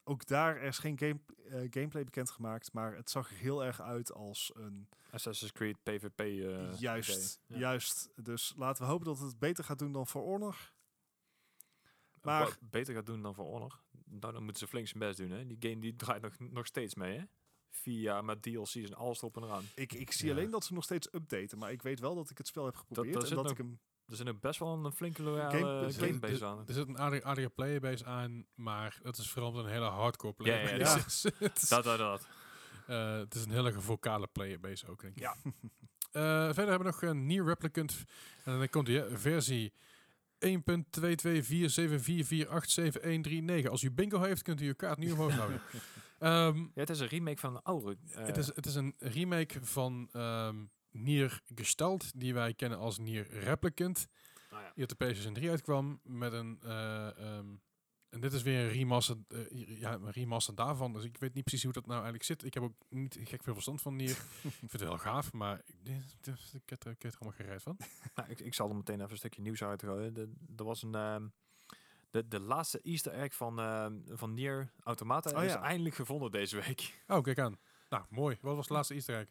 ook 0.08 0.26
daar 0.26 0.56
er 0.56 0.62
is 0.62 0.78
geen 0.78 0.98
game, 0.98 1.20
eh, 1.48 1.52
gameplay 1.70 2.04
bekendgemaakt, 2.04 2.72
maar 2.72 2.96
het 2.96 3.10
zag 3.10 3.30
er 3.30 3.36
heel 3.36 3.64
erg 3.64 3.80
uit 3.80 4.12
als 4.12 4.50
een 4.54 4.88
Assassin's 5.10 5.52
Creed 5.52 5.82
PvP. 5.82 6.20
eh, 6.20 6.78
juist. 6.80 7.40
Ja. 7.46 7.58
juist. 7.58 8.10
Dus 8.16 8.52
laten 8.56 8.84
we 8.84 8.90
hopen 8.90 9.06
dat 9.06 9.18
het 9.18 9.38
beter 9.38 9.64
gaat 9.64 9.78
doen 9.78 9.92
dan 9.92 10.06
For 10.06 10.22
Honor. 10.22 10.72
Maar 12.22 12.58
beter 12.60 12.94
gaat 12.94 13.06
doen 13.06 13.22
dan 13.22 13.34
voor 13.34 13.44
Honor. 13.44 13.80
Nou, 14.04 14.32
dan 14.32 14.42
moeten 14.42 14.58
ze 14.62 14.66
flink 14.68 14.86
zijn 14.88 14.98
best 14.98 15.18
doen. 15.18 15.30
Hè? 15.30 15.46
Die 15.46 15.56
game 15.60 15.80
die 15.80 15.96
draait 15.96 16.22
nog, 16.22 16.38
nog 16.38 16.66
steeds 16.66 16.94
mee. 16.94 17.18
Hè? 17.18 17.24
Vier 17.70 18.00
jaar 18.00 18.24
met 18.24 18.42
DLC's 18.42 18.74
en 18.76 18.94
alles 18.94 19.18
erop 19.18 19.36
en 19.36 19.42
eraan. 19.42 19.64
Ik, 19.74 19.92
ik 19.92 20.12
zie 20.12 20.26
Ja. 20.28 20.32
alleen 20.34 20.50
dat 20.50 20.64
ze 20.64 20.74
nog 20.74 20.84
steeds 20.84 21.14
updaten, 21.14 21.58
maar 21.58 21.72
ik 21.72 21.82
weet 21.82 22.00
wel 22.00 22.14
dat 22.14 22.30
ik 22.30 22.38
het 22.38 22.46
spel 22.46 22.64
heb 22.64 22.76
geprobeerd 22.76 23.14
en 23.28 23.34
dat 23.34 23.42
nog 23.42 23.50
ik 23.52 23.58
hem... 23.58 23.78
Er 24.08 24.16
zit 24.16 24.28
ook 24.28 24.40
best 24.40 24.58
wel 24.58 24.84
een 24.84 24.92
flinke 24.92 25.22
loyale 25.22 25.58
Game- 25.58 25.92
gamebase 25.92 26.44
er, 26.44 26.50
aan. 26.50 26.64
er 26.66 26.74
zit 26.74 26.88
een 26.88 26.98
aardige, 26.98 27.24
aardige 27.24 27.48
playerbase 27.50 28.04
aan, 28.04 28.44
maar 28.54 28.98
dat 29.02 29.18
is 29.18 29.30
vooral 29.30 29.56
het 29.56 29.66
een 29.66 29.72
hele 29.72 29.84
hardcore 29.88 30.34
Ja, 30.38 30.54
ja, 30.54 30.60
playerbase 30.62 30.98
ja. 30.98 31.04
is. 31.06 31.22
het, 31.38 31.62
is 31.62 31.68
Dat, 31.68 31.84
dat, 31.84 31.98
dat. 31.98 32.26
eh, 32.86 33.16
het 33.18 33.34
is 33.34 33.44
een 33.44 33.50
hele 33.50 33.72
vocale 33.72 34.26
playerbase 34.26 34.86
ook, 34.88 35.00
denk 35.00 35.14
ik. 35.16 35.22
Ja. 35.22 35.36
Eh, 36.12 36.44
verder 36.44 36.68
hebben 36.68 36.78
we 36.78 36.84
nog 36.84 37.02
een 37.02 37.26
Nier 37.26 37.44
Replicant. 37.44 38.04
En 38.44 38.58
dan 38.58 38.68
komt 38.68 38.86
die 38.86 39.02
versie 39.12 39.72
1.22474487139. 40.46 40.50
Als 43.70 43.82
u 43.82 43.90
bingo 43.90 44.22
heeft, 44.22 44.42
kunt 44.42 44.60
u 44.60 44.66
uw 44.66 44.74
kaart 44.74 44.98
nu 44.98 45.10
omhoog 45.12 45.32
houden. 45.32 45.60
Ehm, 46.18 46.56
Ja, 46.58 46.66
het 46.74 46.90
is 46.90 47.00
een 47.00 47.06
remake 47.06 47.38
van 47.38 47.54
een 47.56 47.62
oude. 47.62 47.96
eh, 48.14 48.24
het, 48.26 48.36
is, 48.36 48.46
het 48.54 48.66
is 48.66 48.74
een 48.74 48.94
remake 48.98 49.64
van 49.64 50.08
ehm 50.12 50.56
Nier 51.02 51.40
Gestalt, 51.54 52.20
die 52.20 52.34
wij 52.34 52.54
kennen 52.54 52.78
als 52.78 52.98
Nier 52.98 53.26
Replicant. 53.30 54.06
nou 54.50 54.62
ja. 54.62 54.72
Die 54.74 54.82
op 54.82 54.88
de 54.88 54.94
PlayStation 54.96 55.34
3 55.34 55.50
uitkwam 55.50 56.00
met 56.02 56.32
een... 56.32 56.58
eh, 56.62 57.18
ehm, 57.18 57.46
en 58.08 58.20
dit 58.20 58.32
is 58.32 58.42
weer 58.42 58.60
een 58.60 58.68
remaster, 58.70 59.16
eh, 59.28 59.78
ja, 59.80 59.92
een 59.92 60.10
remaster 60.10 60.54
daarvan. 60.54 60.92
Dus 60.92 61.04
ik 61.04 61.18
weet 61.18 61.34
niet 61.34 61.44
precies 61.44 61.64
hoe 61.64 61.72
dat 61.72 61.82
nou 61.86 61.94
eigenlijk 61.94 62.24
zit. 62.24 62.44
Ik 62.44 62.54
heb 62.54 62.62
ook 62.62 62.74
niet 62.88 63.18
gek 63.22 63.42
veel 63.42 63.52
verstand 63.52 63.82
van 63.82 63.96
Nier. 63.96 64.10
ik 64.42 64.52
vind 64.58 64.72
het 64.72 64.80
wel 64.80 64.98
gaaf, 64.98 65.32
maar 65.32 65.62
ik, 65.84 65.92
heb 66.24 66.84
er- 66.84 66.90
ik 66.90 67.02
heb 67.02 67.12
er 67.12 67.18
allemaal 67.18 67.38
gereid 67.38 67.62
van. 67.62 67.76
Nou, 68.14 68.28
ik, 68.30 68.40
ik 68.40 68.54
zal 68.54 68.68
er 68.68 68.76
meteen 68.76 68.98
even 69.00 69.10
een 69.10 69.16
stukje 69.16 69.42
nieuws 69.42 69.62
uitgooien. 69.62 70.16
Er 70.56 70.64
was 70.64 70.82
een... 70.82 70.94
ehm, 70.94 71.28
de, 72.10 72.28
de 72.28 72.40
laatste 72.40 72.80
easter 72.82 73.12
egg 73.12 73.34
van, 73.34 73.58
ehm 73.58 73.98
van 74.04 74.34
Nier 74.34 74.72
Automata 74.82 75.38
Oh 75.38 75.44
is 75.44 75.52
ja. 75.52 75.62
eindelijk 75.62 75.94
gevonden 75.94 76.30
deze 76.30 76.60
week. 76.60 77.02
Oh, 77.06 77.22
kijk 77.22 77.38
aan. 77.38 77.58
Nou, 77.88 78.04
mooi. 78.08 78.38
Wat 78.40 78.56
was 78.56 78.66
de 78.66 78.72
laatste 78.72 78.94
easter 78.94 79.16
egg? 79.18 79.28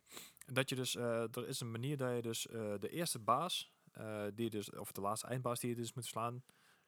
Dat 0.54 0.70
je 0.70 0.76
dus, 0.76 0.96
eh, 0.96 1.22
er 1.36 1.48
is 1.48 1.60
een 1.60 1.72
manier 1.72 1.98
dat 1.98 2.16
je 2.16 2.22
dus 2.22 2.48
eh, 2.48 2.74
de 2.80 2.90
eerste 2.90 3.20
baas, 3.20 3.74
eh, 3.92 4.24
die 4.34 4.44
je 4.44 4.50
dus, 4.50 4.70
of 4.72 4.92
de 4.92 5.02
laatste 5.02 5.28
eindbaas 5.28 5.60
die 5.60 5.70
je 5.70 5.76
dus 5.76 5.94
moet 5.94 6.06
slaan, 6.06 6.44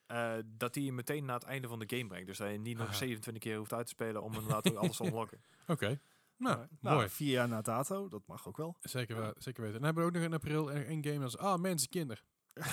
eh, 0.06 0.34
dat 0.46 0.74
die 0.74 0.84
je 0.86 0.94
meteen 0.94 1.26
naar 1.26 1.36
het 1.36 1.44
einde 1.44 1.68
van 1.68 1.80
de 1.80 1.96
game 1.96 2.08
brengt. 2.08 2.28
Dus 2.28 2.38
dat 2.38 2.52
je 2.52 2.58
niet 2.58 2.78
nog 2.78 2.88
Aha. 2.88 2.96
27 2.96 3.44
keer 3.44 3.58
hoeft 3.58 3.74
uit 3.74 3.86
te 3.86 3.92
spelen 3.92 4.24
om 4.24 4.34
inderdaad 4.34 4.70
ook 4.72 4.78
alles 4.78 4.98
te 4.98 5.04
unlocken. 5.08 5.42
Oké. 5.68 6.00
Nou, 6.38 6.68
nou, 6.80 6.96
mooi. 6.96 7.10
vier 7.10 7.32
jaar 7.32 7.48
na 7.48 7.62
dato, 7.62 8.08
dat 8.08 8.28
mag 8.28 8.48
ook 8.48 8.58
wel. 8.58 8.78
Zeker, 8.82 9.16
wel- 9.16 9.34
zeker 9.38 9.62
weten. 9.64 9.66
En 9.76 9.82
dan 9.82 9.84
hebben 9.84 10.04
we 10.04 10.10
ook 10.10 10.16
nog 10.16 10.24
in 10.24 10.34
april 10.34 10.72
een 10.76 10.92
een 10.92 11.04
game 11.04 11.24
als... 11.24 11.38
Ah, 11.38 11.60
mensen, 11.60 11.90
kinder. 11.90 12.24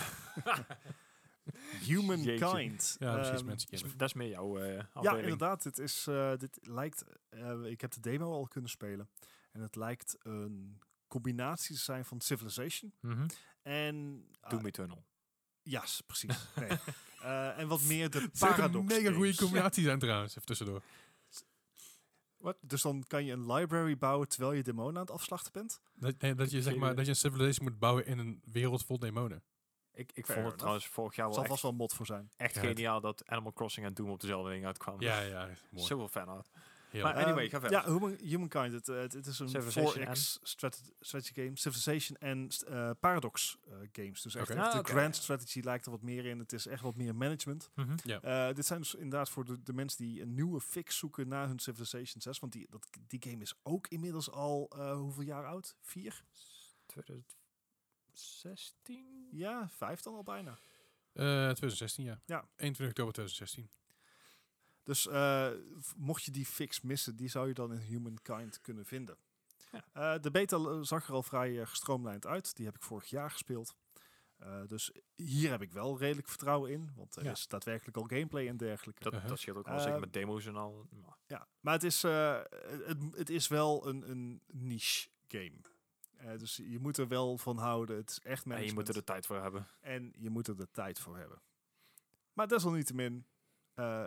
Humankind. 1.86 2.96
Ja, 2.98 3.14
precies, 3.14 3.34
Ehm, 3.38 3.44
mensen, 3.46 3.70
Dus 3.70 3.80
kinder. 3.80 3.98
dat 3.98 4.08
is 4.08 4.14
meer 4.14 4.28
jouw 4.28 4.58
eh 4.58 4.82
Ja, 5.00 5.16
inderdaad. 5.16 5.62
Dit, 5.62 5.78
is, 5.78 6.06
eh, 6.06 6.36
dit 6.36 6.58
lijkt. 6.62 7.04
eh, 7.28 7.64
ik 7.64 7.80
heb 7.80 7.90
de 7.92 8.00
demo 8.00 8.32
al 8.32 8.46
kunnen 8.48 8.70
spelen. 8.70 9.08
En 9.56 9.62
het 9.62 9.76
lijkt 9.76 10.16
een 10.18 10.78
combinatie 11.08 11.74
te 11.76 11.80
zijn 11.82 12.04
van 12.04 12.20
Civilization 12.20 12.92
Mhm. 13.00 13.26
en. 13.62 14.26
ah, 14.40 14.50
Doom 14.50 14.66
Eternal. 14.66 15.04
ja, 15.62 15.84
precies. 16.06 16.46
Nee. 16.56 16.68
Eh, 17.22 17.58
en 17.58 17.68
wat 17.68 17.82
meer 17.82 18.10
de 18.10 18.30
paradox. 18.38 18.94
mega 18.94 19.12
goede 19.12 19.36
combinatie 19.36 19.84
zijn 19.84 19.98
trouwens, 19.98 20.30
even 20.34 20.46
tussendoor. 20.46 20.82
Dus 22.60 22.82
dan 22.82 23.04
kan 23.06 23.24
je 23.24 23.32
een 23.32 23.52
library 23.52 23.98
bouwen 23.98 24.28
terwijl 24.28 24.52
je 24.52 24.62
demonen 24.62 24.94
aan 24.94 25.00
het 25.00 25.10
afslachten 25.10 25.52
bent. 25.52 25.80
Dat, 25.94 26.20
nee, 26.20 26.34
dat 26.34 26.50
je 26.50 26.62
zeg 26.62 26.76
maar 26.76 26.94
dat 26.94 27.04
je 27.04 27.10
een 27.10 27.16
civilization 27.16 27.68
moet 27.68 27.78
bouwen 27.78 28.06
in 28.06 28.18
een 28.18 28.42
wereld 28.44 28.84
vol 28.84 28.98
demonen. 28.98 29.42
Ik, 29.92 30.10
ik 30.12 30.26
vond 30.26 30.28
het 30.28 30.36
enough. 30.38 30.56
trouwens 30.56 30.86
vorig 30.86 31.16
jaar 31.16 31.26
Er 31.26 31.32
wel 31.32 31.40
zal 31.40 31.48
vast 31.48 31.62
echt, 31.64 31.70
wel 31.72 31.80
mod 31.80 31.92
voor 31.94 32.06
zijn. 32.06 32.30
echt 32.36 32.54
Ja, 32.54 32.60
geniaal 32.60 33.00
dat 33.00 33.26
Animal 33.28 33.52
Crossing 33.52 33.86
en 33.86 33.94
Doom 33.94 34.10
op 34.10 34.20
dezelfde 34.20 34.50
ding 34.50 34.66
uitkwamen. 34.66 35.00
Ja, 35.04 35.20
ja, 35.20 35.48
mooi. 35.70 35.86
Zoveel 35.86 36.08
fan 36.08 36.28
art. 36.28 36.50
Maar 37.02 37.14
anyway, 37.14 37.42
Ehm, 37.44 37.50
ga 37.52 37.60
verder. 37.60 37.78
Ja, 37.78 37.84
Human, 37.92 38.16
Humankind. 38.22 38.72
Het, 38.72 38.88
eh, 38.88 38.96
het, 38.96 39.12
het 39.12 39.26
is 39.26 39.38
een 39.38 39.48
Civilization 39.48 40.04
4X 40.06 40.38
strat- 40.42 40.92
strategy 41.00 41.32
game. 41.34 41.50
Civilization 41.56 42.16
en 42.18 42.48
eh, 42.68 42.90
Paradox 43.00 43.58
eh, 43.68 43.74
games. 43.92 44.22
Dus 44.22 44.34
echt, 44.34 44.50
Oké. 44.50 44.58
echt 44.58 44.66
Ah, 44.68 44.72
de 44.72 44.78
oké. 44.78 44.90
grand 44.90 45.16
strategy 45.16 45.60
lijkt 45.60 45.84
er 45.84 45.90
wat 45.90 46.02
meer 46.02 46.24
in. 46.24 46.38
Het 46.38 46.52
is 46.52 46.66
echt 46.66 46.82
wat 46.82 46.96
meer 46.96 47.14
management. 47.14 47.70
Mhm. 47.74 47.96
dit 48.54 48.66
zijn 48.66 48.80
dus 48.80 48.94
inderdaad 48.94 49.30
voor 49.30 49.44
de, 49.44 49.62
de 49.62 49.72
mensen 49.72 50.04
die 50.04 50.22
een 50.22 50.34
nieuwe 50.34 50.60
fix 50.60 50.96
zoeken 50.98 51.28
naar 51.28 51.46
hun 51.48 51.58
Civilization 51.58 52.20
6. 52.20 52.38
Want 52.38 52.52
die, 52.52 52.66
dat, 52.70 52.88
die 53.06 53.22
game 53.30 53.42
is 53.42 53.54
ook 53.62 53.86
inmiddels 53.88 54.30
al 54.30 54.70
hoeveel 54.96 55.22
jaar 55.24 55.46
oud? 55.46 55.76
Vier? 55.80 56.24
2016? 56.86 59.28
Ja, 59.32 59.68
vijf 59.68 60.00
dan 60.00 60.14
al 60.14 60.22
bijna. 60.22 60.58
Eh, 61.12 61.24
2016, 61.24 62.04
ja. 62.04 62.20
Ja. 62.24 62.48
21 62.56 62.88
oktober 62.88 63.12
2016. 63.12 63.68
Dus 64.86 65.06
eh, 65.06 65.50
mocht 65.96 66.22
je 66.24 66.30
die 66.30 66.46
fix 66.46 66.80
missen, 66.80 67.16
die 67.16 67.28
zou 67.28 67.48
je 67.48 67.54
dan 67.54 67.72
in 67.72 67.78
Humankind 67.78 68.60
kunnen 68.60 68.84
vinden. 68.86 69.16
Ja. 69.72 69.84
Eh, 70.14 70.22
de 70.22 70.30
beta 70.30 70.82
zag 70.82 71.08
er 71.08 71.14
al 71.14 71.22
vrij 71.22 71.60
eh, 71.60 71.66
gestroomlijnd 71.66 72.26
uit. 72.26 72.56
Die 72.56 72.66
heb 72.66 72.74
ik 72.76 72.82
vorig 72.82 73.06
jaar 73.10 73.30
gespeeld. 73.30 73.76
Eh, 74.36 74.66
dus 74.66 74.92
hier 75.14 75.50
heb 75.50 75.62
ik 75.62 75.72
wel 75.72 75.98
redelijk 75.98 76.28
vertrouwen 76.28 76.70
in. 76.70 76.90
Want 76.96 77.16
er 77.16 77.24
Ja. 77.24 77.30
is 77.30 77.46
daadwerkelijk 77.48 77.96
al 77.96 78.04
gameplay 78.04 78.48
en 78.48 78.56
dergelijke. 78.56 79.02
Dat, 79.10 79.28
dat 79.28 79.38
scheelt 79.38 79.56
ook 79.56 79.66
wel 79.66 79.76
Eh, 79.76 79.82
zeker 79.82 80.00
met 80.00 80.12
demo's 80.12 80.46
en 80.46 80.56
al. 80.56 80.86
Maar 80.90 81.16
Ja, 81.26 81.48
maar 81.60 81.72
het 81.72 81.82
is, 81.84 82.04
eh, 82.04 82.40
het, 82.84 82.98
het 83.16 83.30
is 83.30 83.48
wel 83.48 83.86
een, 83.86 84.10
een 84.10 84.40
niche 84.46 85.08
game. 85.28 85.60
Eh, 86.16 86.38
dus 86.38 86.56
je 86.56 86.78
moet 86.78 86.96
er 86.98 87.08
wel 87.08 87.38
van 87.38 87.58
houden. 87.58 87.96
Het 87.96 88.10
is 88.10 88.18
echt 88.20 88.42
en 88.42 88.48
management. 88.48 88.68
je 88.68 88.74
moet 88.74 88.88
er 88.88 88.94
de 88.94 89.04
tijd 89.12 89.26
voor 89.26 89.42
hebben. 89.42 89.66
En 89.80 90.12
je 90.18 90.30
moet 90.30 90.48
er 90.48 90.56
de 90.56 90.70
tijd 90.70 90.98
voor 90.98 91.16
hebben. 91.16 91.40
Maar 92.32 92.48
desalniettemin, 92.48 93.26
eh 93.74 94.06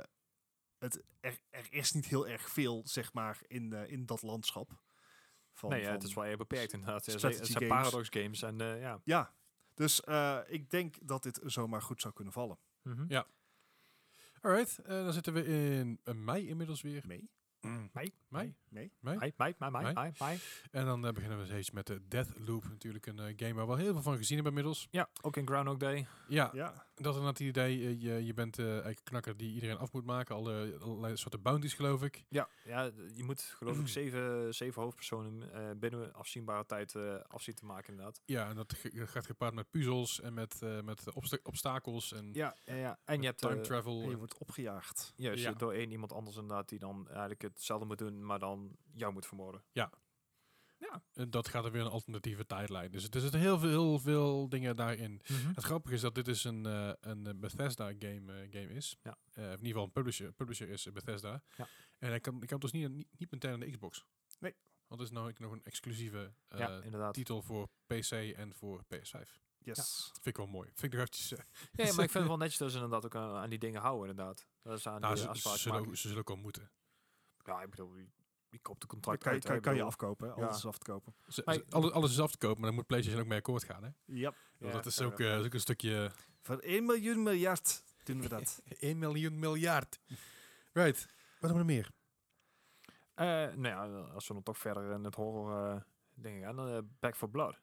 het, 0.80 1.03
er, 1.19 1.39
er 1.49 1.67
is 1.69 1.91
niet 1.91 2.05
heel 2.05 2.27
erg 2.27 2.49
veel, 2.49 2.82
zeg 2.86 3.13
maar, 3.13 3.39
in, 3.47 3.73
eh, 3.73 3.91
in 3.91 4.05
dat 4.05 4.21
landschap. 4.21 4.80
Van, 5.53 5.69
nee, 5.69 5.80
ja, 5.80 5.86
van- 5.86 5.95
het 5.95 6.03
is 6.03 6.13
wel 6.13 6.23
heel 6.23 6.38
beperkt 6.38 6.73
inderdaad. 6.73 7.05
Ja, 7.05 7.11
het 7.11 7.21
zijn 7.21 7.34
games. 7.51 7.67
Paradox 7.67 8.07
games 8.11 8.41
en 8.41 8.61
eh, 8.61 8.82
ja. 8.82 9.01
Ja, 9.03 9.34
dus 9.73 10.01
eh, 10.03 10.39
ik 10.47 10.69
denk 10.69 10.95
dat 11.01 11.23
dit 11.23 11.39
zomaar 11.43 11.82
goed 11.82 12.01
zou 12.01 12.13
kunnen 12.13 12.34
vallen. 12.34 12.57
Mhm. 12.82 13.05
Ja. 13.07 13.25
Alright, 14.41 14.77
eh, 14.80 14.88
dan 15.03 15.13
zitten 15.13 15.34
we 15.34 15.45
in 15.45 15.99
eh, 16.03 16.13
mei 16.13 16.47
inmiddels 16.47 16.82
weer. 16.82 17.03
Mee? 17.07 17.30
Mei? 17.61 18.13
Mei? 18.27 18.55
Mee? 18.69 18.91
Mei? 18.99 19.17
Mei, 19.17 19.34
mei, 19.38 19.53
mei, 19.57 19.71
mei, 19.71 19.84
Mei? 19.84 19.93
mei, 19.93 20.11
mei. 20.19 20.39
En 20.71 20.86
dan 20.86 21.05
eh, 21.07 21.13
beginnen 21.13 21.39
we 21.39 21.45
steeds 21.45 21.71
met 21.71 21.88
de 21.88 22.07
Deathloop. 22.07 22.67
Natuurlijk 22.69 23.05
een 23.05 23.19
eh, 23.19 23.34
game 23.36 23.53
waar 23.53 23.65
we 23.65 23.71
al 23.71 23.77
heel 23.77 23.93
veel 23.93 24.01
van 24.01 24.17
gezien 24.17 24.36
hebben 24.36 24.53
inmiddels. 24.57 24.88
Ja, 24.91 25.09
ook 25.21 25.38
in 25.38 25.47
Groundhog 25.47 25.77
Day. 25.77 26.07
Ja, 26.27 26.49
Ja, 26.53 26.88
dat 27.02 27.16
is 27.16 27.22
het 27.24 27.39
idee. 27.39 27.86
eh, 27.86 28.02
je, 28.02 28.26
je 28.26 28.34
bent 28.34 28.60
eh 28.60 28.66
eigenlijk 28.72 29.04
knakker 29.04 29.38
die 29.38 29.54
iedereen 29.54 29.78
af 29.78 29.91
moet 29.93 30.06
maken. 30.06 30.36
Alle, 30.36 30.78
allerlei 30.82 31.18
soorten 31.18 31.41
bounties 31.41 31.74
geloof 31.74 32.04
ik. 32.04 32.24
Ja, 32.30 32.47
ja, 32.66 32.91
je 33.14 33.24
moet 33.24 33.41
geloof 33.41 33.80
ik 33.80 33.88
zeven, 34.00 34.54
zeven 34.56 34.82
hoofdpersonen 34.82 35.54
eh, 35.54 35.70
binnen 35.78 36.14
afzienbare 36.14 36.66
tijd 36.66 36.95
afzien 37.28 37.56
te 37.56 37.66
maken 37.66 37.89
inderdaad. 37.89 38.22
Ja, 38.26 38.50
en 38.50 38.56
dat 38.56 38.74
ge- 38.74 39.08
gaat 39.08 39.26
gepaard 39.26 39.54
met 39.54 39.70
puzzels 39.70 40.22
en 40.22 40.34
met, 40.34 40.60
met 40.84 41.14
obsta- 41.14 41.38
obstakels 41.43 42.14
en 42.14 42.30
Ja, 42.34 42.56
ja, 42.66 42.76
ja. 42.76 43.00
en 43.06 43.20
je 43.22 43.26
hebt 43.28 43.39
time 43.39 43.62
travel. 43.62 44.02
en 44.02 44.10
je 44.10 44.18
wordt 44.18 44.38
opgejaagd. 44.38 45.14
juist 45.16 45.43
Ja. 45.43 45.52
door 45.52 45.74
één 45.74 45.91
iemand 45.91 46.14
anders 46.14 46.36
inderdaad 46.36 46.70
die 46.70 46.80
dan 46.80 47.08
eigenlijk 47.10 47.41
hetzelfde 47.41 47.86
moet 47.86 47.97
doen, 47.97 48.26
maar 48.26 48.39
dan 48.39 48.76
jou 48.93 49.14
moet 49.14 49.26
vermoorden. 49.26 49.64
En 51.13 51.30
dat 51.30 51.47
gaat 51.47 51.65
er 51.65 51.71
weer 51.71 51.82
een 51.82 51.88
alternatieve 51.91 52.45
tijdlijn. 52.45 52.91
Dus 52.91 53.07
er 53.09 53.19
zitten 53.21 53.39
heel 53.39 53.59
veel, 53.59 53.69
heel 53.69 53.99
veel 53.99 54.49
dingen 54.49 54.75
daarin. 54.75 55.21
Mhm. 55.27 55.47
Het 55.53 55.63
grappige 55.63 55.95
is 55.95 56.01
dat 56.01 56.15
dit 56.15 56.25
dus 56.25 56.43
een, 56.43 56.65
eh, 56.65 56.91
een 56.99 57.27
eh, 57.27 57.34
Bethesda 57.36 57.93
game, 57.99 58.34
eh, 58.34 58.51
game 58.51 58.73
is. 58.73 58.97
Ja. 59.03 59.17
In 59.34 59.43
ieder 59.43 59.65
geval 59.67 59.84
een 59.84 59.91
publisher. 59.91 60.32
Publisher 60.32 60.69
is 60.69 60.91
Bethesda. 60.91 61.41
Ja. 61.57 61.67
En 61.97 62.09
hij 62.09 62.19
kan, 62.19 62.41
ik 62.41 62.47
kan 62.47 62.59
dus 62.59 62.71
niet, 62.71 62.89
niet, 62.89 63.07
niet 63.17 63.32
meteen 63.32 63.51
aan 63.51 63.59
de 63.59 63.69
Xbox. 63.71 64.05
Nee. 64.39 64.55
Want 64.88 65.01
het 65.01 65.09
is 65.09 65.15
nou 65.15 65.34
nog 65.38 65.51
een 65.51 65.63
exclusieve 65.63 66.34
ja, 66.47 66.82
inderdaad. 66.82 67.13
titel 67.13 67.41
voor 67.41 67.69
PC 67.86 68.11
en 68.11 68.53
voor 68.55 68.84
PS5. 68.95 69.39
Yes. 69.57 70.09
Vind 70.13 70.25
ik 70.25 70.38
wel 70.38 70.47
mooi. 70.47 70.67
Vind 70.73 70.93
ik 70.93 70.99
nog 70.99 71.07
eventjes... 71.07 71.32
eh, 71.32 71.39
Ja, 71.71 71.93
maar 71.93 72.03
ik 72.03 72.11
vind 72.11 72.13
het 72.13 72.27
wel 72.27 72.38
netjes 72.38 72.57
dat 72.57 72.69
ze 72.69 72.75
inderdaad 72.75 73.05
ook 73.05 73.15
aan, 73.15 73.36
aan 73.36 73.49
die 73.49 73.59
dingen 73.59 73.82
houden 73.82 74.09
inderdaad. 74.09 74.47
Dat 74.61 74.77
is 74.77 74.88
aan 74.88 75.01
nou, 75.01 75.15
die 75.15 75.23
ze, 75.23 75.57
zullen 75.57 75.97
ze 75.97 76.07
zullen 76.07 76.17
ook 76.17 76.27
wel 76.27 76.38
moeten. 76.38 76.71
Ja, 77.45 77.61
ik 77.61 77.69
bedoel, 77.69 77.95
wie 78.50 78.60
koopt 78.60 78.82
de 78.82 78.88
contract 78.88 79.24
kan, 79.24 79.34
je- 79.36 79.47
uit, 79.47 79.62
kan, 79.62 79.76
je 79.76 79.84
afkopen, 79.84 80.28
ja. 80.28 80.34
alles 80.34 80.58
is 80.58 80.66
af 80.66 80.78
te 80.78 80.91
kopen. 80.91 81.14
Maar 81.45 81.64
alles, 81.70 81.91
alles 81.91 82.12
is 82.12 82.20
af 82.20 82.32
te 82.32 82.38
kopen, 82.38 82.58
maar 82.60 82.68
dan 82.68 82.76
moet 82.76 82.88
PlayStation 82.88 83.22
ook 83.22 83.28
mee 83.28 83.38
akkoord 83.38 83.64
gaan. 83.64 83.84
Hè? 83.84 83.89
Yep. 84.06 84.36
Ja, 84.58 84.72
dat 84.72 84.86
is 84.86 85.02
ook, 85.02 85.20
eh, 85.20 85.39
ook 85.39 85.54
een 85.54 85.60
stukje... 85.60 86.12
Voor 86.41 86.58
1 86.58 86.86
miljoen 86.86 87.24
miljard 87.24 87.84
doen 88.04 88.22
we 88.22 88.28
dat. 88.30 88.62
1 88.80 88.97
miljoen 88.97 89.39
miljard. 89.39 90.00
Right. 90.74 91.06
Wat 91.39 91.50
hebben 91.50 91.58
we 91.58 91.74
meer? 91.74 91.91
Eh, 93.14 93.26
nou 93.56 93.68
ja, 93.68 93.86
als 94.14 94.28
we 94.28 94.34
dan 94.34 94.43
toch 94.43 94.58
verder 94.58 94.91
in 94.91 95.04
het 95.04 95.16
horror 95.16 95.66
eh 95.76 95.82
dingen 96.16 96.43
gaan, 96.43 96.56
dan 96.56 96.89
Back 97.00 97.16
for 97.16 97.30
Blood. 97.30 97.60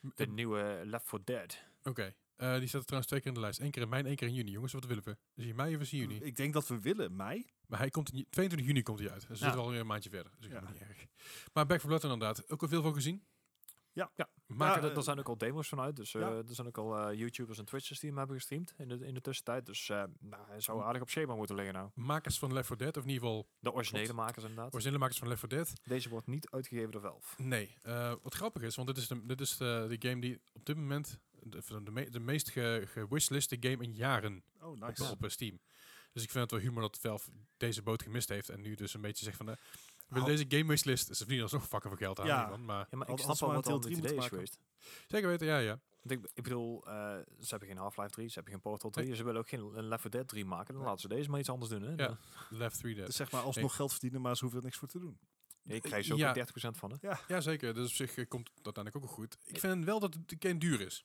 De 0.00 0.26
nieuwe 0.26 0.82
Left 0.84 1.08
4 1.08 1.24
Dead. 1.24 1.62
Oké. 1.82 2.14
Eh, 2.36 2.58
die 2.58 2.66
staat 2.68 2.80
er 2.80 2.86
trouwens 2.86 3.06
twee 3.06 3.20
keer 3.20 3.28
in 3.28 3.34
de 3.34 3.40
lijst. 3.40 3.60
Eén 3.60 3.70
keer 3.70 3.82
in 3.82 3.88
mei 3.88 4.02
en 4.02 4.08
één 4.08 4.16
keer 4.16 4.28
in 4.28 4.34
juni. 4.34 4.50
Jongens, 4.50 4.72
wat 4.72 4.84
willen 4.84 5.04
we? 5.04 5.16
Is 5.34 5.44
hij 5.44 5.52
mei 5.54 5.74
of 5.74 5.80
is 5.80 5.90
hij 5.90 6.00
juni? 6.00 6.14
Ik 6.22 6.36
denk 6.36 6.52
dat 6.52 6.68
we 6.68 6.80
willen 6.80 7.16
mei. 7.16 7.46
Maar 7.72 7.80
hij 7.80 7.90
komt 7.90 8.10
in, 8.12 8.18
ju- 8.18 8.24
22 8.30 8.68
juni 8.68 8.82
komt 8.82 8.98
hij 8.98 9.10
uit. 9.10 9.28
Dus 9.28 9.38
Ja. 9.38 9.44
zitten 9.44 9.62
alweer 9.62 9.80
een 9.80 9.86
maandje 9.86 10.10
verder. 10.10 10.32
Dus 10.36 10.46
ik 10.46 10.52
Ja. 10.52 10.68
niet 10.68 10.80
erg. 10.80 11.06
Maar 11.52 11.66
Back 11.66 11.78
4 11.80 11.88
Blood 11.88 12.02
inderdaad. 12.02 12.50
Ook 12.50 12.62
al 12.62 12.68
veel 12.68 12.82
van 12.82 12.94
gezien. 12.94 13.24
Ja. 13.92 14.10
Ja. 14.14 14.28
Maar 14.46 14.82
Ja, 14.82 14.90
er 14.94 15.02
zijn 15.02 15.18
ook 15.18 15.28
al 15.28 15.38
demo's 15.38 15.68
vanuit, 15.68 15.96
dus 15.96 16.14
eh, 16.14 16.22
er 16.38 16.44
zijn 16.54 16.66
ook 16.66 16.78
al 16.78 16.98
eh, 16.98 17.18
YouTubers 17.18 17.58
en 17.58 17.64
Twitchers 17.64 18.00
die 18.00 18.08
hem 18.08 18.18
hebben 18.18 18.36
gestreamd 18.36 18.74
in 18.78 18.88
de, 18.88 19.06
in 19.06 19.14
de 19.14 19.20
tussentijd. 19.20 19.66
Dus 19.66 19.88
eh 19.88 20.02
nou, 20.18 20.42
hij 20.48 20.60
zou 20.60 20.82
aardig 20.82 21.02
op 21.02 21.10
schema 21.10 21.34
moeten 21.34 21.54
liggen 21.56 21.74
nou. 21.74 21.90
makers 21.94 22.38
van 22.38 22.52
Left 22.52 22.66
4 22.66 22.76
Dead, 22.76 22.96
of 22.96 23.02
in 23.02 23.08
ieder 23.08 23.26
geval 23.26 23.48
De 23.58 23.72
originele 23.72 24.12
makers 24.12 24.44
inderdaad. 24.44 24.72
originele 24.72 24.98
makers 24.98 25.18
van 25.18 25.28
Left 25.28 25.40
4 25.40 25.48
Dead. 25.48 25.72
Deze 25.82 26.08
wordt 26.08 26.26
niet 26.26 26.50
uitgegeven 26.50 26.90
door 26.90 27.00
Valve. 27.00 27.42
Nee. 27.42 27.76
Eh, 27.82 28.14
wat 28.22 28.34
grappig 28.34 28.62
is, 28.62 28.76
want 28.76 28.88
dit 28.88 28.96
is 28.96 29.06
de, 29.08 29.26
dit 29.26 29.40
is 29.40 29.56
de, 29.56 29.86
de 29.98 30.08
game 30.08 30.20
die 30.20 30.40
op 30.52 30.64
dit 30.64 30.76
moment 30.76 31.18
de, 31.42 31.82
de, 31.84 31.90
me- 31.90 32.10
de 32.10 32.20
meest 32.20 32.50
ge, 32.50 32.82
gewishliste 32.86 33.56
game 33.60 33.82
in 33.82 33.94
jaren 33.94 34.44
Oh, 34.60 34.70
op, 34.70 34.78
nice. 34.78 35.10
op 35.10 35.24
eh, 35.24 35.30
Steam. 35.30 35.60
Dus 36.12 36.22
ik 36.22 36.30
vind 36.30 36.42
het 36.42 36.50
wel 36.50 36.60
humor 36.60 36.82
dat 36.82 36.98
Valve 36.98 37.30
deze 37.56 37.82
boot 37.82 38.02
gemist 38.02 38.28
heeft 38.28 38.48
en 38.48 38.60
nu 38.60 38.74
dus 38.74 38.94
een 38.94 39.00
beetje 39.00 39.24
zegt 39.24 39.36
van... 39.36 39.48
eh, 39.48 39.56
we 40.08 40.18
Al- 40.20 40.24
deze 40.26 40.44
game 40.48 40.66
wishlist. 40.66 41.06
Ze 41.06 41.14
verdienen 41.14 41.42
alsnog 41.42 41.62
fucking 41.68 41.92
veel 41.98 42.06
geld 42.06 42.20
aan 42.20 42.26
Ja. 42.26 42.38
hiervan, 42.40 42.64
maar 42.64 42.86
Ja, 42.90 42.98
maar 42.98 43.08
ik 43.10 43.18
snap 43.18 43.34
we 43.38 43.40
wel 43.40 43.48
een 43.48 43.54
wat 43.54 43.64
deel 43.64 43.72
al 43.72 43.78
het 43.80 43.86
drie 43.88 43.96
idee 43.98 44.10
is 44.10 44.16
moeten 44.16 44.30
geweest. 44.30 44.58
zeker 45.08 45.28
weten, 45.28 45.46
ja, 45.46 45.58
ja. 45.58 45.80
Want 46.02 46.20
ik, 46.24 46.30
ik 46.34 46.42
bedoel, 46.42 46.86
eh, 46.86 46.92
ze 47.40 47.48
hebben 47.48 47.68
geen 47.68 47.76
Half-Life 47.76 48.10
3, 48.10 48.28
ze 48.28 48.34
hebben 48.34 48.52
geen 48.52 48.62
Portal 48.62 48.90
3, 48.90 49.14
ze 49.14 49.24
willen 49.24 49.40
ook 49.40 49.48
geen 49.48 49.60
een 49.60 49.88
Left 49.88 50.00
4 50.00 50.10
Dead 50.10 50.28
3 50.28 50.44
maken. 50.44 50.66
Dan 50.66 50.76
Nee. 50.76 50.84
laten 50.84 51.00
ze 51.00 51.08
deze 51.08 51.30
maar 51.30 51.40
iets 51.40 51.48
anders 51.48 51.70
doen. 51.70 51.82
Hè? 51.82 51.94
Ja. 52.04 52.18
Left 52.50 52.78
3 52.78 52.94
Dead. 52.94 53.06
Dus 53.06 53.16
zeg 53.16 53.30
maar 53.30 53.42
alsnog 53.42 53.76
geld 53.76 53.90
verdienen, 53.90 54.20
maar 54.20 54.34
ze 54.36 54.40
hoeven 54.40 54.58
er 54.60 54.64
niks 54.66 54.78
voor 54.78 54.88
te 54.88 54.98
doen. 54.98 55.18
Je 55.62 55.80
krijgt 55.80 56.06
ze 56.06 56.12
ook 56.12 56.18
Ja. 56.18 56.24
weer 56.32 56.44
30% 56.46 56.76
van, 56.78 56.98
hè? 57.00 57.08
Ja, 57.28 57.40
zeker. 57.40 57.74
Dus 57.74 57.88
op 57.88 57.94
zich 57.94 58.16
eh, 58.16 58.28
komt 58.28 58.50
dat 58.54 58.64
uiteindelijk 58.76 58.96
ook 58.96 59.02
wel 59.04 59.12
goed. 59.14 59.36
Ik 59.44 59.58
vind 59.60 59.84
wel 59.84 60.00
dat 60.00 60.12
de 60.26 60.36
game 60.38 60.58
duur 60.58 60.80
is. 60.80 61.04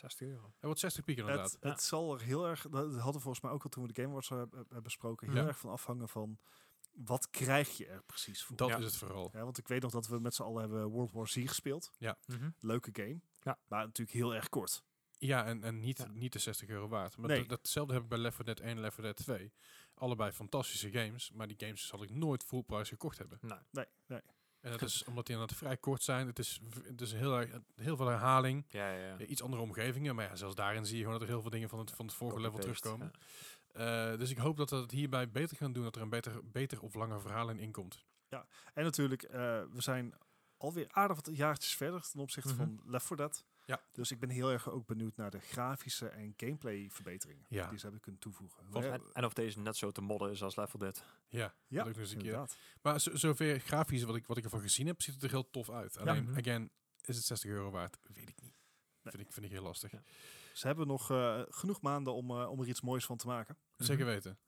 60 0.00 0.28
euro. 0.28 0.42
Hij 0.42 0.52
wordt 0.60 0.80
60 0.80 1.04
piek 1.04 1.18
inderdaad. 1.18 1.52
Het, 1.52 1.62
het 1.62 1.82
zal 1.82 2.14
er 2.14 2.20
heel 2.20 2.46
erg, 2.46 2.62
dat 2.68 2.72
hadden 2.94 3.12
we 3.14 3.20
volgens 3.20 3.40
mij 3.40 3.52
ook 3.52 3.62
al 3.64 3.70
toen 3.70 3.86
we 3.86 3.92
de 3.92 4.00
Game 4.00 4.08
Awards 4.12 4.30
eh, 4.30 4.38
hebben 4.38 4.82
besproken, 4.82 5.28
heel 5.32 5.40
Ja. 5.42 5.46
erg 5.46 5.58
van 5.58 5.70
afhangen 5.70 6.08
van 6.08 6.38
wat 6.92 7.30
krijg 7.30 7.76
je 7.76 7.86
er 7.86 8.02
precies 8.02 8.42
voor. 8.44 8.56
Dat 8.56 8.68
Ja. 8.68 8.76
is 8.76 8.84
het 8.84 8.96
vooral. 8.96 9.30
Ja, 9.32 9.42
want 9.44 9.58
ik 9.58 9.68
weet 9.68 9.82
nog 9.82 9.90
dat 9.90 10.06
we 10.06 10.18
met 10.20 10.34
z'n 10.34 10.42
allen 10.42 10.60
hebben 10.60 10.86
World 10.86 11.12
War 11.12 11.28
Z 11.28 11.34
gespeeld. 11.46 11.92
Mhm. 12.26 12.50
Leuke 12.60 12.90
game. 12.92 13.20
Ja. 13.40 13.58
Maar 13.68 13.84
natuurlijk 13.84 14.16
heel 14.16 14.34
erg 14.34 14.48
kort. 14.48 14.82
Ja, 15.18 15.44
en, 15.44 15.62
en 15.62 15.80
niet, 15.80 15.98
Ja. 15.98 16.06
niet 16.08 16.32
de 16.32 16.38
60 16.38 16.68
euro 16.68 16.88
waard. 16.88 17.16
Maar 17.16 17.28
Nee. 17.28 17.38
dat- 17.38 17.48
datzelfde 17.48 17.92
heb 17.94 18.02
ik 18.02 18.08
bij 18.08 18.18
Left 18.18 18.36
4 18.36 18.44
Dead 18.44 18.60
1 18.60 18.68
en 18.68 18.80
Left 18.80 18.94
4 18.94 19.04
Dead 19.04 19.16
2. 19.16 19.52
Allebei 19.94 20.32
fantastische 20.32 20.90
games, 20.90 21.30
maar 21.32 21.46
die 21.48 21.56
games 21.58 21.86
zal 21.86 22.02
ik 22.02 22.10
nooit 22.10 22.44
full 22.44 22.62
price 22.62 22.90
gekocht 22.90 23.18
hebben. 23.18 23.38
Nou, 23.40 23.60
Nee, 23.70 23.84
nee. 24.06 24.20
En 24.60 24.70
dat 24.70 24.82
is 24.82 25.04
omdat 25.04 25.26
die 25.26 25.34
inderdaad 25.34 25.58
vrij 25.58 25.76
kort 25.76 26.02
zijn. 26.02 26.26
Het 26.26 26.38
is, 26.38 26.60
het 26.84 27.00
is 27.00 27.12
heel, 27.12 27.96
veel 27.96 28.06
herhaling. 28.06 28.64
ja, 28.68 28.90
ja, 28.90 28.98
ja. 29.06 29.14
Ja, 29.18 29.24
Iets 29.26 29.42
andere 29.42 29.62
omgevingen, 29.62 30.14
maar 30.14 30.24
ja, 30.24 30.36
zelfs 30.36 30.54
daarin 30.54 30.86
zie 30.86 30.96
je 30.96 31.02
gewoon 31.02 31.18
dat 31.18 31.22
er 31.28 31.32
heel 31.34 31.40
veel 31.42 31.50
dingen 31.50 31.68
van 31.68 31.78
het, 31.78 31.90
van 31.90 32.06
het 32.06 32.14
vorige 32.14 32.40
level 32.40 32.58
terugkomen. 32.58 33.12
ja. 33.74 34.10
Eh, 34.12 34.18
dus 34.18 34.30
ik 34.30 34.36
hoop 34.38 34.56
dat 34.56 34.70
we 34.70 34.76
het 34.76 34.90
hierbij 34.90 35.30
beter 35.30 35.56
gaan 35.56 35.72
doen, 35.72 35.82
dat 35.84 35.96
er 35.96 36.02
een 36.02 36.08
beter, 36.08 36.40
beter 36.50 36.80
of 36.82 36.94
langer 36.94 37.20
verhaal 37.20 37.48
in 37.50 37.58
inkomt. 37.58 38.06
En 38.74 38.84
natuurlijk, 38.84 39.22
eh, 39.22 39.40
we 39.70 39.80
zijn 39.80 40.14
alweer 40.56 40.86
aardig 40.90 41.16
wat 41.16 41.36
jaartjes 41.36 41.74
verder 41.74 42.00
ten 42.10 42.20
opzichte 42.20 42.48
Mhm. 42.54 42.56
van 42.58 42.80
Left 42.84 43.06
4 43.06 43.16
Dead. 43.16 43.44
Ja. 43.68 43.80
Dus 43.92 44.10
ik 44.10 44.18
ben 44.20 44.28
heel 44.28 44.50
erg 44.50 44.70
ook 44.70 44.86
benieuwd 44.86 45.16
naar 45.16 45.30
de 45.30 45.40
grafische 45.40 46.08
en 46.08 46.34
gameplay 46.36 46.88
verbeteringen 46.92 47.46
Ja. 47.48 47.68
die 47.68 47.76
ze 47.76 47.82
hebben 47.82 48.00
kunnen 48.00 48.20
toevoegen. 48.20 48.70
Want- 48.70 48.84
Ja, 48.84 48.98
En, 49.12 49.24
of 49.24 49.32
deze 49.32 49.60
net 49.60 49.76
zo 49.76 49.90
te 49.90 50.00
modden 50.00 50.30
is 50.30 50.42
als 50.42 50.56
Left 50.56 50.70
4 50.70 50.80
Dead. 50.80 51.04
Ja, 51.28 51.54
Ja, 51.66 51.84
dat 51.84 51.96
eens 51.96 52.10
een 52.10 52.16
keer. 52.18 52.26
inderdaad. 52.26 52.56
Maar 52.82 53.00
zo, 53.00 53.16
zover 53.16 53.60
grafisch 53.60 54.02
wat 54.02 54.16
ik, 54.16 54.26
wat 54.26 54.36
ik 54.36 54.44
ervan 54.44 54.60
gezien 54.60 54.86
heb, 54.86 55.02
ziet 55.02 55.14
het 55.14 55.22
er 55.22 55.30
heel 55.30 55.50
tof 55.50 55.70
uit. 55.70 55.98
Alleen, 55.98 56.22
Mhm. 56.24 56.38
again, 56.38 56.70
is 57.04 57.16
het 57.16 57.24
60 57.24 57.50
euro 57.50 57.70
waard? 57.70 57.98
Weet 58.02 58.28
ik 58.28 58.40
niet. 58.42 58.54
Nee. 59.02 59.12
Vind, 59.14 59.26
ik, 59.26 59.32
vind 59.32 59.46
ik 59.46 59.52
heel 59.52 59.62
lastig. 59.62 59.90
Ja. 59.90 60.02
Ze 60.52 60.66
hebben 60.66 60.86
nog 60.86 61.10
eh, 61.10 61.42
genoeg 61.48 61.80
maanden 61.80 62.12
om, 62.14 62.30
eh, 62.30 62.50
om 62.50 62.60
er 62.60 62.68
iets 62.68 62.80
moois 62.80 63.04
van 63.04 63.16
te 63.16 63.26
maken. 63.26 63.56
Zeker 63.76 64.04
Mhm. 64.04 64.14
weten. 64.14 64.38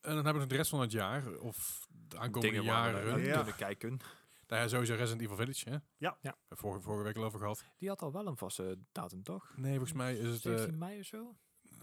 En 0.00 0.14
dan 0.14 0.24
hebben 0.24 0.32
we 0.32 0.38
nog 0.38 0.48
de 0.48 0.56
rest 0.56 0.70
van 0.70 0.80
het 0.80 0.92
jaar, 0.92 1.36
of 1.38 1.86
de 1.88 2.18
aankomende 2.18 2.56
Dingen 2.56 2.72
waar 2.72 2.92
we 2.94 3.00
jaren. 3.10 3.34
kunnen 3.36 3.56
kijken. 3.56 4.00
Nou 4.48 4.62
ja, 4.62 4.68
sowieso 4.68 4.94
Resident 4.94 5.20
Evil 5.22 5.36
Village, 5.36 5.70
hè? 5.70 5.76
Ja. 5.96 6.18
Ja. 6.20 6.36
Vorige, 6.48 6.80
vorige 6.82 7.02
week 7.04 7.16
al 7.16 7.24
over 7.24 7.38
gehad. 7.38 7.64
Die 7.78 7.88
had 7.88 8.02
al 8.02 8.12
wel 8.12 8.26
een 8.26 8.36
vaste 8.36 8.78
datum, 8.92 9.22
toch? 9.22 9.52
Nee, 9.56 9.70
volgens 9.72 9.92
mij 9.92 10.16
is 10.16 10.26
het... 10.34 10.44
eh, 10.44 10.52
17 10.52 10.78
mei 10.78 11.00
of 11.00 11.06
zo? 11.06 11.36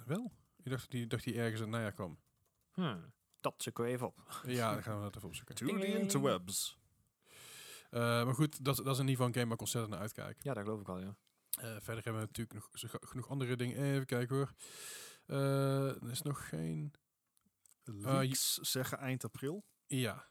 wel? 0.05 0.32
Ik 0.63 0.72
dacht, 0.72 0.91
die, 0.91 1.07
dacht 1.07 1.24
die 1.24 1.34
ergens 1.36 1.55
in 1.61 1.68
het 1.68 1.76
najaar 1.76 1.91
kwam. 1.91 2.20
Hmm. 2.74 3.13
Dat 3.39 3.53
zoeken 3.57 3.84
we 3.84 3.89
even 3.89 4.07
op. 4.07 4.41
Ja, 4.45 4.74
dan 4.74 4.84
gaan 4.84 4.97
we 4.97 5.03
dat 5.03 5.16
even 5.16 5.28
opzoeken. 5.28 5.55
To 5.55 5.66
the 5.66 5.86
interwebs. 5.99 6.78
Eh, 7.89 8.01
maar 8.01 8.34
goed, 8.34 8.63
dat, 8.66 8.76
dat 8.78 8.86
is 8.93 8.99
in 8.99 9.07
ieder 9.07 9.09
geval 9.09 9.26
een 9.28 9.34
game 9.34 9.45
waar 9.45 9.53
ik 9.53 9.59
ontzettend 9.59 9.93
naar 9.93 10.01
uitkijk. 10.01 10.43
Ja, 10.43 10.53
dat 10.53 10.63
geloof 10.63 10.80
ik 10.80 10.89
al, 10.89 10.99
ja. 10.99 11.16
Eh, 11.49 11.76
verder 11.80 12.03
hebben 12.03 12.22
we 12.22 12.28
natuurlijk 12.28 12.53
nog 12.53 12.70
zo- 12.72 12.88
genoeg 12.91 13.30
andere 13.30 13.55
dingen. 13.55 13.78
Even 13.93 14.05
kijken 14.05 14.36
hoor. 14.36 14.51
Eh, 15.26 15.88
er 16.03 16.11
is 16.11 16.22
nog 16.22 16.49
geen... 16.49 16.93
Leaks 17.84 18.53
zeggen 18.53 18.97
eind 18.97 19.24
april. 19.24 19.66
Ja, 19.88 20.28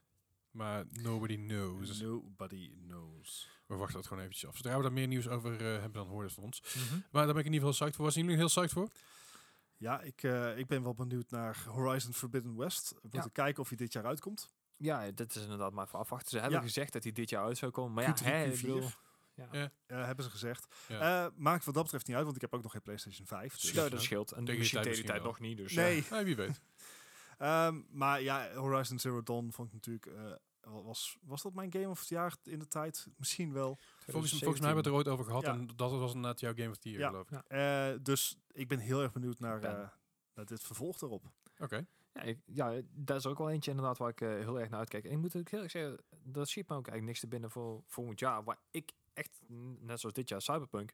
maar 0.54 0.84
nobody 0.90 1.36
knows. 1.36 2.00
Nobody 2.00 2.70
knows. 2.86 3.48
We 3.66 3.74
wachten 3.74 3.96
dat 3.96 4.06
gewoon 4.06 4.22
eventjes 4.22 4.48
af. 4.50 4.56
Zodra 4.56 4.76
we 4.76 4.82
daar 4.82 4.92
meer 4.92 5.06
nieuws 5.06 5.28
over 5.28 5.52
eh, 5.52 5.58
hebben, 5.80 5.92
dan 5.92 6.06
hoor 6.06 6.18
je 6.18 6.24
het 6.24 6.34
van 6.34 6.44
ons. 6.44 6.60
Mhm. 6.74 6.94
Maar 7.10 7.24
daar 7.24 7.32
ben 7.34 7.42
ik 7.42 7.46
in 7.48 7.52
ieder 7.52 7.68
geval 7.68 7.72
psyched 7.72 7.96
voor. 7.96 8.12
Zijn 8.12 8.24
jullie 8.24 8.38
heel 8.40 8.48
psyched 8.48 8.72
voor? 8.72 8.88
Ja, 9.76 10.00
ik, 10.00 10.22
eh, 10.22 10.58
ik 10.58 10.66
ben 10.66 10.82
wel 10.82 10.94
benieuwd 10.94 11.30
naar 11.30 11.64
Horizon 11.68 12.12
Forbidden 12.12 12.56
West. 12.56 12.94
We 13.02 13.08
moeten 13.10 13.32
kijken 13.32 13.62
of 13.62 13.68
hij 13.68 13.76
dit 13.76 13.92
jaar 13.92 14.04
uitkomt. 14.06 14.52
Ja, 14.76 15.10
dit 15.10 15.34
is 15.34 15.42
inderdaad 15.42 15.72
maar 15.72 15.86
even 15.86 15.98
afwachten. 15.98 16.30
Ze 16.30 16.38
hebben 16.38 16.58
Ja. 16.58 16.64
gezegd 16.64 16.92
dat 16.92 17.02
hij 17.02 17.12
dit 17.12 17.30
jaar 17.30 17.44
uit 17.44 17.58
zou 17.58 17.70
komen. 17.72 17.92
Maar 17.92 18.04
ja, 18.04 18.12
Q3, 18.14 18.24
hè, 18.24 18.44
ik 18.44 18.54
Q4. 18.58 18.60
bedoel, 18.60 18.90
ja. 19.34 19.48
Ja. 19.52 19.70
Eh, 19.86 20.04
hebben 20.04 20.24
ze 20.24 20.30
gezegd. 20.30 20.66
Ja. 20.88 21.24
Eh, 21.24 21.30
maakt 21.36 21.64
wat 21.64 21.74
dat 21.74 21.82
betreft 21.82 22.06
niet 22.06 22.14
uit, 22.16 22.24
want 22.24 22.36
ik 22.36 22.42
heb 22.42 22.54
ook 22.54 22.62
nog 22.62 22.72
geen 22.72 22.82
PlayStation 22.82 23.26
5. 23.26 23.56
Dus. 23.56 23.70
Ja, 23.70 23.82
hè? 23.82 23.90
dat 23.90 24.02
scheelt. 24.02 24.32
En 24.32 24.44
Tegen 24.44 24.82
die 24.92 25.04
tijd 25.04 25.22
nog 25.22 25.40
niet. 25.40 25.56
Dus, 25.56 25.72
Nee, 25.72 26.04
Ja, 26.10 26.24
wie 26.24 26.36
weet. 26.36 26.60
Ehm, 27.38 27.82
maar 27.90 28.22
ja, 28.22 28.54
Horizon 28.54 28.98
Zero 28.98 29.22
Dawn 29.22 29.50
vond 29.50 29.68
ik 29.68 29.74
natuurlijk... 29.74 30.06
eh, 30.06 30.32
was, 30.84 31.16
was 31.22 31.42
dat 31.42 31.54
mijn 31.54 31.72
game 31.72 31.88
of 31.88 31.98
het 32.00 32.08
jaar 32.08 32.36
in 32.42 32.58
de 32.58 32.68
tijd? 32.68 33.06
Misschien 33.16 33.52
wel. 33.52 33.78
Volgens, 34.06 34.30
volgens 34.38 34.60
mij 34.60 34.72
hebben 34.72 34.72
we 34.72 34.76
het 34.76 34.86
er 34.86 34.92
ooit 34.92 35.08
over 35.08 35.24
gehad 35.24 35.42
Ja. 35.42 35.52
en 35.52 35.66
dat 35.76 35.90
was 35.90 36.14
inderdaad 36.14 36.40
jouw 36.40 36.54
Game 36.54 36.70
of 36.70 36.76
the 36.76 36.88
Year, 36.88 37.00
Ja. 37.02 37.08
geloof 37.08 37.30
ik. 37.30 37.42
Eh, 37.46 37.92
dus 38.02 38.36
ik 38.50 38.68
ben 38.68 38.78
heel 38.78 39.00
erg 39.02 39.12
benieuwd 39.12 39.38
naar, 39.38 39.60
Ben. 39.60 39.80
eh, 39.82 39.88
naar 40.34 40.44
dit 40.44 40.62
vervolg 40.62 41.00
erop. 41.02 41.30
Oké. 41.58 41.86
Ja, 42.12 42.22
ik, 42.22 42.38
ja, 42.46 42.80
dat 42.90 43.16
is 43.16 43.26
ook 43.26 43.38
wel 43.38 43.50
eentje 43.50 43.70
inderdaad 43.70 43.98
waar 43.98 44.08
ik 44.10 44.18
heel 44.18 44.60
erg 44.60 44.68
naar 44.68 44.78
uitkijk. 44.78 45.04
En 45.04 45.10
ik 45.10 45.18
moet 45.18 45.36
ook 45.36 45.48
heel 45.48 45.62
erg 45.62 45.70
zeggen, 45.70 45.98
dat 46.22 46.48
schiet 46.48 46.68
me 46.68 46.74
ook 46.76 46.86
eigenlijk 46.88 47.06
niks 47.06 47.20
te 47.20 47.28
binnen 47.28 47.50
voor 47.50 47.82
volgend 47.86 48.20
jaar. 48.20 48.44
Waar 48.44 48.58
ik 48.70 48.92
echt, 49.12 49.40
net 49.80 50.00
zoals 50.00 50.14
dit 50.14 50.28
jaar, 50.28 50.42
Cyberpunk... 50.42 50.92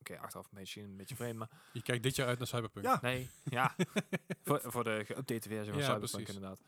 Oké, 0.00 0.18
achteraf 0.18 0.44
een 0.44 0.58
beetje, 0.58 0.82
een 0.82 0.96
beetje 0.96 1.16
vreemd, 1.16 1.38
maar 1.38 1.50
Je 1.72 1.82
kijkt 1.82 2.02
dit 2.02 2.16
jaar 2.16 2.26
uit 2.26 2.38
naar 2.38 2.46
Cyberpunk. 2.46 2.86
Ja. 2.86 2.98
nee, 3.02 3.30
ja. 3.44 3.74
voor, 4.44 4.60
voor 4.64 4.84
de 4.84 5.04
geüpdate 5.04 5.48
versie 5.48 5.72
van 5.72 5.78
Ja, 5.78 5.84
Cyberpunk 5.84 6.10
precies. 6.10 6.28
inderdaad. 6.34 6.60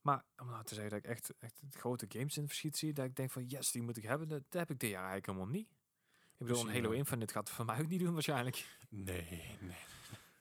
Maar 0.00 0.24
om 0.36 0.50
nou 0.50 0.64
te 0.64 0.74
zeggen 0.74 0.92
dat 0.92 1.04
ik 1.04 1.10
echt, 1.10 1.32
echt 1.38 1.60
grote 1.70 2.06
games 2.08 2.36
in 2.36 2.46
verschiet 2.46 2.76
zie, 2.76 2.92
dat 2.92 3.04
ik 3.04 3.16
denk 3.16 3.30
van 3.30 3.44
yes, 3.46 3.70
die 3.70 3.82
moet 3.82 3.96
ik 3.96 4.02
hebben, 4.02 4.28
dat, 4.28 4.42
dat 4.48 4.60
heb 4.60 4.70
ik 4.70 4.78
dit 4.78 4.90
jaar 4.90 4.98
eigenlijk 5.10 5.26
helemaal 5.26 5.48
niet. 5.54 5.68
Ik 5.68 6.38
bedoel, 6.38 6.48
een 6.48 6.52
Misschien 6.52 6.74
Halo 6.74 6.88
wel. 6.88 6.98
Infinite 6.98 7.32
gaat 7.32 7.46
het 7.46 7.56
voor 7.56 7.64
mij 7.64 7.80
ook 7.80 7.88
niet 7.88 8.00
doen 8.00 8.12
waarschijnlijk. 8.12 8.66
Nee, 8.88 9.56
nee. 9.60 9.76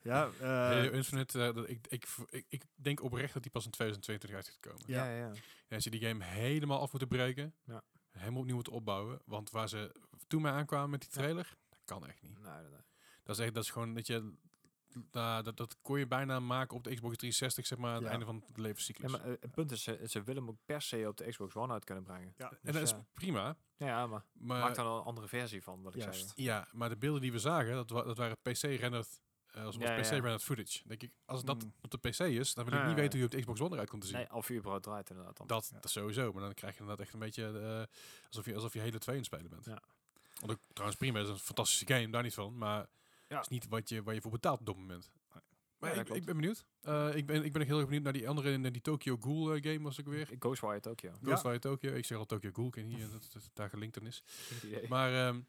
Ja, 0.02 0.30
eh, 0.40 0.48
Halo 0.48 0.90
Infinite, 0.92 1.44
eh, 1.48 1.54
dat- 1.56 1.70
ik, 1.70 1.88
ik, 1.88 2.08
ik, 2.30 2.46
ik 2.50 2.64
denk 2.76 3.04
oprecht 3.04 3.34
dat 3.34 3.42
die 3.44 3.52
pas 3.52 3.66
in 3.66 3.72
2022 3.72 4.32
uit 4.36 4.48
gaat 4.48 4.60
komen. 4.60 4.94
Ja. 4.94 5.10
Ja, 5.12 5.18
ja. 5.28 5.32
En 5.68 5.76
als 5.76 5.84
je 5.84 5.90
die 5.90 6.02
game 6.02 6.24
helemaal 6.24 6.80
af 6.80 6.92
moeten 6.92 7.10
breken, 7.10 7.54
Ja. 7.66 7.84
helemaal 8.12 8.40
opnieuw 8.40 8.56
moeten 8.56 8.74
opbouwen, 8.74 9.22
want 9.26 9.50
waar 9.52 9.70
ze 9.70 9.92
toen 10.32 10.42
mee 10.42 10.52
aankwamen 10.52 10.90
met 10.90 11.00
die 11.02 11.10
Ja. 11.14 11.16
trailer, 11.18 11.56
dat 11.70 11.80
kan 11.86 12.08
echt 12.08 12.22
niet. 12.22 12.40
Nee, 12.42 12.52
nee, 12.62 12.70
nee. 12.72 12.80
Dat 13.24 13.38
is 13.40 13.46
echt, 13.46 13.54
dat 13.54 13.64
is 13.64 13.70
gewoon 13.70 13.94
dat 13.94 14.08
je, 14.08 14.34
dat, 15.12 15.58
dat 15.58 15.78
kon 15.82 16.00
je 16.00 16.08
bijna 16.08 16.40
maken 16.40 16.78
op 16.78 16.84
de 16.84 16.94
Xbox 16.94 17.16
360, 17.18 17.66
zeg 17.68 17.78
maar, 17.78 17.90
aan 17.90 17.96
het 17.96 18.04
Ja. 18.06 18.10
einde 18.10 18.26
van 18.26 18.40
de 18.40 18.46
Ja, 18.56 18.62
levenscyclus. 18.62 19.12
maar 19.12 19.22
eh, 19.22 19.32
het 19.40 19.52
punt 19.52 19.72
is, 19.72 19.84
ze, 19.84 20.00
ze 20.08 20.24
willen 20.24 20.42
hem 20.42 20.52
ook 20.52 20.58
per 20.66 20.82
se 20.82 21.08
op 21.08 21.18
de 21.18 21.30
Xbox 21.30 21.56
One 21.56 21.74
uit 21.74 21.84
kunnen 21.84 22.04
brengen. 22.04 22.34
ja, 22.38 22.50
en 22.52 22.58
dus 22.62 22.74
dat 22.74 22.82
is 22.84 22.90
ja. 22.90 23.06
prima, 23.14 23.56
Ja, 23.76 23.88
ja, 23.88 24.08
maar 24.08 24.26
maar, 24.34 24.60
maak 24.60 24.76
dan 24.76 24.88
een 24.88 25.04
andere 25.04 25.28
versie 25.28 25.64
van, 25.64 25.82
wat 25.82 25.96
ik 25.96 26.02
Juist. 26.02 26.20
zei. 26.36 26.48
ja, 26.48 26.68
maar 26.72 26.90
de 26.90 26.98
beelden 26.98 27.22
die 27.22 27.32
we 27.32 27.40
zagen, 27.40 27.74
dat, 27.74 27.90
wa- 27.90 28.04
dat 28.04 28.18
waren 28.18 28.38
PC-rendered, 28.42 29.22
eh 29.48 29.64
als 29.64 29.76
Ja, 29.76 29.82
ja, 29.98 30.14
ja. 30.26 30.40
Footage. 30.40 30.88
Denk 30.88 31.04
ik, 31.04 31.12
als 31.26 31.44
dat 31.44 31.64
Mm. 31.64 31.74
op 31.82 31.92
de 31.92 31.98
PC 31.98 32.20
is, 32.20 32.54
dan 32.54 32.64
wil 32.66 32.74
ik 32.74 32.80
Ja, 32.80 32.86
niet 32.88 32.96
ja, 32.96 33.02
weten 33.02 33.12
hoe 33.12 33.20
je 33.20 33.26
op 33.26 33.32
de 33.32 33.40
Xbox 33.40 33.60
One 33.62 33.72
eruit 33.74 33.90
komt 33.90 34.02
te 34.02 34.08
zien. 34.08 34.18
Nee, 34.18 34.34
of 34.34 34.48
je 34.48 34.54
überhaupt 34.56 34.84
draait 34.84 35.10
inderdaad 35.10 35.38
dan. 35.38 35.48
Dat, 35.48 35.70
Ja. 35.74 35.80
dat 35.80 35.92
sowieso, 35.92 36.32
maar 36.34 36.42
dan 36.42 36.54
krijg 36.54 36.74
je 36.74 36.80
inderdaad 36.80 37.06
echt 37.06 37.14
een 37.14 37.20
beetje 37.20 37.46
eh, 37.60 38.28
alsof, 38.28 38.46
je, 38.46 38.54
alsof 38.56 38.74
je 38.74 38.80
hele 38.80 39.00
twee 39.00 39.16
in 39.16 39.22
het 39.22 39.32
spelen 39.34 39.50
bent. 39.50 39.66
Ja. 39.66 39.82
Want 40.42 40.52
ook, 40.52 40.60
trouwens 40.74 41.00
prima, 41.00 41.20
is 41.20 41.28
een 41.30 41.40
fantastische 41.40 41.86
game, 41.88 42.10
daar 42.10 42.24
niet 42.24 42.34
van, 42.34 42.58
maar 42.58 42.78
Ja. 43.28 43.36
het 43.36 43.42
is 43.42 43.48
niet 43.48 43.68
wat 43.68 43.90
je, 43.90 44.04
waar 44.04 44.14
je 44.14 44.22
voor 44.22 44.32
betaalt 44.32 44.60
op 44.60 44.66
dat 44.66 44.76
moment. 44.78 45.12
Maar 45.78 45.96
ik, 45.98 46.10
ik 46.10 46.26
ben 46.26 46.36
benieuwd. 46.36 46.66
Eh, 46.82 47.16
ik, 47.16 47.26
ben, 47.26 47.44
ik 47.44 47.52
ben 47.54 47.62
ook 47.62 47.68
heel 47.68 47.78
erg 47.78 47.86
benieuwd 47.86 48.04
naar 48.04 48.14
die 48.14 48.30
andere, 48.30 48.58
naar 48.58 48.72
die 48.72 48.82
Tokyo 48.82 49.18
Ghoul 49.20 49.54
eh, 49.56 49.64
game 49.64 49.82
was 49.82 49.98
ik 49.98 50.06
weer. 50.06 50.30
Ghostwire 50.40 50.80
Tokyo. 50.80 51.12
Ghostwire 51.24 51.60
Tokyo. 51.60 51.94
Ik 51.94 52.06
zeg 52.06 52.18
al 52.18 52.26
Tokyo 52.26 52.50
Ghoul, 52.52 52.68
ik 52.68 52.76
weet 52.76 52.86
niet 52.86 53.00
eh, 53.02 53.12
dat, 53.12 53.30
dat 53.34 53.44
het 53.44 53.52
daar 53.54 53.70
gelinkt 53.70 54.00
aan 54.00 54.06
is. 54.06 54.24
Maar 54.90 55.14
ehm 55.28 55.40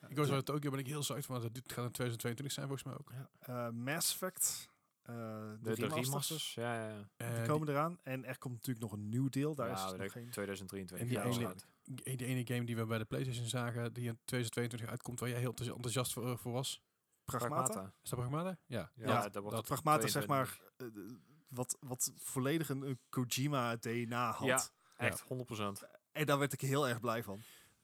Ghostwire 0.00 0.42
Tokyo 0.42 0.70
ben 0.70 0.78
ik 0.78 0.86
heel 0.86 1.00
psyched 1.00 1.26
van. 1.26 1.40
Dat 1.40 1.54
dit 1.54 1.72
gaat 1.72 1.84
in 1.84 1.92
2022 1.92 2.52
zijn 2.52 2.66
volgens 2.66 2.86
mij 2.88 2.96
ook. 2.98 3.12
Eh, 3.38 3.68
Mass 3.70 4.12
Effect. 4.12 4.68
eh, 5.02 5.14
de, 5.14 5.58
De, 5.62 5.74
de 5.74 5.86
remasters, 5.88 6.54
ja, 6.54 6.88
ja, 6.88 7.06
ja. 7.16 7.34
Die 7.38 7.46
komen 7.46 7.68
eraan. 7.68 7.98
En 8.02 8.24
er 8.24 8.38
komt 8.38 8.54
natuurlijk 8.54 8.84
nog 8.84 8.92
een 8.92 9.08
nieuw 9.08 9.28
deel. 9.28 9.54
Daar 9.54 9.68
ja, 9.68 9.74
is 9.86 9.92
nog 9.92 10.12
geen... 10.12 10.30
2023. 10.30 10.98
En 10.98 11.06
die 11.06 11.40
ja, 11.40 11.54
die 11.88 12.24
ene 12.26 12.46
game 12.46 12.64
die 12.64 12.76
we 12.76 12.86
bij 12.86 12.98
de 12.98 13.04
PlayStation 13.04 13.46
zagen, 13.46 13.92
die 13.92 14.04
in 14.08 14.18
2022 14.24 14.88
uitkomt, 14.90 15.20
waar 15.20 15.28
jij 15.28 15.38
heel 15.38 15.48
enthousi- 15.48 15.74
enthousiast 15.74 16.12
voor, 16.12 16.38
voor 16.38 16.52
was. 16.52 16.82
Pragmata. 17.24 17.92
Is 18.02 18.10
dat 18.10 18.18
Pragmata? 18.18 18.58
Ja. 18.66 18.90
Ja, 18.94 19.06
Ja, 19.06 19.28
dat 19.28 19.42
wordt 19.42 19.56
dat- 19.56 19.64
Pragmata 19.66 20.06
zeg 20.06 20.26
maar 20.26 20.58
22. 20.76 21.10
eh, 21.12 21.16
wat, 21.48 21.76
wat 21.80 22.12
volledig 22.16 22.68
een, 22.68 22.82
een 22.82 22.98
Kojima 23.08 23.76
DNA 23.76 24.30
had. 24.30 24.46
Ja. 24.46 24.62
Echt, 24.96 25.20
100%. 25.20 25.84
En 26.12 26.26
daar 26.26 26.38
werd 26.38 26.52
ik 26.52 26.60
heel 26.60 26.88
erg 26.88 27.00
blij 27.00 27.22
van. 27.22 27.40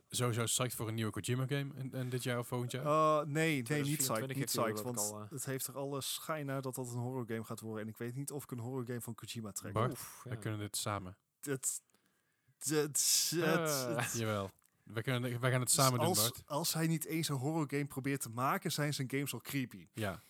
Sowieso 0.08 0.44
psyched 0.44 0.74
voor 0.74 0.88
een 0.88 0.94
nieuwe 0.94 1.10
Kojima 1.10 1.46
game 1.46 1.74
in, 1.74 1.92
in 1.92 2.08
dit 2.08 2.22
jaar 2.22 2.38
of 2.38 2.46
volgend 2.46 2.72
jaar. 2.72 2.84
Uh, 2.84 3.16
nee, 3.16 3.24
nee, 3.34 3.54
niet 3.56 3.64
2024 3.64 4.26
psyched. 4.26 4.36
Niet 4.36 4.44
psyched, 4.46 4.82
want 4.82 4.98
al, 4.98 5.20
eh. 5.20 5.30
het 5.30 5.44
heeft 5.44 5.66
er 5.66 5.76
alle 5.76 6.00
schijn 6.00 6.46
naar 6.46 6.62
dat 6.62 6.74
dat 6.74 6.86
een 6.92 6.98
horror 6.98 7.24
game 7.26 7.44
gaat 7.44 7.60
worden. 7.60 7.82
En 7.82 7.88
ik 7.88 7.96
weet 7.96 8.14
niet 8.14 8.30
of 8.32 8.42
ik 8.42 8.50
een 8.50 8.58
horror 8.58 8.84
game 8.86 9.00
van 9.00 9.14
Kojima 9.14 9.52
trek. 9.52 9.72
Bart, 9.72 9.90
Oef, 9.90 10.20
we 10.24 10.36
kunnen 10.38 10.58
dit 10.58 10.76
samen. 10.76 11.16
Het, 11.40 11.82
het, 12.68 13.30
het, 13.34 13.86
het- 13.96 14.12
Jawel. 14.12 14.50
We, 14.82 15.02
kunnen, 15.02 15.40
wij 15.40 15.50
gaan 15.50 15.60
het 15.60 15.70
samen 15.70 15.98
doen, 15.98 16.08
als, 16.08 16.18
Bart. 16.22 16.42
als 16.46 16.72
hij 16.74 16.86
niet 16.86 17.04
eens 17.04 17.28
een 17.28 17.36
horror 17.36 17.66
game 17.68 17.84
probeert 17.86 18.20
te 18.20 18.28
maken, 18.30 18.72
zijn 18.72 18.94
zijn 18.94 19.10
games 19.10 19.32
al 19.32 19.40
creepy. 19.40 19.88
Ja. 19.92 20.22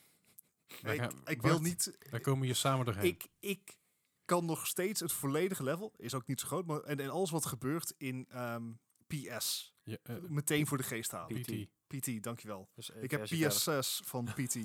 Ik, 0.66 0.78
gaan- 1.00 1.10
ik 1.24 1.24
Bart, 1.24 1.40
wil 1.42 1.60
niet... 1.60 1.96
Wij 2.10 2.20
komen 2.20 2.44
hier 2.46 2.54
samen 2.54 2.84
doorheen. 2.84 3.04
Ik, 3.04 3.26
ik 3.40 3.76
kan 4.24 4.44
nog 4.44 4.66
steeds 4.66 5.00
het 5.00 5.12
volledige 5.12 5.62
level, 5.62 5.92
is 5.96 6.14
ook 6.14 6.26
niet 6.26 6.40
zo 6.40 6.46
groot, 6.46 6.66
maar 6.66 6.80
en, 6.80 7.00
en 7.00 7.10
alles 7.10 7.30
wat 7.30 7.46
gebeurt 7.46 7.94
in 7.96 8.26
ehm, 8.30 8.70
PS, 9.06 9.74
Ja, 9.82 9.96
eh, 10.02 10.16
meteen 10.28 10.66
voor 10.66 10.76
de 10.76 10.82
geest 10.84 11.10
halen. 11.10 11.40
PT. 11.42 11.52
PT, 11.86 12.22
dankjewel. 12.22 12.68
Dus, 12.74 12.90
eh, 12.90 13.02
Ik 13.02 13.10
heb 13.10 13.20
versie 13.20 13.50
verder. 13.50 13.84
PS6 13.84 14.06
van 14.06 14.24
PT. 14.24 14.56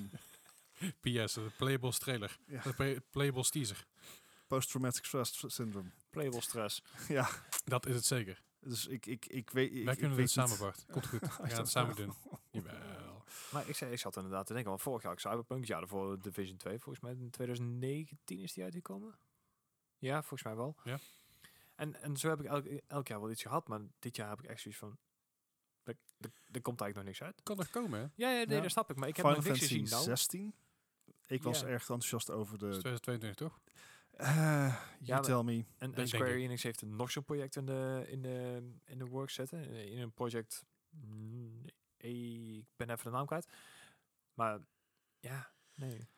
PS, 1.00 1.32
de 1.34 1.50
Playables 1.56 1.98
trailer. 1.98 2.38
Ja. 2.46 2.62
De 2.62 3.02
Playables 3.10 3.50
teaser. 3.50 3.86
Post-traumatic 4.46 5.04
stress 5.04 5.44
syndrome. 5.46 5.90
Playable 6.10 6.40
stress. 6.40 6.82
ja, 7.08 7.28
Dat 7.64 7.86
is 7.86 7.94
het 7.94 8.04
zeker. 8.04 8.42
dus 8.60 8.86
ik, 8.86 9.06
ik, 9.06 9.26
ik 9.26 9.50
weet... 9.50 9.72
Ik, 9.74 9.84
wij 9.84 9.92
ik 9.92 9.98
kunnen 9.98 10.16
weet 10.16 10.26
dit 10.34 10.36
niet- 10.36 10.48
samen, 10.48 10.58
Bart. 10.58 10.84
Komt 10.92 11.06
goed. 11.06 11.20
We 11.20 11.28
gaan 11.28 11.48
dat 11.48 11.56
het 11.58 11.68
samen 11.70 11.96
doen. 11.96 12.12
Jawel. 12.50 13.24
Maar 13.52 13.68
ik, 13.68 13.76
zei, 13.76 13.92
ik 13.92 13.98
zat 13.98 14.16
inderdaad 14.16 14.46
te 14.46 14.52
denken, 14.52 14.70
want 14.70 14.82
vorig 14.82 15.02
jaar 15.02 15.10
had 15.12 15.20
ik 15.24 15.30
Cyberpunk, 15.30 15.64
ja, 15.64 15.78
daarvoor 15.78 16.18
Division 16.22 16.56
2, 16.56 16.78
volgens 16.78 17.04
mij 17.04 17.12
in 17.12 17.30
2019 17.30 18.38
is 18.38 18.52
die 18.52 18.64
uitgekomen. 18.64 19.18
Ja, 19.98 20.18
volgens 20.20 20.42
mij 20.42 20.56
wel. 20.56 20.76
Ja. 20.84 20.98
En, 21.74 22.02
en 22.02 22.16
zo 22.16 22.28
heb 22.28 22.40
ik 22.40 22.46
elk, 22.46 22.64
elk 22.86 23.08
jaar 23.08 23.20
wel 23.20 23.30
iets 23.30 23.42
gehad, 23.42 23.68
maar 23.68 23.80
dit 23.98 24.16
jaar 24.16 24.28
heb 24.28 24.38
ik 24.42 24.46
echt 24.50 24.60
zoiets 24.60 24.80
van, 24.80 24.98
er, 25.82 25.96
er, 26.18 26.30
er 26.50 26.60
komt 26.60 26.80
eigenlijk 26.80 26.94
nog 26.94 27.04
niks 27.04 27.22
uit. 27.22 27.40
Kan 27.42 27.56
nog 27.56 27.70
komen, 27.70 27.98
hè? 28.00 28.06
Ja, 28.14 28.30
ja, 28.30 28.44
nee, 28.44 28.56
Ja. 28.56 28.62
dat 28.62 28.70
snap 28.70 28.90
ik, 28.90 28.96
maar 28.96 29.08
ik 29.08 29.16
heb 29.16 29.24
Final 29.26 29.40
nog 29.40 29.48
niks 29.50 29.58
Fantasy 29.58 29.80
gezien 29.84 29.98
nou. 29.98 30.04
16. 30.16 30.54
Ik 31.26 31.42
was 31.42 31.60
Ja. 31.60 31.66
erg 31.66 31.80
enthousiast 31.80 32.30
over 32.30 32.58
de... 32.58 32.66
2022, 32.68 33.34
toch? 33.34 33.60
Eh, 34.20 34.76
you 35.00 35.22
tell 35.22 35.42
me. 35.42 35.64
En, 35.78 36.08
Square 36.08 36.30
ik. 36.36 36.42
Enix 36.44 36.62
heeft 36.62 36.82
nog 36.82 37.10
zo'n 37.10 37.24
project 37.24 37.56
in 37.56 37.66
de, 37.66 38.04
in 38.08 38.22
de, 38.22 38.62
in 38.84 38.98
de 38.98 39.04
work 39.06 39.30
zetten. 39.30 39.90
In 39.90 39.98
een 39.98 40.12
project, 40.12 40.64
mm, 40.90 41.64
ik 41.96 42.64
ben 42.76 42.90
even 42.90 43.04
de 43.04 43.10
naam 43.10 43.26
kwijt. 43.26 43.46
Maar 44.34 44.58
ja, 45.18 45.50
nee. 45.74 46.08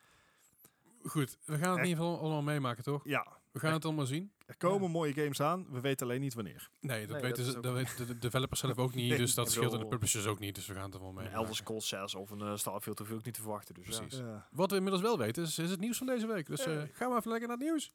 Goed, 1.03 1.37
we 1.45 1.57
gaan 1.57 1.69
het 1.69 1.77
in 1.77 1.83
Eh. 1.83 1.89
ieder 1.89 2.03
geval 2.03 2.19
allemaal 2.19 2.41
meemaken, 2.41 2.83
toch? 2.83 3.03
Ja, 3.05 3.41
We 3.53 3.59
gaan 3.59 3.73
het 3.73 3.85
allemaal 3.85 4.05
zien. 4.05 4.31
er 4.45 4.57
komen 4.57 4.91
mooie 4.91 5.13
games 5.13 5.41
aan. 5.41 5.65
We 5.71 5.79
weten 5.79 6.07
alleen 6.07 6.21
niet 6.21 6.33
wanneer. 6.33 6.69
Nee, 6.79 6.99
dat 7.07 7.09
Nee, 7.11 7.21
weten 7.21 7.45
dat 7.45 7.53
ze, 7.53 7.59
dat 7.59 7.73
weten 7.73 8.07
de 8.07 8.17
developers 8.19 8.59
zelf 8.59 8.77
ook 8.77 8.93
niet, 8.95 9.09
Nee, 9.09 9.17
dus 9.17 9.33
dat 9.33 9.51
scheelt 9.51 9.73
en 9.73 9.79
de 9.79 9.87
publishers 9.87 10.25
ook 10.25 10.39
niet, 10.39 10.55
dus 10.55 10.67
we 10.67 10.73
gaan 10.73 10.83
het 10.83 10.93
allemaal 10.93 11.09
Een 11.09 11.15
meemaken. 11.15 11.39
Elder 11.39 11.55
Scrolls 11.55 11.87
6 11.87 12.15
of 12.15 12.29
een 12.29 12.41
eh, 12.41 12.55
Starfield 12.55 12.99
hoef 12.99 13.09
ik 13.09 13.15
ook 13.15 13.25
niet 13.25 13.33
te 13.33 13.41
verwachten. 13.41 13.73
Dus 13.75 13.85
ja. 13.87 14.01
Precies. 14.01 14.21
Wat 14.51 14.69
we 14.69 14.75
inmiddels 14.75 15.03
wel 15.03 15.17
weten, 15.17 15.43
is, 15.43 15.59
is 15.59 15.69
het 15.69 15.79
nieuws 15.79 15.97
van 15.97 16.07
deze 16.07 16.27
week. 16.27 16.45
Dus 16.45 16.59
eh, 16.65 16.73
Hey. 16.73 16.89
gaan 16.93 17.09
we 17.11 17.17
even 17.17 17.31
lekker 17.31 17.47
naar 17.47 17.57
het 17.57 17.65
nieuws. 17.67 17.93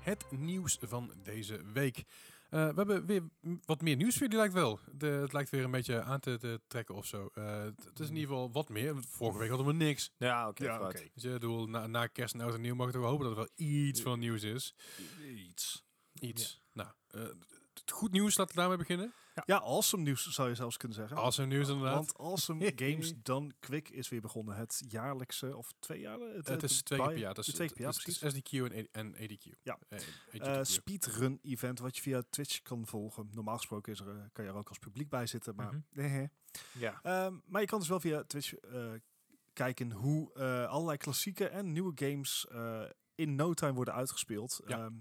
Het 0.00 0.24
nieuws 0.30 0.78
van 0.80 1.12
deze 1.22 1.60
week. 1.72 2.04
Eh, 2.50 2.68
we 2.68 2.74
hebben 2.74 3.06
weer 3.06 3.22
wat 3.64 3.80
meer 3.80 3.96
nieuws 3.96 4.12
voor 4.12 4.22
jullie, 4.22 4.36
lijkt 4.36 4.54
wel. 4.54 4.78
De, 4.92 5.06
het 5.06 5.32
lijkt 5.32 5.50
weer 5.50 5.64
een 5.64 5.70
beetje 5.70 6.02
aan 6.02 6.20
te, 6.20 6.38
te 6.38 6.60
trekken 6.66 6.94
of 6.94 7.06
zo. 7.06 7.30
Eh, 7.34 7.62
het 7.62 8.00
is 8.00 8.08
in 8.08 8.14
ieder 8.14 8.28
geval 8.28 8.52
wat 8.52 8.68
meer. 8.68 8.94
Vorige 9.08 9.38
week 9.38 9.48
hadden 9.48 9.66
we 9.66 9.72
niks. 9.72 10.12
Ja, 10.16 10.48
oké. 10.48 10.64
ja, 10.64 10.80
oké. 10.80 11.08
Dus 11.14 11.22
je 11.22 11.30
bedoel, 11.30 11.66
na, 11.66 11.86
na 11.86 12.06
kerst 12.06 12.34
en 12.34 12.40
oud 12.40 12.54
en 12.54 12.60
nieuw 12.60 12.74
mag 12.74 12.86
ik 12.86 12.92
toch 12.92 13.02
wel 13.02 13.10
hopen 13.10 13.26
dat 13.26 13.36
er 13.36 13.42
wel 13.56 13.68
iets 13.68 14.02
van 14.02 14.18
nieuws 14.18 14.42
is. 14.42 14.74
Iets. 15.48 15.84
Iets. 16.20 16.62
Nou, 16.72 16.88
eh, 17.06 17.22
het 17.22 17.59
goed 17.90 18.10
nieuws, 18.10 18.36
laten 18.36 18.54
we 18.54 18.60
daarmee 18.60 18.78
beginnen. 18.78 19.12
Ja, 19.46 19.56
awesome 19.58 20.02
nieuws 20.02 20.26
zou 20.30 20.48
je 20.48 20.54
zelfs 20.54 20.76
kunnen 20.76 20.96
zeggen. 20.96 21.16
Awesome 21.16 21.46
nieuws 21.46 21.68
inderdaad. 21.68 21.94
Want 21.94 22.18
Awesome 22.18 22.72
Games 22.76 23.12
Done 23.22 23.52
Quick 23.58 23.88
is 23.88 24.08
weer 24.08 24.20
begonnen. 24.20 24.56
Het 24.56 24.82
jaarlijkse, 24.88 25.56
of 25.56 25.72
twee 25.78 26.00
jaar? 26.00 26.18
het 26.20 26.62
is 26.62 26.82
twee 26.82 26.98
keer 26.98 27.08
per 27.08 27.18
jaar. 27.18 27.28
Het 27.34 27.46
is, 27.46 27.54
twee 27.54 27.66
keer 27.66 27.76
per 27.76 27.84
jaar, 27.84 27.92
het 27.94 28.06
is- 28.06 28.18
precies. 28.18 28.38
SDQ 28.38 28.72
en, 28.72 28.88
en 28.92 29.14
ADQ. 29.14 29.44
Ja. 29.62 29.78
AGDQ. 29.90 30.66
speedrun 30.66 31.38
event 31.42 31.78
wat 31.78 31.96
je 31.96 32.02
via 32.02 32.22
Twitch 32.30 32.62
kan 32.62 32.86
volgen. 32.86 33.28
Normaal 33.32 33.56
gesproken 33.56 33.92
is 33.92 34.00
er, 34.00 34.08
eh, 34.08 34.22
kan 34.32 34.44
je 34.44 34.50
er 34.50 34.56
ook 34.56 34.68
als 34.68 34.78
publiek 34.78 35.08
bij 35.08 35.26
zitten, 35.26 35.54
maar 35.54 35.66
Mhm. 35.66 35.80
nee, 35.90 36.08
hè. 36.08 36.24
Ja. 36.78 37.00
Ehm, 37.02 37.34
maar 37.46 37.60
je 37.60 37.66
kan 37.66 37.78
dus 37.78 37.88
wel 37.88 38.00
via 38.00 38.24
Twitch 38.24 38.54
eh, 38.54 38.92
kijken 39.52 39.92
hoe 39.92 40.34
eh, 40.34 40.66
allerlei 40.66 40.96
klassieke 40.98 41.48
en 41.48 41.72
nieuwe 41.72 41.92
games 41.94 42.46
eh, 42.50 42.82
in 43.14 43.34
no 43.34 43.54
time 43.54 43.72
worden 43.72 43.94
uitgespeeld. 43.94 44.60
Ja. 44.66 44.78
Ehm, 44.84 44.92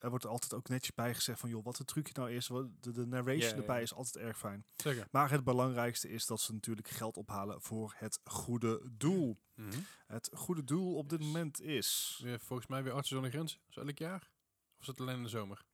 er 0.00 0.10
wordt 0.10 0.26
altijd 0.26 0.54
ook 0.54 0.68
netjes 0.68 0.94
bij 0.94 1.14
gezegd 1.14 1.40
van, 1.40 1.50
joh, 1.50 1.64
wat 1.64 1.78
het 1.78 1.86
trucje 1.86 2.12
nou 2.16 2.30
is. 2.32 2.46
De, 2.46 2.90
de 2.92 3.06
narration 3.06 3.58
erbij 3.58 3.82
is 3.82 3.94
altijd 3.94 4.24
erg 4.24 4.38
fijn. 4.38 4.64
Zeker. 4.76 5.06
Maar 5.10 5.30
het 5.30 5.44
belangrijkste 5.44 6.08
is 6.08 6.26
dat 6.26 6.40
ze 6.40 6.52
natuurlijk 6.52 6.88
geld 6.88 7.16
ophalen 7.16 7.62
voor 7.62 7.94
het 7.96 8.20
goede 8.24 8.90
doel. 8.92 9.40
Mhm. 9.54 9.78
Het 10.06 10.30
goede 10.32 10.64
doel 10.64 10.96
op 10.96 11.08
dit 11.08 11.20
moment 11.20 11.60
is... 11.60 12.18
Weer, 12.22 12.40
volgens 12.40 12.68
mij 12.68 12.82
weer 12.82 12.92
Artsen 12.92 13.14
zonder 13.14 13.30
Grens. 13.32 13.58
Is 13.68 13.76
elk 13.76 13.98
jaar? 13.98 14.30
Of 14.74 14.80
is 14.80 14.86
het 14.86 15.00
alleen 15.00 15.16
in 15.16 15.22
de 15.22 15.28
zomer? 15.28 15.64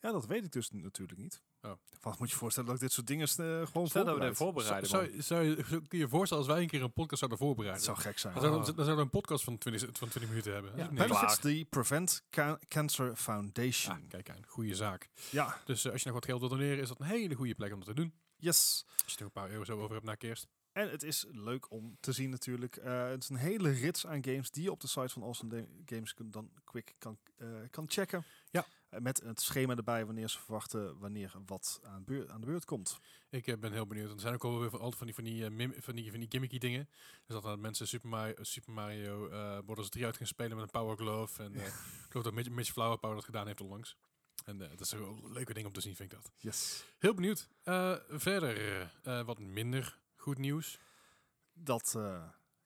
Ja, 0.00 0.12
dat 0.12 0.26
weet 0.26 0.44
ik 0.44 0.52
dus 0.52 0.70
natuurlijk 0.70 1.20
niet. 1.20 1.42
Oh. 1.62 1.70
Wat 2.00 2.18
moet 2.18 2.30
je 2.30 2.36
voorstellen 2.36 2.68
dat 2.68 2.76
ik 2.78 2.82
dit 2.82 2.92
soort 2.92 3.06
dingen 3.06 3.26
eh, 3.28 3.66
gewoon 3.66 3.88
Stel 3.88 4.04
dat 4.04 4.18
we 4.18 4.20
dit 4.20 4.36
voorbereid? 4.36 4.88
voorbereiden. 4.88 4.88
Zou, 4.88 5.22
zou, 5.22 5.44
je, 5.44 5.64
zou- 5.68 5.82
je 5.88 5.98
je 5.98 6.08
voorstellen 6.08 6.44
als 6.44 6.52
wij 6.52 6.62
een 6.62 6.68
keer 6.68 6.82
een 6.82 6.92
podcast 6.92 7.18
zouden 7.18 7.38
voorbereiden? 7.38 7.84
zou 7.84 7.96
gek 7.98 8.18
zijn. 8.18 8.32
Dan 8.34 8.42
zouden, 8.42 8.60
we- 8.66 8.74
dan 8.74 8.84
zouden 8.84 8.96
we 8.96 9.02
een 9.12 9.20
podcast 9.20 9.44
van 9.44 9.58
20, 9.58 9.80
van 9.98 10.08
20 10.08 10.28
minuten 10.28 10.52
hebben. 10.52 10.72
Ja, 10.76 10.84
Dat. 10.84 10.94
Benefits 10.94 11.38
the 11.38 11.66
Prevent 11.70 12.22
Ca- 12.30 12.58
Cancer 12.68 13.16
Foundation. 13.16 13.94
Ah, 13.96 14.08
kijk 14.08 14.30
aan, 14.30 14.44
goede 14.46 14.74
zaak. 14.74 15.08
Ja, 15.30 15.58
Dus 15.64 15.84
eh, 15.84 15.92
als 15.92 16.00
je 16.00 16.06
nog 16.06 16.16
wat 16.16 16.24
geld 16.26 16.40
wil 16.40 16.48
doneren, 16.48 16.78
is 16.82 16.88
dat 16.88 17.00
een 17.00 17.06
hele 17.06 17.34
goede 17.34 17.54
plek 17.54 17.72
om 17.72 17.78
dat 17.78 17.88
te 17.88 17.94
doen. 17.94 18.14
yes. 18.36 18.84
Als 19.04 19.12
je 19.12 19.18
er 19.18 19.24
een 19.24 19.32
paar 19.32 19.50
euro 19.50 19.64
zo 19.64 19.78
over 19.80 19.94
hebt 19.94 20.06
na 20.06 20.14
kerst. 20.14 20.46
En 20.72 20.90
het 20.90 21.02
is 21.02 21.24
leuk 21.30 21.70
om 21.70 21.96
te 22.00 22.12
zien 22.12 22.30
natuurlijk. 22.30 22.76
Eh, 22.76 23.08
het 23.08 23.22
is 23.22 23.28
een 23.28 23.36
hele 23.36 23.70
rits 23.70 24.06
aan 24.06 24.24
games 24.24 24.50
die 24.50 24.62
je 24.62 24.70
op 24.70 24.80
de 24.80 24.86
site 24.88 25.08
van 25.08 25.22
Awesome 25.22 25.66
Games 25.84 26.14
dan 26.24 26.50
quick 26.64 26.94
kan, 26.98 27.18
kan 27.70 27.84
checken. 27.88 28.24
Ja. 28.50 28.66
Met 28.98 29.20
het 29.20 29.40
schema 29.40 29.76
erbij 29.76 30.06
wanneer 30.06 30.28
ze 30.28 30.38
verwachten 30.38 30.98
wanneer 30.98 31.32
wat 31.46 31.80
aan, 31.82 32.04
aan 32.28 32.40
de 32.40 32.46
beurt 32.46 32.64
komt. 32.64 33.00
Ik 33.30 33.46
eh, 33.46 33.58
ben 33.58 33.72
heel 33.72 33.86
benieuwd. 33.86 34.10
Er 34.10 34.20
zijn 34.20 34.34
ook 34.34 34.44
alweer 34.44 34.70
van, 34.70 34.80
altijd 34.80 34.96
van 34.96 35.06
die, 35.06 35.14
van, 35.14 35.24
die, 35.24 35.44
eh, 35.44 35.80
van, 35.82 35.94
die, 35.94 36.10
van 36.10 36.20
die 36.20 36.30
gimmicky 36.30 36.58
dingen. 36.58 36.88
Dus 37.26 37.42
dat 37.42 37.58
mensen 37.58 37.88
Super 37.88 38.08
Mario, 38.08 38.34
Super 38.40 38.72
Mario 38.72 39.28
eh 39.28 39.58
Bros. 39.64 39.88
3 39.88 40.04
uit 40.04 40.16
gaan 40.16 40.26
spelen 40.26 40.56
met 40.56 40.64
een 40.64 40.80
Power 40.80 40.96
Glove. 40.96 41.42
En 41.42 41.54
ik 41.54 41.72
geloof 42.08 42.24
dat 42.24 42.34
Mitch, 42.34 42.50
Mitch 42.50 42.72
Flower 42.72 42.98
Power 42.98 43.16
dat 43.16 43.24
gedaan 43.24 43.46
heeft 43.46 43.60
onlangs. 43.60 43.96
En 44.44 44.58
dat 44.58 44.80
is 44.80 44.92
een 44.92 45.32
leuke 45.32 45.54
ding 45.54 45.66
om 45.66 45.72
te 45.72 45.80
zien, 45.80 45.96
vind 45.96 46.12
ik 46.12 46.22
dat. 46.22 46.32
Yes. 46.36 46.84
Heel 46.98 47.14
benieuwd. 47.14 47.48
Verder, 48.08 48.90
wat 49.02 49.38
minder 49.38 49.98
goed 50.16 50.38
nieuws. 50.38 50.78
Dat, 51.52 51.98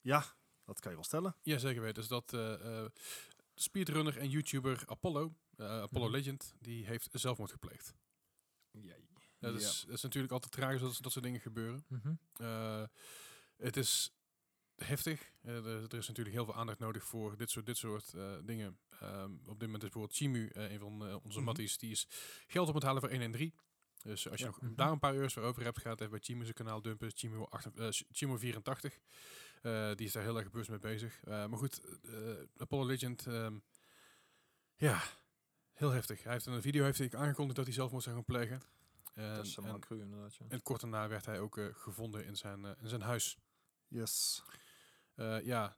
ja, 0.00 0.24
dat 0.64 0.80
kan 0.80 0.90
je 0.90 0.96
wel 0.96 1.04
stellen. 1.04 1.36
Ja, 1.42 1.58
zeker 1.58 1.82
weten. 1.82 1.94
Dus 1.94 2.08
dat 2.08 2.36
speedrunner 3.54 4.18
en 4.18 4.28
YouTuber 4.28 4.82
Apollo, 4.86 5.34
eh, 5.56 5.66
Apollo 5.80 6.04
Mhm. 6.04 6.14
Legend, 6.14 6.54
die 6.60 6.86
heeft 6.86 7.08
zelfmoord 7.12 7.50
gepleegd. 7.50 7.94
Ja, 8.70 8.94
dat, 9.38 9.60
Ja. 9.60 9.68
is, 9.68 9.84
dat 9.86 9.96
is 9.96 10.02
natuurlijk 10.02 10.32
altijd 10.32 10.52
tragisch 10.52 10.80
dat 10.80 10.98
dat 11.00 11.12
soort 11.12 11.24
dingen 11.24 11.40
gebeuren. 11.40 11.84
Mhm. 11.88 12.14
Eh, 12.32 12.82
het 13.56 13.76
is 13.76 14.14
heftig. 14.76 15.32
Eh, 15.42 15.56
er, 15.56 15.82
er 15.82 15.94
is 15.98 16.08
natuurlijk 16.08 16.36
heel 16.36 16.44
veel 16.44 16.54
aandacht 16.54 16.78
nodig 16.78 17.04
voor 17.04 17.36
dit 17.36 17.50
soort, 17.50 17.66
dit 17.66 17.76
soort 17.76 18.14
eh, 18.14 18.36
dingen. 18.44 18.78
Ehm, 19.00 19.32
op 19.32 19.58
dit 19.60 19.68
moment 19.68 19.82
is 19.82 19.88
bijvoorbeeld 19.90 20.16
Chimu, 20.16 20.50
een 20.52 20.78
van 20.78 21.20
onze 21.22 21.36
Mhm. 21.38 21.46
matties, 21.46 21.78
die 21.78 21.90
is 21.90 22.06
geld 22.46 22.68
op 22.68 22.74
het 22.74 22.82
halen 22.82 23.00
voor 23.00 23.10
113. 23.10 23.54
Dus 24.02 24.28
als 24.30 24.40
je 24.40 24.44
Ja. 24.46 24.50
nog 24.60 24.74
daar 24.74 24.90
een 24.90 24.98
paar 24.98 25.14
euro's 25.14 25.32
voor 25.32 25.42
over 25.42 25.62
hebt, 25.62 25.80
gaat 25.80 25.98
even 26.00 26.10
bij 26.10 26.20
Chimu 26.20 26.42
zijn 26.42 26.54
kanaal 26.54 26.82
dumpen. 26.82 27.10
Chimu, 27.14 27.46
8, 27.48 27.66
eh, 27.78 27.88
Chimu 27.90 28.38
84. 28.38 28.98
Eh, 29.62 29.94
die 29.94 30.06
is 30.06 30.12
daar 30.12 30.22
heel 30.22 30.38
erg 30.38 30.50
bewust 30.50 30.70
mee 30.70 30.78
bezig. 30.78 31.20
Eh, 31.24 31.46
maar 31.46 31.58
goed, 31.58 31.80
eh, 32.02 32.12
Apollo 32.56 32.86
Legend, 32.86 33.26
ehm, 33.26 33.58
ja, 34.76 35.02
heel 35.74 35.90
heftig. 35.90 36.22
Hij 36.22 36.32
heeft 36.32 36.46
in 36.46 36.52
een 36.52 36.62
video 36.62 36.84
heeft 36.84 36.98
hij 36.98 37.12
aangekondigd 37.12 37.56
dat 37.56 37.64
hij 37.66 37.74
zelfmoord 37.74 38.02
zou 38.02 38.14
gaan 38.16 38.24
plegen. 38.24 38.62
En, 39.14 39.34
Dat 39.34 39.44
is 39.46 39.56
helemaal 39.56 39.76
en, 39.76 39.80
cru 39.82 40.00
inderdaad. 40.00 40.34
Ja. 40.34 40.44
en 40.48 40.62
kort 40.62 40.80
daarna 40.80 41.08
werd 41.08 41.26
hij 41.26 41.40
ook 41.40 41.58
eh, 41.58 41.66
gevonden 41.72 42.24
in 42.26 42.36
zijn, 42.36 42.64
eh, 42.64 42.70
in 42.82 42.88
zijn 42.88 43.00
huis. 43.02 43.38
Yes. 43.88 44.42
Eh, 45.14 45.44
ja. 45.44 45.76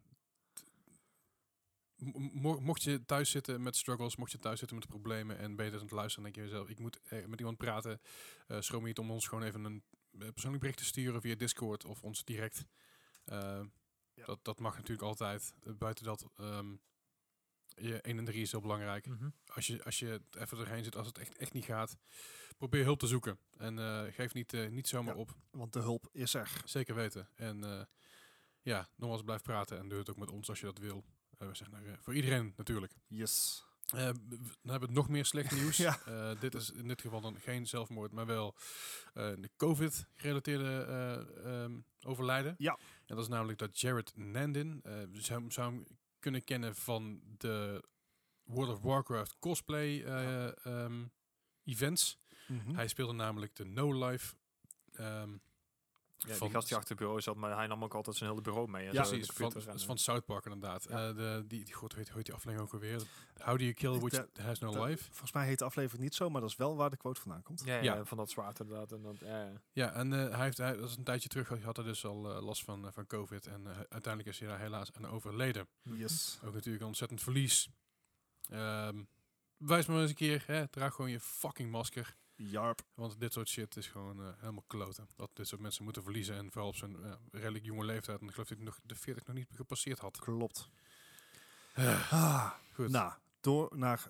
mo- 2.33 2.61
mocht 2.61 2.83
je 2.83 3.05
thuis 3.05 3.31
zitten 3.31 3.63
met 3.63 3.77
struggles, 3.77 4.17
mocht 4.17 4.33
je 4.33 4.39
thuis 4.39 4.59
zitten 4.59 4.77
met 4.79 4.87
problemen 4.89 5.39
en 5.39 5.57
ben 5.57 5.65
je 5.65 5.71
dus 5.71 5.81
aan 5.81 5.87
het 5.87 5.95
luisteren, 5.95 6.25
dan 6.25 6.33
denk 6.33 6.47
je 6.47 6.53
jezelf, 6.53 6.71
ik 6.71 6.79
moet 6.79 7.01
eh, 7.03 7.25
met 7.27 7.39
iemand 7.39 7.57
praten. 7.59 8.01
eh 8.47 8.61
schroom 8.61 8.85
niet 8.85 8.99
om 8.99 9.11
ons 9.11 9.27
gewoon 9.29 9.45
even 9.45 9.65
een 9.65 9.83
persoonlijk 10.33 10.61
bericht 10.63 10.79
te 10.79 10.85
sturen 10.85 11.21
via 11.21 11.35
Discord 11.35 11.85
of 11.85 12.03
ons 12.03 12.25
direct. 12.25 12.65
Eh, 13.25 13.61
Ja. 14.15 14.25
dat, 14.25 14.39
dat 14.45 14.59
mag 14.61 14.75
natuurlijk 14.77 15.03
altijd. 15.09 15.55
Buiten 15.79 16.05
dat, 16.05 16.27
ehm, 16.37 16.75
je 17.77 18.01
1 18.01 18.19
en 18.19 18.25
3 18.25 18.43
is 18.43 18.51
heel 18.51 18.61
belangrijk. 18.61 19.07
Mhm. 19.07 19.29
Als 19.47 19.67
je, 19.67 19.85
als 19.85 19.99
je 19.99 20.21
even 20.39 20.57
doorheen 20.57 20.85
zit, 20.85 20.97
als 20.97 21.07
het 21.07 21.19
echt, 21.19 21.37
echt 21.37 21.53
niet 21.53 21.65
gaat, 21.65 21.97
probeer 22.57 22.85
hulp 22.85 22.99
te 22.99 23.07
zoeken. 23.07 23.39
En 23.57 23.79
eh, 23.79 24.03
geef 24.13 24.35
niet, 24.35 24.53
eh, 24.53 24.69
niet 24.69 24.89
zomaar 24.89 25.15
Ja. 25.15 25.21
op. 25.21 25.35
Want 25.51 25.73
de 25.73 25.81
hulp 25.81 26.09
is 26.13 26.35
er. 26.35 26.51
Zeker 26.65 26.95
weten. 26.95 27.29
En 27.35 27.65
eh, 27.65 27.83
ja, 28.63 28.89
nogmaals 28.97 29.23
blijf 29.23 29.43
praten 29.43 29.79
en 29.79 29.89
doe 29.89 29.99
het 29.99 30.11
ook 30.11 30.17
met 30.17 30.31
ons 30.31 30.49
als 30.49 30.61
je 30.61 30.67
dat 30.67 30.79
wil. 30.79 31.05
We 31.39 31.53
nou, 31.71 31.87
eh, 31.87 31.93
voor 32.01 32.15
iedereen 32.15 32.53
natuurlijk. 32.57 32.93
Yes. 33.07 33.65
Dan 33.87 34.01
hebben 34.63 34.89
we 34.89 34.95
nog 34.95 35.09
meer 35.09 35.25
slecht 35.25 35.53
nieuws. 35.57 35.77
Ja. 35.77 35.99
Dit 36.35 36.55
is 36.55 36.71
in 36.71 36.89
dit 36.89 37.01
geval 37.01 37.21
dan 37.21 37.41
geen 37.41 37.67
zelfmoord, 37.67 38.13
maar 38.13 38.27
wel 38.27 38.55
eh, 39.15 39.33
de 39.39 39.51
COVID-gerelateerde 39.57 40.85
eh, 40.89 41.63
ehm, 41.63 41.79
overlijden. 42.03 42.55
Ja. 42.59 42.79
En 43.07 43.15
dat 43.17 43.19
is 43.25 43.29
namelijk 43.29 43.59
dat 43.59 43.81
Jared 43.81 44.17
Nandin, 44.17 44.83
zou, 45.13 45.51
zou 45.51 45.85
kunnen 46.27 46.45
kennen 46.45 46.75
van 46.75 47.21
de 47.39 47.85
World 48.43 48.71
of 48.73 48.81
Warcraft 48.81 49.39
cosplay 49.39 50.03
ehm, 50.05 51.05
events. 51.65 52.19
Mhm. 52.47 52.75
Hij 52.75 52.89
speelde 52.89 53.13
namelijk 53.13 53.57
de 53.57 53.65
No 53.65 54.07
Life. 54.09 54.35
ehm, 54.93 55.37
Ja, 56.19 56.35
van- 56.35 56.47
die 56.47 56.57
gast 56.57 56.69
die 56.69 56.77
achter 56.77 56.91
het 56.91 56.99
bureau 56.99 57.21
zat, 57.21 57.37
maar 57.37 57.57
hij 57.57 57.67
nam 57.67 57.85
ook 57.85 57.95
altijd 57.95 58.17
zijn 58.17 58.31
hele 58.31 58.43
bureau 58.43 58.69
mee. 58.71 58.85
Ja, 58.93 59.03
Precies, 59.03 59.27
van, 59.27 59.53
en, 59.55 59.81
van 59.81 59.99
South 59.99 60.25
Park 60.25 60.45
inderdaad. 60.45 60.87
Ja. 60.89 61.09
Eh, 61.09 61.17
de, 61.17 61.45
die, 61.47 61.65
die, 61.65 61.75
god, 61.75 61.95
weet, 61.95 62.07
hoe 62.09 62.17
heet 62.17 62.25
die 62.27 62.35
aflevering 62.35 62.69
ook 62.69 62.75
alweer? 62.75 63.03
How 63.39 63.59
do 63.59 63.63
you 63.65 63.73
kill 63.73 63.99
which 63.99 64.27
has 64.41 64.59
no 64.59 64.85
life? 64.87 65.05
Volgens 65.05 65.33
mij 65.33 65.47
heet 65.47 65.59
de 65.59 65.65
aflevering 65.65 66.03
niet 66.03 66.15
zo, 66.15 66.31
maar 66.31 66.41
dat 66.41 66.51
is 66.51 66.57
wel 66.57 66.77
waar 66.77 66.91
de 66.91 66.97
quote 66.97 67.21
vandaan 67.21 67.43
komt. 67.43 67.63
ja, 67.65 67.75
ja, 67.77 67.95
Ja. 67.95 68.05
van 68.05 68.17
dat 68.17 68.31
zwaard 68.31 68.61
inderdaad. 68.61 68.93
En 68.93 69.03
dat, 69.03 69.19
ja, 69.19 69.45
ja. 69.45 69.53
Ja, 69.73 69.93
en 69.93 70.13
eh, 70.13 70.35
hij 70.35 70.45
heeft, 70.45 70.59
hij, 70.59 70.77
dat 70.77 70.89
is 70.91 70.97
een 70.97 71.05
tijdje 71.05 71.29
terug, 71.29 71.49
had- 71.49 71.63
had 71.63 71.77
hij 71.77 71.85
dus 71.85 72.05
al 72.05 72.35
eh, 72.37 72.43
last 72.43 72.65
van, 72.65 72.87
eh, 72.87 72.93
van 72.93 73.07
COVID. 73.07 73.47
En 73.47 73.67
eh, 73.67 73.77
uiteindelijk 73.77 74.27
is 74.35 74.39
hij 74.39 74.49
daar 74.49 74.61
helaas 74.61 74.93
aan 74.93 75.07
overleden. 75.09 75.69
Yes. 75.83 76.39
Ook 76.45 76.55
natuurlijk 76.55 76.81
een 76.83 76.89
ontzettend 76.89 77.23
verlies. 77.23 77.69
Ehm 78.51 79.03
wijs 79.57 79.87
maar 79.87 80.01
eens 80.01 80.09
een 80.11 80.17
keer, 80.17 80.43
hè, 80.47 80.69
draag 80.69 80.95
gewoon 80.95 81.11
je 81.11 81.21
fucking 81.21 81.71
masker. 81.71 82.17
Jarp. 82.37 82.83
Want 82.95 83.21
dit 83.21 83.33
soort 83.33 83.49
shit 83.49 83.77
is 83.77 83.87
gewoon 83.87 84.21
eh, 84.21 84.33
helemaal 84.39 84.65
kloten. 84.67 85.09
Dat 85.17 85.31
dit 85.33 85.49
soort 85.49 85.61
mensen 85.61 85.85
moeten 85.85 86.03
verliezen. 86.03 86.37
En 86.37 86.51
vooral 86.53 86.69
op 86.69 86.77
zo'n 86.77 86.97
ja, 87.03 87.19
redelijk 87.31 87.65
jonge 87.65 87.85
leeftijd. 87.85 88.21
En 88.21 88.27
ik 88.27 88.33
geloof 88.33 88.49
dat 88.49 88.57
hij 88.57 88.67
nog 88.67 88.79
de 88.83 88.95
40 88.95 89.27
nog 89.27 89.37
niet 89.37 89.49
gepasseerd 89.55 89.99
had. 89.99 90.19
Klopt. 90.19 90.69
Eh, 91.75 92.13
Ah, 92.13 92.53
goed, 92.73 92.89
nou, 92.89 93.13
door 93.41 93.77
naar... 93.77 94.09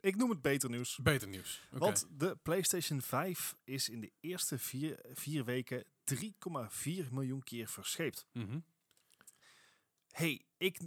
Ik 0.00 0.16
noem 0.16 0.30
het 0.30 0.42
beter 0.42 0.70
nieuws. 0.70 0.98
beter 1.02 1.28
nieuws. 1.28 1.62
Want 1.70 2.06
de 2.10 2.36
PlayStation 2.42 3.02
5 3.02 3.56
is 3.64 3.88
in 3.88 4.00
de 4.00 4.12
eerste 4.20 4.58
vier, 4.58 4.98
vier 5.12 5.44
weken 5.44 5.84
3,4 6.14 7.08
miljoen 7.10 7.42
keer 7.42 7.68
verscheept. 7.68 8.26
Mhm. 8.32 8.58
hey, 10.10 10.44
ik, 10.56 10.78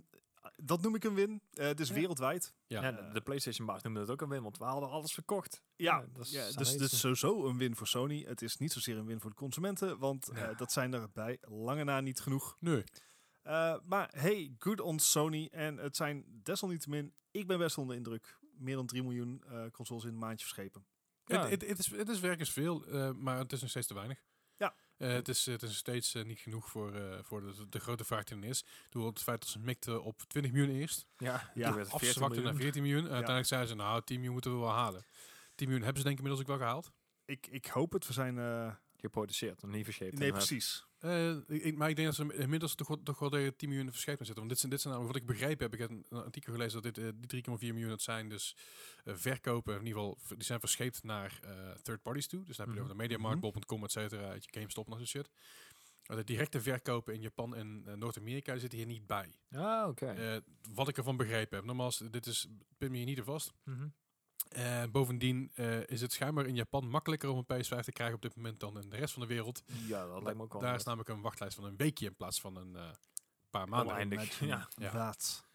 dat 0.55 0.81
noem 0.81 0.95
ik 0.95 1.03
een 1.03 1.13
win. 1.13 1.41
Eh 1.53 1.73
dus 1.73 1.87
Ja. 1.87 1.93
wereldwijd. 1.93 2.55
Ja. 2.67 2.81
Ja, 2.81 2.91
de, 2.91 3.09
de 3.13 3.21
PlayStation 3.21 3.67
baas 3.67 3.81
noemde 3.81 3.99
het 3.99 4.09
ook 4.09 4.21
een 4.21 4.29
win, 4.29 4.41
want 4.43 4.57
we 4.57 4.63
hadden 4.63 4.89
alles 4.89 5.13
verkocht. 5.13 5.63
Ja, 5.75 6.05
dat 6.13 6.25
is 6.25 6.31
ja, 6.31 6.45
aan 6.45 6.51
dus, 6.55 6.77
dus 6.77 6.99
sowieso 6.99 7.47
een 7.47 7.57
win 7.57 7.75
voor 7.75 7.87
Sony. 7.87 8.23
Het 8.27 8.41
is 8.41 8.57
niet 8.57 8.71
zozeer 8.71 8.97
een 8.97 9.05
win 9.05 9.19
voor 9.21 9.29
de 9.29 9.35
consumenten, 9.35 9.99
want 9.99 10.29
eh, 10.29 10.57
dat 10.57 10.71
zijn 10.71 10.93
er 10.93 11.11
bij 11.13 11.37
lange 11.41 11.83
na 11.83 11.99
niet 12.01 12.19
genoeg. 12.19 12.57
Nee. 12.59 12.83
Eh, 13.43 13.75
maar 13.83 14.09
hey, 14.15 14.55
good 14.59 14.81
on 14.81 14.99
Sony. 14.99 15.47
En 15.51 15.77
het 15.77 15.95
zijn 15.95 16.25
desalniettemin, 16.43 17.13
ik 17.31 17.47
ben 17.47 17.57
best 17.57 17.77
onder 17.77 17.91
de 17.95 18.01
indruk, 18.01 18.39
meer 18.57 18.75
dan 18.75 18.85
3 18.85 19.03
miljoen 19.03 19.43
eh, 19.47 19.65
consoles 19.71 20.03
in 20.03 20.09
een 20.09 20.17
maandje 20.17 20.45
verschepen. 20.45 20.85
Het, 21.25 21.63
is, 21.63 21.91
het 21.91 22.09
is 22.09 22.19
werkelijk 22.19 22.51
veel, 22.51 22.85
eh, 22.85 23.11
maar 23.11 23.37
het 23.37 23.51
is 23.51 23.61
nog 23.61 23.69
steeds 23.69 23.87
te 23.87 23.93
weinig. 23.93 24.23
Ja. 24.97 25.05
Eh, 25.07 25.13
het, 25.13 25.27
is, 25.27 25.45
het 25.45 25.61
is 25.63 25.75
steeds 25.77 26.13
eh, 26.13 26.23
niet 26.23 26.39
genoeg 26.39 26.69
voor, 26.69 26.93
eh, 26.95 27.17
voor 27.23 27.41
de, 27.41 27.69
de 27.69 27.79
grote 27.79 28.03
vraag 28.03 28.23
die 28.23 28.37
er 28.37 28.43
is. 28.43 28.63
Door 28.89 29.07
het 29.07 29.21
feit 29.21 29.39
dat 29.39 29.49
ze 29.49 29.59
mikten 29.59 30.03
op 30.03 30.21
20 30.27 30.51
miljoen 30.51 30.75
eerst. 30.75 31.05
Ja, 31.17 31.51
Ja, 31.53 31.67
toen 31.67 31.75
werd 31.75 31.91
het 31.91 31.99
14 31.99 32.07
Afzwakten 32.07 32.43
naar 32.43 32.53
miljoen. 32.53 32.61
14 32.61 32.81
miljoen. 32.81 33.03
En 33.03 33.09
uiteindelijk 33.09 33.47
zeiden 33.47 33.69
ze, 33.69 33.75
nou, 33.75 34.01
10 34.03 34.15
miljoen 34.15 34.33
moeten 34.33 34.51
we 34.53 34.57
wel 34.59 34.71
halen. 34.71 35.05
10 35.55 35.67
miljoen 35.67 35.85
hebben 35.85 35.97
ze 36.01 36.07
denk 36.07 36.19
ik 36.19 36.25
inmiddels 36.25 36.41
ook 36.41 36.57
wel 36.57 36.67
gehaald. 36.67 36.91
Ik, 37.25 37.47
ik 37.47 37.65
hoop 37.65 37.91
het. 37.91 38.07
We 38.07 38.13
zijn... 38.13 38.37
eh, 38.37 38.73
Geproduceerd, 38.99 39.61
nog 39.61 39.71
niet 39.71 39.83
verscheept. 39.83 40.17
nee, 40.19 40.31
precies. 40.31 40.85
Eh, 40.99 41.35
ik, 41.47 41.75
maar 41.77 41.89
ik 41.89 41.95
denk 41.95 42.07
dat 42.07 42.15
ze 42.15 42.33
inmiddels 42.37 42.75
toch, 42.75 42.87
wel- 42.87 43.03
toch 43.03 43.19
wel 43.19 43.29
tegen 43.29 43.55
10 43.55 43.69
miljoen 43.69 43.91
verschepen 43.91 44.25
zitten. 44.25 44.35
Want 44.35 44.49
dit 44.49 44.59
zijn, 44.59 44.71
dit 44.71 44.81
zijn 44.81 44.93
namelijk, 44.93 45.15
wat 45.19 45.23
ik 45.29 45.37
begrepen 45.37 45.63
heb, 45.65 45.73
ik 45.73 45.79
heb 45.79 45.89
een, 45.89 46.23
artikel 46.23 46.53
gelezen 46.53 46.81
dat 46.81 46.93
dit, 46.95 47.03
eh, 47.05 47.11
die 47.15 47.27
3,4 47.27 47.73
miljoen, 47.73 47.89
dat 47.89 48.01
zijn 48.01 48.29
dus 48.29 48.55
eh, 49.03 49.13
verkopen, 49.15 49.73
in 49.79 49.85
ieder 49.85 49.99
geval, 50.01 50.17
die 50.27 50.43
zijn 50.43 50.59
verscheept 50.59 51.03
naar 51.03 51.39
third 51.81 52.01
parties 52.01 52.27
toe. 52.27 52.43
Dus 52.43 52.57
dan 52.57 52.65
heb 52.65 52.75
je 52.75 52.81
Mhm. 52.81 52.91
over 52.91 52.97
de 52.97 53.07
Mediamarkt, 53.09 53.39
bol.com, 53.41 53.83
et 53.83 53.91
cetera, 53.91 54.29
uit 54.29 54.43
je 54.45 54.51
GameStop 54.59 54.85
en 54.85 54.97
dat 54.97 55.07
soort 55.07 55.25
shit. 55.25 55.35
Maar 56.07 56.17
de 56.17 56.23
directe 56.23 56.61
verkopen 56.61 57.13
in 57.13 57.21
Japan 57.21 57.55
en 57.55 57.99
Noord-Amerika 57.99 58.57
zitten 58.57 58.77
hier 58.77 58.87
niet 58.87 59.07
bij. 59.07 59.31
Ah, 59.51 59.87
oké. 59.87 60.41
Wat 60.73 60.87
ik 60.87 60.97
ervan 60.97 61.17
begrepen 61.17 61.57
heb. 61.57 61.65
Nogmaals, 61.65 61.97
dit 62.11 62.25
is, 62.25 62.47
pin 62.77 62.91
me 62.91 62.97
hier 62.97 63.05
niet 63.05 63.15
te 63.17 63.23
vast. 63.23 63.53
Mhm. 63.63 63.87
Eh, 64.49 64.83
bovendien 64.91 65.51
eh, 65.53 65.87
is 65.87 66.01
het 66.01 66.11
schijnbaar 66.13 66.45
in 66.45 66.55
Japan 66.55 66.89
makkelijker 66.89 67.29
om 67.29 67.37
een 67.37 67.63
PS5 67.63 67.79
te 67.79 67.91
krijgen 67.91 68.15
op 68.15 68.21
dit 68.21 68.35
moment 68.35 68.59
dan 68.59 68.81
in 68.81 68.89
de 68.89 68.95
rest 68.95 69.13
van 69.13 69.21
de 69.21 69.27
wereld. 69.27 69.63
Ja, 69.87 70.05
dat 70.05 70.23
lijkt 70.23 70.37
me 70.37 70.43
ook 70.43 70.51
wel. 70.51 70.61
Daar 70.61 70.75
is 70.75 70.83
namelijk 70.83 71.09
een 71.09 71.21
wachtlijst 71.21 71.55
van 71.55 71.63
een 71.63 71.77
weekje 71.77 72.05
in 72.05 72.15
plaats 72.15 72.41
van 72.41 72.55
een 72.55 72.75
eh, 72.75 72.89
paar 73.49 73.67
maanden. 73.67 73.93
Oneindig. 73.93 74.21
Imagine 74.21 74.51
Ja. 74.51 74.67
Ja. 74.75 74.91
that. 74.91 75.45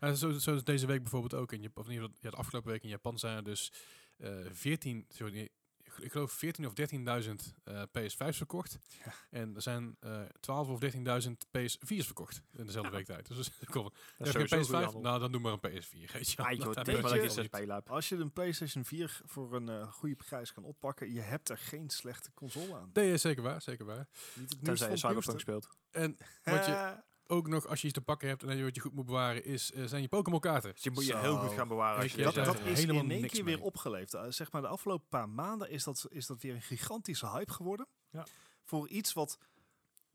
En 0.00 0.16
zo, 0.16 0.32
zo 0.32 0.54
is 0.54 0.64
deze 0.64 0.86
week 0.86 1.02
bijvoorbeeld 1.02 1.34
ook. 1.34 1.52
In 1.52 1.60
Japan, 1.62 1.82
of 1.82 1.88
in 1.88 1.94
ieder 1.94 2.08
geval, 2.08 2.22
ja, 2.24 2.30
de 2.30 2.42
afgelopen 2.42 2.70
week 2.70 2.82
in 2.82 2.88
Japan 2.88 3.18
zijn 3.18 3.36
er 3.36 3.44
dus 3.44 3.72
eh 4.16 4.30
14, 4.50 5.06
sorry, 5.08 5.48
ik- 5.96 6.04
ik 6.04 6.12
geloof 6.12 6.32
14 6.32 6.66
of 6.66 6.72
13.000 6.74 7.54
eh 7.64 7.82
PS5's 7.82 8.36
verkocht. 8.36 8.78
Ja. 9.04 9.12
En 9.30 9.54
er 9.54 9.62
zijn 9.62 9.96
eh 10.00 10.20
12 10.40 10.68
of 10.68 10.78
13.000 10.80 11.46
PS4's 11.50 12.04
verkocht 12.06 12.42
in 12.52 12.66
dezelfde 12.66 12.90
Ja. 12.90 12.96
week 12.96 13.06
tijd. 13.06 13.28
Dus 13.28 13.50
kom, 13.70 13.82
Dat 13.84 13.92
heb 13.92 14.02
je 14.18 14.24
een 14.24 14.48
sowieso 14.48 14.56
goede 14.56 14.78
PS5? 14.78 14.84
handel. 14.84 15.00
Nou, 15.00 15.18
dan 15.20 15.32
doe 15.32 15.40
maar 15.40 15.52
een 15.52 15.58
PS4. 15.60 16.12
Weet 16.12 16.30
je. 16.30 16.36
Ah, 16.42 16.52
joh. 16.52 17.84
Als 17.86 18.08
je 18.08 18.16
een 18.16 18.32
PlayStation 18.32 18.84
4 18.84 19.20
voor 19.24 19.54
een 19.54 19.68
eh, 19.68 19.92
goede 19.92 20.14
prijs 20.16 20.52
kan 20.52 20.64
oppakken, 20.64 21.12
je 21.12 21.20
hebt 21.20 21.48
er 21.48 21.58
geen 21.58 21.90
slechte 21.90 22.32
console 22.34 22.74
aan. 22.74 22.90
Nee, 22.92 23.16
zeker 23.16 23.42
waar, 23.42 23.62
zeker 23.62 23.84
waar. 23.84 24.08
Niet 24.34 24.48
het 24.50 24.62
nieuws 24.62 24.78
Tenzij 24.78 24.90
je 24.90 24.96
Cyberpunk 24.96 25.40
speelt. 25.40 25.68
En 25.90 26.16
wat 26.44 26.66
je 26.66 26.72
Eh, 26.82 26.90
ook 27.32 27.48
nog, 27.48 27.66
als 27.66 27.80
je 27.80 27.86
iets 27.86 27.96
te 27.96 28.02
pakken 28.04 28.28
hebt 28.28 28.42
en 28.42 28.64
wat 28.64 28.74
je 28.74 28.80
goed 28.80 28.92
moet 28.94 29.06
bewaren, 29.06 29.44
is, 29.44 29.72
eh, 29.72 29.84
zijn 29.84 30.02
je 30.02 30.08
Pokémon 30.08 30.40
kaarten. 30.40 30.72
Dus 30.72 30.82
je 30.82 30.90
moet 30.90 31.06
je 31.06 31.12
Zo. 31.12 31.18
heel 31.18 31.36
goed 31.36 31.52
gaan 31.52 31.68
bewaren. 31.68 32.02
Als 32.02 32.12
je 32.12 32.22
dat, 32.22 32.34
dat 32.34 32.60
is 32.60 32.78
helemaal 32.78 33.02
in 33.02 33.10
één 33.10 33.20
niks 33.20 33.32
keer 33.32 33.44
weer 33.44 33.56
mee. 33.56 33.64
opgeleefd. 33.66 34.14
Eh, 34.14 34.24
zeg 34.28 34.52
maar 34.52 34.62
de 34.62 34.68
afgelopen 34.68 35.08
paar 35.08 35.28
maanden 35.28 35.70
is 35.70 35.84
dat, 35.84 36.06
is 36.10 36.26
dat 36.26 36.42
weer 36.42 36.54
een 36.54 36.62
gigantische 36.62 37.28
hype 37.30 37.52
geworden. 37.52 37.86
Ja. 38.10 38.26
Voor 38.64 38.88
iets 38.88 39.12
wat 39.12 39.38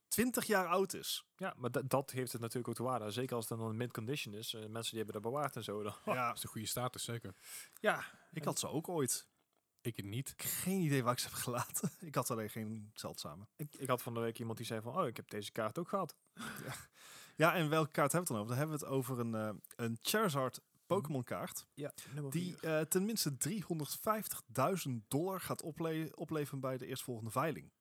20 0.08 0.46
jaar 0.46 0.68
oud 0.68 0.94
is. 0.94 1.26
Ja, 1.36 1.54
maar 1.58 1.72
dat- 1.72 1.90
dat 1.90 2.12
heeft 2.12 2.32
het 2.32 2.42
natuurlijk 2.42 2.68
ook 2.68 2.76
te 2.76 2.84
waarde. 2.84 3.12
Zeker 3.12 3.36
als 3.36 3.50
het 3.50 3.58
dan 3.60 3.70
in 3.70 3.78
mid-condition 3.78 4.34
is. 4.34 4.54
Eh, 4.54 4.60
mensen 4.66 4.96
die 4.96 5.04
hebben 5.04 5.22
dat 5.22 5.32
bewaard 5.32 5.56
en 5.56 5.64
zo. 5.64 5.84
Dan. 5.84 5.94
Ja, 6.06 6.28
Dat 6.28 6.38
is 6.38 6.44
een 6.44 6.50
goede 6.50 6.68
status, 6.68 7.04
zeker. 7.04 7.34
Ja, 7.80 8.04
ik 8.32 8.44
had 8.44 8.60
ze 8.60 8.68
ook 8.70 8.90
ooit. 8.90 9.28
Ik 9.82 10.04
niet. 10.04 10.30
Ik 10.30 10.42
heb 10.42 10.52
geen 10.52 10.82
idee 10.82 11.04
waar 11.04 11.14
ik 11.14 11.20
ze 11.20 11.28
heb 11.28 11.36
gelaten. 11.36 11.92
ik 12.10 12.16
had 12.16 12.32
alleen 12.32 12.50
geen 12.50 12.92
zeldzame. 12.94 13.48
ik, 13.56 13.76
ik 13.76 13.88
had 13.88 14.02
van 14.02 14.14
de 14.14 14.20
week 14.20 14.40
iemand 14.40 14.58
die 14.58 14.68
zei 14.68 14.82
van... 14.82 14.98
Oh, 14.98 15.08
ik 15.08 15.16
heb 15.16 15.30
deze 15.30 15.52
kaart 15.52 15.78
ook 15.78 15.90
gehad. 15.90 16.16
Ja, 17.36 17.54
en 17.56 17.70
welke 17.70 17.92
kaart 17.92 18.12
hebben 18.12 18.32
we 18.32 18.38
het 18.38 18.38
dan 18.38 18.38
over? 18.38 18.48
Dan 18.48 18.58
hebben 18.58 18.80
we 18.80 18.86
het 18.86 18.94
over 18.94 19.20
een, 19.20 19.36
eh, 19.36 19.86
een 19.86 19.98
Charizard 20.02 20.60
Pokémon 20.86 21.24
kaart. 21.24 21.66
Ja, 21.74 21.94
Die 22.30 22.60
eh 22.60 22.82
tenminste 22.82 23.38
350.000 23.38 24.90
dollar 25.08 25.40
gaat 25.40 25.62
ople 25.62 26.12
opleveren 26.16 26.60
bij 26.60 26.78
de 26.78 26.86
eerstvolgende 26.86 27.32
veiling. 27.32 27.72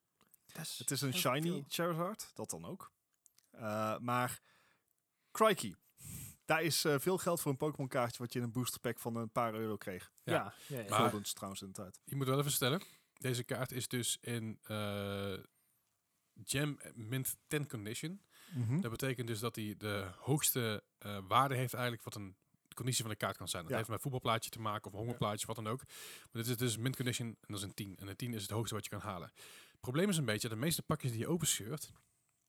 Is 0.53 0.77
Het 0.77 0.91
is 0.91 1.01
een 1.01 1.13
shiny 1.13 1.41
veel. 1.41 1.65
Charizard, 1.67 2.31
dat 2.33 2.49
dan 2.49 2.65
ook. 2.65 2.91
Uh, 3.55 3.97
maar 3.97 4.41
crikey, 5.31 5.75
daar 6.47 6.63
is 6.63 6.85
eh, 6.85 6.95
veel 6.99 7.17
geld 7.17 7.41
voor 7.41 7.51
een 7.51 7.57
Pokémon 7.57 7.87
kaartje 7.87 8.17
wat 8.23 8.33
je 8.33 8.39
in 8.39 8.45
een 8.45 8.51
booster 8.51 8.79
pack 8.79 8.99
van 8.99 9.15
een 9.15 9.29
paar 9.31 9.53
euro 9.53 9.77
kreeg. 9.77 10.11
Ja. 10.23 10.33
Ja, 10.33 10.53
ja, 10.77 10.83
ja. 10.83 10.89
Maar- 10.89 10.99
Guldens 11.09 11.33
trouwens 11.33 11.61
in 11.61 11.67
de 11.67 11.73
tijd. 11.73 11.99
Je 12.03 12.15
moet 12.15 12.27
wel 12.27 12.39
even 12.39 12.51
stellen. 12.51 12.81
Deze 13.17 13.43
kaart 13.43 13.71
is 13.71 13.87
dus 13.87 14.17
in 14.21 14.59
eh 14.63 15.33
Gem 16.43 16.77
Mint 16.93 17.35
10 17.47 17.67
condition. 17.67 18.21
Dat 18.81 18.91
betekent 18.91 19.27
dus 19.27 19.39
dat 19.39 19.55
hij 19.55 19.75
de 19.77 20.09
hoogste 20.17 20.83
eh, 20.97 21.17
waarde 21.27 21.55
heeft 21.55 21.73
eigenlijk 21.73 22.03
wat 22.03 22.15
een 22.15 22.35
conditie 22.75 23.01
van 23.01 23.11
de 23.11 23.17
kaart 23.17 23.37
kan 23.37 23.47
zijn. 23.47 23.61
Dat 23.61 23.71
Ja. 23.71 23.77
heeft 23.77 23.89
met 23.89 23.97
een 23.97 24.03
voetbalplaatje 24.11 24.49
te 24.49 24.59
maken 24.59 24.85
of 24.87 24.91
een 24.93 24.99
hongerplaatje, 24.99 25.45
wat 25.47 25.55
dan 25.55 25.67
ook. 25.67 25.81
Maar 25.85 26.43
dit 26.43 26.47
is 26.47 26.57
dus 26.57 26.77
mint 26.77 26.95
condition 26.95 27.27
en 27.27 27.37
dat 27.47 27.57
is 27.57 27.63
een 27.63 27.73
10. 27.73 27.95
En 27.97 28.07
een 28.07 28.15
10 28.15 28.33
is 28.33 28.41
het 28.41 28.51
hoogste 28.51 28.75
wat 28.75 28.83
je 28.83 28.89
kan 28.89 28.99
halen. 28.99 29.31
Het 29.71 29.79
probleem 29.81 30.09
is 30.09 30.17
een 30.17 30.25
beetje, 30.25 30.49
de 30.49 30.55
meeste 30.55 30.81
pakjes 30.83 31.11
die 31.11 31.19
je 31.19 31.27
openscheurt, 31.27 31.91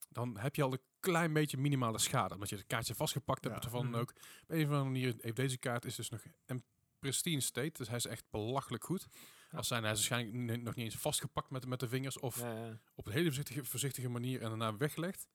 dan 0.09 0.39
heb 0.39 0.55
je 0.55 0.63
al 0.63 0.73
een 0.73 0.81
klein 1.01 1.33
beetje 1.33 1.57
minimale 1.59 1.99
schade. 1.99 2.35
Omdat 2.35 2.49
je 2.49 2.57
het 2.57 2.67
kaartje 2.67 2.95
vastgepakt 2.95 3.45
hebt 3.45 3.57
Ja. 3.57 3.63
ervan 3.63 3.87
Mhm. 3.87 3.95
ook. 3.95 4.11
Op 4.11 4.17
een 4.51 4.59
of 4.61 4.65
andere 4.67 4.85
manier 4.85 5.15
heeft 5.21 5.37
deze 5.37 5.59
kaart 5.59 5.85
is 5.85 5.95
dus 5.95 6.09
nog 6.09 6.23
een 6.47 6.65
pristine 6.99 7.41
state. 7.41 7.71
Dus 7.73 7.89
hij 7.89 7.97
is 7.97 8.07
echt 8.07 8.25
belachelijk 8.31 8.85
goed. 8.85 9.07
Ja. 9.51 9.57
Als 9.59 9.69
zijn 9.69 9.83
hij 9.83 9.93
is 9.93 10.09
waarschijnlijk 10.09 10.63
nog 10.63 10.75
niet 10.75 10.85
eens 10.85 10.97
vastgepakt 10.97 11.51
met, 11.51 11.67
met 11.67 11.81
de 11.81 11.89
vingers 11.89 12.19
of 12.19 12.41
Ja, 12.41 12.53
ja. 12.67 12.81
op 12.95 13.07
een 13.07 13.13
hele 13.13 13.25
voorzichtige, 13.27 13.65
voorzichtige 13.65 14.09
manier 14.09 14.43
en 14.43 14.49
daarna 14.49 14.77
weggelegd. 14.77 15.27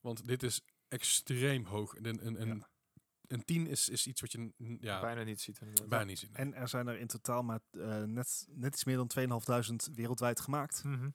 Want 0.00 0.26
dit 0.26 0.42
is 0.42 0.60
extreem 0.88 1.64
hoog. 1.64 1.94
Een, 1.96 2.26
een, 2.26 2.40
een, 2.40 2.56
Ja. 2.58 2.68
een 3.26 3.44
10 3.44 3.66
is, 3.66 3.88
is 3.88 4.06
iets 4.06 4.20
wat 4.20 4.32
je 4.32 4.38
ja, 4.58 4.76
bijna, 4.78 5.00
Bijna 5.00 5.22
niet 5.22 5.40
ziet. 5.40 5.58
inderdaad. 5.60 6.06
niet 6.06 6.18
ziet. 6.18 6.28
nee. 6.30 6.38
En 6.46 6.54
er 6.54 6.68
zijn 6.68 6.86
er 6.86 6.98
in 6.98 7.06
totaal 7.06 7.42
maar 7.42 7.60
eh, 7.70 8.02
net, 8.02 8.46
net 8.50 8.72
iets 8.74 8.84
meer 8.84 8.96
dan 8.96 9.06
2.500 9.08 9.94
wereldwijd 9.94 10.40
gemaakt. 10.40 10.84
Mhm. 10.84 11.08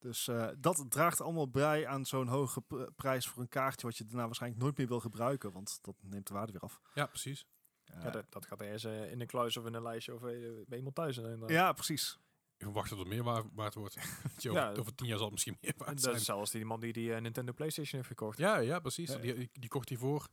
Dus 0.00 0.28
eh, 0.28 0.48
dat 0.58 0.84
draagt 0.88 1.20
allemaal 1.20 1.48
bij 1.50 1.86
aan 1.86 2.04
zo'n 2.06 2.26
hoge 2.28 2.62
prijs 2.96 3.26
voor 3.28 3.42
een 3.42 3.48
kaartje 3.48 3.86
wat 3.86 3.96
je 3.96 4.04
daarna 4.06 4.24
waarschijnlijk 4.26 4.62
nooit 4.62 4.76
meer 4.78 4.86
wil 4.88 5.00
gebruiken, 5.00 5.52
want 5.52 5.78
dat 5.82 5.94
neemt 6.02 6.26
de 6.26 6.34
waarde 6.34 6.52
weer 6.52 6.60
af. 6.60 6.80
Ja, 6.94 7.06
precies. 7.06 7.46
Ja, 7.84 8.10
dat, 8.10 8.32
dat 8.32 8.46
gaat 8.46 8.60
ergens 8.60 8.84
eh, 8.84 9.10
in 9.12 9.20
een 9.20 9.26
kluis 9.26 9.56
of 9.56 9.66
in 9.66 9.74
een 9.74 9.82
lijstje 9.82 10.14
of 10.14 10.22
eh, 10.22 10.38
bij 10.66 10.78
iemand 10.78 10.94
thuis. 10.94 11.18
En, 11.18 11.38
dan- 11.40 11.48
ja, 11.48 11.72
precies. 11.72 12.18
Ik 12.56 12.66
verwacht 12.66 12.90
dat 12.90 12.98
het 12.98 13.08
meer 13.08 13.22
waar, 13.22 13.42
waard 13.52 13.74
wordt. 13.74 13.94
Je, 14.42 14.52
Ja. 14.52 14.72
over, 14.72 14.94
tien 14.94 15.06
jaar 15.06 15.16
zal 15.16 15.24
het 15.24 15.32
misschien 15.34 15.56
meer 15.60 15.74
waard 15.76 15.90
dat 15.90 16.00
zijn. 16.02 16.14
is 16.14 16.24
zelfs 16.24 16.50
die 16.50 16.64
man 16.64 16.80
die 16.80 16.92
die 16.92 17.10
Nintendo 17.12 17.52
PlayStation 17.52 17.96
heeft 17.96 18.08
gekocht. 18.08 18.38
Ja, 18.38 18.56
ja, 18.58 18.78
precies. 18.80 19.10
Ja. 19.12 19.18
Die, 19.18 19.34
die, 19.34 19.50
die 19.52 19.68
kocht 19.68 19.88
hij 19.88 19.98
voor. 19.98 20.28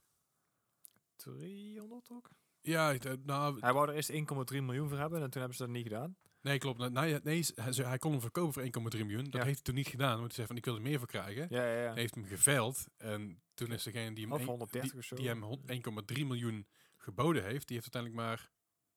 300 1.16 2.10
ook? 2.12 2.30
Ja, 2.62 2.96
nou, 3.24 3.60
Hij 3.60 3.74
wou 3.74 3.90
er 3.90 3.96
eerst 3.96 4.12
1,3 4.12 4.18
miljoen 4.62 4.90
voor 4.90 4.98
hebben 4.98 5.22
en 5.22 5.30
toen 5.30 5.40
hebben 5.40 5.58
ze 5.58 5.64
dat 5.64 5.72
niet 5.74 5.84
gedaan. 5.84 6.16
Nee, 6.42 6.58
klopt. 6.58 6.80
Nee, 6.80 6.90
nee, 6.90 7.20
nee, 7.24 7.44
hij, 7.86 7.98
kon 7.98 8.12
hem 8.12 8.22
verkopen 8.22 8.54
voor 8.54 8.64
1,3 8.64 9.00
miljoen. 9.06 9.24
Dat 9.24 9.34
Ja. 9.34 9.44
heeft 9.44 9.56
hij 9.56 9.64
toen 9.64 9.76
niet 9.76 9.88
gedaan, 9.88 10.16
want 10.16 10.26
hij 10.26 10.36
zei 10.36 10.48
van 10.48 10.56
ik 10.58 10.66
wil 10.66 10.76
er 10.76 10.82
meer 10.82 10.98
voor 10.98 11.08
krijgen. 11.08 11.48
Ja, 11.50 11.66
ja, 11.68 11.82
ja. 11.82 11.92
Hij 11.92 12.00
heeft 12.02 12.16
hem 12.16 12.26
geveild 12.26 12.86
en 12.98 13.42
toen 13.54 13.72
is 13.72 13.84
degene 13.84 14.14
die 14.16 14.24
hem, 14.24 14.34
Of 14.34 14.40
een- 14.42 14.46
130 14.48 14.92
die, 14.92 15.00
of 15.00 15.06
zo. 15.06 15.16
die 15.16 15.28
hem 15.28 15.44
hon- 15.44 15.64
1,3 15.66 16.26
miljoen 16.26 16.68
geboden 16.98 17.44
heeft, 17.44 17.68
die 17.68 17.78
heeft 17.78 17.94
uiteindelijk 17.96 18.16
maar 18.30 18.50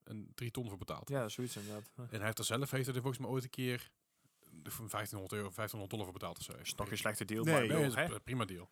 een 0.03 0.31
3 0.35 0.51
ton 0.51 0.69
voor 0.69 0.77
betaald. 0.77 1.09
Ja, 1.09 1.29
zoiets 1.29 1.55
inderdaad. 1.57 1.91
En 1.95 2.07
hij 2.17 2.25
heeft 2.25 2.37
er 2.37 2.43
zelf 2.45 2.71
heeft 2.71 2.85
hij 2.85 2.95
er 2.95 3.01
volgens 3.01 3.21
mij 3.23 3.31
ooit 3.31 3.43
een 3.43 3.49
keer 3.49 3.91
van 4.63 4.87
1500 4.87 5.31
euro, 5.33 5.49
1500 5.55 5.89
dollar 5.89 6.05
voor 6.05 6.13
betaald 6.13 6.37
of 6.37 6.43
zo. 6.43 6.51
Dat 6.51 6.61
is 6.65 6.75
nog 6.75 6.87
geen 6.87 6.97
slechte 6.97 7.25
deal. 7.25 7.43
Nee, 7.43 7.53
maar 7.67 7.77
Nee, 7.77 7.85
is 7.87 7.95
een 7.95 8.23
prima 8.23 8.45
deal. 8.45 8.69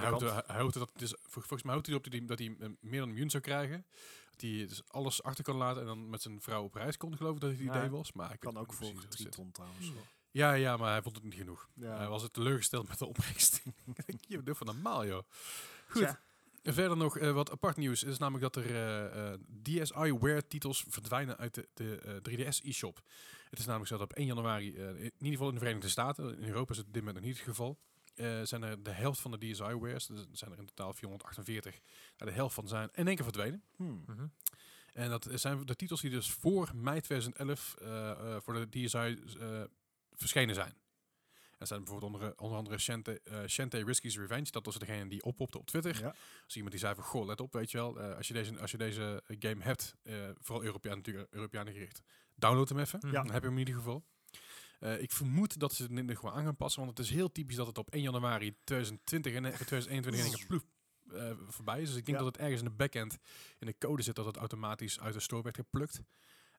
Hij 0.00 0.10
kan. 0.10 0.22
hij, 0.46 0.68
dat, 0.72 0.90
dus, 0.96 1.10
vol- 1.22 1.42
volgens 1.42 1.62
mij 1.62 1.74
hoopte 1.74 1.90
hij 1.90 1.98
op 1.98 2.04
dat 2.04 2.12
hij, 2.12 2.24
dat 2.26 2.38
hij 2.38 2.46
eh, 2.48 2.68
meer 2.80 2.98
dan 2.98 3.02
een 3.02 3.08
miljoen 3.08 3.30
zou 3.30 3.42
krijgen. 3.42 3.86
Dat 4.30 4.40
hij 4.40 4.66
dus 4.66 4.82
alles 4.88 5.22
achter 5.22 5.44
kan 5.44 5.56
laten 5.56 5.80
en 5.80 5.86
dan 5.86 6.10
met 6.10 6.22
zijn 6.22 6.40
vrouw 6.40 6.62
op 6.64 6.74
reis 6.74 6.96
kon, 6.96 7.16
geloof 7.16 7.34
ik 7.34 7.40
dat 7.40 7.50
het 7.50 7.60
idee 7.60 7.88
was. 7.90 8.12
Maar 8.12 8.32
ik 8.32 8.40
Kan 8.40 8.56
ook 8.58 8.72
voor 8.72 8.92
precies 8.92 8.92
hoe 8.92 9.08
3 9.08 9.08
het 9.10 9.18
zit. 9.20 9.32
ton 9.32 9.50
trouwens. 9.52 9.92
Ja, 10.30 10.52
ja, 10.52 10.76
maar 10.76 10.90
hij 10.92 11.02
vond 11.02 11.14
het 11.14 11.24
niet 11.24 11.34
genoeg. 11.34 11.68
Ja. 11.74 11.96
Hij 11.96 12.08
was 12.08 12.22
het 12.22 12.32
teleurgesteld 12.32 12.88
met 12.88 12.98
de 12.98 13.06
opbrengst. 13.06 13.62
Je 14.28 14.42
doet 14.42 14.56
van 14.56 14.66
normaal, 14.66 15.06
joh. 15.06 15.22
Goed. 15.88 16.16
Verder 16.62 16.96
nog 16.96 17.18
eh, 17.18 17.32
wat 17.32 17.50
apart 17.50 17.76
nieuws 17.76 18.02
is 18.02 18.18
namelijk 18.18 18.54
dat 18.54 18.64
er 18.64 18.70
eh, 18.74 19.32
eh, 19.32 19.38
DSi-ware 19.62 20.46
titels 20.46 20.84
verdwijnen 20.88 21.36
uit 21.36 21.54
de, 21.54 21.68
de 21.74 21.98
eh, 22.22 22.46
3DS 22.48 22.64
e-shop. 22.64 23.02
Het 23.50 23.58
is 23.58 23.64
namelijk 23.66 23.88
zo 23.90 23.96
dat 23.98 24.10
op 24.10 24.16
1 24.16 24.26
januari, 24.26 24.76
eh, 24.76 24.88
in 24.88 24.94
ieder 25.18 25.30
geval 25.30 25.48
in 25.48 25.54
de 25.54 25.60
Verenigde 25.60 25.88
Staten, 25.88 26.38
in 26.38 26.44
Europa 26.48 26.70
is 26.72 26.76
het 26.78 26.86
dit 26.92 26.96
moment 27.02 27.14
nog 27.16 27.24
niet 27.24 27.36
het 27.36 27.44
geval, 27.48 27.78
eh, 28.14 28.42
zijn 28.42 28.62
er 28.62 28.82
de 28.82 28.90
helft 28.90 29.20
van 29.20 29.30
de 29.30 29.38
DSi-wares, 29.38 30.06
dus 30.06 30.20
er 30.20 30.26
zijn 30.32 30.52
er 30.52 30.58
in 30.58 30.66
totaal 30.66 30.92
448, 30.92 31.80
daar 32.16 32.28
de 32.28 32.34
helft 32.34 32.54
van 32.54 32.68
zijn 32.68 32.88
in 32.92 33.06
één 33.06 33.14
keer 33.16 33.24
verdwenen. 33.24 33.62
Hmm. 33.76 34.02
Mhm. 34.06 34.26
En 34.92 35.10
dat 35.10 35.28
zijn 35.34 35.66
de 35.66 35.76
titels 35.76 36.00
die 36.00 36.10
dus 36.10 36.30
voor 36.30 36.70
mei 36.74 37.00
2011 37.00 37.74
eh, 37.78 38.10
eh, 38.10 38.40
voor 38.40 38.54
de 38.54 38.68
DSi 38.68 39.22
eh, 39.40 39.62
verschenen 40.12 40.54
zijn. 40.54 40.74
Er 41.58 41.66
zijn 41.68 41.84
bijvoorbeeld 41.84 42.12
onder, 42.12 42.38
onder 42.38 42.58
andere 42.58 42.78
Shante, 42.78 43.20
eh 43.20 43.46
Shantae 43.46 43.84
Risky's 43.84 44.16
Revenge. 44.16 44.50
Dat 44.50 44.64
was 44.66 44.78
degene 44.78 45.08
die 45.08 45.22
oppopte 45.22 45.58
op 45.58 45.66
Twitter. 45.66 46.00
Ja. 46.00 46.14
Dus 46.44 46.54
iemand 46.54 46.70
die 46.72 46.80
zei 46.80 46.94
van, 46.94 47.04
goh, 47.04 47.26
let 47.26 47.40
op, 47.40 47.52
weet 47.52 47.70
je 47.70 47.76
wel. 47.78 48.00
eh, 48.00 48.16
als, 48.16 48.28
je 48.28 48.34
deze, 48.34 48.58
als 48.60 48.70
je 48.70 48.76
deze 48.76 49.22
game 49.38 49.62
hebt, 49.62 49.94
eh, 50.02 50.14
vooral 50.38 50.64
Europeaan 50.64 50.96
natuurlijk, 50.96 51.32
Europeanen 51.32 51.72
gericht, 51.72 52.02
download 52.34 52.68
hem 52.68 52.78
even. 52.78 53.00
Ja. 53.02 53.10
Dan 53.10 53.30
heb 53.30 53.42
je 53.42 53.48
hem 53.48 53.58
in 53.58 53.66
ieder 53.66 53.74
geval. 53.74 54.04
Eh, 54.82 55.00
ik 55.02 55.12
vermoed 55.12 55.58
dat 55.60 55.72
ze 55.74 55.82
het 55.82 55.90
nu 55.92 56.02
nog 56.02 56.20
wel 56.20 56.32
aan 56.32 56.44
gaan 56.44 56.56
passen, 56.56 56.84
want 56.84 56.98
het 56.98 57.06
is 57.06 57.12
heel 57.12 57.32
typisch 57.32 57.56
dat 57.56 57.66
het 57.66 57.78
op 57.78 57.90
1 57.90 58.02
januari 58.02 58.54
2020 58.64 59.32
en 59.34 59.44
eh, 59.44 59.52
2021 59.52 60.20
in 60.24 60.26
één 60.30 60.36
keer 60.36 60.46
ploef 60.46 60.64
eh, 61.12 61.30
voorbij 61.48 61.80
is. 61.80 61.88
Dus 61.88 61.96
ik 61.96 62.06
denk 62.06 62.18
Ja. 62.18 62.24
dat 62.24 62.32
het 62.32 62.42
ergens 62.42 62.62
in 62.62 62.68
de 62.68 62.74
backend 62.74 63.18
in 63.58 63.66
de 63.66 63.78
code 63.78 64.02
zit 64.02 64.14
dat 64.14 64.24
het 64.26 64.36
automatisch 64.36 65.00
uit 65.00 65.14
de 65.14 65.20
store 65.20 65.42
werd 65.42 65.56
geplukt. 65.56 66.00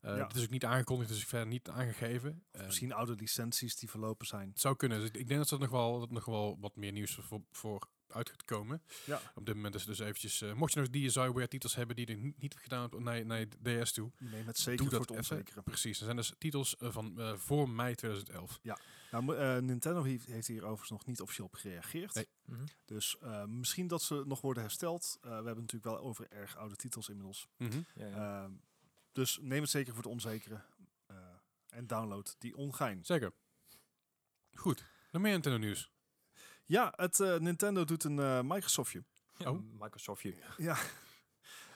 Eh 0.02 0.18
Ja. 0.18 0.28
Het 0.28 0.36
is 0.36 0.44
ook 0.44 0.50
niet 0.50 0.66
aangekondigd, 0.66 1.10
dus 1.10 1.22
ik 1.22 1.28
verder 1.28 1.48
niet 1.48 1.70
aangegeven. 1.70 2.44
Of 2.52 2.60
Eh, 2.60 2.66
misschien 2.66 2.94
oude 2.94 3.16
licenties 3.16 3.76
die 3.76 3.90
verlopen 3.90 4.28
zijn. 4.28 4.50
het 4.50 4.60
zou 4.60 4.76
kunnen. 4.76 5.00
Dus 5.00 5.10
ik 5.10 5.28
denk 5.28 5.40
dat 5.40 5.52
er 5.52 5.60
nog 5.60 5.70
wel, 5.70 6.00
dat 6.00 6.12
nog 6.12 6.26
wel 6.26 6.58
wat 6.60 6.76
meer 6.76 6.91
nieuws 6.91 7.16
voor, 7.22 7.41
voor 7.52 7.88
uit 8.14 8.30
gaat 8.30 8.45
komen. 8.45 8.81
Ja. 9.06 9.22
Op 9.35 9.45
dit 9.45 9.56
moment 9.56 9.76
is 9.76 9.81
het 9.85 9.90
dus 9.98 9.99
eventjes... 10.07 10.41
eh, 10.41 10.53
mocht 10.53 10.73
je 10.73 10.80
nog 10.80 10.90
DSiWare 10.90 11.48
titels 11.48 11.76
hebben 11.76 11.95
die 11.95 12.06
er 12.06 12.34
niet, 12.38 12.56
gedaan 12.57 12.90
naar, 12.98 13.26
naar 13.26 13.45
DS 13.48 13.91
toe... 13.91 14.11
Nee, 14.18 14.44
met 14.44 14.57
zeker 14.57 14.77
doe 14.77 14.90
voor 14.90 14.99
dat 15.06 15.10
het 15.15 15.18
even. 15.26 15.38
onzekere. 15.38 15.61
Precies. 15.61 15.98
Er 15.99 16.03
zijn 16.06 16.15
dus 16.18 16.34
titels 16.38 16.77
eh, 16.77 16.91
van 16.91 17.19
eh, 17.19 17.34
voor 17.35 17.69
mei 17.69 17.95
2011. 17.95 18.60
Nou, 19.11 19.23
mo- 19.23 19.34
eh, 19.34 19.61
Nintendo 19.61 20.03
heeft, 20.03 20.26
heeft 20.26 20.48
hier 20.48 20.61
overigens 20.64 20.90
nog 20.90 21.06
niet 21.06 21.22
officieel 21.22 21.45
op 21.45 21.53
gereageerd. 21.56 22.14
Nee. 22.14 22.27
Mhm. 22.45 22.64
Dus 22.85 23.18
eh, 23.19 23.45
misschien 23.45 23.88
dat 23.88 24.02
ze 24.02 24.23
nog 24.26 24.41
worden 24.41 24.64
hersteld. 24.64 25.18
Eh, 25.22 25.30
we 25.30 25.34
hebben 25.35 25.56
natuurlijk 25.56 25.84
wel 25.95 25.99
over 25.99 26.27
erg 26.31 26.56
oude 26.57 26.76
titels 26.76 27.10
inmiddels. 27.10 27.48
Mhm. 27.57 27.81
Ja, 27.95 28.06
ja. 28.07 28.44
Ehm, 28.44 28.52
dus 29.11 29.38
neem 29.41 29.61
het 29.61 29.69
zeker 29.69 29.94
voor 29.94 30.03
het 30.03 30.11
onzekere. 30.11 30.61
eh, 31.06 31.18
en 31.69 31.88
download 31.88 32.35
die 32.38 32.56
ongein. 32.56 33.06
Zeker. 33.06 33.31
Goed. 34.53 34.85
Nog 35.11 35.22
meer 35.22 35.31
Nintendo 35.31 35.57
nieuws. 35.57 35.91
Ja, 36.65 36.94
het, 36.95 37.19
eh, 37.19 37.38
Nintendo 37.38 37.84
doet 37.85 38.03
een 38.03 38.19
eh, 38.19 38.40
Microsoftje. 38.41 39.03
Ja, 39.38 39.52
oh. 39.52 39.60
Microsoft. 39.80 40.22
je- 40.22 40.35
Ja. 40.57 40.77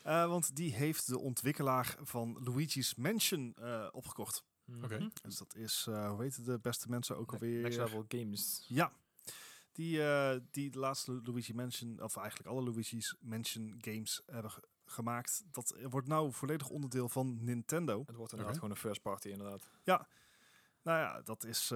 Eh, 0.03 0.27
want 0.27 0.55
die 0.55 0.73
heeft 0.75 1.07
de 1.07 1.19
ontwikkelaar 1.19 1.95
van 2.01 2.37
Luigi's 2.43 2.95
Mansion 2.95 3.53
eh, 3.59 3.87
opgekocht. 3.91 4.43
Oké. 4.83 4.97
Mhm. 4.97 5.09
Dus 5.21 5.37
dat 5.37 5.55
is, 5.55 5.85
eh, 5.89 6.09
hoe 6.09 6.21
heet 6.23 6.45
de 6.45 6.59
beste 6.59 6.89
mensen 6.89 7.17
ook 7.17 7.31
alweer? 7.33 7.61
Next 7.61 7.77
Level 7.77 8.05
Games. 8.07 8.65
Ja. 8.67 8.91
Die, 9.71 10.03
eh, 10.09 10.39
die 10.51 10.69
de 10.69 10.79
laatste 10.79 11.11
Lu- 11.11 11.21
Luigi 11.23 11.53
Mansion, 11.53 12.01
of 12.01 12.15
eigenlijk 12.17 12.49
alle 12.49 12.61
Luigi's 12.63 13.15
Mansion 13.19 13.75
games 13.81 14.21
hebben 14.25 14.51
ge- 14.51 14.67
gemaakt. 14.85 15.43
Dat 15.51 15.75
wordt 15.89 16.07
nou 16.07 16.31
volledig 16.33 16.69
onderdeel 16.69 17.09
van 17.09 17.37
Nintendo. 17.43 18.03
Het 18.05 18.15
wordt 18.15 18.31
inderdaad 18.31 18.55
Oké. 18.57 18.63
gewoon 18.65 18.69
een 18.69 18.81
first 18.89 19.01
party 19.01 19.27
inderdaad. 19.29 19.69
Nou 20.81 20.99
ja, 20.99 21.21
dat 21.21 21.43
is... 21.43 21.71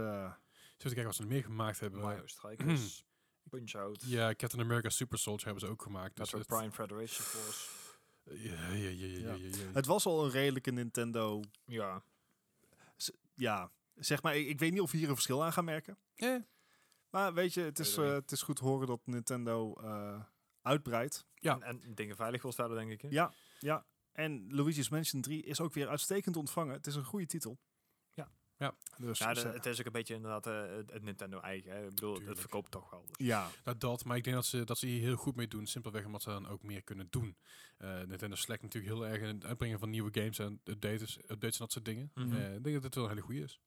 te 0.89 0.95
kijken 0.95 1.05
wat 1.05 1.15
ze 1.15 1.21
er 1.21 1.27
meer 1.27 1.43
gemaakt 1.43 1.79
hebben. 1.79 2.01
Mario 2.01 2.25
Strikers, 2.27 3.03
Punch-Out, 3.49 4.03
Ja, 4.05 4.33
Captain 4.35 4.61
America 4.63 4.89
Super 4.89 5.17
Soldier 5.19 5.45
hebben 5.45 5.63
ze 5.65 5.69
ook 5.71 5.81
gemaakt. 5.81 6.15
Dus 6.15 6.33
Metro 6.33 6.37
het- 6.39 6.47
Prime 6.47 6.71
Federation 6.71 7.25
Force. 7.25 7.69
Ja, 8.23 8.67
ja, 8.67 8.73
ja, 8.73 8.89
ja, 8.89 9.05
ja, 9.05 9.17
Ja. 9.19 9.33
ja, 9.33 9.35
ja. 9.57 9.71
het 9.73 9.85
was 9.85 10.05
al 10.05 10.25
een 10.25 10.31
redelijke 10.31 10.71
Nintendo... 10.71 11.41
Ja, 11.65 12.03
Ja, 13.35 13.71
zeg 13.95 14.21
maar, 14.21 14.37
ik, 14.37 14.59
weet 14.59 14.71
niet 14.71 14.81
of 14.81 14.91
we 14.91 14.97
hier 14.97 15.07
een 15.09 15.13
verschil 15.13 15.43
aan 15.43 15.53
gaan 15.53 15.65
merken. 15.65 15.97
Eh, 16.15 16.35
Maar 17.09 17.33
weet 17.33 17.53
je, 17.53 17.61
het 17.61 17.79
is, 17.79 17.97
eh, 17.97 18.11
het 18.11 18.31
is 18.31 18.41
goed 18.41 18.55
te 18.55 18.63
horen 18.63 18.87
dat 18.87 18.99
Nintendo 19.05 19.73
eh, 19.73 20.23
uitbreidt. 20.61 21.25
Ja. 21.35 21.59
En, 21.59 21.81
en 21.83 21.95
dingen 21.95 22.15
veilig 22.15 22.41
wil 22.41 22.51
stellen, 22.51 22.75
denk 22.77 22.91
ik. 22.91 23.01
hè? 23.01 23.07
Ja, 23.11 23.33
ja. 23.59 23.85
En 24.11 24.53
Luigi's 24.55 24.89
Mansion 24.89 25.21
3 25.21 25.43
is 25.43 25.59
ook 25.59 25.73
weer 25.73 25.87
uitstekend 25.87 26.35
ontvangen. 26.35 26.73
Het 26.73 26.87
is 26.87 26.95
een 26.95 27.03
goede 27.03 27.25
titel. 27.25 27.59
Ja. 28.61 28.73
Ja. 28.97 29.05
Dus, 29.05 29.19
Ja, 29.19 29.33
de- 29.33 29.39
ze- 29.39 29.47
het 29.47 29.65
is 29.65 29.79
ook 29.79 29.85
een 29.85 29.91
beetje 29.91 30.13
inderdaad 30.13 30.47
eh, 30.47 30.61
het, 30.93 31.03
Nintendo 31.03 31.39
eigen. 31.39 31.71
Hè. 31.71 31.83
Ik 31.83 31.89
bedoel, 31.89 32.09
Tuurlijk. 32.13 32.29
het 32.29 32.39
verkoopt 32.39 32.71
toch 32.71 32.89
wel. 32.89 33.03
Dus. 33.05 33.27
ja, 33.27 33.47
Nou, 33.63 33.77
dat, 33.77 34.05
maar 34.05 34.17
ik 34.17 34.23
denk 34.23 34.35
dat 34.35 34.45
ze, 34.45 34.63
dat 34.63 34.77
ze 34.77 34.85
hier 34.87 35.01
heel 35.01 35.15
goed 35.15 35.35
mee 35.35 35.47
doen. 35.47 35.65
Simpelweg 35.67 36.05
omdat 36.05 36.21
ze 36.21 36.29
dan 36.29 36.47
ook 36.47 36.63
meer 36.63 36.81
kunnen 36.81 37.07
doen. 37.09 37.35
Eh 37.77 38.01
Nintendo 38.01 38.35
slekt 38.35 38.61
natuurlijk 38.61 38.93
heel 38.93 39.07
erg 39.07 39.21
in 39.21 39.27
het 39.35 39.45
uitbrengen 39.45 39.79
van 39.79 39.89
nieuwe 39.89 40.09
games 40.13 40.39
en 40.39 40.61
updates, 40.63 41.17
updates 41.17 41.53
en 41.53 41.59
dat 41.59 41.71
soort 41.71 41.85
dingen. 41.85 42.11
Mhm. 42.15 42.35
Eh, 42.35 42.53
ik 42.55 42.63
denk 42.63 42.75
dat 42.75 42.83
het 42.83 42.95
wel 42.95 43.03
een 43.03 43.09
hele 43.09 43.21
goede 43.21 43.41
is. 43.41 43.59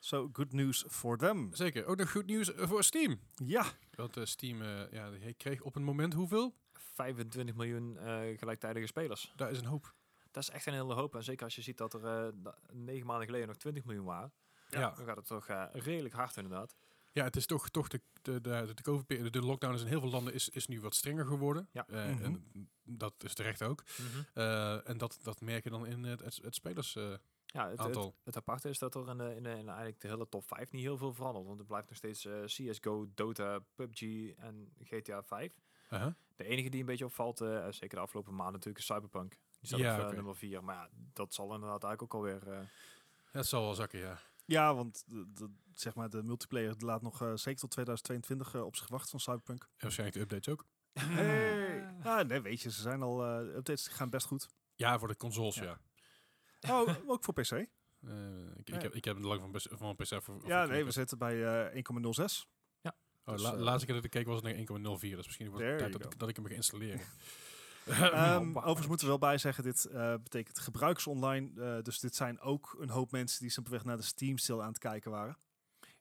so 0.00 0.28
good 0.32 0.52
news 0.52 0.84
for 0.88 1.16
them. 1.18 1.54
Zeker. 1.54 1.86
Ook 1.86 1.96
nog 1.96 2.10
goed 2.10 2.26
nieuws 2.26 2.52
eh, 2.54 2.68
voor 2.68 2.84
Steam. 2.84 3.20
Ja, 3.44 3.64
Want 3.94 4.16
eh, 4.16 4.24
Steam 4.24 4.62
eh, 4.62 4.92
ja, 4.92 5.10
die 5.10 5.34
kreeg 5.34 5.60
op 5.60 5.76
een 5.76 5.82
moment 5.84 6.14
hoeveel? 6.14 6.54
25 6.72 7.54
miljoen 7.54 7.98
eh, 7.98 8.38
gelijktijdige 8.38 8.86
spelers. 8.86 9.32
Daar 9.36 9.50
is 9.50 9.58
een 9.58 9.64
hoop. 9.64 9.94
Dat 10.30 10.42
is 10.42 10.50
echt 10.50 10.66
een 10.66 10.72
hele 10.72 10.94
hoop. 10.94 11.14
En 11.14 11.24
zeker 11.24 11.44
als 11.44 11.54
je 11.54 11.62
ziet 11.62 11.78
dat 11.78 11.94
er 11.94 12.06
eh, 12.06 12.32
negen 12.72 13.06
maanden 13.06 13.26
geleden 13.26 13.46
nog 13.46 13.56
20 13.56 13.84
miljoen 13.84 14.04
waren. 14.04 14.32
Ja. 14.68 14.90
Dan 14.90 15.04
gaat 15.06 15.16
het 15.16 15.26
toch 15.26 15.48
eh, 15.48 15.64
redelijk 15.72 16.14
hard 16.14 16.36
inderdaad. 16.36 16.76
Ja, 17.12 17.24
het 17.24 17.36
is 17.36 17.46
toch, 17.46 17.68
toch 17.68 17.88
de, 17.88 18.00
de, 18.22 18.40
de, 18.40 18.72
de, 18.74 18.82
COVID 18.82 19.32
de 19.32 19.42
lockdown 19.42 19.74
is 19.74 19.80
in 19.80 19.86
heel 19.86 20.00
veel 20.00 20.10
landen 20.10 20.34
is, 20.34 20.48
is 20.48 20.66
nu 20.66 20.80
wat 20.80 20.94
strenger 20.94 21.26
geworden. 21.26 21.68
Ja. 21.72 21.86
Eh, 21.86 22.06
Mhm. 22.08 22.22
En 22.24 22.68
dat 22.82 23.14
is 23.24 23.34
terecht 23.34 23.62
ook. 23.62 23.84
Eh, 24.34 24.88
en 24.88 24.98
dat, 24.98 25.18
dat 25.22 25.40
merk 25.40 25.64
je 25.64 25.70
dan 25.70 25.86
in 25.86 26.04
het, 26.04 26.20
het, 26.20 26.38
het 26.42 26.54
spelersaantal. 26.54 27.18
Ja, 27.46 27.68
het, 27.68 27.80
het, 27.80 28.12
het 28.24 28.36
aparte 28.36 28.68
is 28.68 28.78
dat 28.78 28.94
er 28.94 29.08
in, 29.08 29.18
de, 29.18 29.34
in, 29.34 29.42
de, 29.42 29.50
in 29.50 29.68
eigenlijk 29.68 30.00
de 30.00 30.08
hele 30.08 30.28
top 30.28 30.46
5 30.46 30.70
niet 30.72 30.82
heel 30.82 30.96
veel 30.96 31.12
verandert. 31.12 31.46
Want 31.46 31.58
het 31.58 31.66
blijft 31.68 31.88
nog 31.88 31.96
steeds 31.96 32.28
CSGO, 32.44 33.06
Dota, 33.14 33.58
PUBG 33.74 34.02
en 34.36 34.72
GTA 34.82 35.22
5. 35.22 35.52
Aha. 35.88 36.16
De 36.36 36.44
enige 36.44 36.68
die 36.68 36.80
een 36.80 36.86
beetje 36.86 37.04
opvalt, 37.04 37.40
eh, 37.40 37.66
zeker 37.70 37.96
de 37.96 38.02
afgelopen 38.02 38.34
maanden 38.34 38.52
natuurlijk, 38.54 38.78
is 38.78 38.86
Cyberpunk. 38.86 39.38
Die 39.58 39.66
staat 39.68 39.80
Ja, 39.80 40.00
op 40.00 40.08
eh, 40.08 40.14
nummer 40.14 40.36
4. 40.36 40.64
Maar 40.64 40.74
ja, 40.74 40.88
dat 41.12 41.34
zal 41.34 41.54
inderdaad 41.54 41.84
eigenlijk 41.84 42.02
ook 42.02 42.14
alweer... 42.14 42.48
eh 42.52 42.60
Het 43.30 43.46
zal 43.46 43.62
wel 43.62 43.74
zakken, 43.74 43.98
ja. 43.98 44.18
ja 44.44 44.74
want 44.74 45.04
de, 45.06 45.32
de- 45.32 45.50
zeg 45.74 45.94
maar, 45.94 46.10
de 46.10 46.22
multiplayer 46.22 46.74
laat 46.78 47.02
nog 47.02 47.22
eh, 47.22 47.32
zeker 47.34 47.60
tot 47.60 47.70
2022 47.70 48.54
eh, 48.54 48.64
op 48.64 48.76
zich 48.76 48.88
wachten 48.88 49.10
van 49.10 49.20
Cyberpunk. 49.20 49.62
En 49.62 49.68
waarschijnlijk 49.78 50.16
de 50.18 50.22
updates 50.36 50.52
ook. 50.54 50.64
Hey. 50.92 51.94
Ah, 52.02 52.26
nee, 52.28 52.40
weet 52.40 52.60
je, 52.62 52.70
ze 52.70 52.80
zijn 52.80 53.02
al... 53.02 53.24
eh 53.24 53.38
updates 53.56 53.88
gaan 53.88 54.10
best 54.10 54.26
goed. 54.26 54.48
Ja, 54.74 54.98
voor 54.98 55.08
de 55.08 55.16
consoles, 55.16 55.54
Ja. 55.54 55.80
ja. 56.60 56.80
Oh, 56.82 56.88
ook 57.06 57.24
voor 57.24 57.34
PC. 57.34 57.50
Eh, 58.06 58.14
ik, 58.56 58.68
Ja. 58.68 58.74
ik, 58.76 58.82
heb, 58.82 58.94
ik 58.94 59.04
heb 59.04 59.16
hem 59.16 59.24
lang 59.26 59.40
van, 59.40 59.50
PC 59.50 59.62
van 59.68 59.78
mijn 59.80 59.96
PC 59.96 60.06
voor. 60.08 60.40
voor 60.40 60.46
Ja, 60.48 60.64
nee, 60.66 60.84
we 60.84 60.90
zitten 60.90 61.18
bij 61.18 61.66
eh 61.72 61.82
1,06. 61.82 62.46
Oh, 63.24 63.34
dus, 63.34 63.42
la, 63.42 63.56
laatste 63.56 63.86
keer 63.86 63.94
dat 63.94 64.04
ik 64.04 64.10
keek 64.10 64.26
was 64.26 64.42
het 64.42 64.68
nog 64.68 64.98
1,04. 65.00 65.00
Dus 65.00 65.26
misschien 65.26 65.50
wordt 65.50 65.66
het 65.66 65.78
tijd 65.78 65.92
dat, 65.92 66.14
dat 66.18 66.28
ik 66.28 66.36
hem 66.36 66.46
ga 66.46 66.54
installeren. 66.54 67.00
Ehm, 67.92 68.52
wow. 68.52 68.56
overigens 68.56 68.86
moeten 68.86 69.06
we 69.06 69.18
wel 69.18 69.28
bij 69.28 69.38
zeggen, 69.38 69.64
dit 69.64 69.84
eh, 69.84 70.14
betekent 70.22 70.58
gebruiksonline. 70.58 71.76
eh 71.76 71.82
dus 71.82 71.98
dit 71.98 72.14
zijn 72.14 72.40
ook 72.40 72.76
een 72.78 72.90
hoop 72.90 73.10
mensen 73.10 73.40
die 73.40 73.50
simpelweg 73.50 73.84
naar 73.84 73.96
de 73.96 74.02
Steam 74.02 74.38
sale 74.38 74.62
aan 74.62 74.68
het 74.68 74.78
kijken 74.78 75.10
waren. 75.10 75.36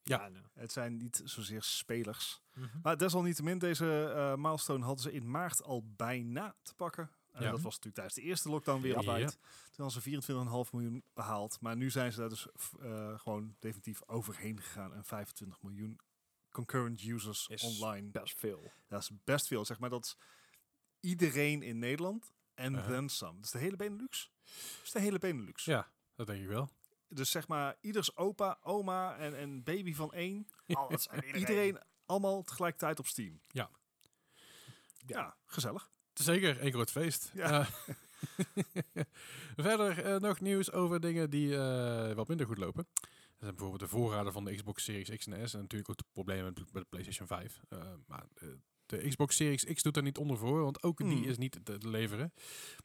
Ja. 0.03 0.27
nee. 0.27 0.41
Het 0.53 0.71
zijn 0.71 0.97
niet 0.97 1.21
zozeer 1.23 1.63
spelers. 1.63 2.41
Mhm. 2.53 2.79
Maar 2.81 2.97
desalniettemin, 2.97 3.57
deze 3.57 4.13
eh, 4.15 4.35
milestone 4.35 4.85
hadden 4.85 5.03
ze 5.03 5.11
in 5.11 5.31
maart 5.31 5.63
al 5.63 5.83
bijna 5.95 6.55
te 6.61 6.73
pakken. 6.75 7.11
Ja. 7.33 7.51
Dat 7.51 7.61
was 7.61 7.63
natuurlijk 7.63 7.95
tijdens 7.95 8.15
de 8.15 8.21
eerste 8.21 8.49
lockdown 8.49 8.81
wereldwijd. 8.81 9.37
Toen 9.71 9.85
hadden 9.85 10.01
ze 10.01 10.65
24,5 10.65 10.71
miljoen 10.71 11.03
behaald. 11.13 11.57
Maar 11.61 11.75
nu 11.75 11.89
zijn 11.89 12.11
ze 12.11 12.19
daar 12.19 12.29
dus 12.29 12.47
eh, 12.81 13.19
gewoon 13.19 13.55
definitief 13.59 14.01
overheen 14.05 14.61
gegaan. 14.61 14.93
En 14.93 15.05
25 15.05 15.61
miljoen 15.61 15.99
concurrent 16.51 17.03
users 17.03 17.47
Is 17.47 17.63
online. 17.63 18.09
Best 18.09 18.39
veel. 18.39 18.71
Dat 18.87 19.01
is 19.01 19.11
best 19.23 19.47
veel. 19.47 19.65
Zeg 19.65 19.79
maar 19.79 19.89
dat 19.89 20.05
is 20.05 20.17
iedereen 20.99 21.63
in 21.63 21.79
Nederland 21.79 22.33
en 22.53 22.73
then 22.87 23.09
some. 23.09 23.35
Dat 23.35 23.45
is 23.45 23.51
de 23.51 23.57
hele 23.57 23.75
Benelux. 23.75 24.31
Dat 24.43 24.83
is 24.83 24.91
de 24.91 24.99
hele 24.99 25.19
Benelux. 25.19 25.65
Ja, 25.65 25.91
dat 26.15 26.27
denk 26.27 26.41
ik 26.41 26.47
wel. 26.47 26.69
Dus 27.07 27.31
zeg 27.31 27.47
maar 27.47 27.75
ieders 27.81 28.15
opa, 28.15 28.57
oma 28.61 29.17
en, 29.17 29.37
en 29.37 29.63
baby 29.63 29.93
van 29.93 30.13
één. 30.13 30.47
Alles 30.67 31.07
en 31.07 31.15
iedereen. 31.15 31.39
Iedereen 31.39 31.79
allemaal 32.05 32.43
tegelijkertijd 32.43 32.99
op 32.99 33.07
Steam. 33.07 33.41
Ja. 33.47 33.69
Ja, 35.05 35.37
gezellig. 35.45 35.89
Zeker, 36.13 36.63
een 36.65 36.71
groot 36.71 36.91
feest. 36.91 37.31
Ja. 37.33 37.59
Eh, 37.59 37.67
verder 39.55 40.03
eh, 40.03 40.19
nog 40.19 40.39
nieuws 40.39 40.71
over 40.71 40.99
dingen 40.99 41.29
die 41.29 41.57
eh, 41.57 42.13
wat 42.13 42.27
minder 42.27 42.45
goed 42.45 42.57
lopen. 42.57 42.87
Dat 43.37 43.45
zijn 43.45 43.55
bijvoorbeeld 43.55 43.91
de 43.91 43.97
voorraden 43.97 44.33
van 44.33 44.45
de 44.45 44.55
Xbox 44.55 44.83
Series 44.83 45.09
X 45.09 45.27
en 45.27 45.49
S. 45.49 45.53
En 45.53 45.59
natuurlijk 45.61 45.89
ook 45.89 45.97
de 45.97 46.03
problemen 46.11 46.45
met, 46.45 46.73
met 46.73 46.81
de 46.81 46.89
PlayStation 46.89 47.27
5. 47.27 47.61
Eh, 47.69 47.79
maar 48.07 48.25
eh, 48.33 48.47
de 48.87 49.07
Xbox 49.07 49.35
Series 49.35 49.63
X 49.63 49.81
doet 49.81 49.93
daar 49.93 50.03
niet 50.03 50.17
onder 50.17 50.37
voor, 50.37 50.61
want 50.63 50.83
ook 50.83 50.99
Hmm. 50.99 51.09
die 51.09 51.25
is 51.25 51.37
niet 51.37 51.59
te, 51.65 51.77
leveren. 51.87 52.33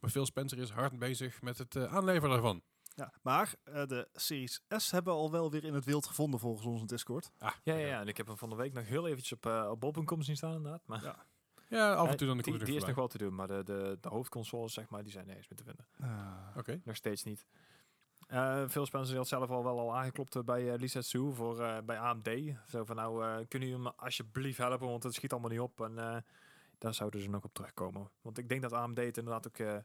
Maar 0.01 0.11
Phil 0.11 0.27
Spencer 0.27 0.59
is 0.59 0.71
hard 0.71 0.99
bezig 0.99 1.43
met 1.43 1.59
het 1.59 1.77
eh, 1.77 1.95
aanleveren 1.95 2.31
daarvan. 2.31 2.63
Ja, 2.95 3.13
maar 3.23 3.55
eh, 3.65 3.87
de 3.87 4.09
Series 4.13 4.61
S 4.69 4.91
hebben 4.91 5.13
we 5.13 5.19
al 5.19 5.31
wel 5.31 5.51
weer 5.51 5.65
in 5.65 5.75
het 5.75 5.85
wild 5.85 6.07
gevonden 6.07 6.41
volgens 6.41 6.67
onze 6.67 6.87
Discord. 6.87 7.31
Ah, 7.39 7.53
Ja, 7.63 7.75
ja, 7.75 7.87
ja, 7.87 8.01
en 8.01 8.09
ik 8.09 8.17
heb 8.17 8.27
hem 8.27 8.37
van 8.39 8.51
de 8.51 8.57
week 8.57 8.73
nog 8.73 8.87
heel 8.87 9.07
eventjes 9.07 9.33
op, 9.33 9.47
eh 9.47 9.69
op 9.71 9.81
bol.com 9.81 10.23
zien 10.23 10.37
staan 10.37 10.55
inderdaad. 10.55 10.83
Maar 10.87 11.03
Ja. 11.03 11.27
Ja, 11.69 11.95
af 11.95 12.11
en 12.11 12.17
toe 12.17 12.27
dan 12.27 12.37
die, 12.39 12.53
hij 12.53 12.65
die 12.65 12.75
er 12.75 12.81
is 12.81 12.87
nog 12.87 12.97
wel 12.97 13.09
te 13.09 13.19
doen, 13.19 13.35
maar 13.35 13.47
de, 13.49 13.63
de, 13.65 13.99
de 14.01 14.09
hoofdconsoles, 14.09 14.73
zeg 14.73 14.89
maar, 14.89 15.03
die 15.03 15.13
zijn 15.13 15.27
nergens 15.27 15.49
meer 15.49 15.59
te 15.59 15.65
vinden. 15.65 15.87
Oké. 16.57 16.81
Nog 16.85 16.97
steeds 16.97 17.23
niet. 17.23 17.47
Eh 18.27 18.69
Phil 18.69 18.87
Spencer 18.87 19.17
had 19.17 19.29
zelf 19.29 19.51
al 19.51 19.65
wel 19.65 19.79
al 19.79 19.97
aangeklopt 19.97 20.37
eh, 20.37 20.43
bij 20.43 20.63
uh, 20.73 20.79
Lisa 20.79 21.01
Su 21.03 21.33
voor 21.33 21.61
eh, 21.61 21.79
bij 21.85 21.99
AMD. 21.99 22.29
Zo 22.69 22.85
van 22.85 22.97
nou, 22.97 23.25
eh, 23.25 23.47
kunnen 23.49 23.69
jullie 23.69 23.85
me 23.85 23.93
alsjeblieft 23.97 24.59
helpen, 24.59 24.89
want 24.89 25.03
het 25.03 25.15
schiet 25.15 25.33
allemaal 25.33 25.51
niet 25.51 25.61
op. 25.61 25.81
En 25.81 25.99
eh, 25.99 26.17
daar 26.79 26.95
zouden 26.95 27.21
ze 27.21 27.31
nog 27.31 27.45
op 27.45 27.55
terugkomen. 27.55 28.11
Want 28.23 28.39
ik 28.39 28.49
denk 28.49 28.63
dat 28.63 28.73
AMD 28.73 28.97
het 28.99 29.17
inderdaad 29.17 29.47
ook 29.47 29.59
uh, 29.59 29.77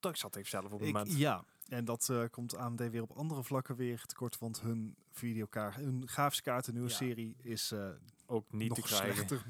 druk 0.00 0.16
zat 0.16 0.34
heeft 0.34 0.50
zelf 0.50 0.64
op 0.64 0.78
het 0.78 0.88
Ik, 0.88 0.94
moment. 0.94 1.16
ja, 1.16 1.44
en 1.68 1.84
dat 1.84 2.08
eh, 2.08 2.22
komt 2.30 2.56
AMD 2.56 2.90
weer 2.90 3.02
op 3.02 3.10
andere 3.16 3.42
vlakken 3.42 3.76
weer 3.76 4.04
tekort, 4.04 4.38
want 4.38 4.60
hun 4.60 4.96
videokaart, 5.12 5.74
hun 5.74 6.08
grafische 6.08 6.42
kaart, 6.42 6.64
de 6.64 6.72
nieuwe 6.72 6.88
Ja. 6.88 6.94
serie, 6.94 7.36
is 7.40 7.72
eh, 7.72 7.88
Ook 8.26 8.52
niet 8.52 8.68
nog 8.68 8.78
te 8.78 8.84
krijgen. 8.84 9.14
slechter 9.28 9.42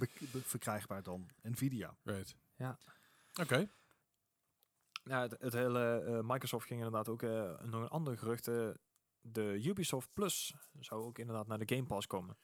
verkrijgbaar 0.42 1.02
dan 1.02 1.28
Nvidia. 1.42 1.94
Right. 2.02 2.36
Ja. 2.56 2.78
Oké. 3.40 3.68
Ja, 5.05 5.20
het, 5.20 5.36
het 5.39 5.52
hele 5.52 6.01
eh, 6.01 6.18
Microsoft 6.22 6.66
ging 6.66 6.78
inderdaad 6.81 7.09
ook 7.09 7.22
eh, 7.22 7.60
nog 7.62 7.81
een 7.82 7.89
ander 7.89 8.18
gerucht. 8.18 8.48
eh, 8.48 8.68
de 9.20 9.60
Ubisoft 9.64 10.09
Plus 10.12 10.55
zou 10.81 11.02
ook 11.05 11.18
inderdaad 11.18 11.47
naar 11.47 11.59
de 11.59 11.74
Game 11.74 11.86
Pass 11.86 12.06
komen. 12.06 12.36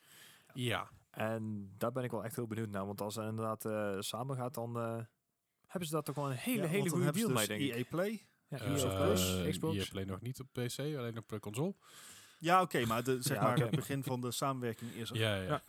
Ja. 0.55 0.91
En 1.11 1.73
daar 1.79 1.93
ben 1.93 2.05
ik 2.05 2.11
wel 2.11 2.25
echt 2.25 2.37
heel 2.37 2.47
benieuwd 2.47 2.69
naar. 2.71 2.87
Want 2.87 3.01
als 3.01 3.15
het 3.15 3.25
inderdaad 3.29 3.65
eh, 3.65 3.97
samen 3.99 4.37
gaat, 4.37 4.55
dan 4.55 4.77
eh, 4.79 4.99
hebben 5.67 5.89
ze 5.89 5.95
daar 5.95 6.03
toch 6.03 6.15
wel 6.15 6.31
een 6.31 6.37
hele, 6.37 6.63
Ja, 6.63 6.69
hele 6.69 6.89
goede 6.91 7.11
deal 7.13 7.29
mee, 7.29 7.37
dus 7.37 7.47
denk 7.47 7.61
ik. 7.61 7.75
EA 7.75 7.85
Play. 7.91 8.27
Ja, 8.49 8.67
Ubisoft 8.67 8.97
Plus, 8.97 9.39
eh, 9.43 9.51
Xbox. 9.51 9.77
EA 9.77 9.85
Play 9.91 10.05
nog 10.05 10.21
niet 10.21 10.41
op 10.41 10.47
PC, 10.53 10.79
alleen 10.79 11.19
op 11.19 11.29
de 11.29 11.41
console. 11.41 11.75
Ja, 12.39 12.63
oké, 12.63 12.85
maar, 12.87 13.05
de, 13.05 13.23
zeg 13.23 13.37
Ja, 13.37 13.43
maar 13.43 13.59
het 13.59 13.71
begin 13.71 14.03
van 14.03 14.21
de 14.21 14.31
samenwerking 14.31 14.93
is 14.93 15.11
er. 15.11 15.17
Ja, 15.17 15.37
ja. 15.37 15.43
Ja. 15.43 15.63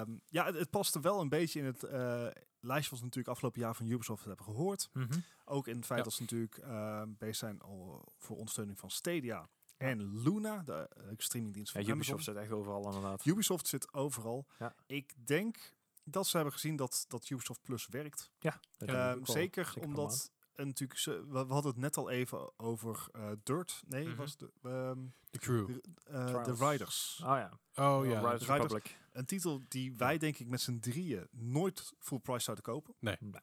Ehm, 0.00 0.10
ja, 0.28 0.44
het, 0.44 0.54
het 0.54 0.70
paste 0.70 1.00
wel 1.00 1.20
een 1.20 1.28
beetje 1.28 1.58
in 1.60 1.64
het 1.66 1.82
eh, 1.82 2.26
lijstje 2.66 2.90
wat 2.90 2.98
we 2.98 3.04
natuurlijk 3.04 3.34
afgelopen 3.34 3.60
jaar 3.60 3.74
van 3.74 3.86
Ubisoft 3.86 4.24
hebben 4.24 4.44
gehoord. 4.44 4.88
Mhm. 4.92 5.18
Ook 5.44 5.66
in 5.66 5.76
het 5.76 5.86
feit 5.86 5.98
Ja. 5.98 6.04
dat 6.04 6.12
ze 6.14 6.22
natuurlijk 6.22 6.58
ehm, 6.58 7.08
bezig 7.18 7.36
zijn 7.36 7.60
al 7.60 8.04
voor 8.18 8.36
ondersteuning 8.36 8.78
van 8.78 8.90
Stadia 8.90 9.48
en 9.76 10.22
Luna, 10.22 10.62
de 10.62 10.88
eh, 10.96 11.02
streamingdienst 11.16 11.72
Ja, 11.72 11.80
van 11.82 11.90
Ubisoft 11.90 12.10
Amazon. 12.12 12.34
zit 12.34 12.42
echt 12.42 12.52
overal 12.52 12.84
inderdaad. 12.84 13.24
Ubisoft 13.24 13.66
zit 13.68 13.92
overal. 13.94 14.46
Ja. 14.58 14.74
Ik 14.86 15.12
denk 15.26 15.74
dat 16.04 16.26
ze 16.26 16.36
hebben 16.36 16.54
gezien 16.54 16.76
dat, 16.76 17.04
dat 17.08 17.30
Ubisoft 17.30 17.62
Plus 17.62 17.86
werkt. 17.86 18.30
Ja, 18.38 18.60
dat 18.76 18.88
Ehm, 18.88 19.24
Zeker 19.24 19.74
omdat 19.80 20.30
en 20.56 20.66
natuurlijk 20.66 20.98
ze, 21.00 21.26
we, 21.28 21.46
we 21.46 21.52
hadden 21.52 21.72
het 21.72 21.80
net 21.80 21.96
al 21.96 22.10
even 22.10 22.58
over 22.58 23.06
eh, 23.12 23.30
Dirt. 23.42 23.82
Nee, 23.86 24.06
Mhm. 24.06 24.16
was 24.16 24.36
de, 24.36 24.50
ehm, 24.62 24.98
De 25.30 25.38
crew. 25.38 25.66
de, 25.66 25.80
eh, 26.04 26.26
de 26.26 26.52
Trials. 26.52 26.60
Riders. 26.70 27.20
Ah 27.24 27.38
ja. 27.38 27.48
Oh 27.84 28.06
ja. 28.06 28.20
Riders 28.20 28.42
Riders- 28.46 28.46
Republic. 28.72 28.98
Een 29.12 29.24
titel 29.26 29.64
die 29.68 29.94
wij 29.96 30.18
denk 30.18 30.38
ik 30.38 30.46
met 30.48 30.60
z'n 30.60 30.78
drieën 30.78 31.28
nooit 31.30 31.92
full 31.98 32.18
price 32.18 32.40
zouden 32.44 32.64
kopen. 32.64 32.94
Nee. 32.98 33.16
Nee. 33.20 33.40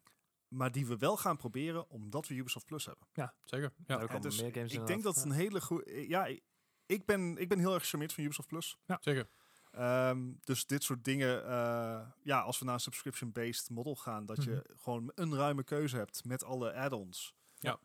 Maar 0.48 0.72
die 0.72 0.86
we 0.88 0.98
wel 0.98 1.18
gaan 1.18 1.38
proberen 1.38 1.90
omdat 1.90 2.28
we 2.28 2.36
Ubisoft 2.36 2.66
Plus 2.66 2.86
hebben. 2.86 3.08
Zeker. 3.44 3.74
Ja, 3.86 3.96
Ja. 3.98 4.02
ook 4.02 4.22
dus 4.22 4.42
meer 4.42 4.52
games 4.54 4.74
ik 4.74 4.88
denk 4.88 5.04
dat 5.04 5.16
het 5.16 5.26
een 5.26 5.32
hele 5.32 5.62
goede... 5.62 6.08
Ja, 6.08 6.26
ik- 6.86 7.06
ben, 7.06 7.38
ik 7.38 7.50
ben 7.50 7.60
heel 7.60 7.74
erg 7.74 7.82
gecharmeerd 7.84 8.14
van 8.14 8.24
Ubisoft 8.24 8.48
Plus. 8.48 8.78
Zeker. 9.00 9.30
Ehm, 9.74 10.32
dus 10.44 10.66
dit 10.66 10.84
soort 10.84 11.04
dingen, 11.04 11.46
eh, 11.46 12.02
ja, 12.24 12.40
als 12.42 12.60
we 12.60 12.66
naar 12.66 12.74
een 12.74 12.80
subscription-based 12.80 13.70
model 13.70 13.96
gaan, 13.96 14.26
dat 14.26 14.44
je 14.44 14.64
gewoon 14.78 15.12
een 15.16 15.36
ruime 15.36 15.64
keuze 15.64 15.98
hebt 15.98 16.26
met 16.26 16.44
alle 16.44 16.74
add-ons. 16.74 17.34
Ja. 17.60 17.80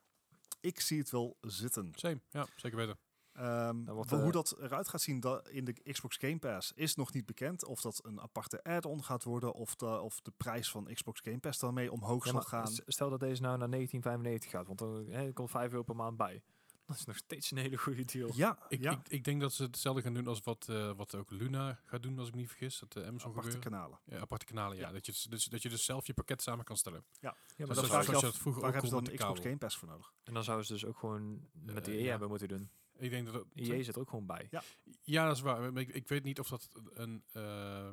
Ik 0.61 0.81
zie 0.81 0.99
het 0.99 1.11
wel 1.11 1.37
zitten. 1.41 1.93
Same, 1.95 2.21
ja, 2.31 2.47
zeker 2.57 2.79
weten. 2.79 2.99
Ehm, 3.33 3.85
Dan 3.85 3.95
wordt, 3.95 4.11
wel 4.11 4.19
hoe 4.19 4.29
eh, 4.29 4.35
dat 4.35 4.57
eruit 4.61 4.89
gaat 4.89 5.01
zien 5.01 5.21
da- 5.21 5.43
in 5.51 5.65
de 5.65 5.73
Xbox 5.93 6.17
Game 6.17 6.39
Pass 6.39 6.73
is 6.75 6.95
nog 6.95 7.13
niet 7.13 7.27
bekend. 7.27 7.65
Of 7.65 7.81
dat 7.81 8.01
een 8.05 8.21
aparte 8.21 8.65
add-on 8.65 9.05
gaat 9.05 9.25
worden 9.25 9.53
of 9.53 9.75
de, 9.77 10.01
of 10.01 10.21
de 10.21 10.33
prijs 10.37 10.71
van 10.71 10.91
Xbox 10.95 11.21
Game 11.21 11.39
Pass 11.39 11.59
daarmee 11.59 11.93
omhoog 11.93 12.25
Ja, 12.25 12.31
zal 12.31 12.41
gaan. 12.41 12.67
Stel 12.87 13.11
dat 13.11 13.21
deze 13.21 13.43
nou 13.43 13.59
naar 13.59 13.71
1995 13.71 14.51
gaat, 14.51 14.67
want 14.67 14.81
er 14.81 15.15
hè, 15.17 15.27
er 15.27 15.33
komt 15.33 15.51
5 15.51 15.71
euro 15.71 15.83
per 15.83 15.97
maand 15.97 16.17
bij. 16.17 16.43
Dat 16.89 16.97
is 16.97 17.05
nog 17.05 17.17
steeds 17.17 17.51
een 17.51 17.57
hele 17.59 17.77
goede 17.77 18.05
deal. 18.05 18.31
Ja, 18.35 18.59
Ik, 18.69 18.83
ja. 18.83 18.91
ik, 18.93 19.09
ik 19.09 19.25
denk 19.25 19.41
dat 19.41 19.53
ze 19.53 19.63
hetzelfde 19.63 20.03
gaan 20.03 20.15
doen 20.15 20.27
als 20.27 20.41
wat, 20.41 20.67
eh, 20.69 20.93
wat 20.97 21.15
ook 21.15 21.31
Luna 21.31 21.81
gaat 21.85 22.03
doen, 22.03 22.19
als 22.19 22.29
ik 22.29 22.35
me 22.35 22.41
niet 22.41 22.49
vergis. 22.49 22.79
Dat 22.79 22.93
de 22.93 23.01
Amazon 23.07 23.31
aparte 23.31 23.51
gebeuren. 23.51 23.61
kanalen. 23.71 23.99
Ja, 24.05 24.19
aparte 24.19 24.45
kanalen, 24.45 24.77
ja. 24.77 24.87
Ja. 24.87 24.93
Dat, 24.93 25.07
je, 25.07 25.13
dus- 25.13 25.23
dus, 25.23 25.45
dat 25.45 25.63
je 25.63 25.69
dus 25.69 25.85
zelf 25.85 26.07
je 26.07 26.15
pakket 26.15 26.43
samen 26.43 26.65
kan 26.65 26.77
stellen. 26.77 27.05
Ja, 27.21 27.37
Dus 27.57 27.67
maar 27.67 27.77
dat 27.77 27.87
vraag 27.87 27.99
je 28.01 28.05
zoals 28.05 28.21
je 28.21 28.27
af, 28.27 28.33
dat 28.33 28.41
vroeger 28.41 28.61
waar 28.63 28.75
ook 28.75 28.83
hebben 28.83 29.05
ze 29.07 29.11
dan 29.11 29.17
Xbox. 29.17 29.41
Game 29.41 29.57
Pass 29.59 29.77
voor 29.77 29.89
nodig? 29.89 30.13
En 30.25 30.35
dan 30.35 30.45
zouden 30.45 30.67
ze 30.67 30.73
dus 30.73 30.85
ook 30.85 30.99
gewoon 30.99 31.49
met 31.53 31.85
de 31.85 31.91
Eh, 31.91 31.97
EA 31.97 32.03
ja. 32.05 32.11
hebben 32.11 32.29
moeten 32.29 32.49
doen. 32.49 32.71
Ik 32.99 33.11
denk 33.11 33.25
dat 33.25 33.35
dat... 33.35 33.45
EA 33.55 33.83
zit 33.83 33.95
er 33.95 34.01
ook 34.01 34.11
gewoon 34.11 34.27
bij. 34.27 34.47
Ja. 34.51 34.63
Ja, 35.03 35.27
dat 35.27 35.37
is 35.37 35.43
waar. 35.43 35.73
Maar 35.73 35.83
ik, 35.83 35.89
ik 35.89 36.09
weet 36.09 36.25
niet 36.25 36.39
of 36.39 36.49
dat 36.49 36.69
een... 36.95 37.23
eh, 37.33 37.89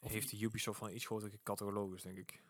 of 0.00 0.12
Heeft 0.12 0.30
de 0.30 0.40
Ubisoft 0.40 0.78
van 0.78 0.88
een 0.88 0.94
iets 0.94 1.06
grotere 1.06 1.38
catalogus, 1.42 2.02
denk 2.02 2.18
ik. 2.18 2.42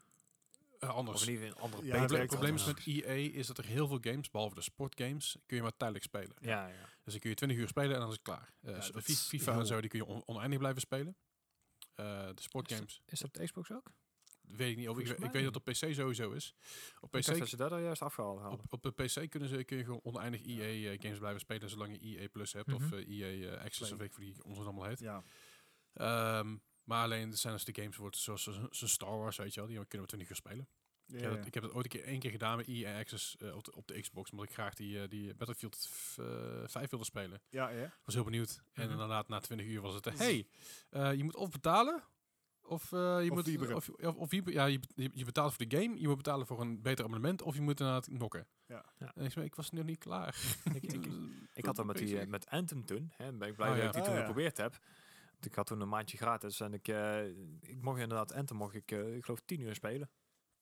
Eh, 0.78 0.88
anders. 0.94 1.22
Of 1.22 1.28
een 1.28 1.54
andere 1.54 1.84
Ja, 1.84 2.00
Het 2.06 2.26
probleem 2.26 2.54
is 2.54 2.64
met 2.64 2.86
EA 2.86 3.12
is 3.12 3.46
dat 3.46 3.58
er 3.58 3.64
heel 3.64 3.86
veel 3.86 3.98
games, 4.00 4.30
behalve 4.30 4.54
de 4.54 4.60
sportgames, 4.62 5.36
kun 5.46 5.56
je 5.56 5.62
maar 5.62 5.76
tijdelijk 5.76 6.04
spelen. 6.04 6.36
Ja, 6.40 6.66
ja. 6.66 6.74
Dus 7.04 7.12
dan 7.12 7.18
kun 7.18 7.30
je 7.30 7.36
20 7.36 7.56
uur 7.58 7.68
spelen 7.68 7.92
en 7.94 7.98
dan 8.00 8.08
is 8.08 8.14
het 8.14 8.22
klaar. 8.22 8.54
Eh, 8.60 8.70
Ja, 8.80 8.90
dat 8.92 9.08
is 9.08 9.20
FIFA 9.28 9.50
heel- 9.50 9.60
en 9.60 9.66
zo, 9.66 9.80
die 9.80 9.90
kun 9.90 9.98
je 9.98 10.06
on- 10.06 10.22
oneindig 10.26 10.58
blijven 10.58 10.80
spelen. 10.80 11.16
Eh, 11.94 12.26
de 12.34 12.42
sportgames, 12.42 13.00
Is 13.06 13.18
dat 13.20 13.28
op 13.28 13.34
de 13.34 13.44
Xbox 13.44 13.72
ook? 13.72 13.90
weet 14.40 14.70
ik 14.70 14.76
niet. 14.76 14.88
Of 14.88 14.98
ik, 14.98 15.08
ik 15.08 15.30
weet 15.32 15.44
dat 15.44 15.56
op 15.56 15.64
PC 15.64 15.74
sowieso 15.74 16.30
is. 16.30 16.54
Op 17.00 17.16
Ik 17.16 17.24
dacht 17.24 17.26
dat 17.26 17.38
PC, 17.38 17.46
ze 17.48 17.56
daar 17.56 17.68
dan 17.68 17.82
juist 17.82 18.02
afgehaald 18.02 18.40
hadden. 18.40 18.60
op, 18.60 18.72
op 18.72 18.82
de 18.82 18.90
PC 19.04 19.30
kunnen 19.30 19.48
ze, 19.48 19.64
kun 19.64 19.76
je 19.76 19.84
gewoon 19.84 20.00
oneindig 20.02 20.42
EA 20.46 20.96
games 21.00 21.18
blijven 21.18 21.40
spelen 21.40 21.70
zolang 21.70 21.92
je 22.00 22.18
EA 22.18 22.28
Plus 22.28 22.52
hebt 22.52 22.72
of 22.72 22.82
Mhm. 22.82 22.94
eh, 22.94 23.08
EA 23.08 23.50
eh, 23.56 23.60
Access 23.64 23.78
Play. 23.78 23.92
of 23.92 23.98
weet 23.98 24.08
ik 24.08 24.14
hoe 24.14 24.24
die 24.24 24.44
ons 24.44 24.58
allemaal 24.58 24.84
heet. 24.84 24.98
Ja, 25.00 25.22
Ehm, 25.92 26.56
maar 26.88 27.02
alleen 27.02 27.32
zijn 27.36 27.54
dus 27.54 27.64
de 27.64 27.74
games 27.82 27.96
wordt 27.96 28.16
zoals 28.16 28.42
zoals 28.42 28.92
Star 28.92 29.18
Wars, 29.18 29.36
weet 29.36 29.54
je 29.54 29.60
wel, 29.60 29.68
die 29.68 29.76
kunnen 29.86 30.00
we 30.00 30.06
20 30.06 30.28
uur 30.30 30.36
spelen. 30.36 30.68
ja, 31.06 31.16
Ik, 31.16 31.22
heb 31.22 31.32
het, 31.36 31.46
ik 31.46 31.54
heb 31.54 31.62
het 31.62 31.72
ooit 31.72 31.84
een 31.84 31.90
keer 32.00 32.04
één 32.08 32.18
keer 32.18 32.30
gedaan 32.30 32.56
met 32.56 32.68
EA 32.68 32.98
Access 32.98 33.36
eh, 33.36 33.56
op, 33.56 33.64
de, 33.64 33.74
op 33.74 33.86
de 33.88 34.00
Xbox, 34.00 34.30
omdat 34.30 34.46
ik 34.46 34.52
graag 34.52 34.74
die, 34.74 35.02
eh, 35.02 35.08
die 35.08 35.34
Battlefield 35.34 35.88
v- 35.90 36.18
eh, 36.18 36.24
5 36.66 36.90
wilde 36.90 37.04
spelen. 37.04 37.40
ja, 37.48 37.68
ja. 37.68 37.92
was 38.04 38.14
heel 38.14 38.24
benieuwd. 38.24 38.62
En 38.72 38.82
Mhm. 38.82 38.92
inderdaad, 38.92 39.28
na 39.28 39.38
20 39.40 39.66
uur 39.66 39.80
was 39.80 39.94
het, 39.94 40.04
hey, 40.18 40.46
eh, 40.90 41.14
je 41.14 41.24
moet 41.24 41.36
of 41.36 41.50
betalen, 41.50 42.02
of 42.62 42.92
eh, 42.92 42.98
je 43.22 43.30
Of 43.30 43.36
moet, 43.36 43.46
wieberen. 43.46 43.76
of, 43.76 43.88
of, 43.88 44.14
of 44.14 44.30
wieber- 44.30 44.52
ja, 44.52 44.64
je, 44.66 44.80
je, 44.94 45.10
je 45.14 45.24
betaalt 45.24 45.54
voor 45.54 45.66
de 45.68 45.76
game, 45.76 46.00
je 46.00 46.06
moet 46.06 46.16
betalen 46.16 46.46
voor 46.46 46.60
een 46.60 46.82
beter 46.82 47.04
abonnement, 47.04 47.42
of 47.42 47.54
je 47.54 47.60
moet 47.60 47.80
inderdaad 47.80 48.08
nokken. 48.10 48.46
Ja. 48.66 48.84
Ja. 48.98 49.12
En 49.14 49.42
ik 49.42 49.54
was 49.54 49.70
nog 49.70 49.84
niet 49.84 49.98
klaar. 49.98 50.36
ik, 50.74 50.92
ik, 50.92 51.08
ik 51.54 51.64
had 51.64 51.76
dat 51.76 51.86
met, 51.86 51.96
die, 51.98 52.26
met 52.26 52.46
Anthem 52.46 52.84
toen. 52.84 53.12
Hè, 53.16 53.32
ben 53.32 53.48
ik 53.48 53.54
blij 53.56 53.68
Oh, 53.68 53.74
dat 53.74 53.82
ja. 53.82 53.88
ik 53.88 53.92
die 53.92 54.02
Ah, 54.02 54.08
toen 54.08 54.16
ja. 54.16 54.20
geprobeerd 54.26 54.56
heb. 54.56 54.78
Ik 55.40 55.54
had 55.54 55.66
toen 55.66 55.80
een 55.80 55.88
maandje 55.88 56.16
gratis 56.16 56.60
en 56.60 56.74
ik, 56.74 56.88
eh, 56.88 57.26
ik 57.60 57.80
mocht 57.82 58.00
inderdaad 58.00 58.32
Anthem, 58.32 58.56
mocht 58.56 58.74
ik, 58.74 58.90
eh, 58.90 59.16
ik 59.16 59.24
geloof 59.24 59.40
10 59.44 59.60
uur 59.60 59.74
spelen. 59.74 60.10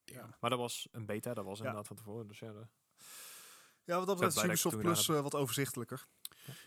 Ja. 0.04 0.36
Maar 0.40 0.50
dat 0.50 0.58
was 0.58 0.88
een 0.92 1.06
beta, 1.06 1.34
dat 1.34 1.44
was 1.44 1.58
Ja. 1.58 1.64
inderdaad 1.64 1.86
van 1.86 1.96
tevoren. 1.96 2.26
Dus 2.26 2.38
ja, 2.38 2.52
Ja, 3.84 3.96
wat 3.98 4.06
dat 4.06 4.18
betreft 4.18 4.44
Ubisoft 4.46 4.78
Plus 4.78 5.08
eh, 5.08 5.20
wat 5.20 5.34
overzichtelijker. 5.34 6.06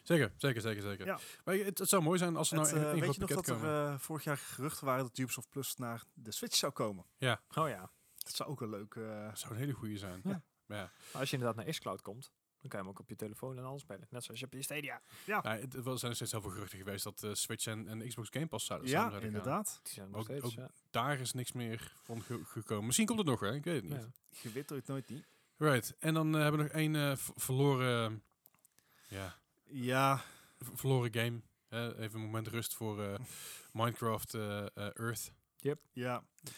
Zeker, 0.03 0.33
zeker, 0.37 0.61
zeker, 0.61 0.81
zeker. 0.81 1.05
Ja. 1.05 1.19
Maar 1.43 1.55
je- 1.55 1.63
het, 1.63 1.77
het 1.77 1.89
zou 1.89 2.01
mooi 2.03 2.17
zijn 2.17 2.35
als 2.35 2.47
ze 2.49 2.55
Het, 2.59 2.63
nou 2.63 2.77
in 2.79 2.91
één 2.91 2.99
weet 2.99 3.13
je 3.13 3.19
nog 3.19 3.29
dat 3.29 3.47
er 3.47 3.55
komen. 3.55 3.99
vorig 3.99 4.23
jaar 4.23 4.37
geruchten 4.37 4.85
waren 4.85 5.03
dat 5.03 5.17
Ubisoft 5.17 5.49
Plus 5.49 5.75
naar 5.75 6.03
de 6.13 6.31
Switch 6.31 6.55
zou 6.55 6.71
komen? 6.71 7.03
Oh 7.05 7.67
ja. 7.69 7.91
Dat 8.17 8.35
zou 8.35 8.49
ook 8.49 8.61
een 8.61 8.69
leuk... 8.69 8.95
eh, 8.95 9.25
Dat 9.27 9.39
zou 9.39 9.53
een 9.53 9.59
hele 9.59 9.73
goede 9.73 9.97
zijn. 9.97 10.21
Ja. 10.23 10.41
Maar 10.65 10.77
ja. 10.77 10.91
Maar 11.11 11.21
als 11.21 11.29
je 11.29 11.37
inderdaad 11.37 11.63
naar 11.63 11.73
xCloud 11.73 12.01
komt, 12.01 12.31
dan 12.61 12.69
kan 12.69 12.79
je 12.79 12.85
hem 12.85 12.87
ook 12.87 12.99
op 12.99 13.09
je 13.09 13.15
telefoon 13.15 13.57
en 13.57 13.63
alles 13.63 13.81
spelen. 13.81 14.07
Net 14.09 14.23
zoals 14.23 14.39
je 14.39 14.45
op 14.45 14.53
je 14.53 14.61
Stadia. 14.61 15.01
Ja, 15.25 15.41
het, 15.43 15.73
er 15.85 15.99
zijn 15.99 16.15
steeds 16.15 16.31
heel 16.31 16.41
veel 16.41 16.49
geruchten 16.49 16.77
geweest 16.77 17.03
dat 17.03 17.23
eh, 17.23 17.33
Switch 17.33 17.65
en, 17.65 17.87
en 17.87 18.07
Xbox 18.07 18.29
Game 18.31 18.47
Pass 18.47 18.65
zouden 18.65 18.89
ja, 18.89 19.01
samen 19.09 19.21
inderdaad. 19.21 19.79
Die 19.83 19.93
zijn 19.93 20.05
er 20.05 20.11
nog 20.11 20.19
Ook- 20.21 20.25
steeds. 20.37 20.45
ook- 20.45 20.51
ja. 20.51 20.69
Daar 20.89 21.19
is 21.19 21.33
niks 21.33 21.51
meer 21.51 21.93
van 22.03 22.21
ge- 22.21 22.43
gekomen. 22.45 22.85
Misschien 22.85 23.07
komt 23.07 23.19
het 23.19 23.27
nog, 23.27 23.39
hè? 23.39 23.53
Ik 23.53 23.63
weet 23.63 23.75
het 23.81 23.83
niet. 23.91 24.01
Ja. 24.01 24.39
Je 24.41 24.51
weet 24.51 24.69
het 24.69 24.87
nooit 24.87 25.09
niet. 25.09 25.27
Right. 25.57 25.95
En 25.99 26.13
dan 26.13 26.35
eh, 26.35 26.41
hebben 26.41 26.59
we 26.59 26.65
nog 26.67 26.75
één 26.75 26.95
eh, 26.95 27.15
verloren, 27.35 28.23
ja, 29.07 29.35
Ja, 29.63 30.21
verloren 30.59 31.13
game. 31.13 31.41
Even 31.97 32.13
een 32.19 32.25
moment 32.25 32.47
rust 32.47 32.73
voor 32.75 33.03
eh, 33.03 33.19
Minecraft 33.73 34.33
Earth. 34.33 35.31
ja. 35.93 36.23
Ik 36.41 36.53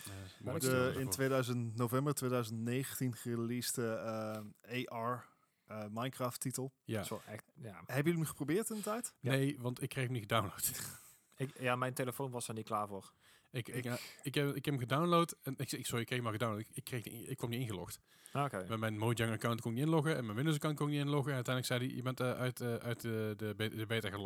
stil 0.57 0.59
De, 0.59 0.95
in 0.99 1.09
2000, 1.09 1.75
november 1.75 2.13
2019 2.13 3.15
gereleased 3.15 3.77
eh, 3.77 4.85
AR 4.87 5.29
eh, 5.71 5.85
Minecraft 5.89 6.39
titel. 6.39 6.73
Ja. 6.83 6.93
Dat 6.95 7.03
is 7.03 7.09
wel 7.09 7.21
echt, 7.25 7.43
ja. 7.55 7.73
Hebben 7.85 7.95
jullie 7.95 8.13
hem 8.19 8.25
geprobeerd 8.25 8.69
in 8.69 8.75
de 8.75 8.81
tijd? 8.81 9.13
Ja. 9.19 9.31
Nee, 9.31 9.57
want 9.59 9.81
ik 9.81 9.89
kreeg 9.89 10.03
hem 10.03 10.13
niet 10.13 10.21
gedownload. 10.21 10.71
Ik, 11.35 11.59
ja, 11.59 11.75
mijn 11.75 11.93
telefoon 11.93 12.31
was 12.31 12.47
er 12.47 12.53
niet 12.53 12.65
klaar 12.65 12.87
voor. 12.87 13.13
ik, 13.51 13.67
ik, 13.67 13.85
Ik- 13.85 14.17
ik, 14.23 14.35
heb, 14.35 14.47
ik 14.55 14.65
heb 14.65 14.73
hem 14.73 14.79
gedownload. 14.79 15.35
En 15.43 15.53
ik, 15.57 15.71
ik, 15.71 15.85
sorry, 15.85 16.01
ik 16.01 16.05
kreeg 16.07 16.19
hem 16.19 16.23
maar 16.23 16.31
gedownload. 16.31 16.61
Ik, 16.61 16.67
ik, 16.73 16.83
kreeg 16.83 17.03
niet, 17.03 17.29
ik 17.29 17.37
kwam 17.37 17.49
niet 17.49 17.59
ingelogd. 17.61 17.99
Ah, 18.31 18.43
Oké. 18.43 18.65
Met 18.69 18.79
mijn 18.79 18.97
Mojang-account 18.97 19.61
kon 19.61 19.71
ik 19.71 19.77
niet 19.77 19.85
inloggen. 19.87 20.15
En 20.15 20.23
mijn 20.23 20.35
Windows-account 20.35 20.77
kon 20.77 20.87
ik 20.87 20.93
niet 20.93 21.01
inloggen. 21.05 21.29
En 21.29 21.35
uiteindelijk 21.35 21.73
zei 21.75 21.87
hij, 21.89 21.95
je 21.97 22.01
bent 22.03 22.19
eh, 22.19 22.31
uit, 22.39 22.61
eh, 22.61 22.75
uit 22.75 23.01
de, 23.01 23.33
de, 23.37 23.53
be- 23.57 23.75
de 23.75 23.85
beta. 23.85 24.09
En 24.09 24.19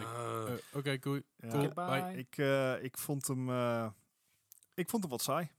ik, 0.00 0.06
Ah. 0.06 0.50
Oké, 0.72 0.98
cool. 0.98 1.20
Ja, 1.36 1.48
Cool. 1.48 1.62
Goodbye. 1.62 2.00
Bye. 2.02 2.16
ik, 2.18 2.36
eh, 2.38 2.82
ik 2.84 2.98
vond 2.98 3.26
hem... 3.26 3.48
eh, 3.50 3.90
ik 4.74 4.88
vond 4.88 5.02
hem 5.02 5.10
wat 5.12 5.22
saai. 5.22 5.50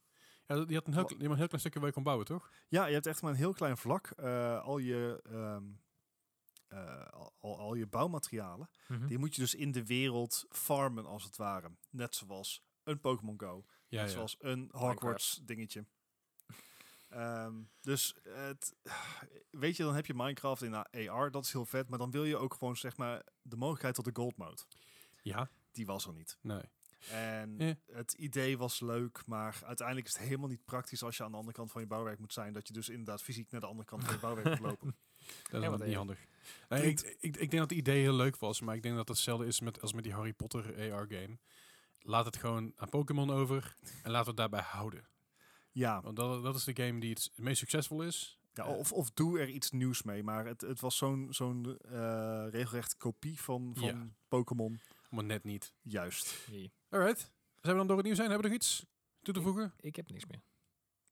Ja, 0.60 0.66
die 0.66 0.76
had 0.76 0.88
een 0.88 0.94
heel, 0.94 1.10
een 1.18 1.36
heel 1.38 1.48
klein 1.48 1.60
stukje 1.60 1.80
waar 1.80 1.88
je 1.88 1.94
kon 1.94 2.04
bouwen, 2.04 2.26
toch? 2.26 2.50
Ja, 2.68 2.86
je 2.86 2.94
hebt 2.94 3.06
echt 3.06 3.22
maar 3.22 3.32
een 3.32 3.38
heel 3.38 3.54
klein 3.54 3.78
vlak. 3.78 4.08
Eh, 4.08 4.62
al, 4.64 4.78
je, 4.78 5.20
ehm, 5.24 5.64
eh, 6.68 7.08
al, 7.40 7.60
al, 7.60 7.74
je 7.74 7.88
bouwmaterialen, 7.88 8.70
Mhm. 8.88 9.08
die 9.08 9.18
moet 9.18 9.36
je 9.36 9.42
dus 9.42 9.56
in 9.56 9.72
de 9.72 9.86
wereld 9.86 10.46
farmen 10.50 11.06
als 11.06 11.24
het 11.24 11.36
ware. 11.38 11.72
Net 11.90 12.16
zoals 12.16 12.64
een 12.84 13.00
Pokémon 13.00 13.40
Go. 13.40 13.66
Ja, 13.88 14.00
net 14.02 14.10
ja. 14.10 14.16
zoals 14.16 14.36
een 14.40 14.70
Hogwarts 14.72 15.40
dingetje. 15.44 15.86
Ehm, 17.10 17.54
dus 17.82 18.16
het, 18.24 18.76
weet 19.50 19.78
je, 19.78 19.84
dan 19.84 19.96
heb 19.96 20.06
je 20.06 20.14
Minecraft 20.14 20.62
in 20.64 20.74
AR, 21.10 21.32
dat 21.32 21.46
is 21.46 21.52
heel 21.52 21.66
vet. 21.66 21.90
Maar 21.90 22.00
dan 22.00 22.12
wil 22.12 22.24
je 22.24 22.38
ook 22.38 22.54
gewoon 22.54 22.76
zeg 22.78 22.98
maar 22.98 23.24
de 23.42 23.56
mogelijkheid 23.56 23.96
tot 23.96 24.06
de 24.06 24.12
gold 24.14 24.38
mode. 24.38 24.62
Ja, 25.22 25.50
Die 25.72 25.86
was 25.86 26.06
er 26.08 26.14
niet. 26.14 26.38
nee. 26.42 26.62
En 27.12 27.80
het 27.92 28.14
idee 28.14 28.58
was 28.58 28.80
leuk, 28.80 29.22
maar 29.26 29.62
uiteindelijk 29.66 30.08
is 30.08 30.14
het 30.14 30.24
helemaal 30.24 30.50
niet 30.50 30.66
praktisch 30.66 31.04
als 31.04 31.18
je 31.18 31.24
aan 31.24 31.32
de 31.32 31.38
andere 31.38 31.56
kant 31.56 31.72
van 31.72 31.82
je 31.82 31.88
bouwwerk 31.88 32.20
moet 32.20 32.34
zijn. 32.34 32.54
Dat 32.54 32.68
je 32.68 32.74
dus 32.74 32.90
inderdaad 32.90 33.22
fysiek 33.22 33.52
naar 33.52 33.62
de 33.62 33.68
andere 33.68 33.88
kant 33.88 34.04
van 34.04 34.14
je 34.14 34.20
bouwwerk 34.20 34.48
moet 34.50 34.60
lopen. 34.70 34.96
Dat 35.52 35.62
is 35.64 35.68
wat 35.70 35.86
niet 35.86 35.96
handig. 35.96 36.20
Nee, 36.70 36.84
ik, 36.90 37.00
ik, 37.02 37.16
ik 37.20 37.38
denk 37.38 37.52
dat 37.52 37.70
het 37.70 37.72
idee 37.80 38.02
heel 38.02 38.14
leuk 38.16 38.38
was, 38.38 38.62
maar 38.62 38.76
ik 38.76 38.82
denk 38.84 38.96
dat 38.96 39.08
het 39.08 39.18
hetzelfde 39.18 39.46
is 39.46 39.60
met, 39.60 39.82
als 39.82 39.94
met 39.94 40.04
die 40.04 40.14
Harry 40.14 40.34
Potter 40.34 40.92
AR-game. 40.94 41.38
Laat 42.02 42.26
het 42.26 42.38
gewoon 42.38 42.74
aan 42.76 42.90
Pokémon 42.90 43.30
over 43.32 43.76
en 44.04 44.12
laten 44.12 44.24
we 44.24 44.28
het 44.28 44.38
daarbij 44.38 44.62
houden. 44.62 45.08
Ja, 45.72 46.02
Want 46.02 46.16
dat, 46.16 46.44
dat 46.44 46.56
is 46.56 46.64
de 46.64 46.84
game 46.84 47.00
die 47.00 47.10
het 47.10 47.32
meest 47.36 47.60
succesvol 47.60 48.02
is. 48.04 48.38
ja 48.54 48.64
Eh, 48.64 48.78
of, 48.78 48.92
of 48.92 49.12
doe 49.12 49.40
er 49.40 49.50
iets 49.50 49.72
nieuws 49.72 50.04
mee. 50.04 50.24
Maar 50.24 50.46
het, 50.46 50.62
het 50.62 50.80
was 50.80 50.98
zo'n 50.98 51.28
zo'n 51.30 51.78
eh 51.78 52.46
regelrecht 52.50 52.98
kopie 52.98 53.42
van, 53.42 53.72
van 53.76 53.88
Ja. 53.88 54.08
Pokémon. 54.28 54.80
Maar 55.14 55.24
net 55.24 55.44
niet. 55.44 55.74
Juist. 55.82 56.48
Nee, 56.52 56.72
Alright. 56.90 57.20
Zijn 57.62 57.74
we 57.74 57.78
dan 57.80 57.88
door 57.88 57.98
het 57.98 58.06
nieuws 58.06 58.18
zijn? 58.18 58.30
Hebben 58.30 58.48
we 58.50 58.56
nog 58.56 58.64
iets 58.64 58.86
toe 59.22 59.34
te 59.34 59.42
voegen? 59.42 59.74
ik 59.80 59.96
heb 59.96 60.10
niks 60.10 60.26
meer. 60.26 60.42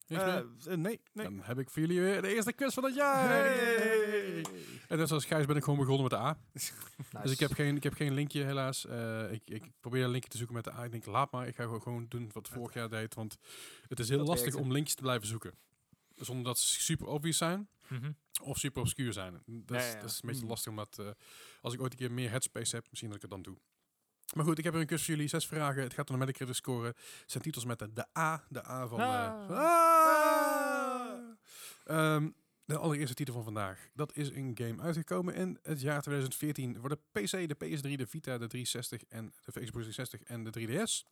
Niks 0.07 0.23
Eh, 0.23 0.33
meer? 0.33 0.45
eh, 0.67 0.77
nee, 0.77 1.01
nee. 1.13 1.25
Dan 1.25 1.39
heb 1.41 1.59
ik 1.59 1.69
voor 1.69 1.81
jullie 1.81 1.99
weer 2.01 2.21
de 2.21 2.33
eerste 2.33 2.53
quiz 2.53 2.73
van 2.73 2.83
het 2.83 2.95
jaar. 2.95 3.27
Hey! 3.29 4.41
En 4.87 4.97
net 4.97 5.07
zoals 5.07 5.25
Gijs 5.25 5.45
ben 5.45 5.55
ik 5.55 5.63
gewoon 5.63 5.79
begonnen 5.79 6.01
met 6.01 6.11
de 6.11 6.17
A. 6.17 6.37
Dus 7.23 7.31
ik 7.31 7.39
heb 7.39 7.51
geen, 7.51 7.75
ik 7.75 7.83
heb 7.83 7.93
geen 7.93 8.13
linkje 8.13 8.43
helaas. 8.43 8.85
Eh, 8.85 9.31
ik, 9.31 9.49
ik 9.49 9.63
probeer 9.79 10.03
een 10.03 10.09
linkje 10.09 10.29
te 10.29 10.37
zoeken 10.37 10.55
met 10.55 10.63
de 10.63 10.71
A. 10.73 10.83
Ik 10.83 10.91
denk, 10.91 11.05
laat 11.05 11.31
maar. 11.31 11.47
Ik 11.47 11.55
ga 11.55 11.63
gewoon- 11.63 11.81
gewoon 11.81 12.05
doen 12.07 12.29
wat 12.33 12.47
vorig 12.47 12.73
jaar 12.73 12.89
deed. 12.89 13.13
Want 13.13 13.37
het 13.87 13.99
is 13.99 14.09
heel 14.09 14.17
Dat 14.17 14.27
lastig 14.27 14.47
werkte. 14.47 14.63
om 14.63 14.71
linkjes 14.71 14.95
te 14.95 15.01
blijven 15.01 15.27
zoeken. 15.27 15.53
Zonder 16.15 16.45
dat 16.45 16.59
ze 16.59 16.81
super 16.81 17.07
obvious 17.07 17.37
zijn 17.37 17.69
Mhm. 17.87 18.11
of 18.41 18.57
super 18.57 18.81
obscuur 18.81 19.13
zijn. 19.13 19.33
Dat 19.45 19.77
is, 19.77 19.83
Ja, 19.83 19.89
ja, 19.89 19.95
ja. 19.95 20.01
dat 20.01 20.09
is 20.09 20.15
een 20.15 20.21
beetje 20.27 20.39
Hmm. 20.39 20.49
lastig, 20.49 20.69
omdat 20.71 20.99
eh, 20.99 21.09
als 21.61 21.73
ik 21.73 21.81
ooit 21.81 21.91
een 21.91 21.97
keer 21.97 22.11
meer 22.11 22.29
headspace 22.29 22.75
heb, 22.75 22.85
misschien 22.89 23.07
dat 23.11 23.23
ik 23.23 23.29
het 23.29 23.31
dan 23.31 23.41
doe. 23.41 23.57
Maar 24.35 24.45
goed, 24.45 24.57
ik 24.57 24.63
heb 24.63 24.73
er 24.73 24.79
een 24.79 24.85
quiz 24.85 25.05
voor 25.05 25.13
jullie. 25.13 25.29
Zes 25.29 25.47
vragen. 25.47 25.83
Het 25.83 25.93
gaat 25.93 26.09
om 26.09 26.19
de 26.19 26.25
Metacritic 26.25 26.55
score. 26.55 26.87
Het 26.87 26.95
zijn 27.25 27.43
titels 27.43 27.65
met 27.65 27.79
de, 27.79 27.93
de 27.93 28.05
A. 28.17 28.43
De 28.49 28.67
A 28.67 28.87
van... 28.87 28.99
eh, 28.99 29.05
Ah. 29.05 29.49
Ah! 29.49 31.19
Ehm, 31.85 32.29
de 32.65 32.77
allereerste 32.77 33.15
titel 33.15 33.33
van 33.33 33.43
vandaag. 33.43 33.87
Dat 33.93 34.15
is 34.15 34.29
een 34.29 34.51
game 34.53 34.81
uitgekomen 34.81 35.33
in 35.35 35.59
het 35.63 35.81
jaar 35.81 36.01
2014 36.01 36.77
voor 36.79 36.89
de 36.89 36.99
PC, 37.11 37.31
de 37.31 37.55
PS3, 37.65 37.95
de 37.95 38.07
Vita, 38.07 38.37
de 38.37 38.47
360 38.47 39.03
en 39.09 39.25
de 39.45 39.51
Xbox 39.51 39.85
360 39.85 40.21
en 40.23 40.43
de 40.43 40.51
3DS. 40.59 41.07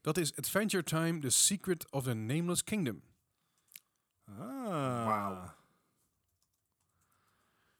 Dat 0.00 0.16
is 0.18 0.36
Adventure 0.36 0.82
Time: 0.82 1.18
The 1.20 1.30
Secret 1.30 1.90
of 1.92 2.04
the 2.04 2.12
Nameless 2.14 2.64
Kingdom. 2.64 3.02
Ah. 4.24 5.06
Wauw. 5.06 5.54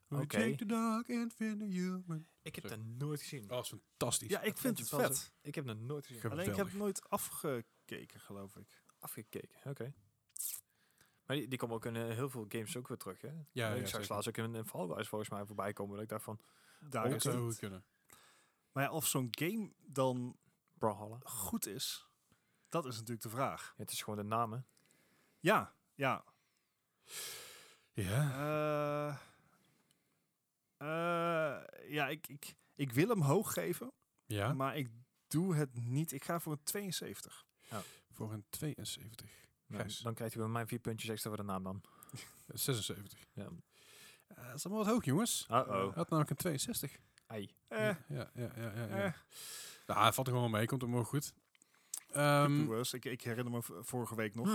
We 0.09 0.17
Oké. 0.17 0.27
take 0.27 0.55
the 0.57 0.65
dark 0.67 1.11
and 1.11 1.33
find 1.33 1.63
a 1.63 1.65
human. 1.65 2.27
Ik 2.43 2.55
heb 2.55 2.67
Sorry. 2.67 2.83
dat 2.83 2.87
nooit 2.99 3.21
gezien. 3.21 3.43
Oh, 3.43 3.49
dat 3.49 3.63
is 3.65 3.69
fantastisch. 3.69 4.29
Ja, 4.29 4.41
ik 4.41 4.51
Dat 4.51 4.61
vind 4.61 4.79
het 4.79 4.91
wel 4.91 5.01
vet. 5.01 5.33
Ik 5.41 5.55
heb 5.55 5.67
dat 5.67 5.77
nooit 5.79 6.07
gezien. 6.07 6.21
Geweldig. 6.21 6.45
Alleen 6.47 6.59
ik 6.61 6.65
heb 6.65 6.73
het 6.75 6.83
nooit 6.83 7.11
afgekeken, 7.11 8.21
geloof 8.21 8.57
ik. 8.57 8.83
Afgekeken, 8.99 9.61
oké. 9.71 9.95
Maar 11.27 11.37
die, 11.37 11.49
die 11.49 11.59
komen 11.59 11.77
ook 11.77 11.85
in 11.85 11.97
eh, 11.97 12.03
heel 12.09 12.31
veel 12.31 12.45
games 12.49 12.77
ook 12.77 12.89
weer 12.89 12.97
terug, 12.97 13.21
hè? 13.21 13.29
Ja, 13.29 13.71
ik 13.71 13.81
ja, 13.81 13.87
zeker. 13.87 14.07
laatst 14.09 14.29
ook 14.29 14.37
in, 14.37 14.55
in 14.55 14.65
Fall 14.67 14.87
Guys 14.89 15.09
volgens 15.09 15.31
mij 15.31 15.47
voorbij 15.47 15.73
komen. 15.73 15.95
Dat 15.95 16.03
ik 16.03 16.09
dacht 16.09 16.25
van, 16.25 16.41
Daar 16.81 17.21
zou 17.21 17.35
het. 17.37 17.45
goed 17.45 17.59
kunnen. 17.59 17.85
Maar 18.73 18.83
ja, 18.85 18.91
of 18.91 19.07
zo'n 19.07 19.29
game 19.31 19.73
dan 19.79 20.37
Brawlhalla. 20.79 21.19
goed 21.23 21.67
is, 21.67 22.09
dat 22.69 22.85
is 22.87 22.95
natuurlijk 22.95 23.23
de 23.23 23.29
vraag. 23.29 23.75
Het 23.77 23.91
is 23.91 24.03
gewoon 24.03 24.19
de 24.19 24.25
namen. 24.25 24.67
Ja, 25.41 25.75
ja. 25.95 26.25
Ja. 27.93 28.33
Eh, 28.33 29.09
eh, 29.09 29.17
ja, 31.89 32.09
ik, 32.09 32.27
ik, 32.29 32.55
ik 32.75 32.93
wil 32.93 33.09
hem 33.09 33.21
hoog 33.23 33.53
geven, 33.53 33.93
Ja, 34.27 34.53
maar 34.53 34.77
ik 34.77 34.89
doe 35.29 35.55
het 35.57 35.75
niet. 35.85 36.13
Ik 36.13 36.25
ga 36.25 36.41
voor 36.41 36.53
een 36.53 36.63
72. 36.63 37.45
voor 38.11 38.33
een 38.33 38.45
72. 38.51 39.31
Nou, 39.67 39.83
Gijs. 39.83 39.99
dan 39.99 40.15
krijgt 40.15 40.35
hij 40.35 40.43
bij 40.43 40.53
mij 40.53 40.67
vier 40.67 40.79
puntjes 40.79 41.11
extra 41.11 41.31
voor 41.31 41.39
de 41.39 41.45
naam 41.45 41.63
dan. 41.63 41.83
76. 42.47 43.19
Ja. 43.33 43.49
Eh, 44.27 44.47
dat 44.47 44.55
is 44.55 44.65
allemaal 44.67 44.85
wat 44.85 44.93
hoog, 44.93 45.05
jongens. 45.05 45.45
Hij 45.49 45.61
Uh-oh. 45.61 45.95
had 45.95 46.09
namelijk 46.11 46.31
een 46.31 46.37
62. 46.37 46.97
Ei. 47.27 47.55
Eh, 47.69 47.79
Ja, 47.79 47.99
ja, 48.09 48.31
ja, 48.35 48.51
ja. 48.57 48.73
ja, 48.73 48.87
ja. 48.87 49.05
eh. 49.05 49.13
Nou, 49.87 50.01
hij 50.01 50.13
valt 50.13 50.27
er 50.27 50.33
gewoon 50.33 50.51
mee. 50.51 50.67
Komt 50.67 50.81
hem 50.83 50.93
wel 50.93 51.05
goed. 51.05 51.35
Ehm, 52.11 52.73
ik, 52.93 53.05
ik 53.05 53.21
herinner 53.23 53.53
me 53.53 53.83
vorige 53.83 54.15
week 54.15 54.35
nog. 54.35 54.49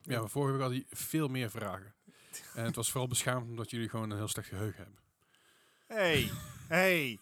ja, 0.00 0.20
maar 0.20 0.30
vorige 0.30 0.52
week 0.52 0.62
had 0.62 0.70
hij 0.70 0.84
veel 0.88 1.28
meer 1.28 1.50
vragen. 1.50 1.94
En 2.54 2.64
het 2.64 2.74
was 2.76 2.90
vooral 2.90 3.08
beschaamd 3.08 3.48
omdat 3.48 3.70
jullie 3.70 3.88
gewoon 3.88 4.10
een 4.10 4.16
heel 4.16 4.28
slecht 4.28 4.48
geheugen 4.48 4.82
hebben. 4.82 5.00
Hey, 5.86 6.30
hey, 6.68 7.18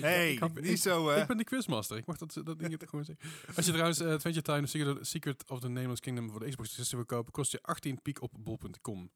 hey, 0.00 0.32
ik 0.32 0.60
niet 0.60 0.80
zo 0.80 1.08
hè. 1.08 1.20
Ik 1.20 1.26
ben 1.26 1.36
de 1.36 1.44
quizmaster. 1.44 1.96
Ik 1.96 2.06
mag 2.06 2.16
dat, 2.16 2.40
dat 2.44 2.58
ding 2.58 2.78
toch 2.78 2.88
gewoon 2.88 3.04
zeggen. 3.04 3.30
Als 3.56 3.66
je 3.66 3.72
trouwens 3.72 4.00
uh, 4.00 4.12
Adventure 4.12 4.42
Time 4.42 4.66
Secret, 4.66 5.06
Secret 5.06 5.50
of 5.50 5.60
the 5.60 5.68
Nameless 5.68 6.00
Kingdom 6.00 6.30
voor 6.30 6.40
de 6.40 6.48
Xbox 6.48 6.68
360 6.68 6.98
wil 6.98 7.18
kopen, 7.18 7.32
kost 7.32 7.52
je 7.52 7.62
18 7.62 8.02
piek 8.02 8.22
op 8.22 8.32
bol.com. 8.38 9.10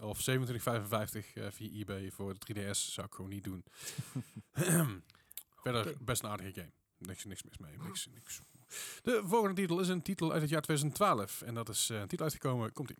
Of 0.00 0.30
27,55 0.30 0.34
eh, 1.34 1.46
via 1.50 1.70
eBay 1.72 2.10
voor 2.10 2.34
de 2.38 2.54
3DS 2.54 2.70
zou 2.70 3.06
ik 3.06 3.14
gewoon 3.14 3.30
niet 3.30 3.44
doen. 3.44 3.64
Verder 5.62 5.94
best 6.00 6.22
een 6.22 6.28
aardige 6.28 6.52
game. 6.52 6.72
Niks, 6.98 7.24
niks 7.24 7.42
mis 7.42 7.58
mee. 7.58 7.78
Niks, 7.78 8.08
niks. 8.14 8.42
De 9.02 9.22
volgende 9.24 9.54
titel 9.54 9.80
is 9.80 9.88
een 9.88 10.02
titel 10.02 10.32
uit 10.32 10.40
het 10.40 10.50
jaar 10.50 10.62
2012. 10.62 11.42
En 11.42 11.54
dat 11.54 11.68
is 11.68 11.90
eh, 11.90 12.00
een 12.00 12.08
titel 12.08 12.24
uitgekomen. 12.24 12.72
Komt 12.72 12.90
ie. 12.90 12.96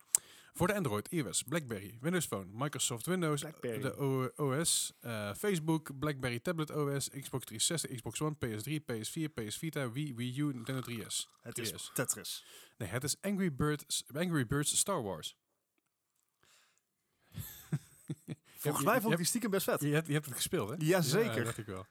Voor 0.55 0.67
de 0.67 0.75
Android, 0.75 1.09
iOS, 1.09 1.43
BlackBerry, 1.43 1.99
Windows 2.01 2.27
Phone, 2.27 2.47
Microsoft 2.53 3.07
Windows, 3.07 3.41
Blackberry. 3.41 3.81
de 3.81 3.97
O- 3.97 4.31
OS, 4.37 4.93
eh, 5.01 5.35
Facebook, 5.35 5.99
BlackBerry 5.99 6.39
Tablet 6.41 6.71
OS, 6.71 7.09
Xbox 7.09 7.45
360, 7.45 7.91
Xbox 7.95 8.21
One, 8.21 8.35
PS3, 8.39 8.81
PS4, 8.81 9.29
PS 9.35 9.57
Vita, 9.59 9.91
Wii, 9.93 10.15
Wii 10.15 10.39
U, 10.41 10.53
Nintendo 10.53 10.81
3S. 10.81 11.29
Het 11.43 11.59
is 11.59 11.69
3S. 11.73 11.91
Tetris. 11.95 12.45
Nee, 12.79 12.89
het 12.89 13.05
is 13.05 13.17
Angry 13.21 13.55
Birds, 13.55 14.05
Angry 14.15 14.47
Birds 14.47 14.79
Star 14.79 15.03
Wars. 15.03 15.37
Volgens 18.57 18.85
mij 18.85 19.01
vond 19.01 19.13
ik 19.13 19.19
die 19.19 19.27
stiekem 19.27 19.51
best 19.51 19.65
vet. 19.65 19.81
Je 19.81 19.87
hebt, 19.89 20.07
je 20.07 20.13
hebt 20.13 20.27
het 20.27 20.35
gespeeld, 20.35 20.69
hè? 20.69 20.75
Jazeker. 20.79 21.39
Ja, 21.39 21.45
dacht 21.45 21.59
ik 21.59 21.67
wel. 21.67 21.87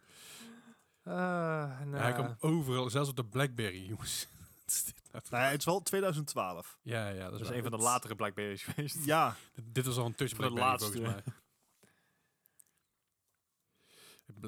Eh, 1.04 1.14
Ja, 1.14 1.84
nou, 1.86 1.98
hij 2.04 2.14
komt 2.14 2.42
overal, 2.42 2.90
zelfs 2.90 3.10
op 3.10 3.16
de 3.16 3.26
BlackBerry, 3.26 3.88
jongens. 3.90 4.28
Is 4.72 4.84
dit 4.84 4.96
nou 5.12 5.24
Nou 5.30 5.44
ja, 5.44 5.50
het 5.50 5.60
is 5.60 5.66
wel 5.66 5.82
2012. 5.82 6.78
ja, 6.82 7.08
ja, 7.10 7.22
dat 7.24 7.32
dat 7.32 7.42
is 7.42 7.48
waar. 7.48 7.56
een 7.58 7.62
van 7.64 7.72
de 7.72 7.78
latere 7.78 8.16
Blackberries 8.16 8.64
geweest. 8.64 9.06
Ja, 9.06 9.36
Dit- 9.64 9.86
was 9.86 9.98
al 9.98 10.06
een 10.06 10.12
de 10.18 10.26
Blackberry, 10.36 10.78
volgens 10.78 11.00
mij. 11.02 11.12
laatste. 11.12 11.34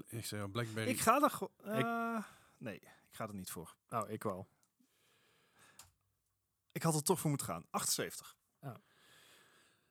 Ik 0.07 0.25
zei 0.25 0.47
Blackberry. 0.47 0.89
ik 0.89 0.99
ga 0.99 1.21
er 1.21 1.29
gewoon... 1.29 1.51
eh, 1.63 2.23
nee, 2.57 2.75
ik 2.75 2.87
ga 3.11 3.27
er 3.27 3.33
niet 3.33 3.51
voor. 3.51 3.75
Nou, 3.89 4.09
ik 4.09 4.23
wel. 4.23 4.47
Ik 6.71 6.83
had 6.83 6.95
er 6.95 7.03
toch 7.03 7.19
voor 7.19 7.29
moeten 7.29 7.47
gaan. 7.47 7.65
78. 7.69 8.37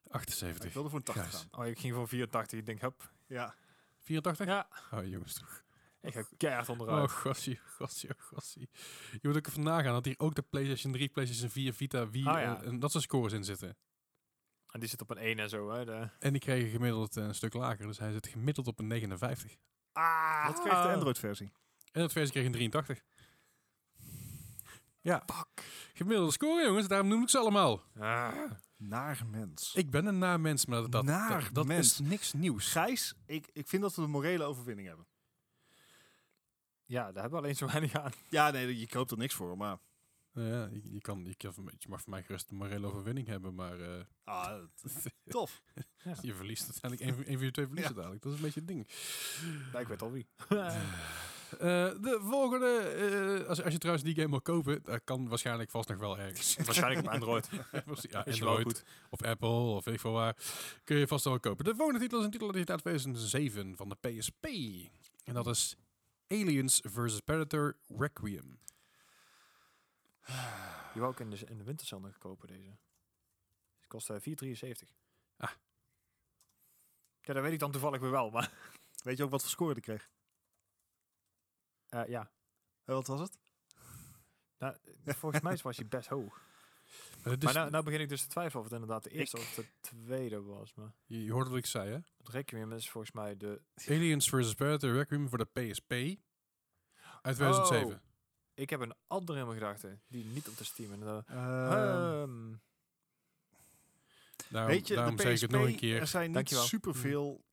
Ik 0.04 0.12
78. 0.18 0.72
wilde 0.72 0.88
voor 0.88 0.98
een 0.98 1.04
80 1.04 1.24
Gijs. 1.30 1.46
gaan. 1.50 1.60
Oh, 1.60 1.66
ik 1.66 1.78
ging 1.78 1.94
voor 1.94 2.08
84. 2.08 2.58
Ik 2.58 2.66
denk, 2.66 2.80
hup. 2.80 3.10
Ja. 3.26 3.54
84? 4.00 4.46
Ja. 4.46 4.68
Oh, 4.90 5.06
jongens 5.06 5.34
toch. 5.34 5.61
Ik 6.02 6.12
ga 6.12 6.24
keihard 6.36 6.68
Oh, 6.68 6.78
onderuit. 6.80 7.10
gossie, 7.12 7.60
gossie, 7.76 8.08
oh, 8.10 8.22
gossie. 8.26 8.68
Je 9.12 9.28
moet 9.28 9.36
ook 9.36 9.46
even 9.46 9.62
nagaan 9.62 9.92
dat 9.92 10.04
hier 10.04 10.14
ook 10.18 10.34
de 10.34 10.42
PlayStation 10.42 10.92
3, 10.92 11.08
PlayStation 11.08 11.50
4, 11.50 11.72
Vita, 11.74 12.08
Wii 12.10 12.26
Ah, 12.26 12.40
ja. 12.40 12.56
en, 12.56 12.64
en 12.64 12.78
dat 12.78 12.90
soort 12.90 13.04
scores 13.04 13.32
in 13.32 13.44
zitten. 13.44 13.76
En 14.70 14.80
die 14.80 14.88
zit 14.88 15.00
op 15.00 15.10
een 15.10 15.18
1 15.18 15.38
en 15.38 15.48
zo, 15.48 15.70
hè. 15.70 15.84
De... 15.84 16.08
En 16.18 16.32
die 16.32 16.40
kregen 16.40 16.70
gemiddeld 16.70 17.16
eh, 17.16 17.24
een 17.24 17.34
stuk 17.34 17.54
lager, 17.54 17.86
dus 17.86 17.98
hij 17.98 18.12
zit 18.12 18.26
gemiddeld 18.26 18.66
op 18.66 18.78
een 18.78 18.86
59. 18.86 19.56
Ah, 19.92 20.46
Wat 20.46 20.60
kreeg 20.60 20.82
de 20.82 20.88
Android-versie? 20.92 21.52
En 21.92 22.00
dat 22.00 22.12
versie 22.12 22.32
kreeg 22.32 22.46
een 22.46 22.52
83. 22.52 23.02
Ja, 25.00 25.22
Fuck. 25.34 25.64
gemiddelde 25.94 26.32
score 26.32 26.64
jongens, 26.64 26.88
daarom 26.88 27.08
noem 27.08 27.22
ik 27.22 27.28
ze 27.28 27.38
allemaal. 27.38 27.82
Ah. 27.98 28.32
Naar 28.76 29.26
mens. 29.30 29.74
Ik 29.74 29.90
ben 29.90 30.06
een 30.06 30.18
naamens, 30.18 30.66
maar 30.66 30.80
dat, 30.80 30.92
dat, 30.92 31.04
Naar 31.04 31.42
dat, 31.44 31.54
dat 31.54 31.66
mens. 31.66 31.86
is 31.92 31.98
niks 31.98 32.32
nieuws. 32.32 32.70
Gijs, 32.72 33.14
ik, 33.26 33.48
ik 33.52 33.68
vind 33.68 33.82
dat 33.82 33.94
we 33.94 34.02
een 34.02 34.10
morele 34.10 34.44
overwinning 34.44 34.88
hebben. 34.88 35.06
Ja, 36.92 37.12
daar 37.12 37.22
hebben 37.22 37.30
we 37.30 37.44
alleen 37.44 37.56
zo 37.56 37.66
weinig 37.66 37.94
aan. 37.94 38.12
Ja, 38.28 38.50
nee, 38.50 38.78
je 38.78 38.86
koopt 38.86 39.10
er 39.10 39.16
niks 39.18 39.34
voor, 39.34 39.56
maar... 39.56 39.78
Nou 40.32 40.48
ja, 40.48 40.68
je, 40.72 40.92
je, 40.92 41.00
kan, 41.00 41.24
je, 41.24 41.34
kan, 41.36 41.52
je 41.78 41.88
mag 41.88 42.00
voor 42.00 42.10
mij 42.10 42.22
gerust 42.22 42.50
een 42.50 42.56
morele 42.56 42.86
overwinning 42.86 43.26
hebben, 43.26 43.54
maar 43.54 43.80
eh, 43.80 44.04
Ah, 44.24 44.54
tof. 45.28 45.62
je 46.22 46.34
verliest 46.34 46.62
uiteindelijk 46.70 47.10
een, 47.10 47.16
van- 47.16 47.32
een 47.32 47.36
van 47.36 47.46
je 47.46 47.50
twee 47.52 47.66
verliezen 47.66 47.94
dadelijk. 47.94 48.22
Dat 48.22 48.32
is 48.32 48.38
een 48.38 48.44
beetje 48.44 48.60
het 48.60 48.68
ding. 48.68 48.88
Ja, 49.72 49.78
ik 49.78 49.86
weet 49.88 50.02
al 50.02 50.12
wie. 50.12 50.26
Eh, 51.52 51.58
de 52.00 52.18
volgende, 52.22 52.66
eh, 52.78 53.48
als, 53.48 53.62
als 53.62 53.72
je 53.72 53.78
trouwens 53.78 54.06
die 54.06 54.14
game 54.14 54.28
wil 54.30 54.40
kopen, 54.40 54.82
dat 54.82 55.00
kan 55.04 55.28
waarschijnlijk 55.28 55.70
vast 55.70 55.88
nog 55.88 55.98
wel 55.98 56.18
ergens. 56.18 56.56
Waarschijnlijk 56.64 57.06
op 57.06 57.12
Android. 57.12 57.48
ja, 58.10 58.24
Is 58.24 58.38
je 58.38 58.44
wel 58.44 58.54
Android 58.56 58.64
goed. 58.78 58.84
of 59.10 59.22
Apple 59.22 59.48
of 59.48 59.84
weet 59.84 59.94
ik 59.94 60.00
veel 60.00 60.12
waar, 60.12 60.36
kun 60.84 60.96
je 60.96 61.06
vast 61.06 61.24
wel 61.24 61.40
kopen. 61.40 61.64
De 61.64 61.74
volgende 61.76 62.00
titel 62.00 62.18
is 62.18 62.24
een 62.24 62.30
titel 62.30 62.46
uit 62.48 62.56
het 62.58 62.68
jaar 62.68 62.78
2007 62.78 63.76
van 63.76 63.88
de 63.88 63.94
PSP. 64.08 64.46
En 65.24 65.34
dat 65.34 65.46
is 65.46 65.76
Aliens 66.28 66.80
vs. 66.84 67.20
Predator 67.20 67.76
Requiem. 67.88 68.58
Die 70.92 71.00
wou 71.00 71.12
ik 71.12 71.20
in 71.20 71.30
de, 71.30 71.36
in 71.46 71.58
de 71.58 71.64
nog 71.64 72.18
kopen, 72.18 72.48
deze. 72.48 72.76
Het 73.76 73.86
kost 73.86 74.10
eh, 74.10 74.16
4,73. 74.16 74.88
Ah. 75.36 75.50
Ja, 77.20 77.32
dat 77.32 77.42
weet 77.42 77.52
ik 77.52 77.58
dan 77.58 77.70
toevallig 77.70 78.00
weer 78.00 78.10
wel, 78.10 78.30
maar... 78.30 78.52
Weet 79.02 79.16
je 79.16 79.24
ook 79.24 79.30
wat 79.30 79.40
voor 79.40 79.50
score 79.50 79.74
die 79.74 79.82
kreeg? 79.82 80.10
eh, 81.88 82.08
ja. 82.08 82.30
Eh, 82.84 82.94
wat 82.94 83.06
was 83.06 83.20
het? 83.20 83.38
Nou, 84.58 84.76
volgens 85.04 85.42
mij 85.42 85.56
was 85.62 85.76
hij 85.76 85.86
best 85.86 86.08
hoog. 86.08 86.40
Maar 87.22 87.32
het 87.32 87.42
is- 87.42 87.44
maar 87.44 87.54
nou, 87.54 87.70
nou 87.70 87.84
begin 87.84 88.00
ik 88.00 88.08
dus 88.08 88.22
te 88.22 88.28
twijfelen 88.28 88.64
of 88.64 88.70
het 88.70 88.80
inderdaad 88.80 89.04
de 89.04 89.10
eerste 89.10 89.36
Ik- 89.36 89.42
of 89.42 89.54
de 89.54 89.66
tweede 89.80 90.42
was. 90.42 90.74
Maar 90.74 90.92
je, 91.06 91.24
je 91.24 91.32
hoorde 91.32 91.50
wat 91.50 91.58
ik 91.58 91.66
zei, 91.66 91.88
hè? 91.90 91.98
het 92.16 92.28
Requiem 92.28 92.72
is 92.72 92.90
volgens 92.90 93.12
mij 93.12 93.36
de... 93.36 93.60
Aliens 93.88 94.28
vs. 94.28 94.54
Predator 94.54 94.92
Requiem 94.92 95.28
voor 95.28 95.38
de 95.38 95.44
PSP 95.70 95.92
uit 97.22 97.36
2007. 97.36 97.86
Oh. 97.86 97.94
Ik 98.54 98.70
heb 98.70 98.80
een 98.80 98.94
andere 99.06 99.38
in 99.38 99.46
mijn 99.46 99.58
gedachten, 99.58 100.02
die 100.08 100.24
niet 100.24 100.48
op 100.48 100.56
de 100.56 100.64
Steam. 100.64 100.92
En, 100.92 101.02
eh, 101.02 101.18
Ehm, 101.26 101.72
ehm, 101.72 102.54
Daarom, 104.48 104.70
weet 104.72 104.88
je, 104.88 104.94
daarom 104.94 105.16
de 105.16 105.22
zeg 105.22 105.32
PSP, 105.32 105.44
ik 105.44 105.50
het 105.50 105.60
nog 105.60 105.68
een 105.70 105.76
keer. 105.76 106.00
er 106.00 106.06
zijn 106.06 106.24
niet 106.24 106.34
Dankjewel. 106.34 106.64
superveel 106.64 107.44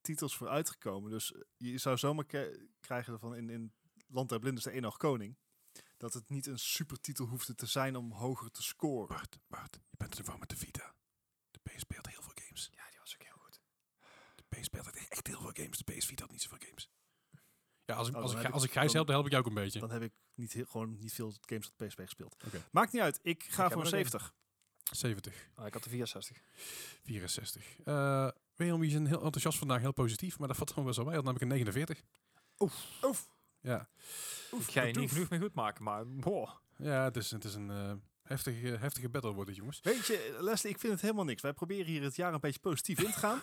titels 0.00 0.36
voor 0.36 0.48
uitgekomen. 0.48 1.10
Dus 1.10 1.32
eh, 1.32 1.40
je 1.56 1.78
zou 1.78 1.96
zomaar 1.96 2.24
krijgen 2.80 3.18
van 3.18 3.34
in, 3.36 3.50
in 3.50 3.72
Land 4.06 4.28
der 4.28 4.38
Blinden 4.38 4.58
is 4.64 4.64
de 4.72 4.80
één 4.80 4.96
koning. 4.96 5.36
Dat 6.00 6.14
het 6.14 6.28
niet 6.28 6.46
een 6.46 6.58
supertitel 6.58 7.26
hoefde 7.26 7.54
te 7.54 7.66
zijn 7.66 7.96
om 7.96 8.12
hoger 8.12 8.50
te 8.50 8.62
scoren. 8.62 9.08
Bart, 9.16 9.38
Bart, 9.46 9.74
je 9.90 9.96
bent 9.96 10.18
er 10.18 10.24
gewoon 10.24 10.40
met 10.40 10.48
de 10.48 10.56
Vita. 10.56 10.94
De 11.50 11.58
PSP 11.62 11.94
had 11.96 12.06
heel 12.06 12.22
veel 12.22 12.32
games. 12.34 12.68
ja, 12.72 12.88
die 12.90 12.98
was 12.98 13.14
ook 13.14 13.22
heel 13.22 13.36
goed. 13.38 13.60
De 14.34 14.44
PSP 14.60 14.76
had 14.76 14.94
echt 15.08 15.26
heel 15.26 15.40
veel 15.40 15.50
games. 15.52 15.78
De 15.78 15.92
PS 15.94 16.06
Vita 16.06 16.22
had 16.22 16.30
niet 16.30 16.42
zoveel 16.42 16.58
games. 16.66 16.90
Ja, 17.84 17.94
als 17.94 18.08
ik, 18.08 18.14
Oh, 18.14 18.20
als 18.22 18.30
dan 18.30 18.40
ik, 18.40 18.46
heb 18.46 18.54
als 18.54 18.62
ik- 18.62 18.68
ik 18.68 18.74
Gijs 18.74 18.86
dan- 18.86 18.94
help, 18.94 19.06
dan 19.06 19.14
help 19.14 19.26
ik 19.26 19.32
jou 19.32 19.44
ook 19.44 19.50
een 19.50 19.62
beetje. 19.62 19.80
Dan 19.80 19.90
heb 19.90 20.02
ik 20.02 20.12
niet 20.34 20.52
heel, 20.52 20.64
gewoon 20.64 20.98
niet 20.98 21.12
veel 21.12 21.32
games 21.40 21.66
op 21.68 21.78
de 21.78 21.86
PSP 21.86 22.00
gespeeld. 22.00 22.36
Oké. 22.46 22.64
Maakt 22.72 22.92
niet 22.92 23.02
uit. 23.02 23.18
Ik 23.22 23.42
ga 23.42 23.50
voor 23.50 23.64
een 23.64 23.70
er 23.70 23.76
ook 23.76 23.82
een. 23.84 23.88
70. 23.90 24.34
70, 24.92 25.50
Oh, 25.56 25.66
ik 25.66 25.72
had 25.72 25.82
de 25.82 25.88
64. 25.90 26.40
64. 27.02 27.78
Eh 27.84 28.28
William 28.54 28.82
is 28.82 28.94
een 28.94 29.06
heel 29.06 29.22
enthousiast 29.22 29.58
vandaag, 29.58 29.80
heel 29.80 29.92
positief. 29.92 30.38
Maar 30.38 30.48
dat 30.48 30.56
valt 30.56 30.74
dan 30.74 30.84
wel 30.84 30.92
zo 30.94 31.04
mee. 31.04 31.14
Hij 31.14 31.22
had 31.22 31.24
namelijk 31.34 31.50
een 31.50 31.56
49. 31.56 32.02
Oef. 33.02 33.28
Ja, 33.62 33.88
ik 34.50 34.62
ga 34.70 34.82
je 34.82 34.94
niet 34.98 35.10
genoeg 35.10 35.28
mee 35.28 35.40
goed 35.40 35.54
maken, 35.54 35.84
maar 35.84 36.06
boah. 36.08 36.50
ja 36.76 37.04
het, 37.04 37.16
is, 37.16 37.30
het 37.30 37.44
is 37.44 37.54
een 37.54 37.70
eh, 37.70 37.92
heftige, 38.22 38.66
heftige 38.66 39.08
battle 39.08 39.32
wordt 39.32 39.48
het, 39.48 39.58
jongens. 39.58 39.80
Weet 39.82 40.06
je, 40.06 40.36
Leslie, 40.40 40.72
ik 40.72 40.78
vind 40.78 40.92
het 40.92 41.02
helemaal 41.02 41.24
niks. 41.24 41.42
Wij 41.42 41.52
proberen 41.52 41.86
hier 41.86 42.02
het 42.02 42.16
jaar 42.16 42.34
een 42.34 42.40
beetje 42.40 42.60
positief 42.60 42.98
in 43.00 43.12
te 43.12 43.18
gaan. 43.18 43.40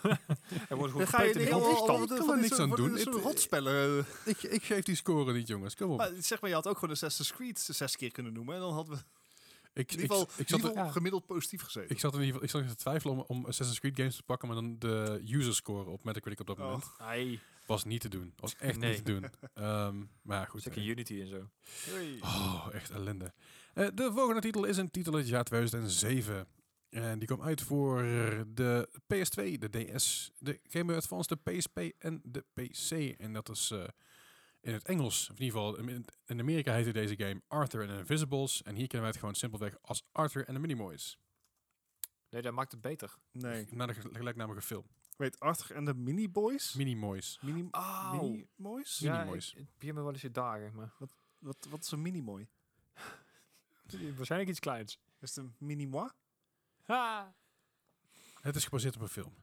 Er 0.68 0.76
wordt 0.76 0.92
goed 0.92 1.08
ga 1.08 1.22
je 1.22 1.32
de 1.32 1.38
hele. 1.38 1.70
Ik 1.70 1.76
kan 1.86 2.10
er 2.10 2.24
van 2.24 2.40
niks 2.40 2.58
aan 2.58 2.70
doen. 2.70 2.92
Het- 2.94 3.04
rotspellen. 3.06 4.04
eh. 4.24 4.28
Ik, 4.32 4.42
ik 4.42 4.62
geef 4.62 4.84
die 4.84 4.94
score 4.96 5.32
niet, 5.32 5.48
jongens. 5.48 5.74
Kom 5.76 5.90
op. 5.90 5.98
Maar 5.98 6.10
zeg 6.18 6.40
maar, 6.40 6.50
je 6.50 6.56
had 6.56 6.66
ook 6.66 6.78
gewoon 6.78 6.94
Assassin's 6.94 7.32
Creed 7.32 7.58
zes 7.58 7.96
keer 7.96 8.10
kunnen 8.12 8.32
noemen. 8.32 8.54
En 8.54 8.60
dan 8.60 8.72
hadden 8.72 8.94
we... 8.94 9.00
Ik, 9.72 9.92
In 9.92 9.98
ik, 9.98 10.02
ieder 10.02 10.16
geval, 10.16 10.22
ik, 10.22 10.38
in 10.38 10.58
zat, 10.58 10.68
ieder 10.68 10.84
er- 10.84 10.92
gemiddeld 10.92 11.26
positief 11.26 11.62
gezeten. 11.62 11.90
ik 11.90 12.00
zat 12.00 12.14
in 12.14 12.20
ieder 12.22 12.40
geval 12.40 12.60
ik 12.60 12.66
zat 12.66 12.76
te 12.76 12.82
twijfelen 12.82 13.14
om, 13.16 13.24
om 13.26 13.46
Assassin's 13.46 13.80
Creed 13.80 13.96
games 13.96 14.16
te 14.16 14.22
pakken, 14.22 14.48
maar 14.48 14.56
dan 14.56 14.76
de 14.78 15.22
user 15.26 15.54
score 15.54 15.90
op 15.90 16.04
Metacritic 16.04 16.40
op 16.40 16.46
dat 16.46 16.56
Oh. 16.58 16.62
moment 16.64 16.84
Ai, 16.98 17.40
was 17.68 17.84
niet 17.84 18.00
te 18.00 18.08
doen. 18.08 18.32
Was 18.36 18.56
echt 18.56 18.78
Nee. 18.78 18.90
niet 18.94 19.04
te 19.04 19.12
doen. 19.12 19.24
Ehm, 19.54 19.98
maar 20.22 20.38
ja, 20.38 20.44
goed. 20.44 20.62
zeker 20.62 20.82
Unity 20.86 21.20
en 21.20 21.26
zo. 21.28 21.50
Oh, 22.20 22.68
echt 22.72 22.90
ellende. 22.90 23.32
Eh, 23.74 23.88
de 23.94 24.10
volgende 24.12 24.40
titel 24.40 24.64
is 24.64 24.76
een 24.76 24.90
titel 24.90 25.12
uit 25.12 25.22
het 25.22 25.30
jaar 25.30 25.44
2007. 25.44 26.46
En 26.88 27.18
die 27.18 27.28
kwam 27.28 27.42
uit 27.42 27.60
voor 27.62 28.02
de 28.54 28.88
PS2, 29.14 29.58
de 29.58 29.68
DS, 29.94 30.30
de 30.38 30.60
Game 30.62 30.84
Boy 30.84 30.96
Advance, 30.96 31.28
de 31.42 31.50
PSP 31.52 31.78
en 31.98 32.20
de 32.24 32.44
PC. 32.54 32.90
En 33.20 33.32
dat 33.32 33.48
is 33.48 33.70
eh, 33.70 33.84
in 34.60 34.72
het 34.72 34.84
Engels, 34.84 35.30
of 35.30 35.36
in 35.38 35.44
ieder 35.44 35.58
geval 35.60 35.76
in, 35.78 36.04
in 36.26 36.40
Amerika 36.40 36.72
heette 36.74 36.92
deze 36.92 37.16
game 37.16 37.42
Arthur 37.48 37.80
and 37.80 37.90
the 37.90 37.98
Invisibles. 37.98 38.62
En 38.62 38.74
hier 38.74 38.86
kennen 38.86 39.00
wij 39.00 39.08
het 39.10 39.18
gewoon 39.18 39.34
simpelweg 39.34 39.76
als 39.82 40.02
Arthur 40.12 40.46
and 40.46 40.54
the 40.54 40.60
Minimoys. 40.60 41.18
Nee, 42.30 42.42
dat 42.42 42.52
maakt 42.52 42.72
het 42.72 42.80
beter. 42.80 43.14
Nee. 43.32 43.66
Naar 43.70 43.86
de 43.86 43.94
gel- 43.94 44.10
gelijknamige 44.12 44.60
film. 44.62 44.84
Weet 45.18 45.40
Arthur 45.40 45.76
en 45.76 45.84
de 45.84 45.94
Mini-Boys? 45.94 46.74
Minimoys. 46.74 47.38
Mini 47.42 47.68
Oh. 47.70 48.12
Mini-Moys? 48.12 48.98
Ja. 48.98 49.12
Ja, 49.12 49.18
Minimoys. 49.18 49.50
ik- 49.52 49.58
het 49.58 49.78
begint 49.78 49.96
me 49.96 50.02
wel 50.02 50.12
eens 50.12 50.20
je 50.20 50.30
dagen, 50.30 50.72
maar 50.74 50.92
Wat, 51.38 51.66
wat 51.70 51.82
is 51.84 51.90
een 51.90 52.02
Mini-Moy? 52.02 52.48
waarschijnlijk 54.16 54.50
iets 54.50 54.60
kleins. 54.60 54.98
Is 55.20 55.34
het 55.34 55.44
een 55.44 55.54
Mini-moi? 55.58 56.08
Ha! 56.84 57.34
Het 58.40 58.56
is 58.56 58.64
gebaseerd 58.64 58.94
op 58.96 59.00
een 59.02 59.08
film. 59.08 59.34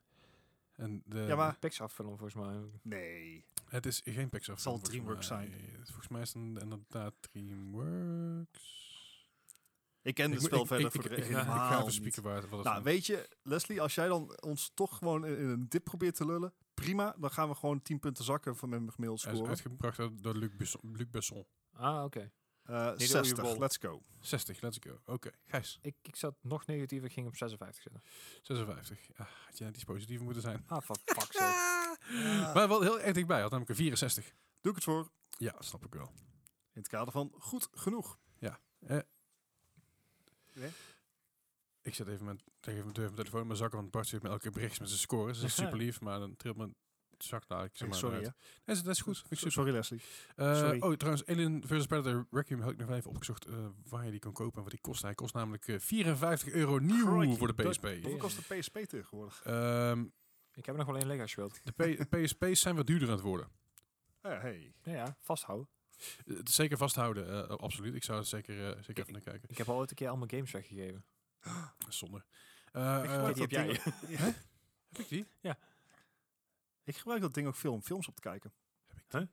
En 0.76 1.04
de, 1.06 1.20
Ja, 1.20 1.36
maar- 1.36 1.58
Pixar 1.60 1.90
film 1.90 2.18
volgens 2.18 2.34
mij. 2.34 2.70
Nee. 2.82 3.46
Het 3.66 3.86
is 3.86 4.02
geen 4.06 4.30
Pixar 4.30 4.54
Het 4.54 4.64
zal 4.64 4.74
film, 4.78 4.86
DreamWorks 4.86 5.30
mij. 5.30 5.48
zijn. 5.48 5.86
Volgens 5.86 6.08
mij 6.08 6.22
is 6.22 6.28
het 6.34 6.38
een- 6.44 6.58
inderdaad 6.58 7.14
DreamWorks. 7.22 8.85
Ik 10.06 10.16
ken 10.16 10.26
Ik 10.26 10.34
het 10.34 10.44
spel 10.44 10.62
ik- 10.62 10.68
verder 10.68 10.86
ik- 10.86 10.92
voor 10.92 11.04
ik- 11.04 11.10
de 11.10 11.16
ik- 11.16 11.24
Ik 11.30 11.36
helemaal 11.36 11.90
spieken 11.92 12.24
waar 12.24 12.50
wat 12.50 12.64
Nou, 12.64 12.84
weet 12.84 13.06
je, 13.06 13.30
Leslie, 13.44 13.82
als 13.82 13.96
jij 13.96 14.08
dan 14.08 14.42
ons 14.42 14.72
toch 14.74 14.98
gewoon 14.98 15.26
in 15.26 15.38
in 15.38 15.48
een 15.50 15.66
dip 15.70 15.84
probeert 15.84 16.16
te 16.16 16.26
lullen, 16.26 16.54
prima. 16.74 17.16
Dan 17.20 17.32
gaan 17.32 17.50
we 17.50 17.56
gewoon 17.56 17.82
10 17.82 18.00
punten 18.00 18.24
zakken 18.24 18.56
van 18.56 18.70
mijn 18.70 18.92
gemiddeld 18.92 19.22
Hij 19.24 19.32
is 19.32 19.38
score. 19.38 19.52
uitgebracht 19.52 20.24
door- 20.24 20.36
Luc 20.36 20.56
Besson. 20.58 20.82
Luc 20.96 21.10
Besson. 21.10 21.46
Ah, 21.74 22.04
oké. 22.04 22.32
Eh 22.64 22.92
Niet 22.96 23.10
60, 23.10 23.42
Bol. 23.44 23.58
let's 23.60 23.78
go. 23.78 24.02
60, 24.20 24.62
let's 24.62 24.78
go. 24.82 25.00
Oké, 25.06 25.32
Gijs. 25.46 25.80
Ik, 25.82 25.96
ik 26.02 26.16
zat 26.16 26.36
nog 26.42 26.66
negatief, 26.66 27.04
ik 27.04 27.12
ging 27.12 27.28
op 27.28 27.36
56 27.36 27.82
zitten. 27.84 28.02
56. 28.42 29.10
Ah, 29.16 29.28
had 29.46 29.58
je 29.58 29.64
net 29.64 29.76
iets 29.76 29.84
positiever 29.84 30.24
moeten 30.26 30.42
zijn. 30.42 30.64
Ah, 30.68 30.82
van 30.82 30.98
fuck's 31.06 31.38
sake. 31.38 31.98
Maar 32.56 32.68
wel 32.68 32.82
heel 32.82 33.00
erg 33.00 33.14
dichtbij. 33.14 33.42
Had 33.42 33.50
namelijk 33.52 33.70
een 33.70 33.76
64. 33.86 34.34
Doe 34.62 34.70
ik 34.72 34.76
het 34.76 34.84
voor. 34.84 35.10
Ja, 35.38 35.56
snap 35.60 35.86
ik 35.86 35.94
wel. 35.94 36.12
In 36.74 36.82
het 36.82 36.88
kader 36.88 37.12
van 37.12 37.32
goed 37.38 37.68
genoeg. 37.72 38.18
Ik 41.82 41.96
zet 41.96 42.08
even 42.08 42.26
mijn, 42.26 42.38
tegen 42.60 42.80
even 42.80 42.92
mijn 42.94 43.16
telefoon 43.16 43.42
in 43.42 43.48
mijn 43.48 43.60
zakken, 43.60 43.80
want 43.80 43.92
Bart 43.92 44.08
zit 44.08 44.22
met 44.22 44.32
elke 44.32 44.50
bericht 44.52 44.80
met 44.80 44.88
zijn 44.90 45.00
scores. 45.02 45.38
Dat 45.40 45.48
is 45.50 45.56
super 45.56 45.78
lief, 45.78 46.02
maar 46.02 46.20
dan 46.20 46.36
trilt 46.36 46.58
mijn 46.58 46.76
zak 47.18 47.48
daar. 47.48 47.64
Ik 47.64 47.78
zeg 47.78 47.88
maar 47.88 47.98
sorry, 47.98 48.16
hè. 48.24 48.30
Nee, 48.66 48.76
dat 48.82 48.88
is 48.88 49.02
goed. 49.02 49.18
Vind 49.18 49.32
ik 49.32 49.38
super. 49.38 49.52
Sorry, 49.54 49.72
Leslie. 49.72 50.02
Eh, 50.36 50.58
Sorry. 50.58 50.80
oh, 50.82 50.94
trouwens, 50.94 51.26
Alien 51.26 51.64
vs. 51.68 51.86
Predator 51.86 52.28
Requiem 52.32 52.62
heb 52.62 52.72
ik 52.72 52.78
nog 52.78 52.90
even 52.90 53.10
opgezocht 53.10 53.46
eh, 53.46 53.66
waar 53.90 54.06
je 54.06 54.12
die 54.12 54.20
kan 54.20 54.34
kopen 54.34 54.56
en 54.56 54.62
wat 54.62 54.72
die 54.72 54.82
kost. 54.82 55.02
Hij 55.02 55.14
kost 55.16 55.34
namelijk 55.34 55.68
eh, 55.68 55.80
54 55.80 56.54
euro 56.54 56.78
nieuw 56.80 57.18
Crikey, 57.18 57.36
voor 57.38 57.56
de 57.56 57.70
PSP. 57.70 57.84
Hoeveel 57.84 58.18
kost 58.18 58.48
de 58.48 58.56
PSP 58.56 58.78
tegenwoordig? 58.78 59.42
Ehm, 59.44 60.06
Ik 60.54 60.66
heb 60.66 60.76
nog 60.76 60.86
wel 60.86 60.98
één 60.98 61.08
Lego 61.08 61.22
gespeeld. 61.22 61.60
de 61.64 61.72
P- 62.06 62.10
PSP's 62.10 62.62
zijn 62.62 62.76
wat 62.76 62.88
duurder 62.88 63.08
aan 63.08 63.14
het 63.14 63.24
worden. 63.24 63.48
Eh, 64.22 64.42
hey. 64.42 64.74
Ja, 64.84 64.92
ja, 64.94 65.18
vasthouden. 65.20 65.68
Eh, 66.26 66.36
zeker 66.44 66.78
vasthouden, 66.78 67.50
eh, 67.50 67.56
absoluut. 67.58 67.96
Ik 67.96 68.04
zou 68.04 68.20
er 68.20 68.26
zeker, 68.26 68.70
eh, 68.70 68.84
zeker 68.84 69.02
even 69.02 69.14
naar 69.14 69.22
kijken. 69.22 69.50
Ik 69.50 69.58
heb 69.58 69.70
al 69.70 69.76
ooit 69.78 69.90
een 69.90 69.96
keer 69.96 70.10
al 70.10 70.18
mijn 70.18 70.30
games 70.30 70.52
weggegeven. 70.52 71.06
Zonde. 71.90 72.24
Eh, 72.72 73.00
Ik 73.04 73.10
eh, 73.10 73.12
gebruik 73.14 73.34
die 73.34 73.42
heb 73.44 73.52
jij. 73.52 73.66
Ja, 74.08 74.24
heb 74.90 75.00
ik 75.00 75.10
die? 75.10 75.26
ik 76.84 76.98
gebruik 76.98 77.22
dat 77.22 77.34
ding 77.34 77.48
ook 77.48 77.56
veel 77.56 77.74
om 77.74 77.82
films 77.82 78.08
op 78.08 78.16
te 78.16 78.22
kijken. 78.22 78.54
Heb 78.88 78.98
ik 78.98 79.10
die? 79.10 79.30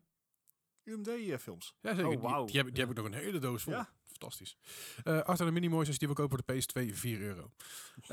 UMD-films. 0.84 1.74
Ja, 1.80 1.94
zeker. 1.94 2.06
Oh, 2.20 2.36
Die-. 2.36 2.46
Die, 2.46 2.56
heb, 2.62 2.74
die 2.74 2.80
heb 2.80 2.90
ik 2.90 2.96
nog 2.96 3.06
een 3.06 3.14
hele 3.14 3.38
doos 3.38 3.62
vol. 3.62 3.72
Ja. 3.72 3.88
Fantastisch. 4.02 4.56
Eh 5.04 5.20
Arthur 5.22 5.46
de 5.46 5.52
Minimoys, 5.52 5.98
die 5.98 6.08
wil 6.08 6.16
kopen 6.16 6.38
voor 6.44 6.54
de 6.54 6.62
PS2, 6.90 6.94
4 6.94 7.20
euro. 7.20 7.50
Eh, 8.02 8.08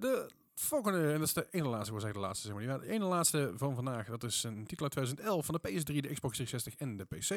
de 0.00 0.30
volgende, 0.66 1.12
en 1.12 1.18
dat 1.18 1.26
is 1.28 1.32
de 1.34 1.46
ene 1.50 1.68
laatste, 1.68 1.84
ik 1.86 1.90
wil 1.90 2.00
zeggen 2.00 2.20
de 2.20 2.26
laatste, 2.26 2.46
zeg 2.46 2.56
maar 2.66 2.80
de 2.80 2.86
ene 2.88 3.04
laatste 3.04 3.52
van 3.56 3.74
vandaag, 3.74 4.06
dat 4.06 4.22
is 4.24 4.42
een 4.42 4.66
titel 4.66 4.82
uit 4.84 4.92
2011 4.92 5.46
van 5.46 5.58
de 5.62 5.68
PS3, 5.68 5.82
de 5.84 6.12
Xbox 6.12 6.36
360 6.36 6.74
en 6.76 6.96
de 6.96 7.04
PC. 7.04 7.30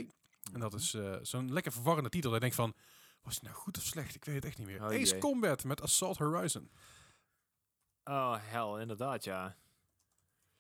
En 0.54 0.60
dat 0.60 0.74
is 0.74 0.94
eh, 0.94 1.16
zo'n 1.22 1.54
lekker 1.54 1.72
verwarrende 1.72 2.10
titel. 2.10 2.30
Dat 2.32 2.42
je 2.42 2.50
denkt 2.50 2.56
van, 2.62 2.74
was 3.22 3.40
die 3.40 3.50
nou 3.50 3.62
goed 3.62 3.78
of 3.78 3.84
slecht? 3.84 4.16
Ik 4.16 4.26
weet 4.26 4.36
het 4.36 4.46
echt 4.46 4.58
niet 4.58 4.68
meer. 4.68 4.82
Oh, 4.84 4.88
Ace. 5.02 5.18
Combat 5.18 5.64
met 5.64 5.82
Assault 5.82 6.18
Horizon. 6.18 6.70
Oh, 8.04 8.36
hel, 8.40 8.80
inderdaad, 8.80 9.24
ja. 9.24 9.56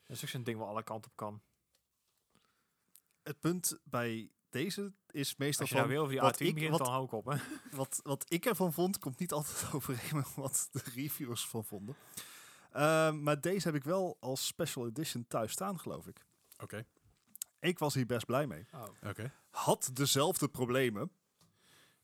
Dat 0.08 0.16
is 0.18 0.24
ook 0.24 0.30
zo'n 0.30 0.44
ding 0.44 0.58
waar 0.60 0.68
alle 0.68 0.84
kanten 0.84 1.12
op 1.12 1.18
kan. 1.18 1.42
Het 3.24 3.40
punt 3.40 3.80
bij 3.84 4.32
deze 4.50 4.94
is 5.12 5.36
meestal 5.36 5.62
Als 5.62 5.70
je 5.70 5.76
van... 5.76 5.88
nou 5.88 5.88
weer 5.88 6.00
over 6.00 6.12
die 6.14 6.22
wat 6.22 6.36
A10 6.42 6.46
ik- 6.46 6.54
begint, 6.54 6.72
wat- 6.72 6.80
dan 6.80 6.92
hou 6.92 7.06
ik 7.06 7.12
op, 7.12 7.26
hè. 7.26 7.38
wat, 7.78 8.00
wat 8.04 8.26
ik 8.28 8.46
ervan 8.46 8.74
vond, 8.74 8.98
komt 9.00 9.20
niet 9.20 9.32
altijd 9.32 9.66
overeen 9.74 10.16
met 10.18 10.36
wat 10.36 10.70
de 10.72 10.82
reviewers 10.96 11.48
van 11.48 11.64
vonden. 11.66 11.96
Ehm, 12.74 13.24
maar 13.24 13.42
deze 13.42 13.68
heb 13.68 13.76
ik 13.76 13.84
wel 13.84 14.18
als 14.20 14.46
special 14.46 14.88
edition 14.88 15.26
thuis 15.28 15.52
staan, 15.52 15.80
geloof 15.80 16.08
ik. 16.08 16.26
Oké, 16.60 16.86
Ik 17.60 17.80
was 17.80 17.94
hier 17.94 18.06
best 18.06 18.26
blij 18.26 18.48
mee. 18.48 18.66
Oh. 18.74 18.84
oké. 19.10 19.32
Had 19.50 19.90
dezelfde 19.94 20.48
problemen. 20.50 21.12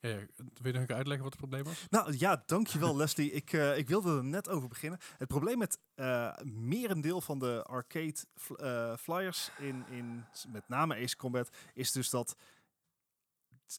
Ja, 0.00 0.08
ja, 0.08 0.16
wil 0.36 0.72
je 0.72 0.78
nog 0.78 0.88
uitleggen 0.88 1.22
wat 1.22 1.32
het 1.32 1.36
probleem 1.36 1.64
was? 1.64 1.86
Nou 1.90 2.14
ja, 2.18 2.42
dankjewel 2.46 2.96
Leslie. 3.02 3.30
Ik, 3.32 3.52
eh, 3.52 3.78
ik 3.78 3.88
wilde 3.88 4.16
er 4.16 4.24
net 4.24 4.48
over 4.48 4.68
beginnen. 4.68 4.98
Het 5.18 5.28
probleem 5.28 5.58
met 5.58 5.78
eh 5.94 6.36
merendeel 6.44 7.20
van 7.20 7.38
de 7.38 7.62
arcade 7.62 8.14
fl- 8.34 8.54
eh, 8.54 8.96
flyers 8.96 9.50
in, 9.58 9.84
in 9.90 10.24
met 10.48 10.68
name 10.68 10.94
Ace 10.96 11.16
Combat 11.16 11.48
is 11.74 11.92
dus 11.92 12.10
dat 12.10 12.36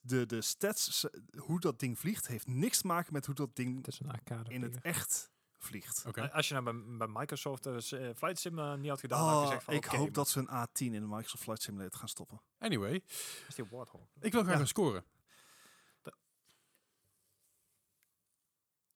de, 0.01 0.25
de 0.25 0.41
stats, 0.41 1.05
hoe 1.37 1.59
dat 1.59 1.79
ding 1.79 1.99
vliegt, 1.99 2.27
heeft 2.27 2.47
niks 2.47 2.81
te 2.81 2.87
maken 2.87 3.13
met 3.13 3.25
hoe 3.25 3.35
dat 3.35 3.55
ding 3.55 3.77
Het 3.77 3.87
is 3.87 3.99
een 3.99 4.11
arcade. 4.11 4.53
in 4.53 4.61
het 4.61 4.81
echt 4.81 5.30
vliegt. 5.63 6.05
Eh, 6.15 6.33
Als 6.33 6.47
je 6.47 6.53
nou 6.53 6.65
bij, 6.65 6.97
bij 6.97 7.07
Microsoft 7.19 7.65
uh, 7.67 7.77
Flight 8.15 8.39
Sim 8.39 8.59
eh, 8.59 8.73
niet 8.75 8.89
had 8.89 8.99
gedaan, 8.99 9.19
dan 9.19 9.27
had 9.27 9.37
je 9.37 9.43
Oh, 9.43 9.45
gezegd 9.47 9.63
van, 9.63 9.73
ik 9.73 9.85
hoop 9.85 10.13
dat 10.13 10.29
ze 10.29 10.39
een 10.39 10.47
A10 10.67 10.71
in 10.73 10.91
de 10.91 10.99
Microsoft 10.99 11.43
Flight 11.43 11.61
Simulator 11.61 11.99
gaan 11.99 12.07
stoppen. 12.09 12.41
Anyway, 12.59 13.01
is 13.47 13.55
die 13.55 13.65
Warthog. 13.69 14.01
ik 14.19 14.31
wil 14.31 14.41
graag 14.43 14.55
Ja. 14.55 14.61
een 14.61 14.67
scoren. 14.67 15.05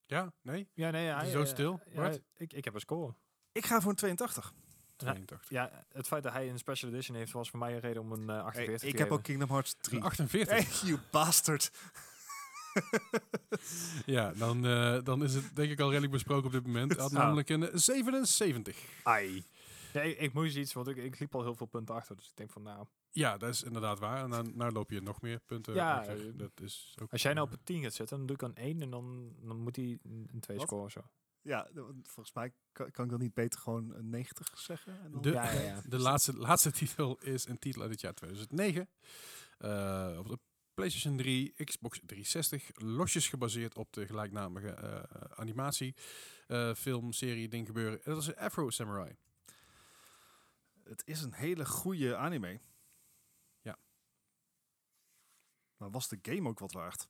Ja? 0.05 0.33
Nee? 0.41 0.69
Ja, 0.73 0.89
nee, 0.89 1.05
ja, 1.05 1.25
Zo 1.25 1.39
ja, 1.39 1.45
stil, 1.45 1.81
Ja, 1.89 2.13
ik, 2.33 2.53
ik 2.53 2.65
heb 2.65 2.73
een 2.73 2.79
score. 2.79 3.15
Ik 3.51 3.65
ga 3.65 3.81
voor 3.81 3.89
een 3.89 3.95
82. 3.97 4.53
Ja. 4.55 4.63
82. 4.95 5.49
Ja, 5.49 5.85
het 5.91 6.07
feit 6.07 6.23
dat 6.23 6.31
hij 6.33 6.49
een 6.49 6.57
special 6.57 6.91
edition 6.91 7.17
heeft, 7.17 7.31
was 7.31 7.49
voor 7.49 7.59
mij 7.59 7.73
een 7.73 7.79
reden 7.79 8.01
om 8.01 8.11
een 8.11 8.29
eh, 8.29 8.35
Hey, 8.35 8.43
48 8.43 8.79
te 8.79 8.87
ik 8.87 8.97
heb 8.97 9.11
ook 9.11 9.23
Kingdom 9.23 9.49
Hearts 9.49 9.75
3. 9.81 10.03
48. 10.03 10.53
Hey, 10.81 10.89
you 10.89 10.99
bastard. 11.11 11.71
Ja, 14.05 14.31
dan, 14.33 14.65
eh, 14.65 15.03
dan 15.03 15.23
is 15.23 15.33
het 15.33 15.55
denk 15.55 15.71
ik 15.71 15.79
al 15.79 15.87
redelijk 15.89 16.11
besproken 16.11 16.45
op 16.45 16.51
dit 16.51 16.65
moment. 16.65 16.91
Hij 16.91 17.01
had 17.03 17.11
Nou. 17.11 17.23
namelijk 17.23 17.49
een 17.49 17.69
77. 17.79 18.77
Ai. 19.03 19.43
Nee, 19.93 20.15
ik 20.15 20.33
moest 20.33 20.55
iets, 20.55 20.73
want 20.73 20.87
ik, 20.87 20.97
ik 20.97 21.19
liep 21.19 21.35
al 21.35 21.41
heel 21.43 21.55
veel 21.55 21.65
punten 21.67 21.95
achter. 21.95 22.15
Dus 22.15 22.25
ik 22.29 22.35
denk 22.35 22.51
van, 22.51 22.61
nou, 22.61 22.85
Ja, 23.11 23.37
dat 23.37 23.49
is 23.49 23.63
inderdaad 23.63 23.99
waar. 23.99 24.23
En 24.23 24.29
dan 24.29 24.51
nou 24.55 24.71
loop 24.71 24.89
je 24.91 25.01
nog 25.01 25.21
meer 25.21 25.39
punten. 25.45 25.73
Ja, 25.73 25.97
achter. 25.97 26.27
eh, 26.27 26.33
dat 26.37 26.51
is 26.61 26.95
ook, 27.01 27.11
als 27.11 27.21
jij 27.21 27.33
nou 27.33 27.47
eh, 27.47 27.53
op 27.53 27.59
een 27.59 27.65
10 27.65 27.81
gaat 27.83 27.93
zitten, 27.93 28.17
dan 28.17 28.25
doe 28.25 28.35
ik 28.35 28.43
aan 28.43 28.55
1 28.55 28.81
en 28.81 28.89
dan, 28.89 29.33
dan 29.41 29.57
moet 29.59 29.75
hij 29.75 29.99
een 30.03 30.39
2 30.39 30.57
Wat? 30.57 30.67
scoren 30.67 30.91
zo. 30.91 31.01
Ja, 31.41 31.67
volgens 32.03 32.33
mij 32.35 32.53
kan, 32.71 32.91
kan 32.91 33.03
ik 33.05 33.11
dan 33.11 33.19
niet 33.19 33.33
beter 33.33 33.59
gewoon 33.59 33.93
een 33.95 34.09
90 34.09 34.57
zeggen. 34.59 34.99
En 35.03 35.11
dan 35.11 35.21
De, 35.21 35.31
Ja, 35.31 35.51
ja, 35.51 35.61
ja. 35.61 35.81
de 35.87 35.99
laatste, 35.99 36.33
laatste 36.37 36.71
titel 36.71 37.17
is 37.21 37.47
een 37.47 37.59
titel 37.59 37.81
uit 37.81 37.91
het 37.91 38.01
jaar 38.01 38.13
2009. 38.13 38.89
Eh, 39.57 40.15
op 40.19 40.27
de 40.27 40.39
PlayStation 40.75 41.17
3, 41.17 41.53
Xbox 41.63 41.99
360. 42.05 42.71
Losjes 42.75 43.27
gebaseerd 43.29 43.75
op 43.75 43.93
de 43.93 44.05
gelijknamige 44.05 44.69
eh, 44.69 45.03
animatie. 45.39 45.95
eh, 46.47 46.73
film, 46.73 47.11
serie, 47.11 47.47
ding 47.47 47.65
gebeuren. 47.67 48.03
En 48.03 48.13
dat 48.13 48.21
is 48.21 48.35
Afro 48.35 48.69
Samurai. 48.69 49.15
Het 50.83 51.01
is 51.05 51.21
een 51.21 51.33
hele 51.33 51.65
goede 51.65 52.15
anime. 52.15 52.59
Ja. 53.61 53.77
Maar 55.77 55.91
was 55.91 56.07
de 56.07 56.19
game 56.21 56.49
ook 56.49 56.59
wat 56.59 56.71
waard? 56.71 57.07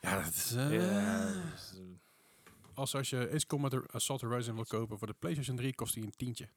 Ja, 0.00 0.22
dat 0.22 0.34
is... 0.34 0.52
eh, 0.52 0.72
Ja, 0.74 1.32
dus, 1.50 1.72
eh, 1.78 1.84
Als, 2.74 2.94
als 2.94 3.10
je 3.10 3.30
Ace 3.34 3.46
Combat 3.46 3.92
Assault 3.92 4.20
Horizon 4.20 4.54
wil 4.54 4.64
kopen 4.64 4.98
voor 4.98 5.06
de 5.06 5.12
PlayStation 5.18 5.56
3, 5.56 5.74
kost 5.74 5.94
die 5.94 6.04
een 6.04 6.16
tientje. 6.16 6.48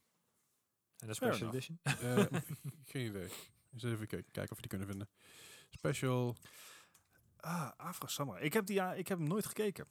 en 0.97 1.07
de 1.07 1.13
special 1.13 1.49
edition. 1.49 1.79
Eh, 1.83 2.25
geen 2.91 3.05
idee. 3.07 3.29
Eens 3.73 3.83
even 3.83 4.07
kijken, 4.07 4.31
kijken 4.31 4.51
of 4.51 4.55
we 4.55 4.67
die 4.67 4.69
kunnen 4.69 4.87
vinden. 4.87 5.09
Special, 5.77 6.35
Ah, 7.39 7.71
Afro 7.77 8.07
Samurai. 8.07 8.43
Ik 8.45 8.53
heb, 8.53 8.65
die, 8.65 8.75
ja, 8.75 8.93
ik 8.93 9.07
heb 9.07 9.17
hem 9.17 9.27
nooit 9.27 9.45
gekeken. 9.45 9.87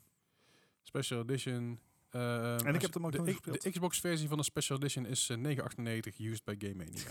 special 0.83 1.21
Edition. 1.21 1.81
eh, 2.11 2.57
ik 2.59 2.67
als- 2.67 2.83
heb 2.83 2.95
hem 2.95 3.07
ook 3.07 3.13
de, 3.13 3.19
nooit 3.19 3.31
gespeeld. 3.31 3.63
De 3.63 3.71
Xbox 3.71 4.01
versie 4.01 4.29
van 4.29 4.37
de 4.39 4.45
Special 4.45 4.79
Edition 4.79 5.07
is 5.07 5.29
eh, 5.31 5.37
9,98 5.37 6.19
used 6.19 6.45
by 6.45 6.55
Game 6.59 6.75
Mania. 6.75 7.01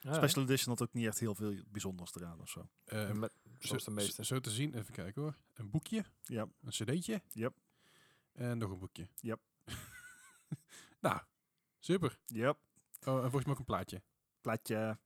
Ja, 0.00 0.14
Special 0.14 0.44
Edition 0.44 0.68
had 0.68 0.82
ook 0.82 0.92
niet 0.92 1.06
echt 1.06 1.18
heel 1.18 1.34
veel 1.34 1.54
bijzonders 1.68 2.14
eraan 2.14 2.40
of 2.40 2.48
zo. 2.48 2.68
Eh, 2.84 3.12
met- 3.12 3.32
zoals 3.58 3.84
de 3.84 3.90
zo, 3.90 3.96
meeste. 3.96 4.24
zo 4.24 4.40
te 4.40 4.50
zien, 4.50 4.74
even 4.74 4.94
kijken 4.94 5.22
hoor. 5.22 5.36
Een 5.54 5.70
boekje, 5.70 6.04
Ja. 6.22 6.46
een 6.62 6.70
cd'tje. 6.70 7.22
Yep. 7.32 7.54
En 8.32 8.58
nog 8.58 8.70
een 8.70 8.78
boekje. 8.78 9.08
Yep. 9.20 9.40
nou, 11.00 11.20
super. 11.78 12.18
Yep. 12.26 12.58
Oh, 13.04 13.14
en 13.14 13.20
volgens 13.20 13.44
mij 13.44 13.52
ook 13.52 13.58
een 13.58 13.64
plaatje. 13.64 14.02
Plaatje. 14.40 14.98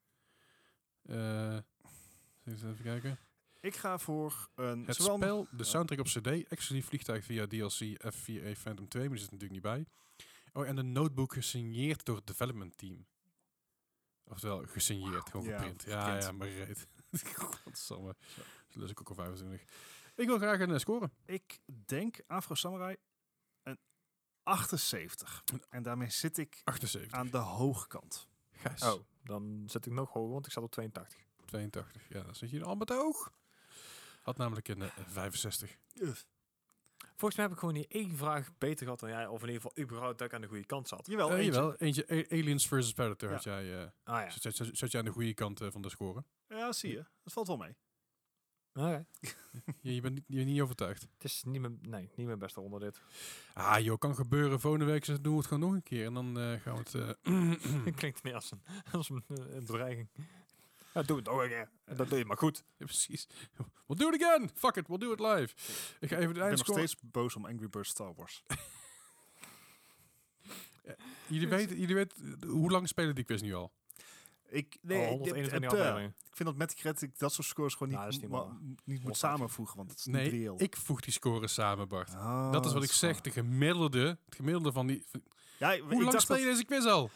Even 2.45 2.83
kijken. 2.83 3.19
Ik 3.61 3.77
ga 3.77 3.99
voor 3.99 4.49
een... 4.55 4.87
Het 4.87 4.97
zowel- 4.97 5.17
spel, 5.17 5.47
de 5.51 5.65
soundtrack 5.65 5.99
op 5.99 6.07
cd, 6.07 6.27
exclusief 6.27 6.87
vliegtuig 6.87 7.25
via 7.25 7.47
DLC 7.47 8.12
F4A 8.15 8.59
Phantom 8.59 8.89
2, 8.89 9.03
maar 9.03 9.17
die 9.17 9.23
zit 9.23 9.31
natuurlijk 9.31 9.51
niet 9.51 9.62
bij. 9.62 9.87
Oh, 10.53 10.67
en 10.69 10.77
een 10.77 10.93
notebook 10.93 11.33
gesigneerd 11.33 12.05
door 12.05 12.17
het 12.17 12.27
development 12.27 12.79
team. 12.79 13.07
Oftewel, 14.25 14.67
gesigneerd, 14.67 15.31
gewoon 15.31 15.47
Ja, 15.47 15.57
geprint. 15.57 15.83
Ja, 15.83 16.19
ja, 16.19 16.33
maar 16.33 16.49
reet. 16.49 16.87
Godsamme. 17.62 18.17
Dat 18.73 18.83
is 18.83 18.91
ik 18.91 19.01
ook 19.01 19.09
al 19.09 19.15
25. 19.15 19.62
Ik 20.15 20.27
wil 20.27 20.39
graag 20.39 20.61
een 20.61 20.71
eh, 20.71 20.79
score. 20.79 21.11
Ik 21.25 21.61
denk 21.87 22.21
Afro 22.27 22.55
Samurai 22.55 22.97
een 23.62 23.79
78. 24.43 25.45
En 25.69 25.83
daarmee 25.83 26.11
zit 26.11 26.39
ik 26.39 26.61
78. 26.65 27.12
aan 27.12 27.31
de 27.31 27.39
hoge 27.39 27.87
kant. 27.87 28.29
Gijs. 28.51 28.83
Oh, 28.83 29.03
dan 29.23 29.62
zit 29.67 29.87
ik 29.87 29.93
nog 29.93 30.12
hoger, 30.12 30.33
want 30.33 30.47
ik 30.47 30.53
zat 30.53 30.62
op 30.62 30.71
82. 30.71 31.19
82. 31.51 32.09
Ja, 32.09 32.23
dan 32.23 32.35
zit 32.35 32.51
je 32.51 32.65
al 32.65 32.75
met 32.77 32.89
hoog. 32.89 33.33
Had 34.23 34.37
namelijk 34.37 34.69
een 34.69 34.83
eh, 34.83 34.89
65. 35.07 35.77
Volgens 37.17 37.35
mij 37.37 37.45
heb 37.45 37.53
ik 37.55 37.59
gewoon 37.59 37.75
niet 37.75 37.91
één 37.93 38.17
vraag 38.17 38.51
beter 38.59 38.85
gehad 38.85 39.01
dan 39.01 39.09
jij. 39.11 39.27
Of 39.27 39.43
in 39.43 39.47
ieder 39.49 39.63
geval 39.63 39.85
überhaupt 39.85 40.19
dat 40.19 40.27
ik 40.27 40.35
aan 40.35 40.41
de 40.41 40.47
goede 40.47 40.65
kant 40.67 40.89
zat. 40.89 41.07
Jawel, 41.07 41.31
eentje. 41.37 41.45
jawel, 41.53 41.75
eentje 41.75 42.07
A- 42.13 42.37
Aliens 42.37 42.69
vs 42.69 42.93
Predator 42.93 43.29
Ja. 43.29 43.35
had 43.35 43.45
jij, 43.45 43.81
eh, 43.83 43.89
Ah 44.05 44.21
ja. 44.23 44.31
zat, 44.31 44.55
zat, 44.55 44.69
zat 44.73 44.91
jij 44.91 45.01
aan 45.01 45.07
de 45.07 45.13
goede 45.13 45.35
kant 45.35 45.61
eh, 45.61 45.69
van 45.71 45.83
de 45.83 45.89
score. 45.91 46.25
Ja, 46.49 46.73
zie 46.73 46.91
je. 46.91 47.05
Dat 47.23 47.33
valt 47.33 47.47
wel 47.47 47.57
mee. 47.57 47.77
Oké. 48.75 49.07
Je, 49.83 49.95
je 49.95 50.01
bent 50.01 50.15
niet, 50.15 50.25
je 50.27 50.37
bent 50.37 50.47
niet 50.49 50.61
overtuigd. 50.61 51.03
Het 51.03 51.25
is 51.25 51.43
niet 51.43 51.61
mijn, 51.61 51.79
nee, 51.83 52.11
niet 52.15 52.27
mijn 52.27 52.39
beste 52.39 52.61
ronde 52.61 52.79
dit. 52.79 53.01
Ah 53.55 53.79
joh, 53.81 53.99
kan 53.99 54.15
gebeuren. 54.15 54.61
Volgende 54.61 54.85
week 54.87 55.07
doen 55.07 55.33
we 55.33 55.39
het 55.39 55.47
gewoon 55.47 55.61
nog 55.63 55.73
een 55.73 55.83
keer. 55.83 56.07
En 56.07 56.15
dan 56.15 56.39
eh, 56.39 56.61
gaan 56.61 56.75
we 56.77 56.81
het... 56.99 57.19
eh, 57.23 57.93
Klinkt 58.01 58.23
meer 58.23 58.35
als 58.35 58.51
een, 58.51 58.63
als 58.93 59.09
een, 59.11 59.25
een 59.27 59.65
bedreiging. 59.67 60.09
Ja, 60.95 61.03
doe 61.03 61.17
het 61.17 61.27
nog 61.27 61.43
een 61.43 61.49
keer. 61.49 61.71
En 61.85 61.97
dat 61.97 62.09
doe 62.09 62.19
je 62.19 62.25
maar 62.25 62.37
goed. 62.37 62.65
ja, 62.77 62.85
precies. 62.85 63.27
We'll 63.87 63.99
do 63.99 64.09
it 64.09 64.23
again. 64.23 64.51
Fuck 64.55 64.77
it, 64.77 64.87
we'll 64.89 64.99
do 64.99 65.12
it 65.12 65.21
live. 65.21 65.55
Ik 66.01 66.09
ga 66.09 66.17
even 66.17 66.35
de 66.35 66.41
Ik 66.41 66.47
ben 66.47 66.51
nog 66.51 66.67
steeds 66.67 66.97
boos 67.03 67.37
om 67.37 67.45
Angry 67.47 67.69
Birds 67.69 67.91
Star 67.91 68.15
Wars. 68.15 68.43
Jullie 71.27 71.49
weten, 71.49 71.79
jullie 71.79 71.95
weten 71.95 72.39
hoe 72.47 72.71
lang 72.71 72.89
spelen 72.89 73.15
die 73.15 73.25
quiz 73.25 73.41
nu 73.41 73.55
al? 73.55 73.73
Ik, 74.49 74.79
Nee, 74.83 74.97
nee, 74.99 75.07
ik- 75.07 75.11
121 75.19 75.71
het, 75.73 75.97
eh, 75.97 76.03
ik 76.05 76.12
vind 76.37 76.49
dat 76.49 76.57
Metacritic 76.59 77.19
dat 77.19 77.33
soort 77.33 77.47
scores 77.47 77.75
gewoon 77.75 77.93
Nou, 77.93 78.05
niet, 78.05 78.15
is 78.15 78.21
niet 78.23 78.31
niet 78.31 78.41
moet 78.87 78.87
118. 78.87 79.15
samenvoegen, 79.15 79.77
want 79.77 79.91
het 79.91 79.99
is 79.99 80.05
niet 80.05 80.15
Nee, 80.15 80.29
reëel. 80.31 80.55
ik 80.62 80.77
voeg 80.77 81.01
die 81.01 81.12
scores 81.12 81.55
samen, 81.55 81.89
Bart. 81.89 82.15
Ah, 82.15 82.53
dat 82.53 82.67
is 82.67 82.73
wat 82.73 82.83
ik 82.83 82.93
zeg. 82.93 83.21
De 83.21 83.31
gemiddelde, 83.31 84.19
het 84.25 84.35
gemiddelde 84.35 84.73
van 84.73 84.87
die... 84.87 85.05
van- 85.11 85.23
Ja, 85.59 85.73
ik 85.73 85.83
hoe 85.83 86.03
lang 86.03 86.21
speel 86.21 86.37
je 86.37 86.43
dat- 86.45 86.53
deze 86.53 86.65
quiz 86.65 86.85
al? 86.85 87.11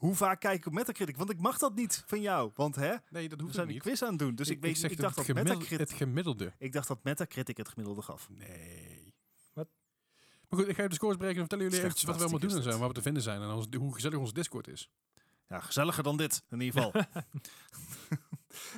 Hoe 0.00 0.14
vaak 0.14 0.40
kijk 0.40 0.58
ik 0.58 0.66
op 0.66 0.72
Metacritic? 0.72 1.16
Want 1.16 1.30
ik 1.30 1.40
mag 1.40 1.58
dat 1.58 1.74
niet 1.74 2.02
van 2.06 2.20
jou. 2.20 2.50
Want 2.54 2.74
hè, 2.76 2.94
Nee, 3.08 3.28
dat 3.28 3.38
we 3.38 3.44
hoeft 3.44 3.54
zijn 3.54 3.66
ook 3.66 3.72
een 3.72 3.78
niet. 3.78 3.82
quiz 3.82 4.02
aan 4.02 4.08
het 4.08 4.18
doen. 4.18 4.34
Dus 4.34 4.48
ik, 4.48 4.60
weet, 4.60 4.78
zeg 4.78 4.90
ik, 4.90 4.96
dat 4.96 5.14
dacht 5.14 5.16
het, 5.16 5.26
dat 5.26 5.36
gemiddelde, 5.36 5.60
Metacritic, 5.60 5.88
het 5.88 6.08
gemiddelde. 6.08 6.52
ik 6.58 6.72
dacht 6.72 6.88
dat 6.88 7.04
Metacritic 7.04 7.56
het 7.56 7.68
gemiddelde 7.68 8.02
gaf. 8.02 8.28
Nee. 8.30 9.14
Wat? 9.52 9.68
Maar 10.48 10.58
goed, 10.58 10.68
ik 10.68 10.74
ga 10.74 10.78
even 10.78 10.88
de 10.88 10.94
scores 10.94 11.16
berekenen 11.16 11.42
en 11.42 11.48
vertellen 11.48 11.64
jullie 11.64 11.80
Slecht 11.80 11.96
even 11.96 12.06
wat 12.08 12.16
we 12.16 12.22
allemaal 12.22 12.62
doen 12.62 12.72
en 12.72 12.78
Waar 12.78 12.88
we 12.88 12.94
te 12.94 13.02
vinden 13.02 13.22
zijn 13.22 13.42
en 13.42 13.50
ons, 13.50 13.66
hoe 13.76 13.94
gezellig 13.94 14.18
onze 14.18 14.32
Discord 14.32 14.68
is. 14.68 14.90
Ja, 15.48 15.60
gezelliger 15.60 16.02
dan 16.02 16.16
dit, 16.16 16.42
in 16.50 16.60
ieder 16.60 16.82
geval. 16.82 17.02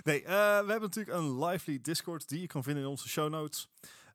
nee, 0.04 0.22
eh, 0.22 0.28
we 0.34 0.70
hebben 0.70 0.80
natuurlijk 0.80 1.16
een 1.16 1.44
lively 1.44 1.80
Discord 1.80 2.28
die 2.28 2.40
je 2.40 2.46
kan 2.46 2.62
vinden 2.62 2.82
in 2.82 2.88
onze 2.88 3.08
show 3.08 3.30
notes. 3.30 3.68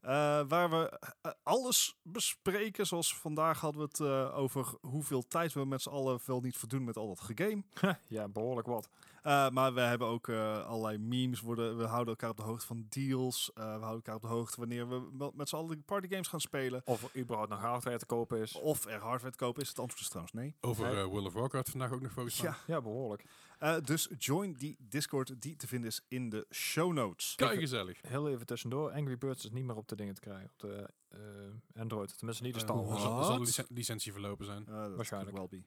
Eh, 0.07 0.41
waar 0.47 0.69
we 0.69 0.99
eh, 1.21 1.31
alles 1.43 1.97
bespreken. 2.01 2.87
Zoals 2.87 3.15
vandaag 3.15 3.59
hadden 3.59 3.81
we 3.81 3.87
het 3.87 3.99
eh, 3.99 4.37
over 4.37 4.67
hoeveel 4.81 5.27
tijd 5.27 5.53
we 5.53 5.65
met 5.65 5.81
z'n 5.81 5.89
allen 5.89 6.19
wel 6.25 6.39
niet 6.39 6.57
verdoen 6.57 6.83
met 6.83 6.97
al 6.97 7.07
dat 7.07 7.19
gegame. 7.19 7.63
ja, 8.07 8.27
behoorlijk 8.27 8.67
wat. 8.67 8.89
Eh, 9.23 9.49
maar 9.49 9.73
we 9.73 9.79
hebben 9.81 10.07
ook 10.07 10.29
allerlei 10.29 10.97
memes. 10.97 11.39
Worden, 11.41 11.77
we 11.77 11.83
houden 11.83 12.07
elkaar 12.07 12.29
op 12.29 12.37
de 12.37 12.43
hoogte 12.43 12.65
van 12.65 12.85
deals. 12.89 13.51
Eh, 13.53 13.63
we 13.63 13.69
houden 13.69 13.89
elkaar 13.95 14.15
op 14.15 14.21
de 14.21 14.27
hoogte 14.27 14.59
wanneer 14.59 14.89
we 14.89 15.31
met 15.33 15.49
z'n 15.49 15.55
allen 15.55 15.83
partygames 15.83 16.27
gaan 16.27 16.41
spelen. 16.41 16.81
Of 16.85 17.03
er 17.03 17.21
überhaupt 17.21 17.49
nog 17.49 17.59
hardware 17.59 17.97
te 17.97 18.05
kopen 18.05 18.41
is. 18.41 18.59
Of 18.59 18.85
er 18.85 19.01
hardware 19.01 19.31
te 19.31 19.37
kopen 19.37 19.61
is. 19.61 19.69
Het 19.69 19.79
antwoord 19.79 20.01
is 20.01 20.07
trouwens 20.07 20.35
nee. 20.35 20.55
Over 20.61 21.07
World 21.07 21.25
of 21.27 21.33
Warcraft 21.33 21.69
vandaag 21.69 21.91
ook 21.91 22.01
nog 22.01 22.15
mij. 22.15 22.25
Ja, 22.27 22.57
Ja, 22.67 22.81
behoorlijk. 22.81 23.25
Eh, 23.59 23.75
dus 23.83 24.09
join 24.17 24.53
die 24.53 24.75
Discord 24.79 25.41
die 25.41 25.55
te 25.55 25.67
vinden 25.67 25.89
is 25.89 26.01
in 26.07 26.29
de 26.29 26.45
show 26.51 26.93
notes. 26.93 27.35
Kijk, 27.35 27.59
gezellig. 27.59 27.99
Heel 28.07 28.29
even 28.29 28.45
tussendoor. 28.45 28.91
Angry 28.91 29.17
Birds 29.17 29.45
is 29.45 29.51
niet 29.51 29.63
meer 29.63 29.75
op 29.75 29.87
de 29.87 29.95
dingen 29.95 30.13
te 30.13 30.21
krijgen. 30.21 30.45
Op 30.49 30.59
de 30.59 30.89
eh, 31.09 31.81
Android. 31.81 32.17
Tenminste 32.17 32.43
niet 32.43 32.53
de 32.53 32.59
Eh, 32.59 32.65
Star 32.65 32.77
er 32.81 32.85
Wars. 32.85 33.01
zal- 33.01 33.23
zal 33.23 33.35
een 33.35 33.41
licen- 33.41 33.65
licentie 33.69 34.11
verlopen 34.11 34.45
zijn. 34.45 34.65
Dat 34.65 34.95
Waarschijnlijk. 34.95 35.37
well 35.37 35.47
be. 35.49 35.63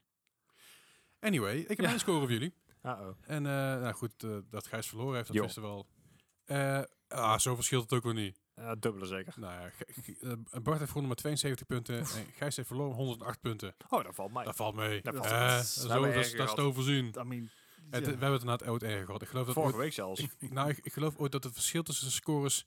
Anyway, 1.20 1.58
ik 1.58 1.68
heb 1.68 1.78
Ja. 1.78 1.86
mijn 1.86 1.98
score 1.98 2.18
voor 2.20 2.30
jullie. 2.30 2.54
Ah, 2.82 3.00
oh. 3.00 3.16
En 3.20 3.46
eh, 3.46 3.52
nou 3.52 3.92
goed, 3.92 4.12
dat 4.50 4.66
Gijs 4.66 4.86
verloren 4.88 5.14
heeft, 5.16 5.32
dat 5.32 5.42
wisten 5.42 5.62
we 5.62 5.68
wel. 5.68 5.86
Eh, 6.44 6.82
ah, 7.08 7.38
zo 7.38 7.54
verschilt 7.54 7.82
het 7.82 7.92
ook 7.92 8.02
wel 8.02 8.12
niet. 8.12 8.38
Dubbele 8.78 9.06
zeker. 9.06 9.32
Nou 9.36 9.52
ja, 9.52 9.70
Bart 10.62 10.78
heeft 10.78 10.88
gewonnen 10.90 11.08
met 11.08 11.16
72 11.18 11.66
punten 11.66 11.98
en 11.98 12.06
Gijs 12.36 12.56
heeft 12.56 12.68
verloren 12.68 12.94
108 12.96 13.40
punten. 13.40 13.74
Oh, 13.88 14.04
dat 14.04 14.14
valt 14.14 14.32
mij. 14.32 14.44
Dat 14.44 14.56
valt 14.56 14.74
mee. 14.74 15.00
Dat 15.02 15.14
valt 15.14 15.30
mee. 15.30 15.38
dat, 15.50 15.60
is- 15.62 15.76
erger 15.84 16.36
dat 16.36 16.48
is 16.48 16.54
te 16.54 16.60
overzien. 16.60 17.14
I 17.18 17.22
mean, 17.22 17.50
Het, 17.90 18.04
we 18.04 18.10
hebben 18.10 18.32
het 18.32 18.40
inderdaad 18.40 18.68
ooit 18.68 18.82
erger 18.82 19.04
gehad. 19.04 19.22
Ik 19.22 19.28
geloof 19.28 19.44
dat 19.46 19.54
Vorige 19.54 19.72
ooit- 19.74 19.82
week 19.84 19.92
zelfs. 19.92 20.20
ik, 20.20 20.34
ik- 20.38 20.52
nou, 20.52 20.68
ik, 20.68 20.78
ik 20.82 20.92
geloof 20.92 21.16
ooit 21.16 21.32
dat 21.32 21.44
het 21.44 21.52
verschil 21.52 21.82
tussen 21.82 22.06
de 22.06 22.12
scores... 22.12 22.66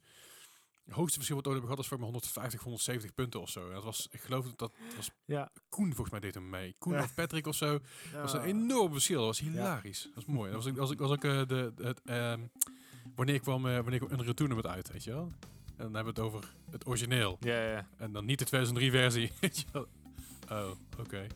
Het 0.83 0.93
hoogste 0.93 1.15
verschil 1.15 1.35
wat 1.35 1.45
we 1.45 1.51
ooit 1.51 1.59
hebben 1.61 1.77
gehad 1.77 1.79
is 1.79 1.87
voor 1.87 1.97
mij 1.97 2.05
150, 2.05 2.61
170 2.63 3.13
punten 3.13 3.41
of 3.41 3.49
zo. 3.49 3.67
En 3.67 3.73
dat 3.73 3.83
was, 3.83 4.07
ik 4.11 4.21
geloof 4.21 4.45
dat 4.45 4.59
dat 4.59 4.71
was 4.95 5.09
Ja. 5.25 5.51
Koen 5.69 5.85
volgens 5.87 6.09
mij 6.09 6.19
deed 6.19 6.33
hem 6.33 6.49
mee. 6.49 6.75
Koen 6.77 6.93
Ja. 6.93 7.03
of 7.03 7.13
Patrick 7.13 7.47
of 7.47 7.55
zo. 7.55 7.71
Dat 8.11 8.21
was 8.21 8.33
een 8.33 8.41
enorm 8.41 8.91
verschil. 8.91 9.17
Dat 9.17 9.25
was 9.25 9.39
hilarisch. 9.39 10.03
Dat 10.03 10.13
was 10.13 10.25
mooi. 10.25 10.51
Dat 10.51 10.63
was, 10.63 10.73
was, 10.73 10.91
ook- 10.91 10.99
was 10.99 11.11
ook 11.11 11.23
eh, 11.23 11.41
de, 11.47 11.73
het, 11.77 12.01
ehm, 12.05 12.39
wanneer 13.15 13.39
kwam, 13.39 13.67
eh, 13.67 13.75
wanneer 13.75 13.99
kwam 13.99 14.11
een 14.19 14.25
retour 14.25 14.55
met 14.55 14.67
uit, 14.67 14.91
weet 14.91 15.03
je 15.03 15.11
wel? 15.11 15.31
En 15.77 15.83
dan 15.91 15.93
hebben 15.95 16.13
we 16.13 16.21
het 16.21 16.29
over 16.29 16.53
het 16.71 16.87
origineel. 16.87 17.37
Ja, 17.39 17.63
ja. 17.63 17.87
En 17.97 18.11
dan 18.11 18.25
niet 18.25 18.39
de 18.39 18.45
2003 18.45 18.91
versie. 18.91 19.31
weet 19.41 19.57
je 19.59 19.65
wel. 19.71 19.87
Oh, 20.49 20.71
oké. 20.99 21.27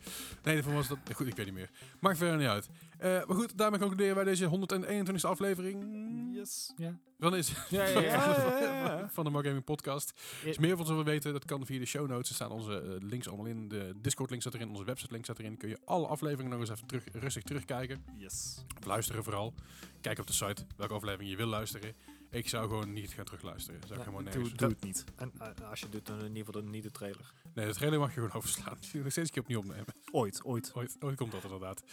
Nee, 0.44 0.54
daarvoor 0.56 0.74
was 0.74 0.88
dat... 0.88 0.98
Goed, 1.16 1.28
ik 1.28 1.36
weet 1.36 1.46
niet 1.46 1.56
meer. 1.56 1.70
Maakt 2.00 2.18
verder 2.18 2.38
niet 2.38 2.48
uit. 2.48 2.70
Eh, 2.98 3.10
maar 3.10 3.36
goed, 3.36 3.58
daarmee 3.58 3.80
concluderen 3.80 4.16
wij 4.16 4.24
deze 4.24 4.50
121ste 4.50 5.28
aflevering. 5.28 5.86
Yes. 6.34 6.74
Ja. 6.78 7.00
Dan 7.18 7.36
is 7.36 7.52
Ja, 7.70 7.86
ja, 7.86 8.00
ja. 8.00 8.02
Ja, 8.02 8.60
ja, 8.60 8.98
ja. 9.00 9.10
van 9.14 9.24
de 9.24 9.30
Mark 9.30 9.46
Gaming 9.46 9.64
Podcast. 9.64 10.14
Als 10.48 10.58
meer 10.58 10.78
van 10.78 10.86
zullen 10.86 11.06
weten, 11.06 11.34
dat 11.34 11.46
kan 11.46 11.66
via 11.66 11.80
de 11.80 11.86
show 11.86 12.08
notes. 12.08 12.30
Er 12.30 12.36
staan 12.36 12.52
onze 12.52 12.82
eh, 12.82 13.08
links 13.10 13.28
allemaal 13.28 13.46
in. 13.46 13.68
De 13.68 13.94
Discord 14.02 14.30
link 14.30 14.42
staat 14.42 14.54
erin, 14.54 14.70
onze 14.70 14.84
website 14.84 15.12
link 15.12 15.24
staat 15.24 15.40
erin. 15.40 15.58
Kun 15.58 15.70
je 15.70 15.78
alle 15.86 16.08
afleveringen 16.08 16.52
nog 16.52 16.60
eens 16.60 16.70
even 16.70 16.88
terug, 16.88 17.04
rustig 17.12 17.44
terugkijken. 17.44 18.04
Yes. 18.16 18.64
Of 18.78 18.86
luisteren 18.86 19.24
vooral. 19.24 19.54
Kijk 20.02 20.20
op 20.20 20.28
de 20.28 20.34
site 20.34 20.66
welke 20.78 20.94
aflevering 20.94 21.30
je 21.30 21.38
wil 21.38 21.48
luisteren. 21.48 21.94
Ik 22.30 22.50
zou 22.50 22.68
gewoon 22.68 22.94
niet 22.94 23.14
gaan 23.14 23.26
terugluisteren. 23.26 23.80
Zou 23.88 24.00
Ja, 24.00 24.06
helemaal 24.06 24.32
Doe, 24.56 24.70
het 24.70 24.84
niet. 24.84 25.04
En 25.16 25.32
eh, 25.40 25.70
als 25.70 25.80
je 25.80 25.90
doet, 25.90 26.06
dan 26.06 26.20
in 26.20 26.28
ieder 26.28 26.46
geval 26.46 26.62
de, 26.62 26.68
niet 26.68 26.84
de 26.84 26.92
trailer. 26.92 27.34
Nee, 27.54 27.66
de 27.66 27.74
trailer 27.74 28.00
mag 28.00 28.08
je 28.10 28.14
gewoon 28.14 28.34
overslaan. 28.34 28.78
Die 28.92 29.02
nog 29.02 29.12
steeds 29.12 29.28
een 29.28 29.34
keer 29.34 29.42
opnieuw 29.42 29.60
opnemen. 29.60 29.96
Ooit, 30.12 30.44
ooit. 30.44 30.72
Ooit, 30.74 30.96
ooit 31.00 31.18
komt 31.18 31.32
dat 31.32 31.44
inderdaad. 31.44 31.84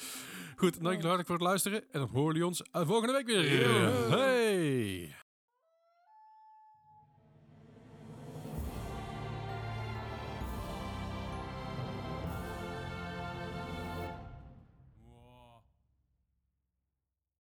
Goed, 0.56 0.72
dank 0.72 0.84
jullie 0.84 1.00
hartelijk 1.00 1.26
voor 1.26 1.36
het 1.36 1.44
luisteren. 1.44 1.80
En 1.80 2.00
dan 2.00 2.08
horen 2.08 2.26
jullie 2.26 2.46
ons 2.46 2.62
eh, 2.62 2.86
volgende 2.86 3.12
week 3.12 3.26
weer. 3.26 3.68
Hey! 4.10 5.14